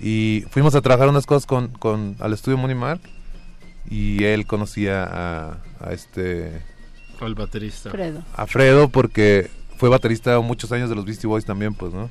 Y 0.00 0.44
fuimos 0.50 0.74
a 0.74 0.80
trabajar 0.80 1.08
unas 1.08 1.26
cosas 1.26 1.46
con, 1.46 1.68
con 1.68 2.16
al 2.20 2.32
estudio 2.32 2.56
Money 2.58 2.76
Mark. 2.76 3.00
Y 3.90 4.22
él 4.24 4.46
conocía 4.46 5.02
a, 5.04 5.56
a 5.80 5.92
este 5.92 6.62
El 7.22 7.34
baterista. 7.34 7.90
Fredo. 7.90 8.22
a 8.36 8.46
Fredo 8.46 8.88
porque 8.90 9.50
fue 9.78 9.88
baterista 9.88 10.38
muchos 10.40 10.70
años 10.72 10.90
de 10.90 10.96
los 10.96 11.04
Beastie 11.06 11.26
Boys 11.26 11.44
también, 11.46 11.72
pues, 11.74 11.94
¿no? 11.94 12.10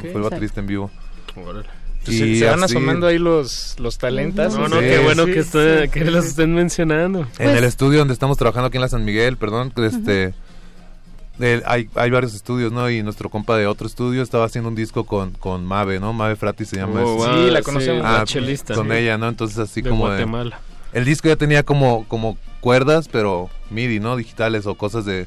Fue 0.00 0.12
el 0.14 0.22
baterista 0.22 0.60
en 0.60 0.66
vivo. 0.68 0.90
Órale. 1.36 1.68
Pues 2.04 2.16
se, 2.16 2.36
se 2.38 2.44
van 2.46 2.62
así- 2.62 2.76
asomando 2.76 3.06
ahí 3.06 3.18
los, 3.18 3.76
los 3.78 3.98
talentas. 3.98 4.54
No, 4.54 4.68
no, 4.68 4.76
Sí, 4.80 4.86
qué 4.86 4.98
bueno 5.00 5.26
sí, 5.26 5.32
que, 5.32 5.40
estoy- 5.40 5.82
sí, 5.82 5.88
que 5.90 6.04
sí, 6.06 6.10
los 6.10 6.24
sí. 6.24 6.30
estén 6.30 6.54
mencionando. 6.54 7.26
En 7.38 7.50
el 7.50 7.64
estudio 7.64 7.98
donde 7.98 8.14
estamos 8.14 8.38
trabajando 8.38 8.68
aquí 8.68 8.78
en 8.78 8.82
la 8.82 8.88
San 8.88 9.04
Miguel, 9.04 9.36
perdón, 9.36 9.72
este 9.76 10.32
el- 11.40 11.62
hay, 11.66 11.88
hay 11.94 12.10
varios 12.10 12.34
estudios, 12.34 12.72
¿no? 12.72 12.88
Y 12.90 13.02
nuestro 13.02 13.28
compa 13.30 13.56
de 13.56 13.66
otro 13.66 13.86
estudio 13.86 14.22
estaba 14.22 14.44
haciendo 14.44 14.68
un 14.68 14.74
disco 14.74 15.04
con, 15.04 15.30
con 15.32 15.64
Mave, 15.66 16.00
¿no? 16.00 16.12
Mave 16.12 16.36
Frati 16.36 16.64
se 16.64 16.76
llama. 16.76 17.02
Oh, 17.04 17.14
wow, 17.16 17.44
Sí, 17.46 17.50
la 17.50 17.62
conocemos, 17.62 18.02
la 18.02 18.20
Ah, 18.20 18.24
chelista. 18.24 18.74
Con 18.74 18.88
Sí. 18.88 18.94
ella, 18.94 19.18
¿no? 19.18 19.28
Entonces 19.28 19.58
así 19.58 19.82
De 19.82 19.90
como 19.90 20.06
Guatemala. 20.06 20.60
de... 20.92 20.98
El 20.98 21.04
disco 21.04 21.28
ya 21.28 21.36
tenía 21.36 21.62
como, 21.62 22.04
como 22.08 22.38
cuerdas, 22.60 23.08
pero 23.08 23.50
MIDI, 23.70 24.00
¿no? 24.00 24.16
Digitales 24.16 24.66
o 24.66 24.74
cosas 24.74 25.04
de, 25.04 25.26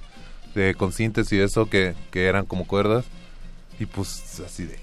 de 0.56 0.74
con 0.76 0.92
síntesis 0.92 1.34
y 1.34 1.40
eso 1.42 1.70
que, 1.70 1.94
que 2.12 2.26
eran 2.26 2.46
como 2.46 2.66
cuerdas. 2.66 3.06
Y 3.80 3.86
pues 3.86 4.42
así 4.46 4.66
de... 4.66 4.80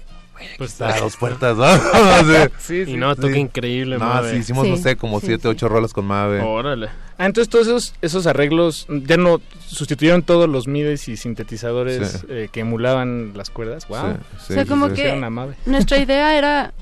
Pues 0.57 0.71
está, 0.71 0.97
dos 1.01 1.15
puertas, 1.19 1.57
¿no? 1.57 1.65
Sí, 2.59 2.85
sí. 2.85 2.91
Y 2.93 2.97
no, 2.97 3.13
toca 3.15 3.37
increíble, 3.37 3.97
No, 3.97 4.05
Mave. 4.05 4.31
sí, 4.31 4.37
hicimos, 4.37 4.65
no 4.67 4.77
Sí, 4.77 4.83
sé, 4.83 4.95
como 4.95 5.19
sí, 5.19 5.27
siete, 5.27 5.41
sí. 5.43 5.47
ocho 5.49 5.67
rolas 5.67 5.91
con 5.91 6.05
Mave. 6.05 6.39
Órale. 6.39 6.87
Ah, 7.19 7.25
entonces 7.25 7.49
todos 7.49 7.67
esos, 7.67 7.93
esos 8.01 8.25
arreglos 8.27 8.87
ya 8.89 9.17
no 9.17 9.41
sustituyeron 9.67 10.23
todos 10.23 10.49
los 10.49 10.67
mides 10.67 11.07
y 11.09 11.17
sintetizadores 11.17 12.11
Sí. 12.21 12.27
eh, 12.29 12.49
que 12.51 12.61
emulaban 12.61 13.33
las 13.35 13.49
cuerdas. 13.49 13.87
Wow. 13.87 14.17
o 14.37 14.39
sea, 14.39 14.65
como 14.65 14.93
que 14.93 15.21
nuestra 15.65 15.97
idea 16.01 16.35
era, 16.37 16.73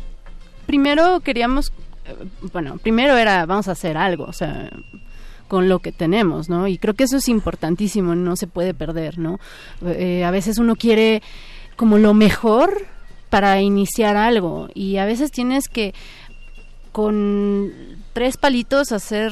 primero 0.68 1.20
queríamos, 1.22 1.74
eh, 2.06 2.14
bueno, 2.54 2.78
primero 2.78 3.18
era 3.18 3.46
vamos 3.48 3.68
a 3.68 3.72
hacer 3.72 3.98
algo, 3.98 4.26
o 4.26 4.34
sea, 4.34 4.70
con 5.48 5.68
lo 5.70 5.80
que 5.80 5.92
tenemos, 5.92 6.50
¿no? 6.50 6.68
Y 6.68 6.78
creo 6.78 6.94
que 6.94 7.06
eso 7.06 7.18
es 7.18 7.28
importantísimo, 7.30 8.14
no 8.14 8.36
se 8.36 8.46
puede 8.48 8.74
perder, 8.76 9.18
¿no? 9.18 9.40
Eh, 9.86 10.24
a 10.24 10.30
veces 10.30 10.60
uno 10.60 10.76
quiere 10.76 11.24
como 11.76 11.98
lo 11.98 12.14
mejor 12.14 12.86
para 13.32 13.60
iniciar 13.62 14.16
algo 14.18 14.70
y 14.76 14.98
a 14.98 15.06
veces 15.06 15.32
tienes 15.32 15.68
que 15.68 15.94
con 16.92 17.72
tres 18.14 18.38
palitos 18.38 18.92
hacer 18.92 19.32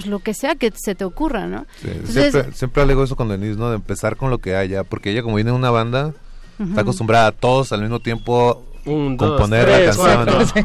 pues, 0.00 0.06
lo 0.10 0.18
que 0.20 0.34
sea 0.34 0.54
que 0.54 0.72
se 0.74 0.94
te 0.94 1.04
ocurra, 1.04 1.46
¿no? 1.46 1.66
Sí, 1.80 1.88
Entonces- 1.90 2.32
siempre, 2.32 2.52
siempre 2.54 2.82
alego 2.82 3.04
eso 3.04 3.16
con 3.16 3.28
Denise, 3.28 3.58
¿no? 3.58 3.70
De 3.70 3.76
empezar 3.76 4.16
con 4.16 4.30
lo 4.30 4.38
que 4.38 4.56
haya, 4.56 4.84
porque 4.84 5.10
ella 5.10 5.22
como 5.22 5.36
viene 5.36 5.50
de 5.50 5.56
una 5.56 5.70
banda, 5.70 6.12
está 6.58 6.82
acostumbrada 6.82 7.28
a 7.28 7.32
todos 7.32 7.72
al 7.72 7.80
mismo 7.80 8.00
tiempo 8.00 8.62
Un, 8.84 9.16
dos, 9.16 9.30
componer 9.30 9.64
tres, 9.66 9.96
la 9.96 10.14
canción. 10.24 10.26
¿no? 10.26 10.64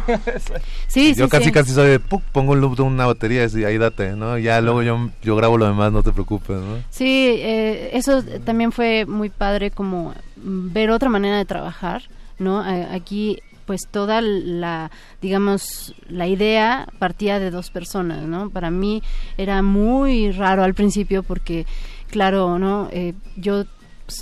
Sí, 0.87 1.13
Yo 1.15 1.25
sí, 1.25 1.29
casi 1.31 1.45
sí. 1.45 1.51
casi 1.51 1.71
soy 1.73 1.89
de, 1.89 1.99
¡puc! 1.99 2.21
pongo 2.31 2.53
un 2.53 2.61
loop 2.61 2.75
de 2.77 2.83
una 2.83 3.05
batería 3.05 3.45
y 3.53 3.63
ahí 3.63 3.77
date, 3.77 4.11
¿no? 4.15 4.37
Ya 4.37 4.59
luego 4.61 4.81
yo, 4.83 5.09
yo 5.21 5.35
grabo 5.35 5.57
lo 5.57 5.65
demás, 5.65 5.91
no 5.91 6.03
te 6.03 6.11
preocupes, 6.11 6.57
¿no? 6.57 6.77
Sí, 6.89 7.27
eh, 7.37 7.91
eso 7.93 8.23
también 8.45 8.71
fue 8.71 9.05
muy 9.05 9.29
padre 9.29 9.71
como 9.71 10.13
ver 10.37 10.89
otra 10.91 11.09
manera 11.09 11.37
de 11.37 11.45
trabajar, 11.45 12.03
¿no? 12.39 12.61
Aquí 12.61 13.39
pues 13.65 13.87
toda 13.89 14.21
la, 14.21 14.91
digamos, 15.21 15.95
la 16.07 16.27
idea 16.27 16.87
partía 16.99 17.39
de 17.39 17.51
dos 17.51 17.69
personas, 17.71 18.23
¿no? 18.23 18.49
Para 18.49 18.69
mí 18.71 19.01
era 19.37 19.61
muy 19.61 20.31
raro 20.31 20.63
al 20.63 20.73
principio 20.73 21.23
porque, 21.23 21.65
claro, 22.09 22.59
¿no? 22.59 22.89
Eh, 22.91 23.13
yo 23.35 23.65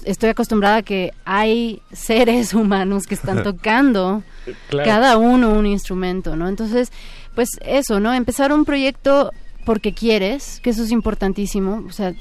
estoy 0.05 0.29
acostumbrada 0.29 0.77
a 0.77 0.81
que 0.81 1.11
hay 1.25 1.81
seres 1.91 2.53
humanos 2.53 3.05
que 3.05 3.15
están 3.15 3.43
tocando 3.43 4.23
Claro. 4.69 4.89
cada 4.89 5.17
uno 5.17 5.53
un 5.53 5.65
instrumento, 5.65 6.35
¿no? 6.35 6.49
Entonces, 6.49 6.91
pues 7.33 7.47
eso, 7.65 7.99
¿no? 8.01 8.13
Empezar 8.13 8.51
un 8.51 8.65
proyecto 8.65 9.31
porque 9.65 9.93
quieres, 9.93 10.59
que 10.61 10.71
eso 10.71 10.83
es 10.83 10.91
importantísimo, 10.91 11.83
o 11.87 11.91
sea, 11.93 12.13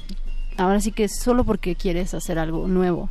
ahora 0.57 0.79
sí 0.79 0.91
que 0.93 1.03
es 1.05 1.19
solo 1.19 1.43
porque 1.43 1.75
quieres 1.75 2.13
hacer 2.13 2.39
algo 2.39 2.67
nuevo. 2.69 3.09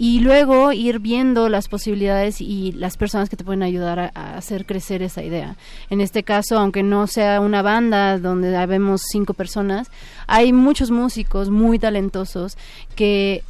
Y 0.00 0.20
luego 0.20 0.70
ir 0.72 1.00
viendo 1.00 1.48
las 1.48 1.66
posibilidades 1.66 2.40
y 2.40 2.70
las 2.72 2.96
personas 2.96 3.28
que 3.28 3.36
te 3.36 3.42
pueden 3.42 3.64
ayudar 3.64 3.98
a, 3.98 4.36
hacer 4.36 4.64
crecer 4.64 5.02
esa 5.02 5.24
idea. 5.24 5.56
En 5.90 6.00
este 6.00 6.22
caso, 6.22 6.56
aunque 6.56 6.84
no 6.84 7.08
sea 7.08 7.40
una 7.40 7.62
banda 7.62 8.18
donde 8.18 8.56
habemos 8.56 9.02
cinco 9.10 9.34
personas, 9.34 9.90
hay 10.28 10.52
muchos 10.52 10.92
músicos 10.92 11.50
muy 11.50 11.80
talentosos 11.80 12.56
que 12.94 13.42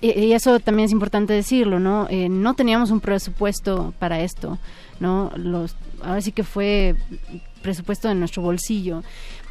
y 0.00 0.18
y 0.18 0.32
eso 0.32 0.60
también 0.60 0.86
es 0.86 0.92
importante 0.92 1.32
decirlo, 1.32 1.80
¿no? 1.80 2.06
Eh, 2.08 2.28
no 2.28 2.54
teníamos 2.54 2.90
un 2.90 3.00
presupuesto 3.00 3.92
para 3.98 4.20
esto, 4.20 4.58
¿no? 5.00 5.32
Los, 5.36 5.76
ahora 6.02 6.20
sí 6.20 6.32
que 6.32 6.44
fue 6.44 6.94
presupuesto 7.60 8.08
de 8.08 8.14
nuestro 8.14 8.42
bolsillo. 8.42 9.02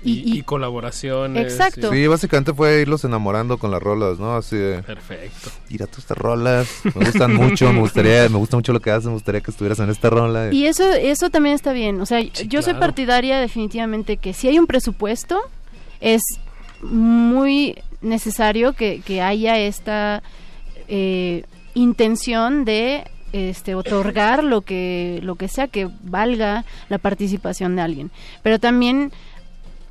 Y, 0.04 0.38
y 0.38 0.44
colaboraciones. 0.44 1.52
Exacto. 1.52 1.92
Sí, 1.92 2.08
básicamente 2.08 2.54
fue 2.54 2.82
irlos 2.82 3.04
enamorando 3.04 3.58
con 3.58 3.72
las 3.72 3.82
rolas, 3.82 4.20
¿no? 4.20 4.36
Así 4.36 4.56
de... 4.56 4.82
Perfecto. 4.84 5.52
Mira, 5.70 5.88
tú 5.88 5.96
estas 6.00 6.18
rolas, 6.18 6.70
me 6.84 7.06
gustan 7.06 7.36
mucho, 7.36 7.72
me 7.74 7.80
gustaría, 7.80 8.30
me 8.30 8.38
gusta 8.38 8.58
mucho 8.58 8.74
lo 8.74 8.80
que 8.80 8.92
haces, 8.92 9.08
me 9.08 9.14
gustaría 9.14 9.42
que 9.42 9.52
estuvieras 9.52 9.80
en 9.80 9.90
esta 9.90 10.10
rola. 10.10 10.54
Y 10.54 10.66
eso, 10.66 10.90
eso 10.90 11.30
también 11.30 11.56
está 11.56 11.74
bien. 11.74 12.00
O 12.02 12.06
sea, 12.06 12.22
yo 12.22 12.62
soy 12.62 12.76
partidaria 12.76 13.40
definitivamente 13.40 14.18
que 14.18 14.34
si 14.34 14.48
hay 14.48 14.60
un 14.60 14.68
presupuesto, 14.68 15.40
es 16.00 16.22
muy 16.82 17.76
necesario 18.02 18.74
que, 18.74 19.02
que 19.06 19.22
haya 19.22 19.58
esta 19.58 20.24
eh, 20.88 21.44
intención 21.74 22.66
de 22.66 23.04
este 23.32 23.76
otorgar 23.76 24.44
lo 24.44 24.62
que 24.62 25.20
lo 25.22 25.36
que 25.36 25.48
sea 25.48 25.68
que 25.68 25.88
valga 26.02 26.66
la 26.88 26.98
participación 26.98 27.76
de 27.76 27.84
alguien 27.84 28.12
pero 28.42 28.58
también 28.58 29.12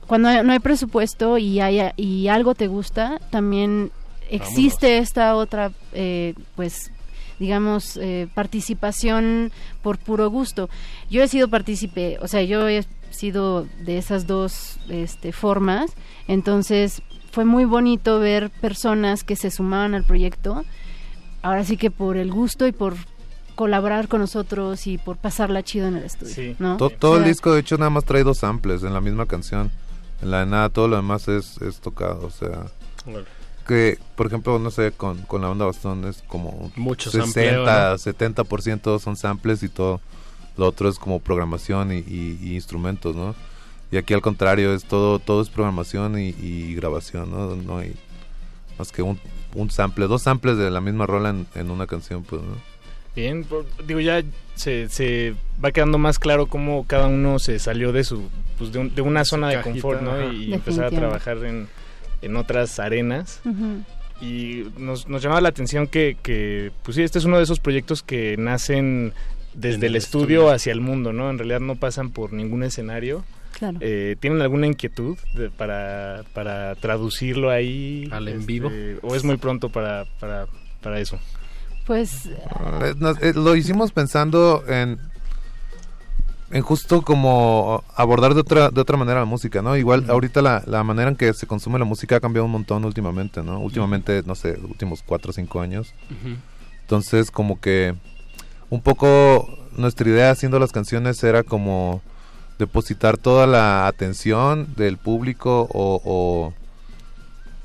cuando 0.08 0.42
no 0.42 0.52
hay 0.52 0.58
presupuesto 0.58 1.38
y 1.38 1.60
hay 1.60 1.92
y 1.96 2.26
algo 2.28 2.54
te 2.56 2.66
gusta 2.66 3.20
también 3.30 3.92
existe 4.30 4.98
esta 4.98 5.36
otra 5.36 5.70
eh, 5.92 6.34
pues 6.56 6.90
digamos 7.38 7.96
eh, 7.96 8.26
participación 8.34 9.52
por 9.82 9.96
puro 9.98 10.28
gusto. 10.28 10.68
Yo 11.08 11.22
he 11.22 11.28
sido 11.28 11.46
partícipe 11.48 12.18
o 12.20 12.26
sea 12.26 12.42
yo 12.42 12.66
he 12.68 12.84
sido 13.10 13.66
de 13.84 13.96
esas 13.98 14.26
dos 14.26 14.78
este, 14.88 15.32
formas. 15.32 15.92
Entonces 16.26 17.00
fue 17.30 17.44
muy 17.44 17.64
bonito 17.64 18.18
ver 18.18 18.50
personas 18.50 19.22
que 19.24 19.36
se 19.36 19.50
sumaban 19.50 19.94
al 19.94 20.04
proyecto. 20.04 20.64
Ahora 21.42 21.64
sí 21.64 21.76
que 21.76 21.90
por 21.90 22.16
el 22.16 22.32
gusto 22.32 22.66
y 22.66 22.72
por 22.72 22.96
colaborar 23.54 24.08
con 24.08 24.20
nosotros 24.20 24.86
y 24.86 24.98
por 24.98 25.16
pasarla 25.16 25.62
chido 25.62 25.88
en 25.88 25.96
el 25.96 26.04
estudio 26.04 26.54
¿no? 26.58 26.76
To- 26.76 26.90
todo 26.90 27.12
O 27.12 27.16
el 27.18 27.24
disco, 27.24 27.52
de 27.52 27.60
hecho, 27.60 27.76
nada 27.76 27.90
más 27.90 28.04
trae 28.04 28.22
dos 28.24 28.38
samples 28.38 28.82
en 28.84 28.92
la 28.94 29.00
misma 29.00 29.26
canción. 29.26 29.70
En 30.22 30.30
la 30.30 30.40
de 30.40 30.46
nada, 30.46 30.68
todo 30.68 30.88
lo 30.88 30.96
demás 30.96 31.28
es, 31.28 31.58
es 31.62 31.78
tocado, 31.80 32.26
o 32.26 32.30
sea... 32.30 32.66
Que, 33.66 33.98
por 34.16 34.26
ejemplo, 34.26 34.58
no 34.58 34.70
sé, 34.70 34.92
con, 34.92 35.18
con 35.22 35.42
la 35.42 35.48
banda 35.48 35.66
Bastón 35.66 36.06
es 36.06 36.22
como 36.26 36.72
Mucho 36.76 37.10
60, 37.10 37.98
sampleo, 37.98 38.44
70% 38.44 38.98
son 38.98 39.16
samples 39.16 39.62
y 39.62 39.68
todo 39.68 40.00
lo 40.56 40.66
otro 40.66 40.88
es 40.88 40.98
como 40.98 41.20
programación 41.20 41.92
y, 41.92 41.98
y- 41.98 42.38
y 42.42 42.54
instrumentos, 42.54 43.14
¿no? 43.14 43.34
Y 43.92 43.96
aquí 43.98 44.14
al 44.14 44.22
contrario, 44.22 44.74
es 44.74 44.84
todo 44.84 45.18
todo 45.18 45.40
es 45.42 45.50
programación 45.50 46.18
y, 46.18 46.28
y 46.30 46.74
grabación, 46.74 47.30
¿no? 47.30 47.54
No 47.56 47.78
hay 47.78 47.94
más 48.78 48.90
que 48.90 49.02
un, 49.02 49.20
un 49.54 49.70
sample, 49.70 50.06
dos 50.08 50.22
samples 50.22 50.56
de 50.56 50.70
la 50.70 50.80
misma 50.80 51.06
rola 51.06 51.28
en, 51.30 51.46
en 51.54 51.70
una 51.70 51.86
canción, 51.86 52.22
pues, 52.24 52.40
¿no? 52.42 52.54
Bien, 53.18 53.44
digo, 53.86 53.98
ya 54.00 54.22
se, 54.54 54.88
se 54.88 55.34
va 55.64 55.72
quedando 55.72 55.98
más 55.98 56.18
claro 56.20 56.46
cómo 56.46 56.84
cada 56.86 57.08
uno 57.08 57.38
se 57.40 57.58
salió 57.58 57.90
de 57.92 58.04
su 58.04 58.28
pues 58.58 58.72
de, 58.72 58.78
un- 58.78 58.94
de 58.94 59.02
una 59.02 59.24
zona 59.24 59.48
de 59.48 59.54
cajita, 59.56 59.72
confort, 59.72 60.02
¿no? 60.02 60.32
Y 60.32 60.54
empezar 60.54 60.84
a 60.84 60.90
trabajar 60.90 61.38
en, 61.44 61.66
en 62.22 62.36
otras 62.36 62.78
arenas. 62.78 63.40
Y 64.20 64.64
nos, 64.78 65.08
nos 65.08 65.22
llamaba 65.22 65.40
la 65.40 65.48
atención 65.48 65.86
que, 65.86 66.16
que, 66.22 66.70
pues 66.82 66.96
sí, 66.96 67.02
este 67.02 67.18
es 67.18 67.24
uno 67.24 67.36
de 67.38 67.44
esos 67.44 67.60
proyectos 67.60 68.02
que 68.02 68.36
nacen 68.36 69.12
desde 69.54 69.86
el, 69.86 69.92
el 69.92 69.96
estudio, 69.96 70.24
estudio. 70.40 70.50
hacia 70.50 70.72
el 70.72 70.80
mundo, 70.80 71.12
¿no? 71.12 71.30
En 71.30 71.38
realidad 71.38 71.60
no 71.60 71.76
pasan 71.76 72.10
por 72.10 72.32
ningún 72.32 72.62
escenario. 72.64 73.24
Claro. 73.58 73.78
Eh, 73.80 74.14
¿Tienen 74.20 74.42
alguna 74.42 74.66
inquietud 74.68 75.16
de- 75.34 75.50
para, 75.50 76.24
para 76.34 76.74
traducirlo 76.76 77.50
ahí? 77.50 78.08
Al 78.12 78.28
en 78.28 78.40
Este, 78.40 78.46
vivo. 78.46 78.70
¿O 79.02 79.14
es 79.16 79.22
muy 79.24 79.36
pronto 79.38 79.68
para, 79.70 80.04
para, 80.20 80.46
para 80.82 81.00
eso? 81.00 81.18
Pues 81.88 82.94
nos- 82.98 83.20
eh, 83.22 83.32
lo 83.34 83.56
hicimos 83.56 83.90
pensando 83.92 84.62
en 84.68 84.98
en 86.50 86.62
justo 86.62 87.02
como 87.02 87.84
abordar 87.94 88.32
de 88.32 88.40
otra 88.40 88.70
de 88.70 88.80
otra 88.80 88.96
manera 88.96 89.20
la 89.20 89.26
música, 89.26 89.60
¿no? 89.60 89.76
Igual 89.76 90.08
ahorita 90.08 90.40
la, 90.40 90.62
la 90.66 90.82
manera 90.82 91.10
en 91.10 91.16
que 91.16 91.34
se 91.34 91.46
consume 91.46 91.78
la 91.78 91.84
música 91.84 92.16
ha 92.16 92.20
cambiado 92.20 92.46
un 92.46 92.52
montón 92.52 92.84
últimamente, 92.86 93.42
¿no? 93.42 93.58
Últimamente, 93.60 94.22
no 94.24 94.34
sé, 94.34 94.58
últimos 94.62 95.02
cuatro 95.04 95.30
o 95.30 95.34
cinco 95.34 95.60
años. 95.60 95.92
Entonces, 96.82 97.30
como 97.30 97.60
que 97.60 97.94
un 98.70 98.80
poco 98.80 99.46
nuestra 99.76 100.08
idea 100.08 100.30
haciendo 100.30 100.58
las 100.58 100.72
canciones 100.72 101.22
era 101.22 101.42
como 101.42 102.00
depositar 102.58 103.18
toda 103.18 103.46
la 103.46 103.86
atención 103.86 104.74
del 104.76 104.96
público 104.96 105.68
o, 105.70 106.00
o, 106.02 106.54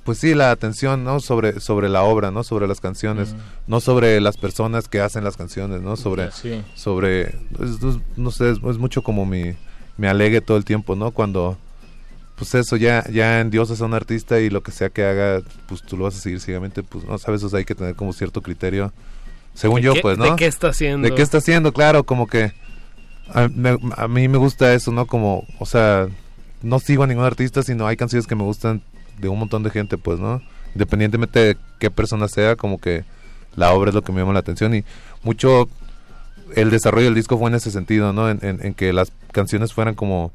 pues 0.04 0.18
sí, 0.18 0.34
la 0.36 0.52
atención, 0.52 1.04
¿no? 1.04 1.20
Sobre, 1.20 1.60
sobre 1.60 1.88
la 1.90 2.04
obra, 2.04 2.30
¿no? 2.32 2.44
Sobre 2.44 2.68
las 2.68 2.82
canciones, 2.82 3.36
no 3.68 3.80
sobre 3.80 4.20
las 4.22 4.38
personas 4.38 4.88
que 4.90 5.00
hacen 5.00 5.24
las 5.24 5.38
canciones, 5.38 5.82
¿no? 5.82 5.96
Sobre, 5.96 6.32
Sí. 6.32 6.62
sobre, 6.76 7.22
es- 7.28 7.82
es- 7.84 8.00
no 8.18 8.32
sé, 8.32 8.50
es, 8.52 8.58
es 8.64 8.78
mucho 8.78 9.02
como 9.02 9.26
mi, 9.26 9.54
me 9.98 10.08
alegue 10.10 10.42
todo 10.42 10.58
el 10.58 10.66
tiempo, 10.66 10.96
¿no? 10.96 11.12
Cuando, 11.12 11.58
pues 12.36 12.54
eso, 12.56 12.76
ya, 12.76 13.06
ya 13.12 13.40
en 13.40 13.50
Dios 13.50 13.70
es 13.70 13.80
un 13.80 13.94
artista 13.94 14.40
y 14.40 14.50
lo 14.50 14.62
que 14.62 14.72
sea 14.72 14.90
que 14.90 15.06
haga, 15.06 15.42
pues 15.68 15.82
tú 15.84 15.96
lo 15.96 16.04
vas 16.06 16.16
a 16.18 16.20
seguir 16.20 16.42
ciegamente, 16.42 16.84
pues 16.84 17.06
no 17.06 17.18
sabes, 17.18 17.44
o 17.44 17.50
sea, 17.50 17.60
hay 17.60 17.66
que 17.66 17.76
tener 17.76 17.96
como 17.96 18.12
cierto 18.12 18.42
criterio, 18.42 18.92
según 19.54 19.78
¿De 19.78 19.82
yo, 19.84 19.94
qué- 19.94 20.02
pues, 20.02 20.18
¿no? 20.18 20.26
de 20.32 20.36
qué 20.36 20.48
está 20.48 20.70
haciendo? 20.70 21.08
De 21.08 21.16
qué 21.16 21.22
está 21.22 21.38
haciendo, 21.38 21.72
claro, 21.72 22.04
como 22.04 22.28
que 22.28 22.52
a, 23.34 23.48
me- 23.48 23.78
a 23.96 24.08
mí 24.10 24.28
me 24.28 24.38
gusta 24.38 24.74
eso, 24.74 24.92
¿no? 24.92 25.06
Como, 25.06 25.46
o 25.60 25.66
sea, 25.66 26.08
no 26.62 26.80
sigo 26.80 27.04
a 27.04 27.08
ningún 27.08 27.24
artista, 27.24 27.64
sino 27.64 27.88
hay 27.88 27.96
canciones 27.96 28.28
que 28.28 28.36
me 28.36 28.44
gustan 28.44 28.82
de 29.20 29.30
un 29.30 29.40
montón 29.40 29.64
de 29.64 29.70
gente, 29.70 29.98
pues, 29.98 30.20
¿no? 30.20 30.42
Independientemente 30.76 31.40
de 31.40 31.58
qué 31.80 31.92
persona 31.92 32.28
sea, 32.28 32.56
como 32.56 32.80
que 32.80 33.04
la 33.56 33.74
obra 33.74 33.90
es 33.90 33.96
lo 33.96 34.02
que 34.02 34.12
me 34.12 34.20
llama 34.22 34.34
la 34.34 34.40
atención 34.40 34.74
y 34.76 34.84
mucho 35.24 35.68
el 36.56 36.70
desarrollo 36.72 37.06
del 37.06 37.16
disco 37.16 37.38
fue 37.38 37.50
en 37.50 37.56
ese 37.56 37.72
sentido, 37.72 38.14
¿no? 38.14 38.30
En, 38.30 38.40
en- 38.42 38.66
en 38.66 38.74
que 38.74 38.94
las 38.94 39.12
canciones 39.32 39.74
fueran 39.74 39.96
como 39.96 40.32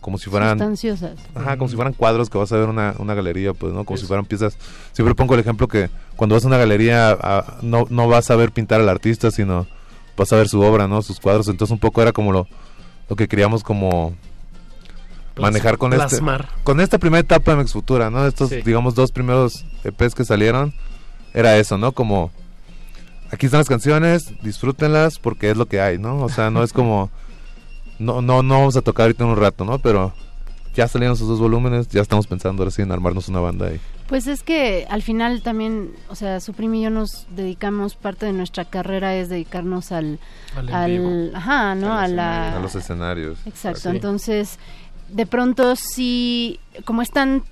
como 0.00 0.18
si 0.18 0.30
fueran 0.30 0.50
sustanciosas 0.50 1.18
Ajá, 1.34 1.56
como 1.56 1.68
si 1.68 1.74
fueran 1.74 1.92
cuadros 1.92 2.30
que 2.30 2.38
vas 2.38 2.52
a 2.52 2.56
ver 2.56 2.68
una, 2.68 2.94
una 2.98 3.14
galería, 3.14 3.52
pues, 3.54 3.72
¿no? 3.72 3.84
Como 3.84 3.96
si 3.96 4.06
fueran 4.06 4.24
piezas. 4.24 4.56
Siempre 4.92 5.16
pongo 5.16 5.34
el 5.34 5.40
ejemplo 5.40 5.66
que 5.66 5.90
cuando 6.14 6.36
vas 6.36 6.44
a 6.44 6.46
una 6.46 6.58
galería 6.58 7.10
a- 7.10 7.58
no, 7.62 7.86
no 7.90 8.06
vas 8.06 8.30
a 8.30 8.36
ver 8.36 8.52
pintar 8.52 8.80
al 8.80 8.88
artista, 8.88 9.32
sino 9.32 9.66
vas 10.16 10.32
a 10.32 10.36
ver 10.36 10.48
su 10.48 10.60
obra, 10.60 10.86
¿no? 10.86 11.02
Sus 11.02 11.18
cuadros. 11.18 11.48
Entonces 11.48 11.72
un 11.72 11.80
poco 11.80 12.02
era 12.02 12.12
como 12.12 12.30
lo, 12.32 12.46
lo 13.08 13.16
que 13.16 13.26
queríamos 13.26 13.64
como 13.64 14.14
manejar 15.42 15.78
con 15.78 15.92
este 15.92 16.06
plasmar. 16.08 16.48
con 16.64 16.80
esta 16.80 16.98
primera 16.98 17.20
etapa 17.20 17.50
de 17.52 17.58
Mex 17.58 17.72
Futura, 17.72 18.10
¿no? 18.10 18.26
Estos, 18.26 18.50
Sí. 18.50 18.62
digamos, 18.62 18.94
dos 18.94 19.12
primeros 19.12 19.64
EPs 19.84 20.14
que 20.14 20.24
salieron, 20.24 20.72
era 21.34 21.56
eso, 21.58 21.76
¿no? 21.78 21.92
Como, 21.92 22.30
aquí 23.30 23.46
están 23.46 23.60
las 23.60 23.68
canciones, 23.68 24.32
disfrútenlas 24.42 25.18
porque 25.18 25.50
es 25.50 25.56
lo 25.56 25.66
que 25.66 25.80
hay, 25.80 25.98
¿no? 25.98 26.20
O 26.22 26.28
sea, 26.28 26.50
no 26.50 26.62
es 26.62 26.72
como, 26.72 27.10
no, 27.98 28.22
no, 28.22 28.42
no 28.42 28.54
vamos 28.58 28.76
a 28.76 28.82
tocar 28.82 29.04
ahorita 29.04 29.24
en 29.24 29.30
un 29.30 29.36
rato, 29.36 29.64
¿no? 29.64 29.78
Pero 29.78 30.12
ya 30.74 30.88
salieron 30.88 31.14
esos 31.14 31.28
dos 31.28 31.38
volúmenes, 31.40 31.88
ya 31.88 32.02
estamos 32.02 32.26
pensando 32.26 32.62
ahora 32.62 32.70
sí 32.70 32.82
en 32.82 32.92
armarnos 32.92 33.28
una 33.28 33.40
banda 33.40 33.68
ahí. 33.68 33.80
Pues 34.08 34.28
es 34.28 34.44
que 34.44 34.86
al 34.88 35.02
final 35.02 35.42
también, 35.42 35.90
o 36.08 36.14
sea, 36.14 36.38
Supreme 36.38 36.78
y 36.78 36.82
yo 36.82 36.90
nos 36.90 37.26
dedicamos, 37.34 37.96
parte 37.96 38.24
de 38.26 38.32
nuestra 38.32 38.64
carrera 38.64 39.16
es 39.16 39.28
dedicarnos 39.28 39.90
al, 39.90 40.20
Al 40.72 40.90
en 40.92 41.02
vivo. 41.02 41.36
ajá, 41.36 41.74
¿no? 41.74 41.92
A, 41.92 42.06
la, 42.06 42.56
A 42.56 42.60
los 42.60 42.74
escenarios. 42.76 43.38
Exacto, 43.46 43.80
Sí. 43.80 43.88
entonces 43.88 44.58
de 45.08 45.26
pronto 45.26 45.76
sí, 45.76 46.60
como 46.84 47.02
es 47.02 47.10
tan, 47.10 47.42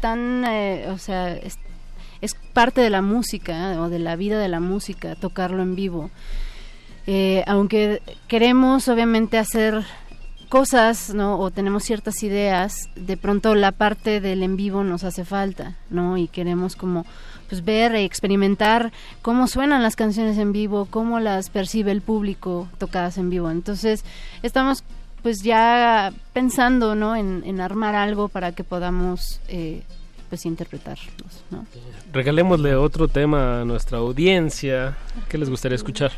tan, 0.00 0.44
eh, 0.44 0.88
o 0.90 0.98
sea, 0.98 1.34
es, 1.34 1.58
parte 2.52 2.80
de 2.80 2.88
la 2.88 3.02
música 3.02 3.80
o 3.82 3.90
de 3.90 3.98
la 3.98 4.16
vida 4.16 4.38
de 4.38 4.48
la 4.48 4.60
música 4.60 5.14
tocarlo 5.14 5.62
en 5.62 5.76
vivo. 5.76 6.10
Eh, 7.06 7.44
aunque 7.46 8.00
queremos 8.28 8.88
obviamente 8.88 9.36
hacer 9.36 9.84
cosas, 10.48 11.12
¿no? 11.12 11.38
O 11.38 11.50
tenemos 11.50 11.84
ciertas 11.84 12.22
ideas, 12.22 12.88
de 12.96 13.16
pronto 13.16 13.54
la 13.54 13.72
parte 13.72 14.20
del 14.20 14.42
en 14.42 14.56
vivo 14.56 14.84
nos 14.84 15.04
hace 15.04 15.24
falta, 15.24 15.76
¿no? 15.90 16.16
Y 16.16 16.28
queremos 16.28 16.76
como 16.76 17.04
pues 17.48 17.64
ver 17.64 17.94
e 17.94 18.04
experimentar 18.04 18.92
cómo 19.22 19.46
suenan 19.46 19.82
las 19.82 19.96
canciones 19.96 20.38
en 20.38 20.52
vivo, 20.52 20.86
cómo 20.90 21.20
las 21.20 21.50
percibe 21.50 21.92
el 21.92 22.00
público 22.00 22.68
tocadas 22.78 23.18
en 23.18 23.30
vivo. 23.30 23.50
Entonces, 23.50 24.04
estamos 24.42 24.82
pues 25.22 25.42
ya 25.42 26.12
pensando, 26.32 26.94
¿no? 26.94 27.16
En, 27.16 27.42
en 27.44 27.60
armar 27.60 27.94
algo 27.94 28.28
para 28.28 28.52
que 28.52 28.64
podamos 28.64 29.40
eh, 29.48 29.82
pues 30.28 30.46
interpretarlos, 30.46 31.44
¿no? 31.50 31.66
Regalémosle 32.12 32.74
otro 32.76 33.08
tema 33.08 33.60
a 33.60 33.64
nuestra 33.64 33.98
audiencia. 33.98 34.96
¿Qué 35.28 35.38
les 35.38 35.50
gustaría 35.50 35.76
escuchar? 35.76 36.12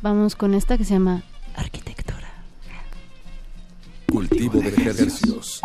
Vamos 0.00 0.36
con 0.36 0.54
esta 0.54 0.76
que 0.76 0.84
se 0.84 0.94
llama 0.94 1.22
Arquitectura. 1.54 2.28
Cultivo 4.10 4.60
de 4.60 4.68
ejercicios. 4.68 5.62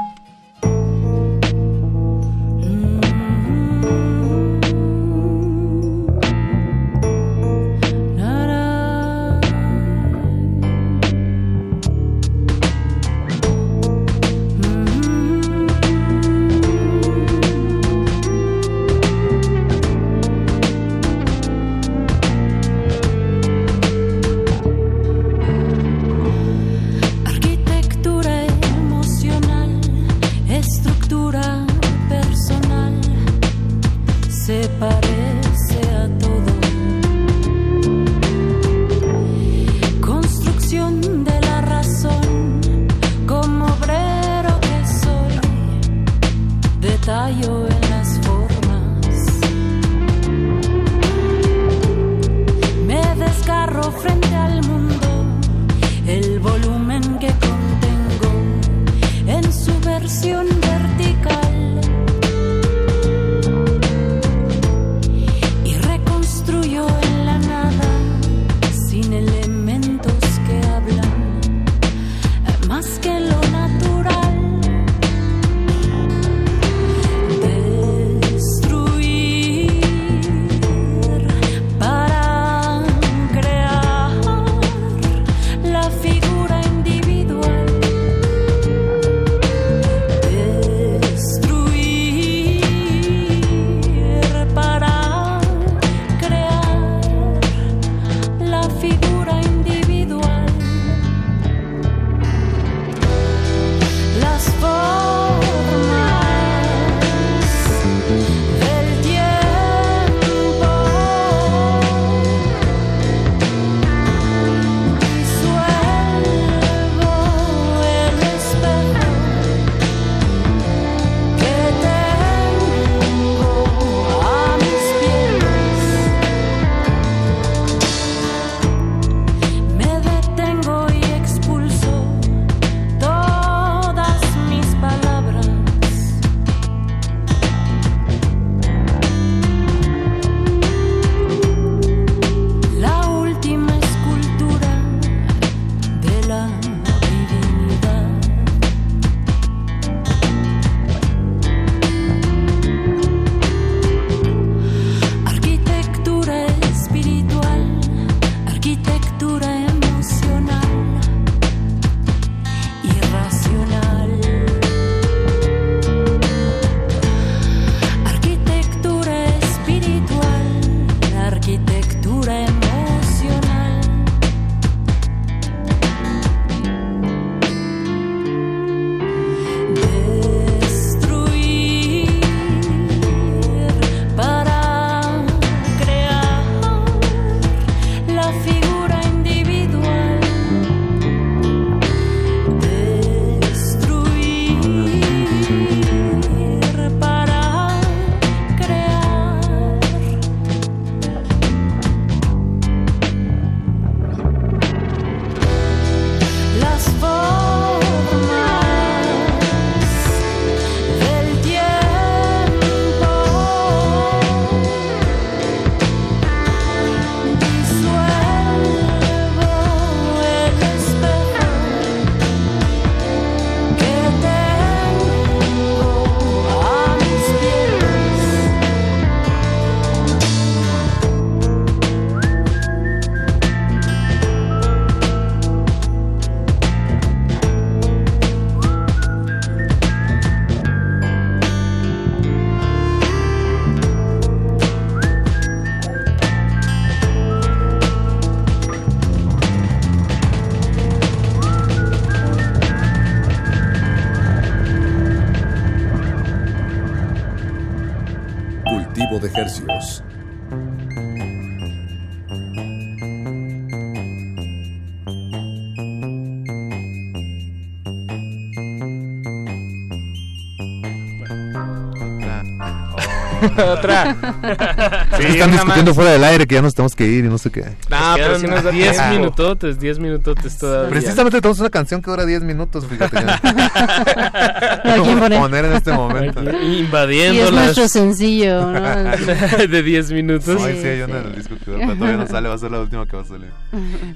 Otra. 273.58 274.16
Sí, 275.18 275.24
Sí, 275.24 275.28
están 275.34 275.52
discutiendo 275.52 275.92
más. 275.92 275.96
fuera 275.96 276.12
del 276.12 276.24
aire 276.24 276.46
que 276.48 276.56
ya 276.56 276.62
nos 276.62 276.74
tenemos 276.76 276.96
que 276.96 277.06
ir 277.08 277.26
y 277.26 277.28
no 277.28 277.38
sé 277.38 277.50
qué. 277.50 277.64
Ah, 277.92 278.14
pero 278.18 278.38
si 278.40 278.46
nos 278.48 278.64
10 278.72 278.92
tiempo. 278.92 279.14
minutotes, 279.14 279.80
10 279.80 280.00
minutotes 280.00 280.58
todavía. 280.58 280.90
Precisamente 280.90 281.42
tenemos 281.42 281.60
una 281.60 281.70
canción 281.70 282.02
que 282.02 282.12
dura 282.12 282.26
10 282.26 282.44
minutos, 282.44 282.86
fíjate. 282.86 283.18
¿A 283.18 283.40
quién 283.42 283.56
Vamos 284.86 285.08
a 285.18 285.20
poner? 285.20 285.40
poner 285.40 285.66
en 285.66 285.74
este 285.74 285.92
momento. 285.92 286.40
Aquí, 286.42 286.50
Y 286.66 286.80
Invadiendo 286.80 287.44
es 287.44 287.52
las 287.52 287.64
nuestro 287.66 287.88
sencillo, 287.88 288.72
¿no? 288.72 288.80
de 289.68 289.84
10 289.84 290.12
minutos. 290.12 290.62
Ay, 290.62 290.80
sí, 290.82 290.88
hay 290.88 291.02
una 291.02 291.20
en 291.20 291.26
el 291.28 291.36
disco 291.36 291.56
que 291.58 291.72
todavía 291.72 292.18
no 292.18 292.28
sale, 292.28 292.50
va 292.50 292.56
a 292.56 292.60
ser 292.60 292.72
la 292.72 292.80
última 292.82 293.06
que 293.06 293.16
va 293.18 293.24
a 293.24 293.26
salir. 293.26 293.50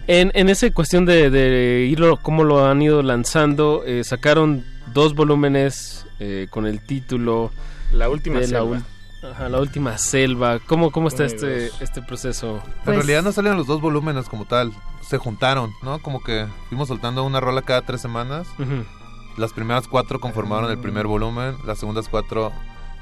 En, 0.07 0.31
en 0.33 0.49
esa 0.49 0.69
cuestión 0.71 1.05
de, 1.05 1.29
de 1.29 1.87
irlo, 1.89 2.17
cómo 2.21 2.43
lo 2.43 2.65
han 2.67 2.81
ido 2.81 3.01
lanzando, 3.01 3.83
eh, 3.85 4.03
sacaron 4.03 4.63
dos 4.93 5.15
volúmenes 5.15 6.05
eh, 6.19 6.47
con 6.49 6.65
el 6.65 6.79
título 6.81 7.51
La 7.93 8.09
última 8.09 8.35
de 8.39 8.47
la, 8.47 8.59
selva. 8.59 8.77
ul- 8.77 8.83
ajá, 9.31 9.49
la 9.49 9.59
última 9.59 9.97
selva. 9.97 10.59
¿Cómo, 10.59 10.91
cómo 10.91 11.07
está 11.07 11.25
este, 11.25 11.67
este 11.81 12.01
proceso? 12.01 12.61
Pues- 12.83 12.87
en 12.87 12.93
realidad 12.95 13.23
no 13.23 13.31
salieron 13.31 13.57
los 13.57 13.67
dos 13.67 13.81
volúmenes 13.81 14.27
como 14.29 14.45
tal, 14.45 14.71
se 15.01 15.17
juntaron, 15.17 15.71
¿no? 15.81 15.99
Como 15.99 16.21
que 16.23 16.45
fuimos 16.69 16.87
soltando 16.87 17.23
una 17.23 17.39
rola 17.39 17.61
cada 17.61 17.81
tres 17.81 18.01
semanas. 18.01 18.47
Las 19.37 19.53
primeras 19.53 19.87
cuatro 19.87 20.19
conformaron 20.19 20.69
el 20.71 20.77
primer 20.77 21.07
volumen, 21.07 21.55
las 21.65 21.79
segundas 21.79 22.07
cuatro 22.09 22.51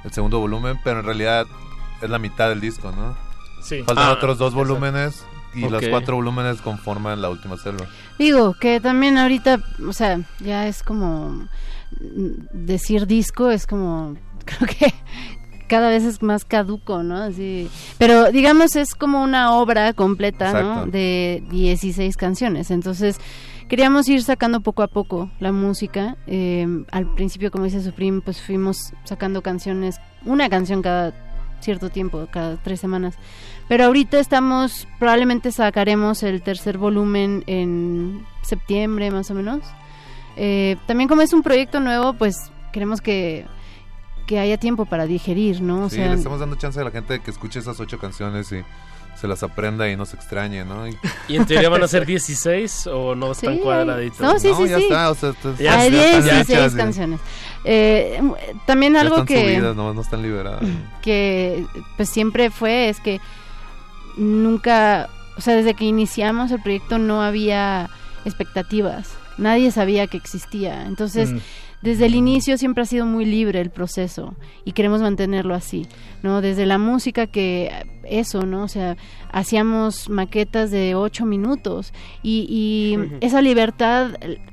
el 0.04 0.12
segundo 0.14 0.40
volumen, 0.40 0.80
pero 0.84 1.00
en 1.00 1.06
realidad 1.06 1.46
es 2.02 2.10
la 2.10 2.20
mitad 2.20 2.50
del 2.50 2.62
disco, 2.62 2.92
¿no? 2.92 3.18
Sí. 3.62 3.84
Faltan 3.84 4.06
Ah, 4.10 4.12
otros 4.14 4.38
dos 4.38 4.54
volúmenes 4.54 5.26
y 5.54 5.62
los 5.68 5.84
Ok. 5.84 5.90
cuatro 5.90 6.16
volúmenes 6.16 6.62
conforman 6.62 7.22
la 7.22 7.30
última 7.30 7.58
selva. 7.58 7.88
Digo, 8.18 8.54
que 8.54 8.80
también 8.80 9.18
ahorita, 9.18 9.60
o 9.88 9.92
sea, 9.92 10.22
ya 10.40 10.68
es 10.68 10.84
como 10.84 11.48
mm, 12.00 12.32
decir 12.54 13.08
disco 13.08 13.50
es 13.50 13.66
como 13.68 14.16
creo 14.46 14.70
que 14.70 14.94
cada 15.70 15.90
vez 15.90 16.04
es 16.04 16.22
más 16.22 16.44
caduco, 16.44 17.04
¿no? 17.04 17.16
Así, 17.18 17.70
pero 17.98 18.32
digamos 18.32 18.76
es 18.76 18.96
como 18.96 19.24
una 19.24 19.54
obra 19.54 19.94
completa, 19.94 20.62
¿no? 20.62 20.86
De 20.88 21.44
16 21.50 22.18
canciones. 22.18 22.72
Entonces, 22.72 23.18
queríamos 23.70 24.10
ir 24.10 24.24
sacando 24.24 24.60
poco 24.60 24.84
a 24.84 24.88
poco 24.88 25.30
la 25.40 25.54
música. 25.54 26.18
Eh, 26.28 26.68
al 26.92 27.14
principio, 27.14 27.52
como 27.52 27.64
dice 27.66 27.82
Supreme, 27.82 28.20
pues 28.22 28.42
fuimos 28.42 28.94
sacando 29.06 29.42
canciones, 29.42 30.02
una 30.26 30.50
canción 30.50 30.82
cada 30.82 31.14
cierto 31.62 31.90
tiempo, 31.90 32.28
cada 32.32 32.58
tres 32.58 32.80
semanas. 32.80 33.16
Pero 33.68 33.86
ahorita 33.86 34.20
estamos, 34.20 34.88
probablemente 34.98 35.52
sacaremos 35.52 36.24
el 36.24 36.42
tercer 36.42 36.78
volumen 36.78 37.44
en 37.48 38.26
septiembre 38.42 39.12
más 39.12 39.30
o 39.30 39.36
menos. 39.36 39.62
Eh, 40.36 40.78
también 40.88 41.08
como 41.08 41.22
es 41.22 41.34
un 41.34 41.44
proyecto 41.44 41.80
nuevo, 41.80 42.14
pues 42.14 42.52
queremos 42.72 43.02
que, 43.02 43.46
que 44.30 44.38
haya 44.40 44.58
tiempo 44.60 44.86
para 44.86 45.08
digerir, 45.08 45.60
¿no? 45.60 45.86
O 45.86 45.90
sí, 45.90 45.96
sea, 45.96 46.10
le 46.10 46.14
estamos 46.14 46.40
dando 46.40 46.56
chance 46.56 46.80
a 46.80 46.84
la 46.84 46.92
gente 46.92 47.14
de 47.14 47.20
que 47.20 47.32
escuche 47.32 47.58
esas 47.58 47.80
ocho 47.80 47.98
canciones 47.98 48.52
y 48.52 48.62
se 49.20 49.28
las 49.28 49.42
aprenda 49.42 49.90
y 49.90 49.98
no 49.98 50.06
se 50.06 50.16
extrañe, 50.18 50.64
¿no? 50.66 50.88
Y, 50.88 50.96
¿Y 51.28 51.38
en 51.38 51.48
teoría 51.48 51.68
van 51.68 51.82
a 51.82 51.88
ser 51.88 52.06
16 52.06 52.86
o 52.94 53.16
no 53.16 53.32
están 53.32 53.56
Sí, 53.56 53.60
cuadraditos? 53.62 54.20
no, 54.20 54.38
sí, 54.38 54.52
sí, 54.56 54.70
ya 54.70 54.78
sí. 54.78 54.84
está, 54.84 55.10
o 55.10 55.16
sea, 55.16 55.34
Ya 55.58 55.80
hay 55.80 55.88
está, 55.88 56.00
ya 56.20 56.22
16 56.36 56.50
hechas, 56.52 56.72
sí. 56.74 56.78
canciones. 56.78 57.20
Eh, 57.66 58.22
también 58.68 58.94
ya 58.94 59.02
algo 59.02 59.16
están 59.16 59.26
que... 59.26 59.56
subidas, 59.56 59.76
no, 59.76 59.94
no 59.96 60.02
están 60.02 60.22
liberadas. 60.22 60.62
que 61.02 61.66
pues 61.98 62.08
siempre 62.08 62.52
fue 62.52 62.90
es 62.90 63.00
que 63.00 63.20
nunca, 64.16 65.10
o 65.38 65.42
sea, 65.42 65.56
desde 65.56 65.74
que 65.74 65.86
iniciamos 65.86 66.52
el 66.52 66.62
proyecto 66.62 67.00
no 67.00 67.22
había 67.24 67.90
expectativas, 68.26 69.10
nadie 69.40 69.72
sabía 69.72 70.06
que 70.08 70.18
existía, 70.18 70.86
entonces 70.86 71.32
Mm. 71.32 71.40
Desde 71.82 72.08
el 72.08 72.16
inicio 72.16 72.58
siempre 72.58 72.84
ha 72.84 72.86
sido 72.86 73.06
muy 73.06 73.26
libre 73.26 73.62
el 73.62 73.70
proceso 73.70 74.36
y 74.66 74.74
queremos 74.74 75.02
mantenerlo 75.02 75.56
así, 75.56 75.88
¿no? 76.24 76.42
Desde 76.42 76.66
la 76.66 76.78
música 76.78 77.28
que 77.28 77.72
eso, 78.04 78.46
¿no? 78.46 78.64
O 78.64 78.68
sea, 78.68 78.98
hacíamos 79.32 80.10
maquetas 80.10 80.72
de 80.72 80.96
ocho 80.96 81.26
minutos 81.26 81.94
y, 82.22 82.46
y 82.50 82.98
esa 83.26 83.42
libertad, 83.42 84.12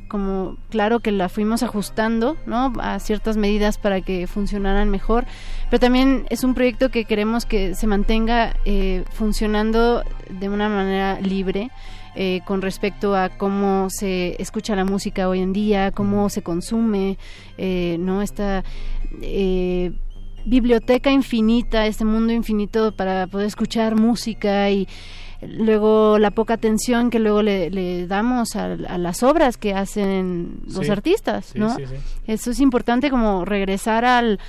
como 0.08 0.56
claro 0.70 1.00
que 1.00 1.10
la 1.10 1.28
fuimos 1.28 1.64
ajustando, 1.64 2.36
¿no? 2.46 2.72
A 2.78 3.00
ciertas 3.00 3.36
medidas 3.36 3.78
para 3.78 4.00
que 4.02 4.28
funcionaran 4.28 4.88
mejor, 4.88 5.26
pero 5.68 5.80
también 5.80 6.26
es 6.30 6.44
un 6.44 6.54
proyecto 6.54 6.90
que 6.90 7.06
queremos 7.06 7.44
que 7.44 7.74
se 7.74 7.88
mantenga 7.88 8.56
eh, 8.64 9.02
funcionando 9.10 10.04
de 10.30 10.48
una 10.48 10.68
manera 10.68 11.20
libre 11.20 11.70
eh, 12.16 12.40
con 12.46 12.62
respecto 12.62 13.14
a 13.14 13.28
cómo 13.28 13.88
se 13.90 14.40
escucha 14.40 14.74
la 14.74 14.84
música 14.84 15.28
hoy 15.28 15.40
en 15.40 15.52
día, 15.52 15.92
cómo 15.92 16.28
se 16.30 16.42
consume, 16.42 17.18
eh, 17.58 17.96
¿no? 18.00 18.22
Esta 18.22 18.64
eh, 19.22 19.92
biblioteca 20.46 21.10
infinita, 21.10 21.86
este 21.86 22.04
mundo 22.04 22.32
infinito 22.32 22.92
para 22.96 23.26
poder 23.26 23.46
escuchar 23.46 23.96
música 23.96 24.70
y 24.70 24.88
luego 25.42 26.18
la 26.18 26.30
poca 26.30 26.54
atención 26.54 27.10
que 27.10 27.18
luego 27.18 27.42
le, 27.42 27.70
le 27.70 28.06
damos 28.06 28.56
a, 28.56 28.72
a 28.72 28.96
las 28.98 29.22
obras 29.22 29.58
que 29.58 29.74
hacen 29.74 30.60
los 30.66 30.86
Sí. 30.86 30.90
artistas, 30.90 31.52
¿no? 31.54 31.74
sí, 31.76 31.84
sí. 31.86 31.94
Eso 32.26 32.50
es 32.52 32.60
importante 32.60 33.10
como 33.10 33.44
regresar 33.44 34.04
al, 34.06 34.40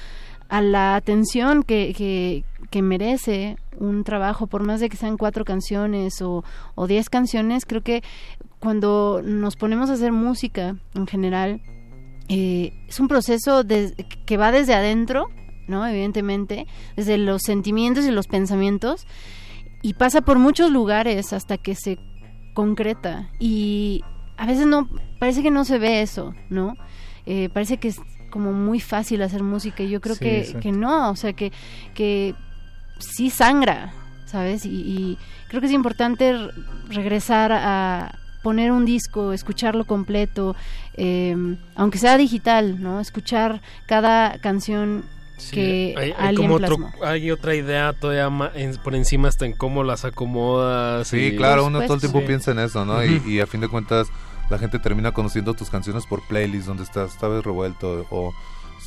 a 0.49 0.61
la 0.61 0.95
atención 0.95 1.63
que, 1.63 2.43
que, 2.71 2.81
merece 2.81 3.57
un 3.79 4.03
trabajo, 4.03 4.45
por 4.45 4.63
más 4.63 4.79
de 4.79 4.89
que 4.89 4.97
sean 4.97 5.17
cuatro 5.17 5.45
canciones 5.45 6.21
o, 6.21 6.43
o 6.75 6.87
diez 6.87 7.09
canciones, 7.09 7.65
creo 7.65 7.81
que 7.81 8.03
cuando 8.59 9.21
nos 9.23 9.55
ponemos 9.55 9.89
a 9.89 9.93
hacer 9.93 10.11
música 10.11 10.75
en 10.93 11.07
general, 11.07 11.61
eh, 12.29 12.73
es 12.87 12.99
un 12.99 13.07
proceso 13.07 13.63
que 14.25 14.37
va 14.37 14.51
desde 14.51 14.73
adentro, 14.73 15.29
¿no? 15.67 15.85
Evidentemente, 15.87 16.67
desde 16.95 17.17
los 17.17 17.43
sentimientos 17.43 18.05
y 18.05 18.11
los 18.11 18.27
pensamientos, 18.27 19.07
y 19.81 19.93
pasa 19.93 20.21
por 20.21 20.39
muchos 20.39 20.71
lugares 20.71 21.33
hasta 21.33 21.57
que 21.57 21.75
se 21.75 21.97
concreta. 22.53 23.29
Y 23.39 24.03
a 24.37 24.45
veces 24.45 24.65
no, 24.65 24.89
parece 25.19 25.43
que 25.43 25.51
no 25.51 25.65
se 25.65 25.77
ve 25.77 26.01
eso, 26.01 26.33
¿no? 26.49 26.75
Eh, 27.25 27.49
parece 27.49 27.77
que 27.77 27.93
como 28.29 28.51
muy 28.53 28.79
fácil 28.79 29.21
hacer 29.21 29.43
música 29.43 29.83
y 29.83 29.89
yo 29.89 30.01
creo 30.01 30.15
Sí, 30.15 30.19
que, 30.23 30.57
que 30.61 30.71
no, 30.71 31.09
o 31.11 31.15
sea, 31.15 31.33
que, 31.33 31.51
que 31.93 32.35
sí 32.99 33.29
sangra, 33.29 33.93
¿sabes? 34.25 34.65
Y, 34.65 34.69
y 34.69 35.17
creo 35.47 35.61
que 35.61 35.67
es 35.67 35.73
importante 35.73 36.33
regresar 36.89 37.51
a 37.53 38.15
poner 38.43 38.71
un 38.71 38.85
disco, 38.85 39.33
escucharlo 39.33 39.85
completo, 39.85 40.55
eh, 40.95 41.35
aunque 41.75 41.97
sea 41.97 42.17
digital, 42.17 42.81
¿no? 42.81 42.99
Escuchar 42.99 43.61
cada 43.87 44.37
canción 44.39 45.03
Sí, 45.37 45.51
que 45.53 45.95
hay, 45.97 46.11
hay 46.17 46.27
alguien 46.29 46.49
como 46.51 46.55
otro- 46.65 46.91
hay 47.03 47.29
otra 47.29 47.53
idea 47.53 47.93
todavía 47.93 48.27
ma- 48.29 48.51
en- 48.55 48.75
por 48.77 48.95
encima 48.95 49.27
hasta 49.27 49.45
en 49.45 49.53
cómo 49.53 49.83
las 49.83 50.03
acomodas. 50.03 51.07
Sí, 51.09 51.17
y- 51.33 51.35
claro, 51.35 51.65
uno 51.65 51.81
todo 51.83 51.93
el 51.95 51.99
tiempo 51.99 52.21
Sí. 52.21 52.25
piensa 52.25 52.51
en 52.51 52.59
eso, 52.59 52.85
¿no? 52.85 53.03
Y 53.05 53.39
a 53.39 53.45
fin 53.47 53.61
de 53.61 53.67
cuentas 53.67 54.07
la 54.49 54.57
gente 54.57 54.79
termina 54.79 55.11
conociendo 55.11 55.53
tus 55.53 55.69
canciones 55.69 56.05
por 56.05 56.21
playlists 56.27 56.67
donde 56.67 56.83
estás, 56.83 57.11
esta 57.13 57.27
vez 57.27 57.43
revuelto 57.43 58.05
o 58.09 58.33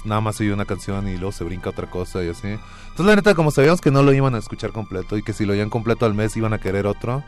nada 0.05 0.21
más 0.23 0.41
oye 0.41 0.53
una 0.53 0.65
canción 0.65 1.09
y 1.09 1.17
luego 1.17 1.33
se 1.33 1.45
brinca 1.45 1.71
otra 1.71 1.89
cosa 1.91 2.23
y 2.25 2.29
así. 2.31 2.47
Entonces 2.49 3.07
la 3.07 3.17
neta, 3.17 3.35
como 3.35 3.51
sabíamos 3.51 3.81
que 3.81 3.91
no 3.91 4.03
lo 4.03 4.13
iban 4.13 4.35
a 4.35 4.39
escuchar 4.39 4.73
completo 4.73 5.17
y 5.19 5.23
que 5.23 5.33
si 5.33 5.45
lo 5.45 5.53
oían 5.53 5.69
completo 5.71 6.07
al 6.07 6.15
mes 6.15 6.37
iban 6.37 6.53
a 6.55 6.59
querer 6.59 6.87
otro, 6.87 7.23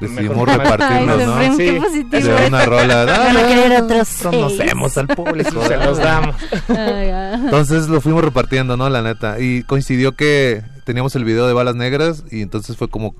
decidimos 0.00 0.46
repartirnos, 0.48 1.20
Ay, 1.36 1.48
¿no? 1.50 1.56
Sí. 1.56 1.70
positivo. 1.80 2.34
De 2.34 2.46
una 2.48 2.64
rola. 2.66 3.04
Van 3.04 3.08
a 3.08 3.32
"Dale, 3.32 3.46
querer 3.54 3.82
otros 3.82 4.08
Conocemos 4.22 4.92
seis". 4.92 4.98
al 5.08 5.16
público. 5.16 5.62
Se 5.66 5.76
los 5.76 5.98
damos. 5.98 6.34
Ah. 6.68 7.38
Entonces 7.44 7.88
lo 7.88 8.00
fuimos 8.00 8.24
repartiendo, 8.24 8.76
¿no? 8.76 8.88
La 8.90 9.02
neta. 9.02 9.38
Y 9.40 9.62
coincidió 9.62 10.16
que 10.16 10.62
teníamos 10.84 11.14
el 11.16 11.24
video 11.24 11.46
de 11.46 11.52
Balas 11.52 11.76
Negras 11.76 12.24
y 12.30 12.42
entonces 12.42 12.76
fue 12.76 12.88
como 12.88 13.14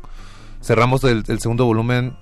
cerramos 0.62 1.04
el, 1.04 1.22
el 1.28 1.38
segundo 1.40 1.64
volumen 1.64 2.16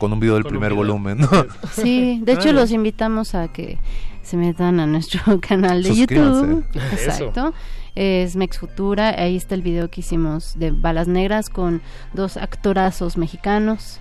con 0.00 0.12
un 0.12 0.18
video 0.18 0.34
del 0.34 0.44
primer 0.44 0.72
video. 0.72 0.84
volumen, 0.84 1.18
¿no? 1.18 1.28
Sí, 1.72 2.20
de 2.24 2.32
hecho 2.32 2.48
Ah. 2.48 2.52
los 2.52 2.72
invitamos 2.72 3.36
a 3.36 3.46
que 3.48 3.78
se 4.22 4.36
metan 4.36 4.80
a 4.80 4.86
nuestro 4.86 5.40
canal 5.40 5.82
de. 5.84 5.94
YouTube. 5.94 6.64
Eso. 6.74 6.94
Exacto. 6.94 7.54
Es 7.94 8.34
Mex 8.36 8.58
Futura, 8.58 9.10
ahí 9.10 9.36
está 9.36 9.54
el 9.54 9.62
video 9.62 9.90
que 9.90 10.00
hicimos 10.00 10.58
de 10.58 10.70
Balas 10.70 11.06
Negras 11.08 11.50
con 11.50 11.82
dos 12.14 12.36
actorazos 12.36 13.16
mexicanos, 13.16 14.00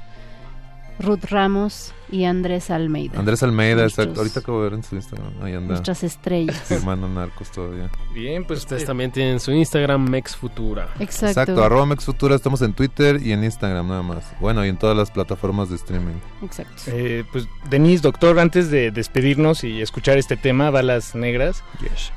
Ruth 1.00 1.26
Ramos 1.30 1.94
y 2.12 2.26
Andrés 2.26 2.72
Almeida. 2.72 3.18
Andrés 3.20 3.42
Almeida, 3.44 3.82
Nuestros- 3.82 4.06
exacto. 4.08 4.20
Ahorita 4.22 4.40
acabo 4.40 4.58
de 4.64 4.70
ver 4.70 4.74
en 4.80 4.84
su 4.84 4.96
Instagram. 4.96 5.32
Ahí 5.44 5.54
anda. 5.54 5.68
Nuestras 5.70 6.04
estrellas. 6.04 6.60
Firmando 6.66 7.08
narcos 7.08 7.52
todavía. 7.52 7.90
Bien, 8.14 8.44
pues 8.46 8.60
Ustedes 8.60 8.84
también 8.86 9.12
tienen 9.12 9.40
su 9.40 9.52
Instagram, 9.52 10.10
Mex 10.10 10.36
Futura. 10.36 10.90
Exacto. 11.00 11.42
Exacto, 11.42 11.64
arroba 11.64 11.86
Mexfutura, 11.86 12.36
estamos 12.36 12.62
en 12.64 12.74
Twitter 12.74 13.22
y 13.24 13.32
en 13.32 13.44
Instagram 13.44 13.88
nada 13.88 14.02
más. 14.02 14.26
Bueno, 14.42 14.66
y 14.66 14.70
en 14.70 14.78
todas 14.78 14.98
las 14.98 15.12
plataformas 15.12 15.70
de 15.70 15.76
streaming. 15.76 16.16
Exacto. 16.44 16.82
Eh, 16.88 17.24
pues 17.32 17.48
Denise, 17.70 18.02
doctor, 18.02 18.40
antes 18.40 18.72
de 18.72 18.92
despedirnos 18.92 19.64
y 19.64 19.82
escuchar 19.82 20.18
este 20.18 20.36
tema, 20.36 20.72
Balas 20.72 21.14
Negras, 21.16 21.64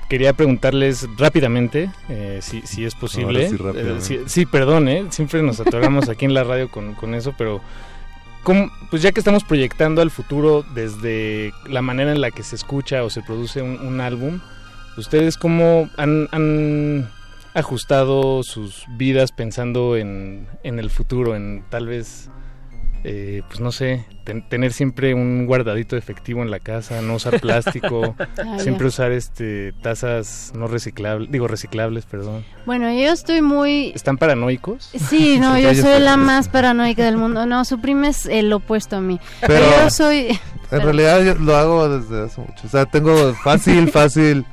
quería 0.08 0.32
preguntarles 0.32 1.06
rápidamente, 1.18 1.90
eh, 2.08 2.38
si, 2.42 2.62
si 2.62 2.84
es 2.84 2.94
posible. 2.94 3.44
Ahora 3.44 3.50
sí, 3.50 3.56
rápidamente. 3.62 3.98
Eh, 3.98 4.00
sí, 4.00 4.20
sí, 4.26 4.46
perdón, 4.46 4.88
eh, 4.88 5.06
siempre 5.10 5.42
nos 5.42 5.60
atoramos 5.60 6.08
aquí 6.08 6.24
en 6.24 6.32
la 6.34 6.44
radio 6.44 6.70
con, 6.70 6.94
con 6.94 7.14
eso, 7.14 7.34
pero 7.36 7.58
¿cómo- 7.58 7.91
pues 8.90 9.02
ya 9.02 9.12
que 9.12 9.20
estamos 9.20 9.44
proyectando 9.44 10.02
al 10.02 10.10
futuro 10.10 10.64
desde 10.74 11.52
la 11.68 11.82
manera 11.82 12.12
en 12.12 12.20
la 12.20 12.30
que 12.30 12.42
se 12.42 12.56
escucha 12.56 13.04
o 13.04 13.10
se 13.10 13.22
produce 13.22 13.62
un, 13.62 14.00
álbum, 14.00 14.40
¿ustedes 14.96 15.36
cómo 15.36 15.88
han, 15.96 16.28
han 16.32 17.08
ajustado 17.54 18.42
sus 18.42 18.84
vidas 18.96 19.32
pensando 19.32 19.96
en, 19.96 20.48
en 20.62 20.78
el 20.78 20.90
futuro, 20.90 21.36
en 21.36 21.64
tal 21.70 21.86
vez 21.86 22.30
eh, 23.04 23.42
pues 23.48 23.60
no 23.60 23.72
sé, 23.72 24.04
ten- 24.24 24.48
tener 24.48 24.72
siempre 24.72 25.12
un 25.14 25.46
guardadito 25.46 25.96
de 25.96 26.00
efectivo 26.00 26.42
en 26.42 26.50
la 26.50 26.60
casa, 26.60 27.02
no 27.02 27.14
usar 27.14 27.40
plástico, 27.40 28.14
Ah, 28.38 28.58
siempre 28.58 28.86
usar 28.86 29.12
este 29.12 29.72
tazas 29.82 30.52
no 30.54 30.66
reciclables, 30.68 31.30
digo 31.30 31.48
reciclables, 31.48 32.06
perdón. 32.06 32.44
Bueno, 32.66 32.90
yo 32.92 33.10
estoy 33.12 33.42
muy... 33.42 33.92
¿Están 33.94 34.18
paranoicos? 34.18 34.90
Sí, 35.08 35.38
no, 35.40 35.58
yo 35.58 35.74
soy 35.74 36.00
la 36.00 36.16
más 36.16 36.48
paranoica 36.48 37.04
del 37.04 37.16
mundo. 37.16 37.44
No, 37.46 37.64
Supreme 37.64 38.08
es 38.08 38.26
el 38.26 38.52
opuesto 38.52 38.96
a 38.96 39.00
mí. 39.00 39.18
Pero- 39.46 39.64
yo 39.82 39.90
soy... 39.90 40.38
En 40.70 40.80
realidad 40.80 41.22
yo 41.22 41.34
lo 41.34 41.54
hago 41.56 41.86
desde 41.98 42.22
hace 42.24 42.40
mucho. 42.40 42.66
O 42.66 42.70
sea, 42.70 42.86
tengo 42.86 43.34
fácil, 43.34 43.88
fácil. 43.92 44.46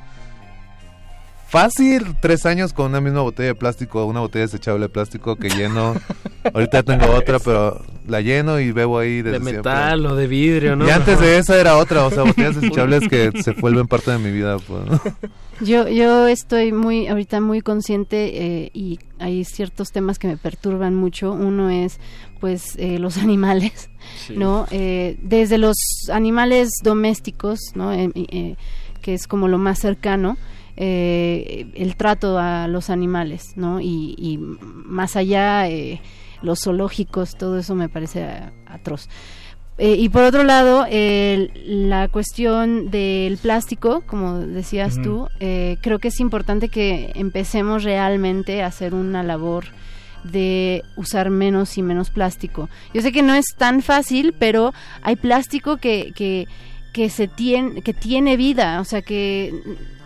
Fácil, 1.50 2.14
tres 2.20 2.46
años 2.46 2.72
con 2.72 2.86
una 2.86 3.00
misma 3.00 3.22
botella 3.22 3.48
de 3.48 3.54
plástico, 3.56 4.04
una 4.04 4.20
botella 4.20 4.44
desechable 4.44 4.82
de 4.82 4.88
plástico 4.88 5.34
que 5.34 5.48
lleno. 5.50 5.94
Ahorita 6.54 6.84
tengo 6.84 7.06
otra, 7.10 7.40
pero 7.40 7.84
la 8.06 8.20
lleno 8.20 8.60
y 8.60 8.70
bebo 8.70 9.00
ahí 9.00 9.16
desde 9.20 9.40
De 9.40 9.44
siempre. 9.44 9.56
metal 9.72 10.06
o 10.06 10.14
de 10.14 10.28
vidrio, 10.28 10.76
¿no? 10.76 10.86
Y 10.86 10.90
antes 10.90 11.18
de 11.18 11.38
esa 11.38 11.60
era 11.60 11.76
otra, 11.76 12.06
o 12.06 12.10
sea, 12.10 12.22
botellas 12.22 12.54
desechables 12.60 13.08
que 13.08 13.32
se 13.42 13.50
vuelven 13.52 13.88
parte 13.88 14.12
de 14.12 14.18
mi 14.18 14.30
vida. 14.30 14.58
Pues, 14.58 14.86
¿no? 14.86 15.00
Yo, 15.62 15.86
yo 15.88 16.26
estoy 16.26 16.72
muy, 16.72 17.06
ahorita 17.08 17.42
muy 17.42 17.60
consciente 17.60 18.64
eh, 18.64 18.70
y 18.72 18.98
hay 19.18 19.44
ciertos 19.44 19.90
temas 19.92 20.18
que 20.18 20.26
me 20.26 20.38
perturban 20.38 20.94
mucho. 20.94 21.32
Uno 21.32 21.68
es, 21.68 21.98
pues, 22.40 22.76
eh, 22.78 22.98
los 22.98 23.18
animales, 23.18 23.90
Sí. 24.26 24.36
¿no? 24.38 24.66
Eh, 24.70 25.18
desde 25.20 25.58
los 25.58 25.76
animales 26.10 26.70
domésticos, 26.82 27.58
¿no? 27.74 27.92
Eh, 27.92 28.10
eh, 28.14 28.56
que 29.02 29.12
es 29.12 29.26
como 29.26 29.48
lo 29.48 29.58
más 29.58 29.80
cercano. 29.80 30.38
Eh, 30.82 31.66
el 31.74 31.94
trato 31.94 32.38
a 32.38 32.66
los 32.66 32.88
animales, 32.88 33.52
¿no? 33.56 33.82
Y, 33.82 34.14
y 34.16 34.38
más 34.38 35.14
allá, 35.14 35.68
eh, 35.68 36.00
los 36.40 36.62
zoológicos, 36.62 37.36
todo 37.36 37.58
eso 37.58 37.74
me 37.74 37.90
parece 37.90 38.26
atroz. 38.66 39.06
Eh, 39.76 39.96
y 39.98 40.08
por 40.08 40.22
otro 40.24 40.42
lado, 40.42 40.86
la 40.90 42.08
cuestión 42.08 42.90
del 42.90 43.36
plástico, 43.36 44.02
como 44.06 44.38
decías 44.38 45.00
tú, 45.02 45.28
eh, 45.38 45.76
creo 45.82 45.98
que 45.98 46.08
es 46.08 46.18
importante 46.20 46.68
que 46.68 47.12
empecemos 47.14 47.84
realmente 47.84 48.62
a 48.62 48.66
hacer 48.66 48.94
una 48.94 49.22
labor 49.22 49.66
de 50.24 50.82
usar 50.96 51.28
menos 51.28 51.76
y 51.76 51.82
menos 51.82 52.08
plástico. 52.08 52.70
Yo 52.94 53.02
sé 53.02 53.12
que 53.12 53.22
no 53.22 53.34
es 53.34 53.54
tan 53.56 53.82
fácil, 53.82 54.34
pero 54.38 54.72
hay 55.02 55.16
plástico 55.16 55.76
que, 55.76 56.12
que, 56.14 56.46
que 56.94 57.10
se 57.10 57.28
tiene, 57.28 57.82
que 57.82 57.92
tiene 57.92 58.38
vida, 58.38 58.80
o 58.80 58.84
sea 58.84 59.02
que 59.02 59.54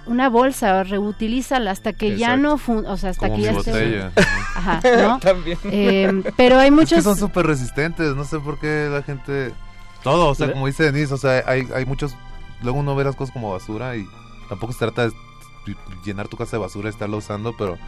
una 0.06 0.28
bolsa 0.28 0.82
reutilízala 0.84 1.70
hasta 1.70 1.92
que 1.92 2.16
ya 2.16 2.36
no 2.36 2.58
fun- 2.58 2.86
o 2.86 2.96
sea 2.96 3.10
hasta 3.10 3.28
Como 3.28 3.34
que 3.34 3.38
mi 3.38 3.44
ya 3.44 3.52
esté- 3.52 3.70
botella. 3.72 4.12
Ajá, 4.56 4.80
¿no? 5.02 5.18
También. 5.20 5.58
Eh, 5.64 6.22
pero 6.36 6.58
hay 6.58 6.68
Es 6.68 6.72
muchos 6.74 6.98
que 6.98 7.02
son 7.02 7.16
súper 7.16 7.46
resistentes, 7.46 8.14
no 8.14 8.24
sé 8.24 8.38
por 8.40 8.58
qué 8.58 8.88
la 8.90 9.02
gente... 9.02 9.52
Todo, 10.02 10.28
o 10.28 10.34
sea, 10.34 10.48
¿Le- 10.48 10.52
como 10.52 10.66
dice 10.66 10.84
Denise, 10.90 11.14
o 11.14 11.16
sea, 11.16 11.42
hay, 11.46 11.66
hay 11.74 11.86
muchos... 11.86 12.14
Luego 12.62 12.78
uno 12.78 12.94
ve 12.94 13.04
las 13.04 13.16
cosas 13.16 13.32
como 13.32 13.50
basura 13.52 13.96
y 13.96 14.06
tampoco 14.48 14.72
se 14.72 14.78
trata 14.80 15.04
de 15.08 15.12
llenar 16.04 16.28
tu 16.28 16.36
casa 16.36 16.56
de 16.56 16.62
basura 16.62 16.88
y 16.88 16.90
estarla 16.90 17.16
usando, 17.16 17.54
pero 17.56 17.78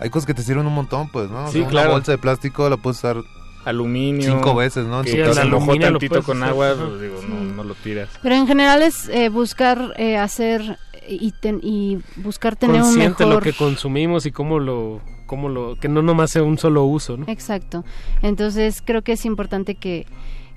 hay 0.00 0.10
cosas 0.10 0.26
que 0.26 0.34
te 0.34 0.42
sirven 0.42 0.66
un 0.66 0.74
montón, 0.74 1.08
pues, 1.10 1.28
¿no? 1.30 1.44
O 1.44 1.52
Sí, 1.52 1.60
sea, 1.60 1.68
claro. 1.68 1.88
Una 1.90 1.94
bolsa 1.96 2.12
de 2.12 2.18
plástico 2.18 2.68
la 2.70 2.76
puedes 2.78 2.98
usar 2.98 3.16
Aluminio. 3.64 4.32
cinco 4.32 4.54
veces, 4.54 4.86
¿no? 4.86 5.00
En 5.00 5.04
Que 5.04 5.24
mojó 5.26 5.40
aluminio 5.40 5.90
lo 5.90 5.98
tantito 5.98 6.08
puedes 6.10 6.24
con 6.24 6.36
usar, 6.38 6.48
agua, 6.50 6.74
pues, 6.78 7.00
digo, 7.00 7.20
no, 7.28 7.40
no 7.54 7.64
lo 7.64 7.74
tiras. 7.74 8.08
Pero 8.22 8.34
en 8.34 8.46
general 8.46 8.82
es 8.82 9.08
eh, 9.10 9.28
buscar 9.28 9.92
eh, 9.98 10.16
hacer 10.16 10.78
y, 11.08 11.32
ten- 11.40 11.60
y 11.62 11.98
buscar 12.16 12.56
tener 12.56 12.76
un 12.76 12.82
Consciente 12.82 13.24
mejor... 13.24 13.44
lo 13.46 13.52
que 13.52 13.56
consumimos 13.56 14.26
y 14.26 14.32
cómo 14.32 14.58
lo, 14.58 15.00
cómo 15.26 15.48
lo, 15.48 15.76
que 15.80 15.88
no 15.88 16.02
nomás 16.02 16.30
sea 16.30 16.42
un 16.42 16.58
solo 16.58 16.84
uso, 16.84 17.16
¿no? 17.16 17.24
Exacto. 17.28 17.84
Entonces 18.22 18.82
creo 18.84 19.02
que 19.02 19.12
es 19.12 19.24
importante 19.24 19.74
que, 19.74 20.06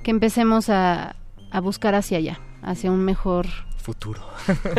que 0.04 0.12
empecemos 0.12 0.70
a, 0.70 1.16
a 1.52 1.60
buscar 1.62 1.96
hacia 1.96 2.18
allá, 2.18 2.40
hacia 2.62 2.92
un 2.92 3.04
mejor... 3.04 3.48
Futuro. 3.78 4.22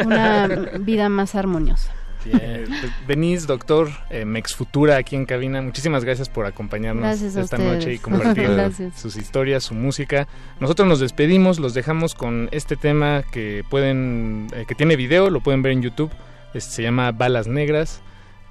Una 0.04 0.46
vida 0.80 1.08
más 1.08 1.34
armoniosa. 1.34 1.92
Pues, 2.30 2.68
Denise, 3.08 3.46
doctor, 3.46 3.90
eh, 4.10 4.24
Mex 4.24 4.54
Futura 4.54 4.96
aquí 4.96 5.16
en 5.16 5.26
cabina, 5.26 5.60
muchísimas 5.62 6.04
gracias 6.04 6.28
por 6.28 6.46
acompañarnos 6.46 7.02
Gracias 7.02 7.36
esta 7.36 7.56
ustedes. 7.56 7.72
noche 7.74 7.94
y 7.94 7.98
compartir 7.98 8.48
sus 8.94 9.16
historias, 9.16 9.64
su 9.64 9.74
música. 9.74 10.28
Nosotros 10.60 10.86
nos 10.88 11.00
despedimos, 11.00 11.58
los 11.58 11.74
dejamos 11.74 12.14
con 12.14 12.48
este 12.52 12.76
tema 12.76 13.22
que 13.32 13.64
pueden, 13.68 14.46
eh, 14.54 14.64
que 14.68 14.74
tiene 14.74 14.96
video, 14.96 15.30
lo 15.30 15.40
pueden 15.40 15.62
ver 15.62 15.72
en 15.72 15.82
YouTube, 15.82 16.10
es- 16.54 16.64
se 16.64 16.82
llama 16.82 17.10
Balas 17.12 17.48
Negras. 17.48 18.02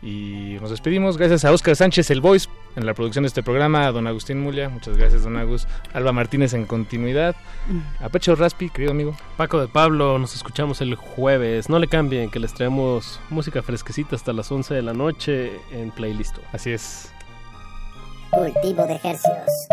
Y 0.01 0.57
nos 0.59 0.71
despedimos 0.71 1.17
gracias 1.17 1.45
a 1.45 1.51
Oscar 1.51 1.75
Sánchez, 1.75 2.09
el 2.09 2.21
voice, 2.21 2.49
en 2.75 2.85
la 2.85 2.93
producción 2.95 3.23
de 3.23 3.27
este 3.27 3.43
programa, 3.43 3.85
a 3.85 3.91
don 3.91 4.07
Agustín 4.07 4.41
Mulia, 4.41 4.67
muchas 4.67 4.97
gracias 4.97 5.23
don 5.23 5.37
Agus, 5.37 5.67
Alba 5.93 6.11
Martínez 6.11 6.53
en 6.53 6.65
continuidad, 6.65 7.35
a 7.99 8.09
Pecho 8.09 8.35
Raspi, 8.35 8.69
querido 8.69 8.91
amigo. 8.91 9.15
Paco 9.37 9.59
de 9.61 9.67
Pablo, 9.67 10.17
nos 10.17 10.35
escuchamos 10.35 10.81
el 10.81 10.95
jueves. 10.95 11.69
No 11.69 11.77
le 11.77 11.87
cambien, 11.87 12.31
que 12.31 12.39
les 12.39 12.53
traemos 12.53 13.19
música 13.29 13.61
fresquecita 13.61 14.15
hasta 14.15 14.33
las 14.33 14.51
11 14.51 14.73
de 14.73 14.81
la 14.81 14.93
noche 14.93 15.51
en 15.71 15.91
playlist. 15.91 16.37
Así 16.51 16.71
es. 16.71 17.11
Cultivo 18.31 18.85
de 18.87 18.93
hercios. 19.03 19.67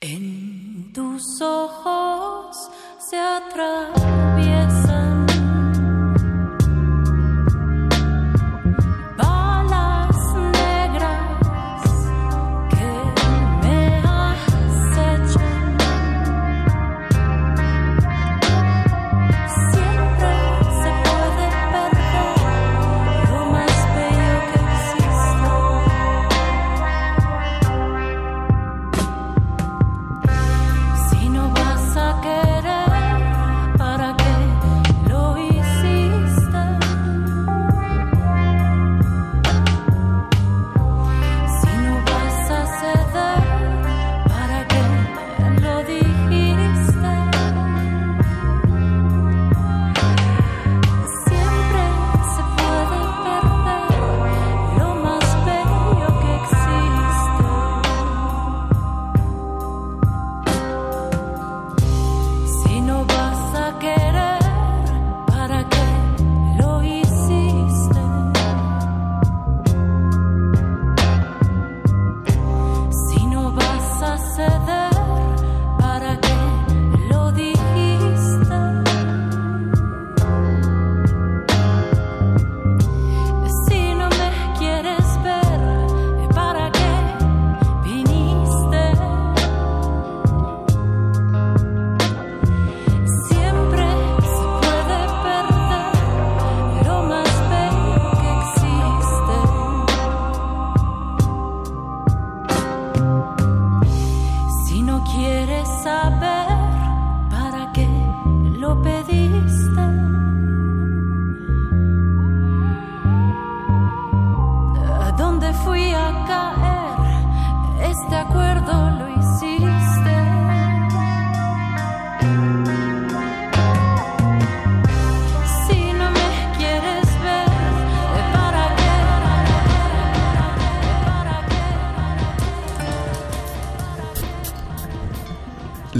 En 0.00 0.92
tus 0.92 1.40
ojos 1.42 2.17
se 3.10 3.16
atraviesan 3.16 4.27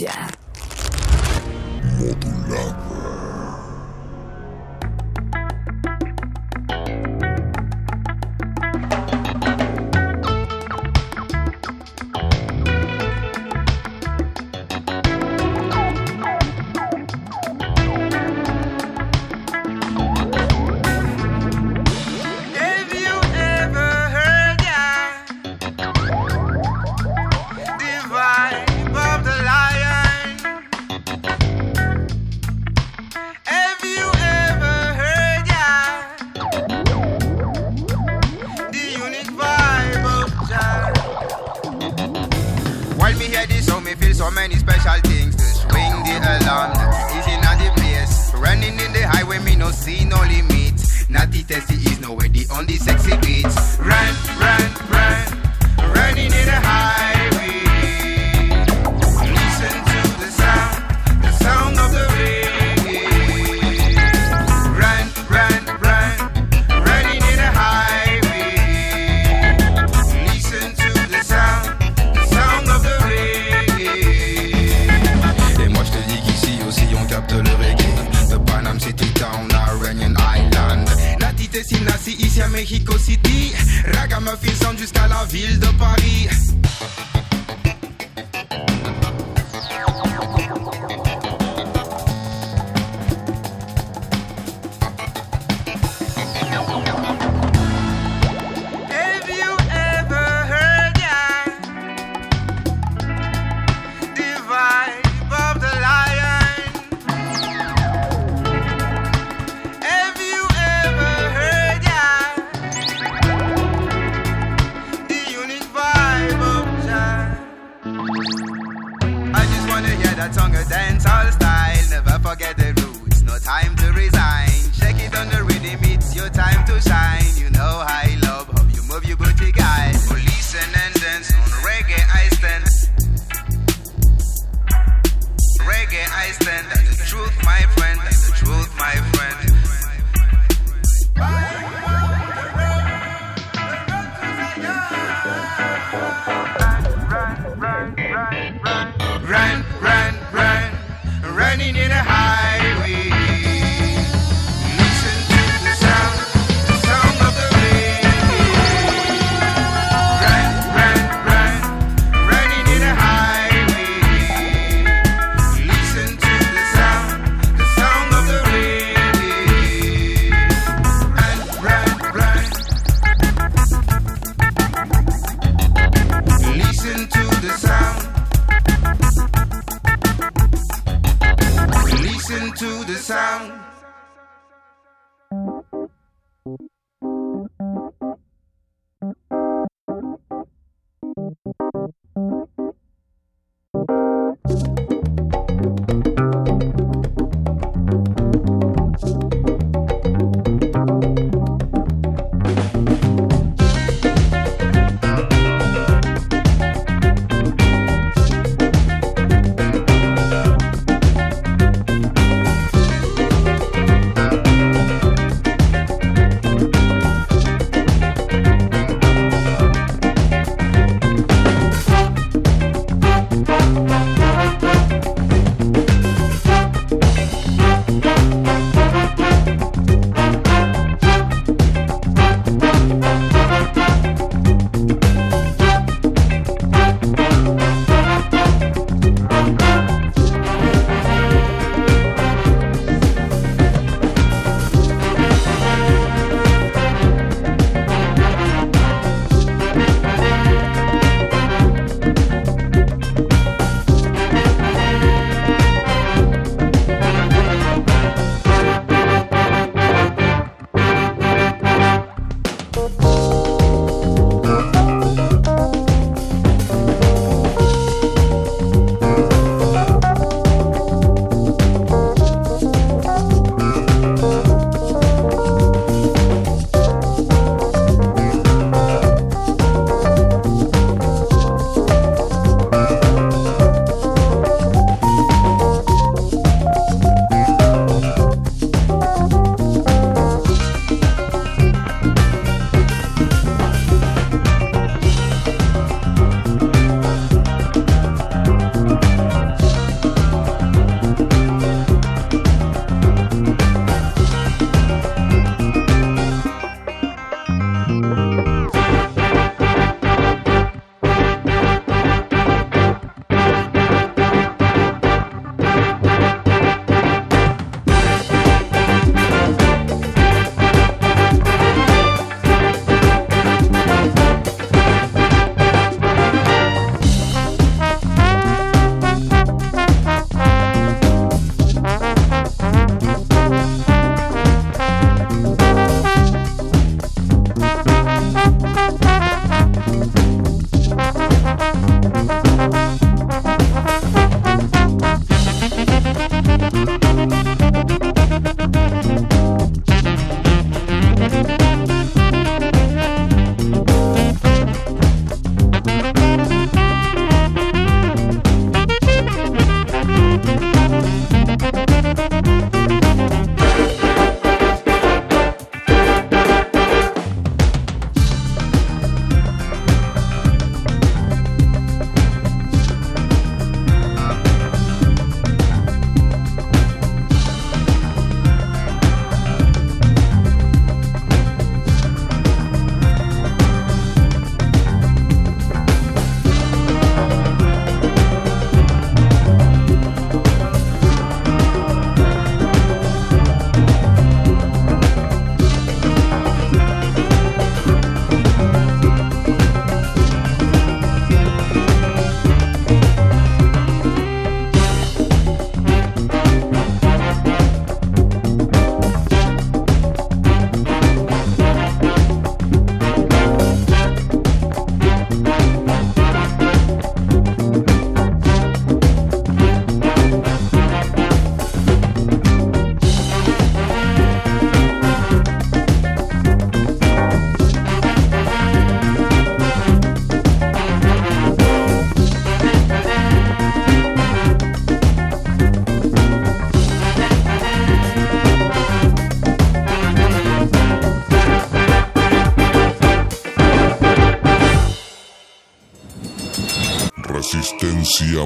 Resistencia. 0.00 0.37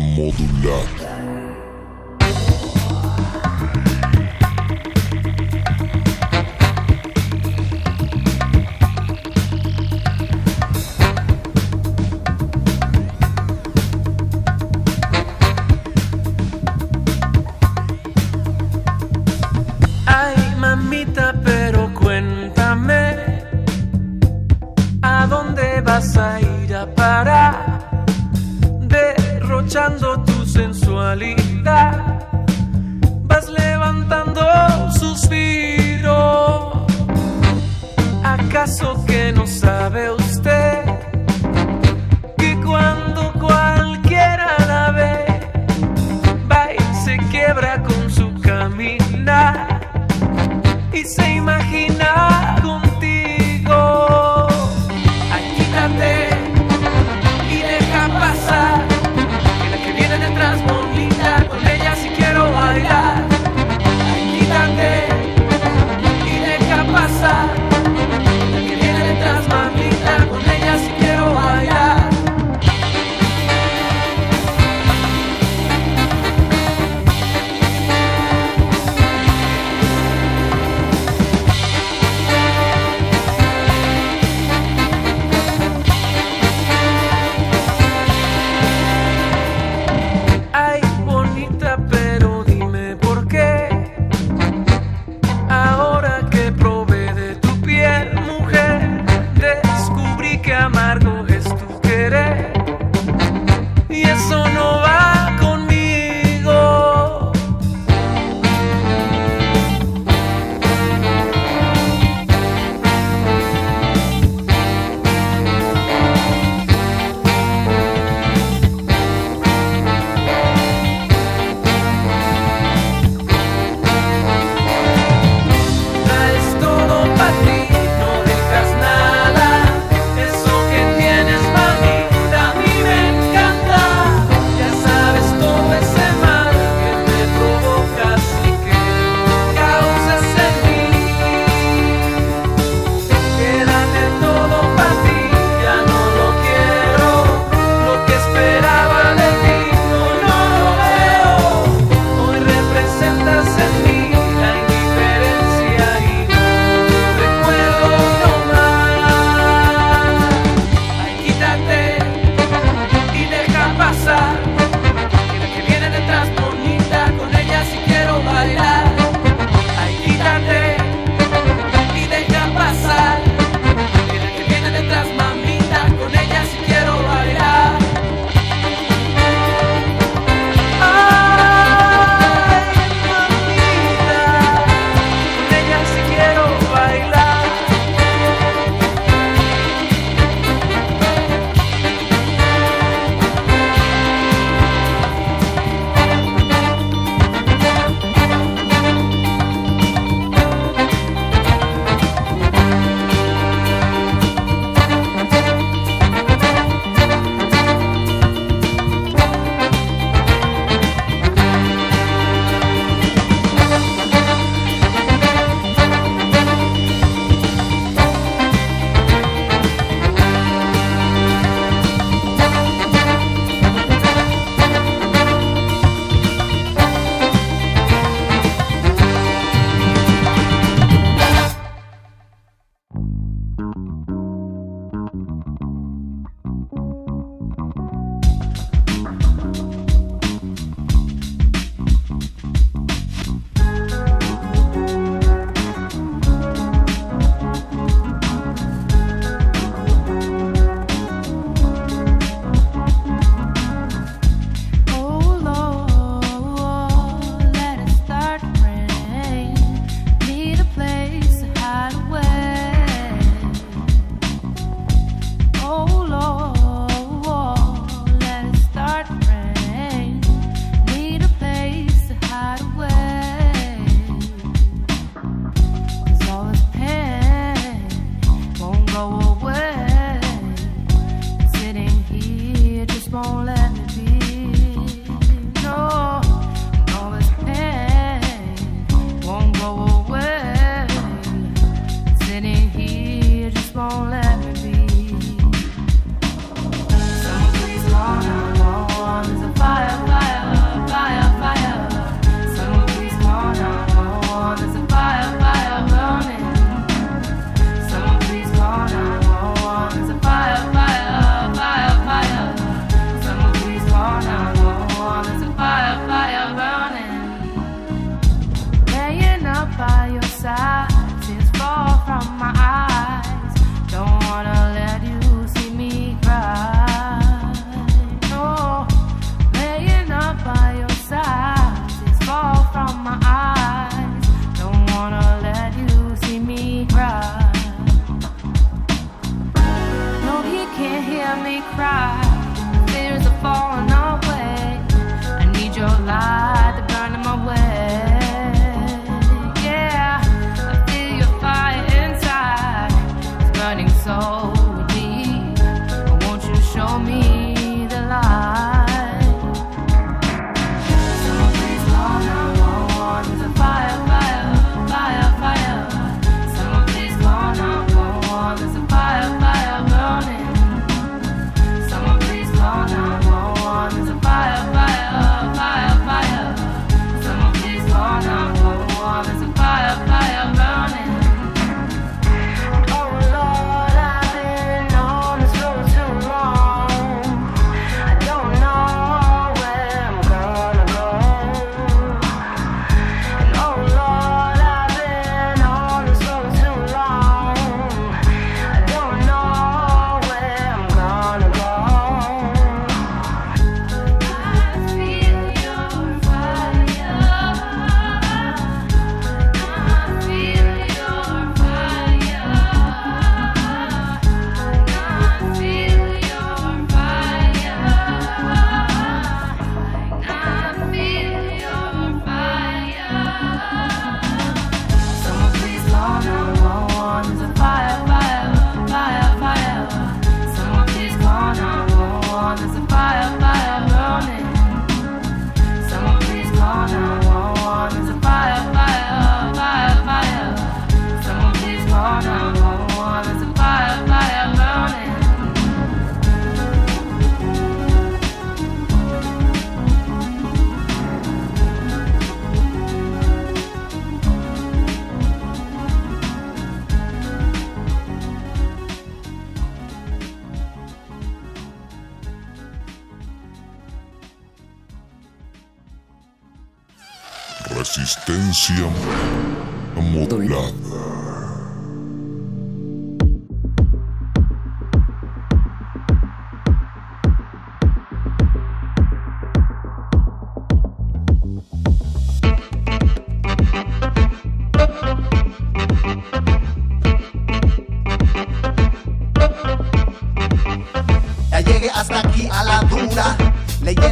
Modulada. 0.01 0.92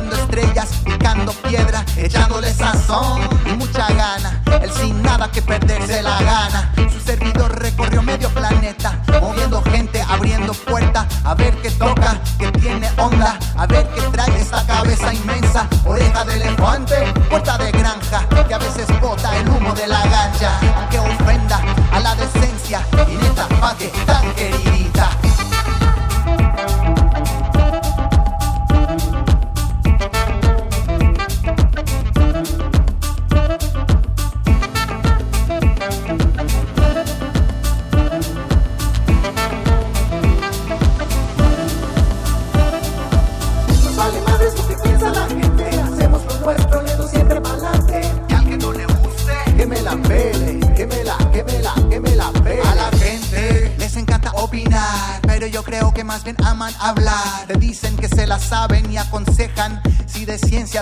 viendo 0.01 0.17
estrellas, 0.17 0.69
picando 0.85 1.33
piedra, 1.33 1.85
echándole 1.97 2.53
sazón 2.53 3.21
y 3.47 3.53
mucha 3.57 3.87
gana. 3.89 4.43
Él 4.63 4.71
sin 4.73 5.03
nada 5.03 5.31
que 5.31 5.43
perderse 5.43 6.03
la 6.03 6.21
gana. 6.23 6.73
Su 6.91 7.01
servidor 7.01 7.59
recorrió 7.59 8.03
medio 8.03 8.29
planeta, 8.31 9.03
moviendo 9.21 9.63
gente, 9.63 10.03
abriendo 10.03 10.53
puertas. 10.53 11.07
A 11.25 11.35
ver 11.35 11.55
qué 11.63 11.71
toca, 11.73 12.19
que 12.39 12.51
tiene 12.53 12.89
onda. 12.97 13.39
A 13.57 13.67
ver 13.67 13.89
qué 13.95 14.03
trae 14.13 14.41
esta 14.41 14.65
cabeza 14.67 15.13
inmensa. 15.13 15.69
Oreja 15.85 16.25
de 16.25 16.35
elefante, 16.35 17.13
puerta 17.29 17.59
de 17.59 17.71
granja, 17.73 18.27
que 18.47 18.55
a 18.55 18.59
veces 18.59 18.87
bota 19.01 19.37
el 19.37 19.49
humo 19.49 19.75
de 19.75 19.87
la 19.87 20.01
gancha. 20.07 20.59
aunque 20.77 20.99
ofenda 20.99 21.61
a 21.93 22.01
la 22.01 22.15
decencia 22.15 22.87
y 23.09 23.17
neta 23.17 23.47
pa' 23.61 23.77
que 23.77 23.89
tan 24.07 24.33
querida. 24.35 24.70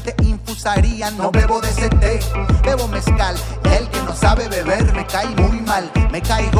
te 0.00 0.14
infusarían. 0.24 1.16
No 1.16 1.30
bebo 1.30 1.60
de 1.60 1.68
ese 1.68 1.88
té, 1.88 2.20
bebo 2.62 2.88
mezcal. 2.88 3.34
El 3.64 3.88
que 3.88 4.02
no 4.02 4.14
sabe 4.14 4.48
beber 4.48 4.92
me 4.94 5.06
cae 5.06 5.28
muy 5.36 5.60
mal, 5.60 5.90
me 6.10 6.20
caigo 6.22 6.57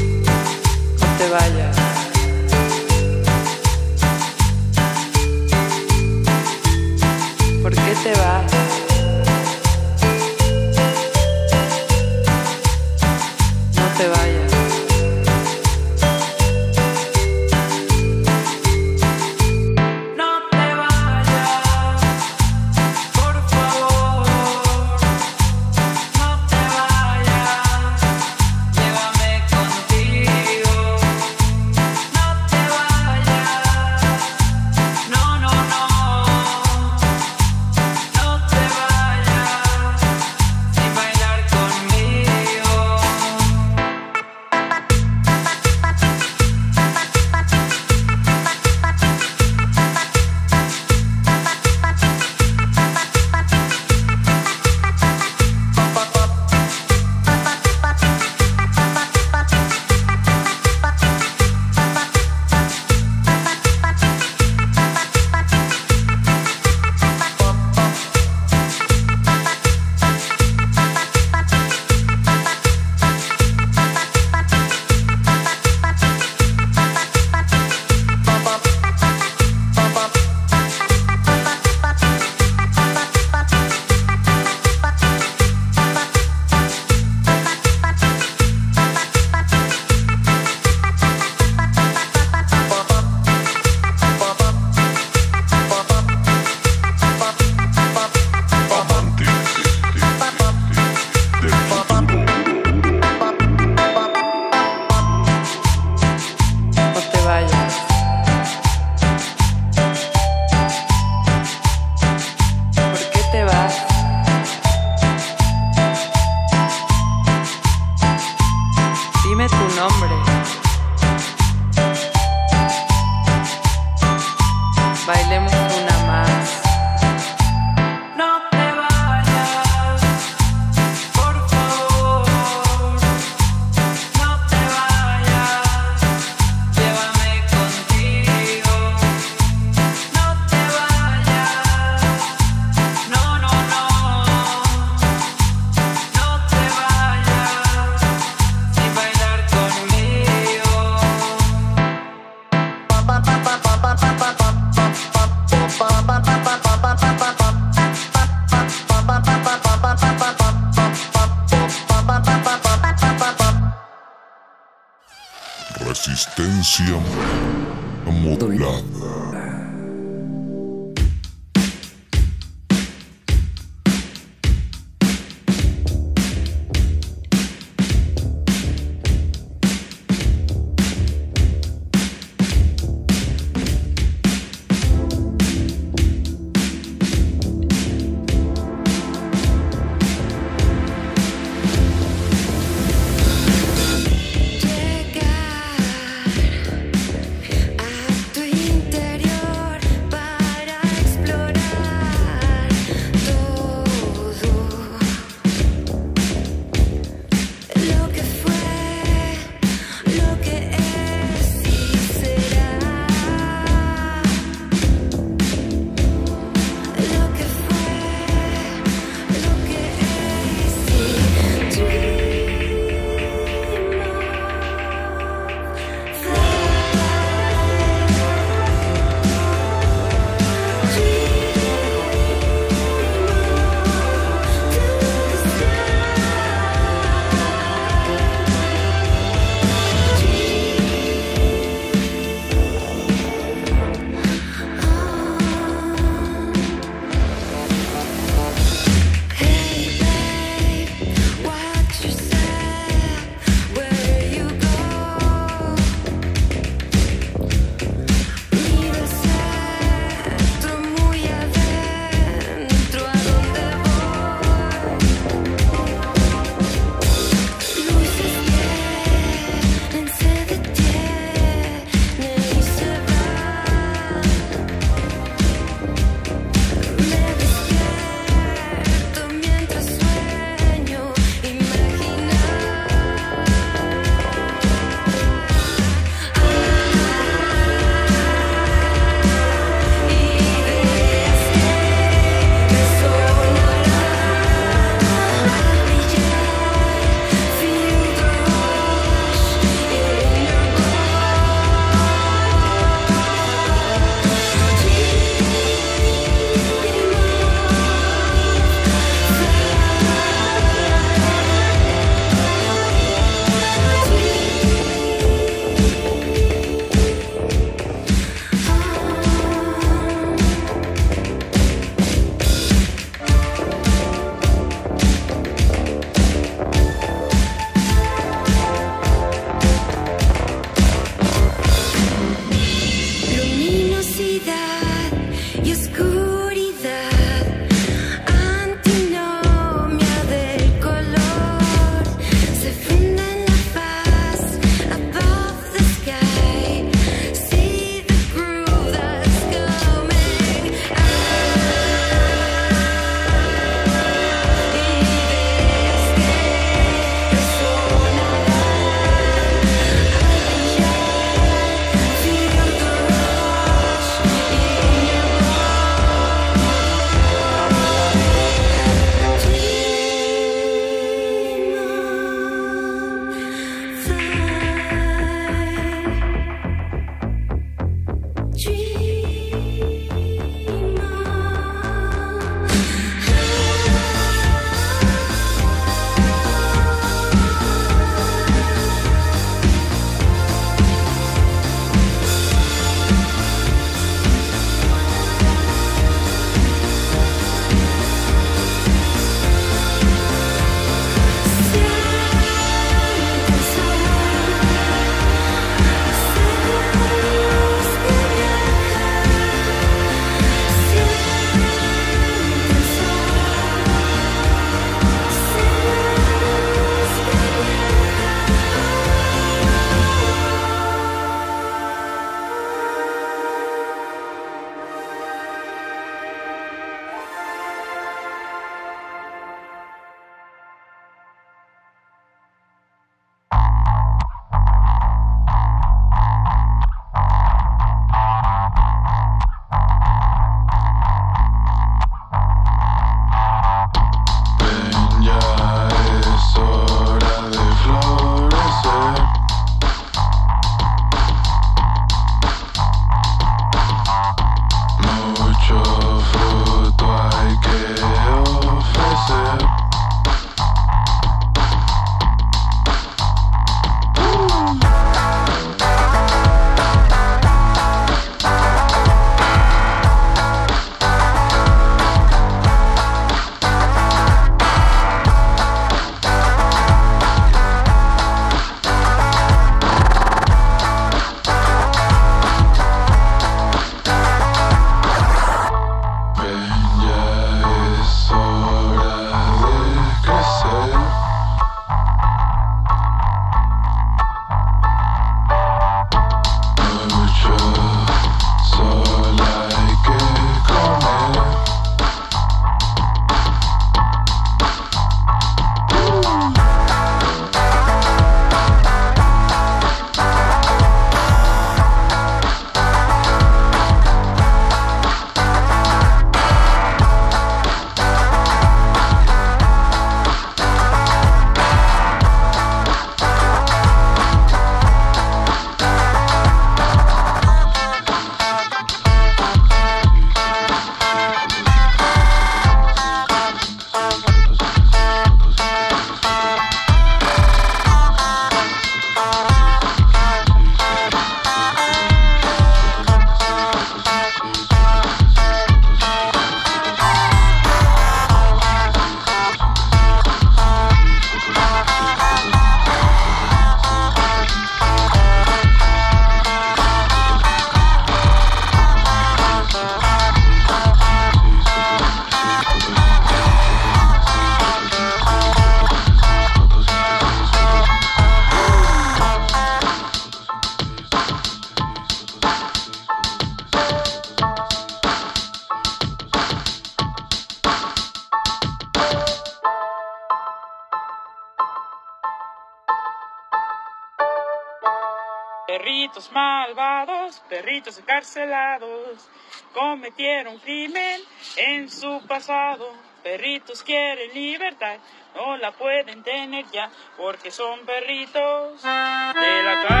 encarcelados, 588.21 589.27
cometieron 589.73 590.59
crimen 590.59 591.21
en 591.57 591.89
su 591.89 592.21
pasado. 592.27 592.93
Perritos 593.23 593.83
quieren 593.83 594.33
libertad, 594.33 594.97
no 595.35 595.57
la 595.57 595.71
pueden 595.71 596.23
tener 596.23 596.65
ya, 596.71 596.89
porque 597.17 597.51
son 597.51 597.79
perritos 597.85 598.81
de 598.81 599.63
la 599.63 599.85
cárcel. 599.87 600.00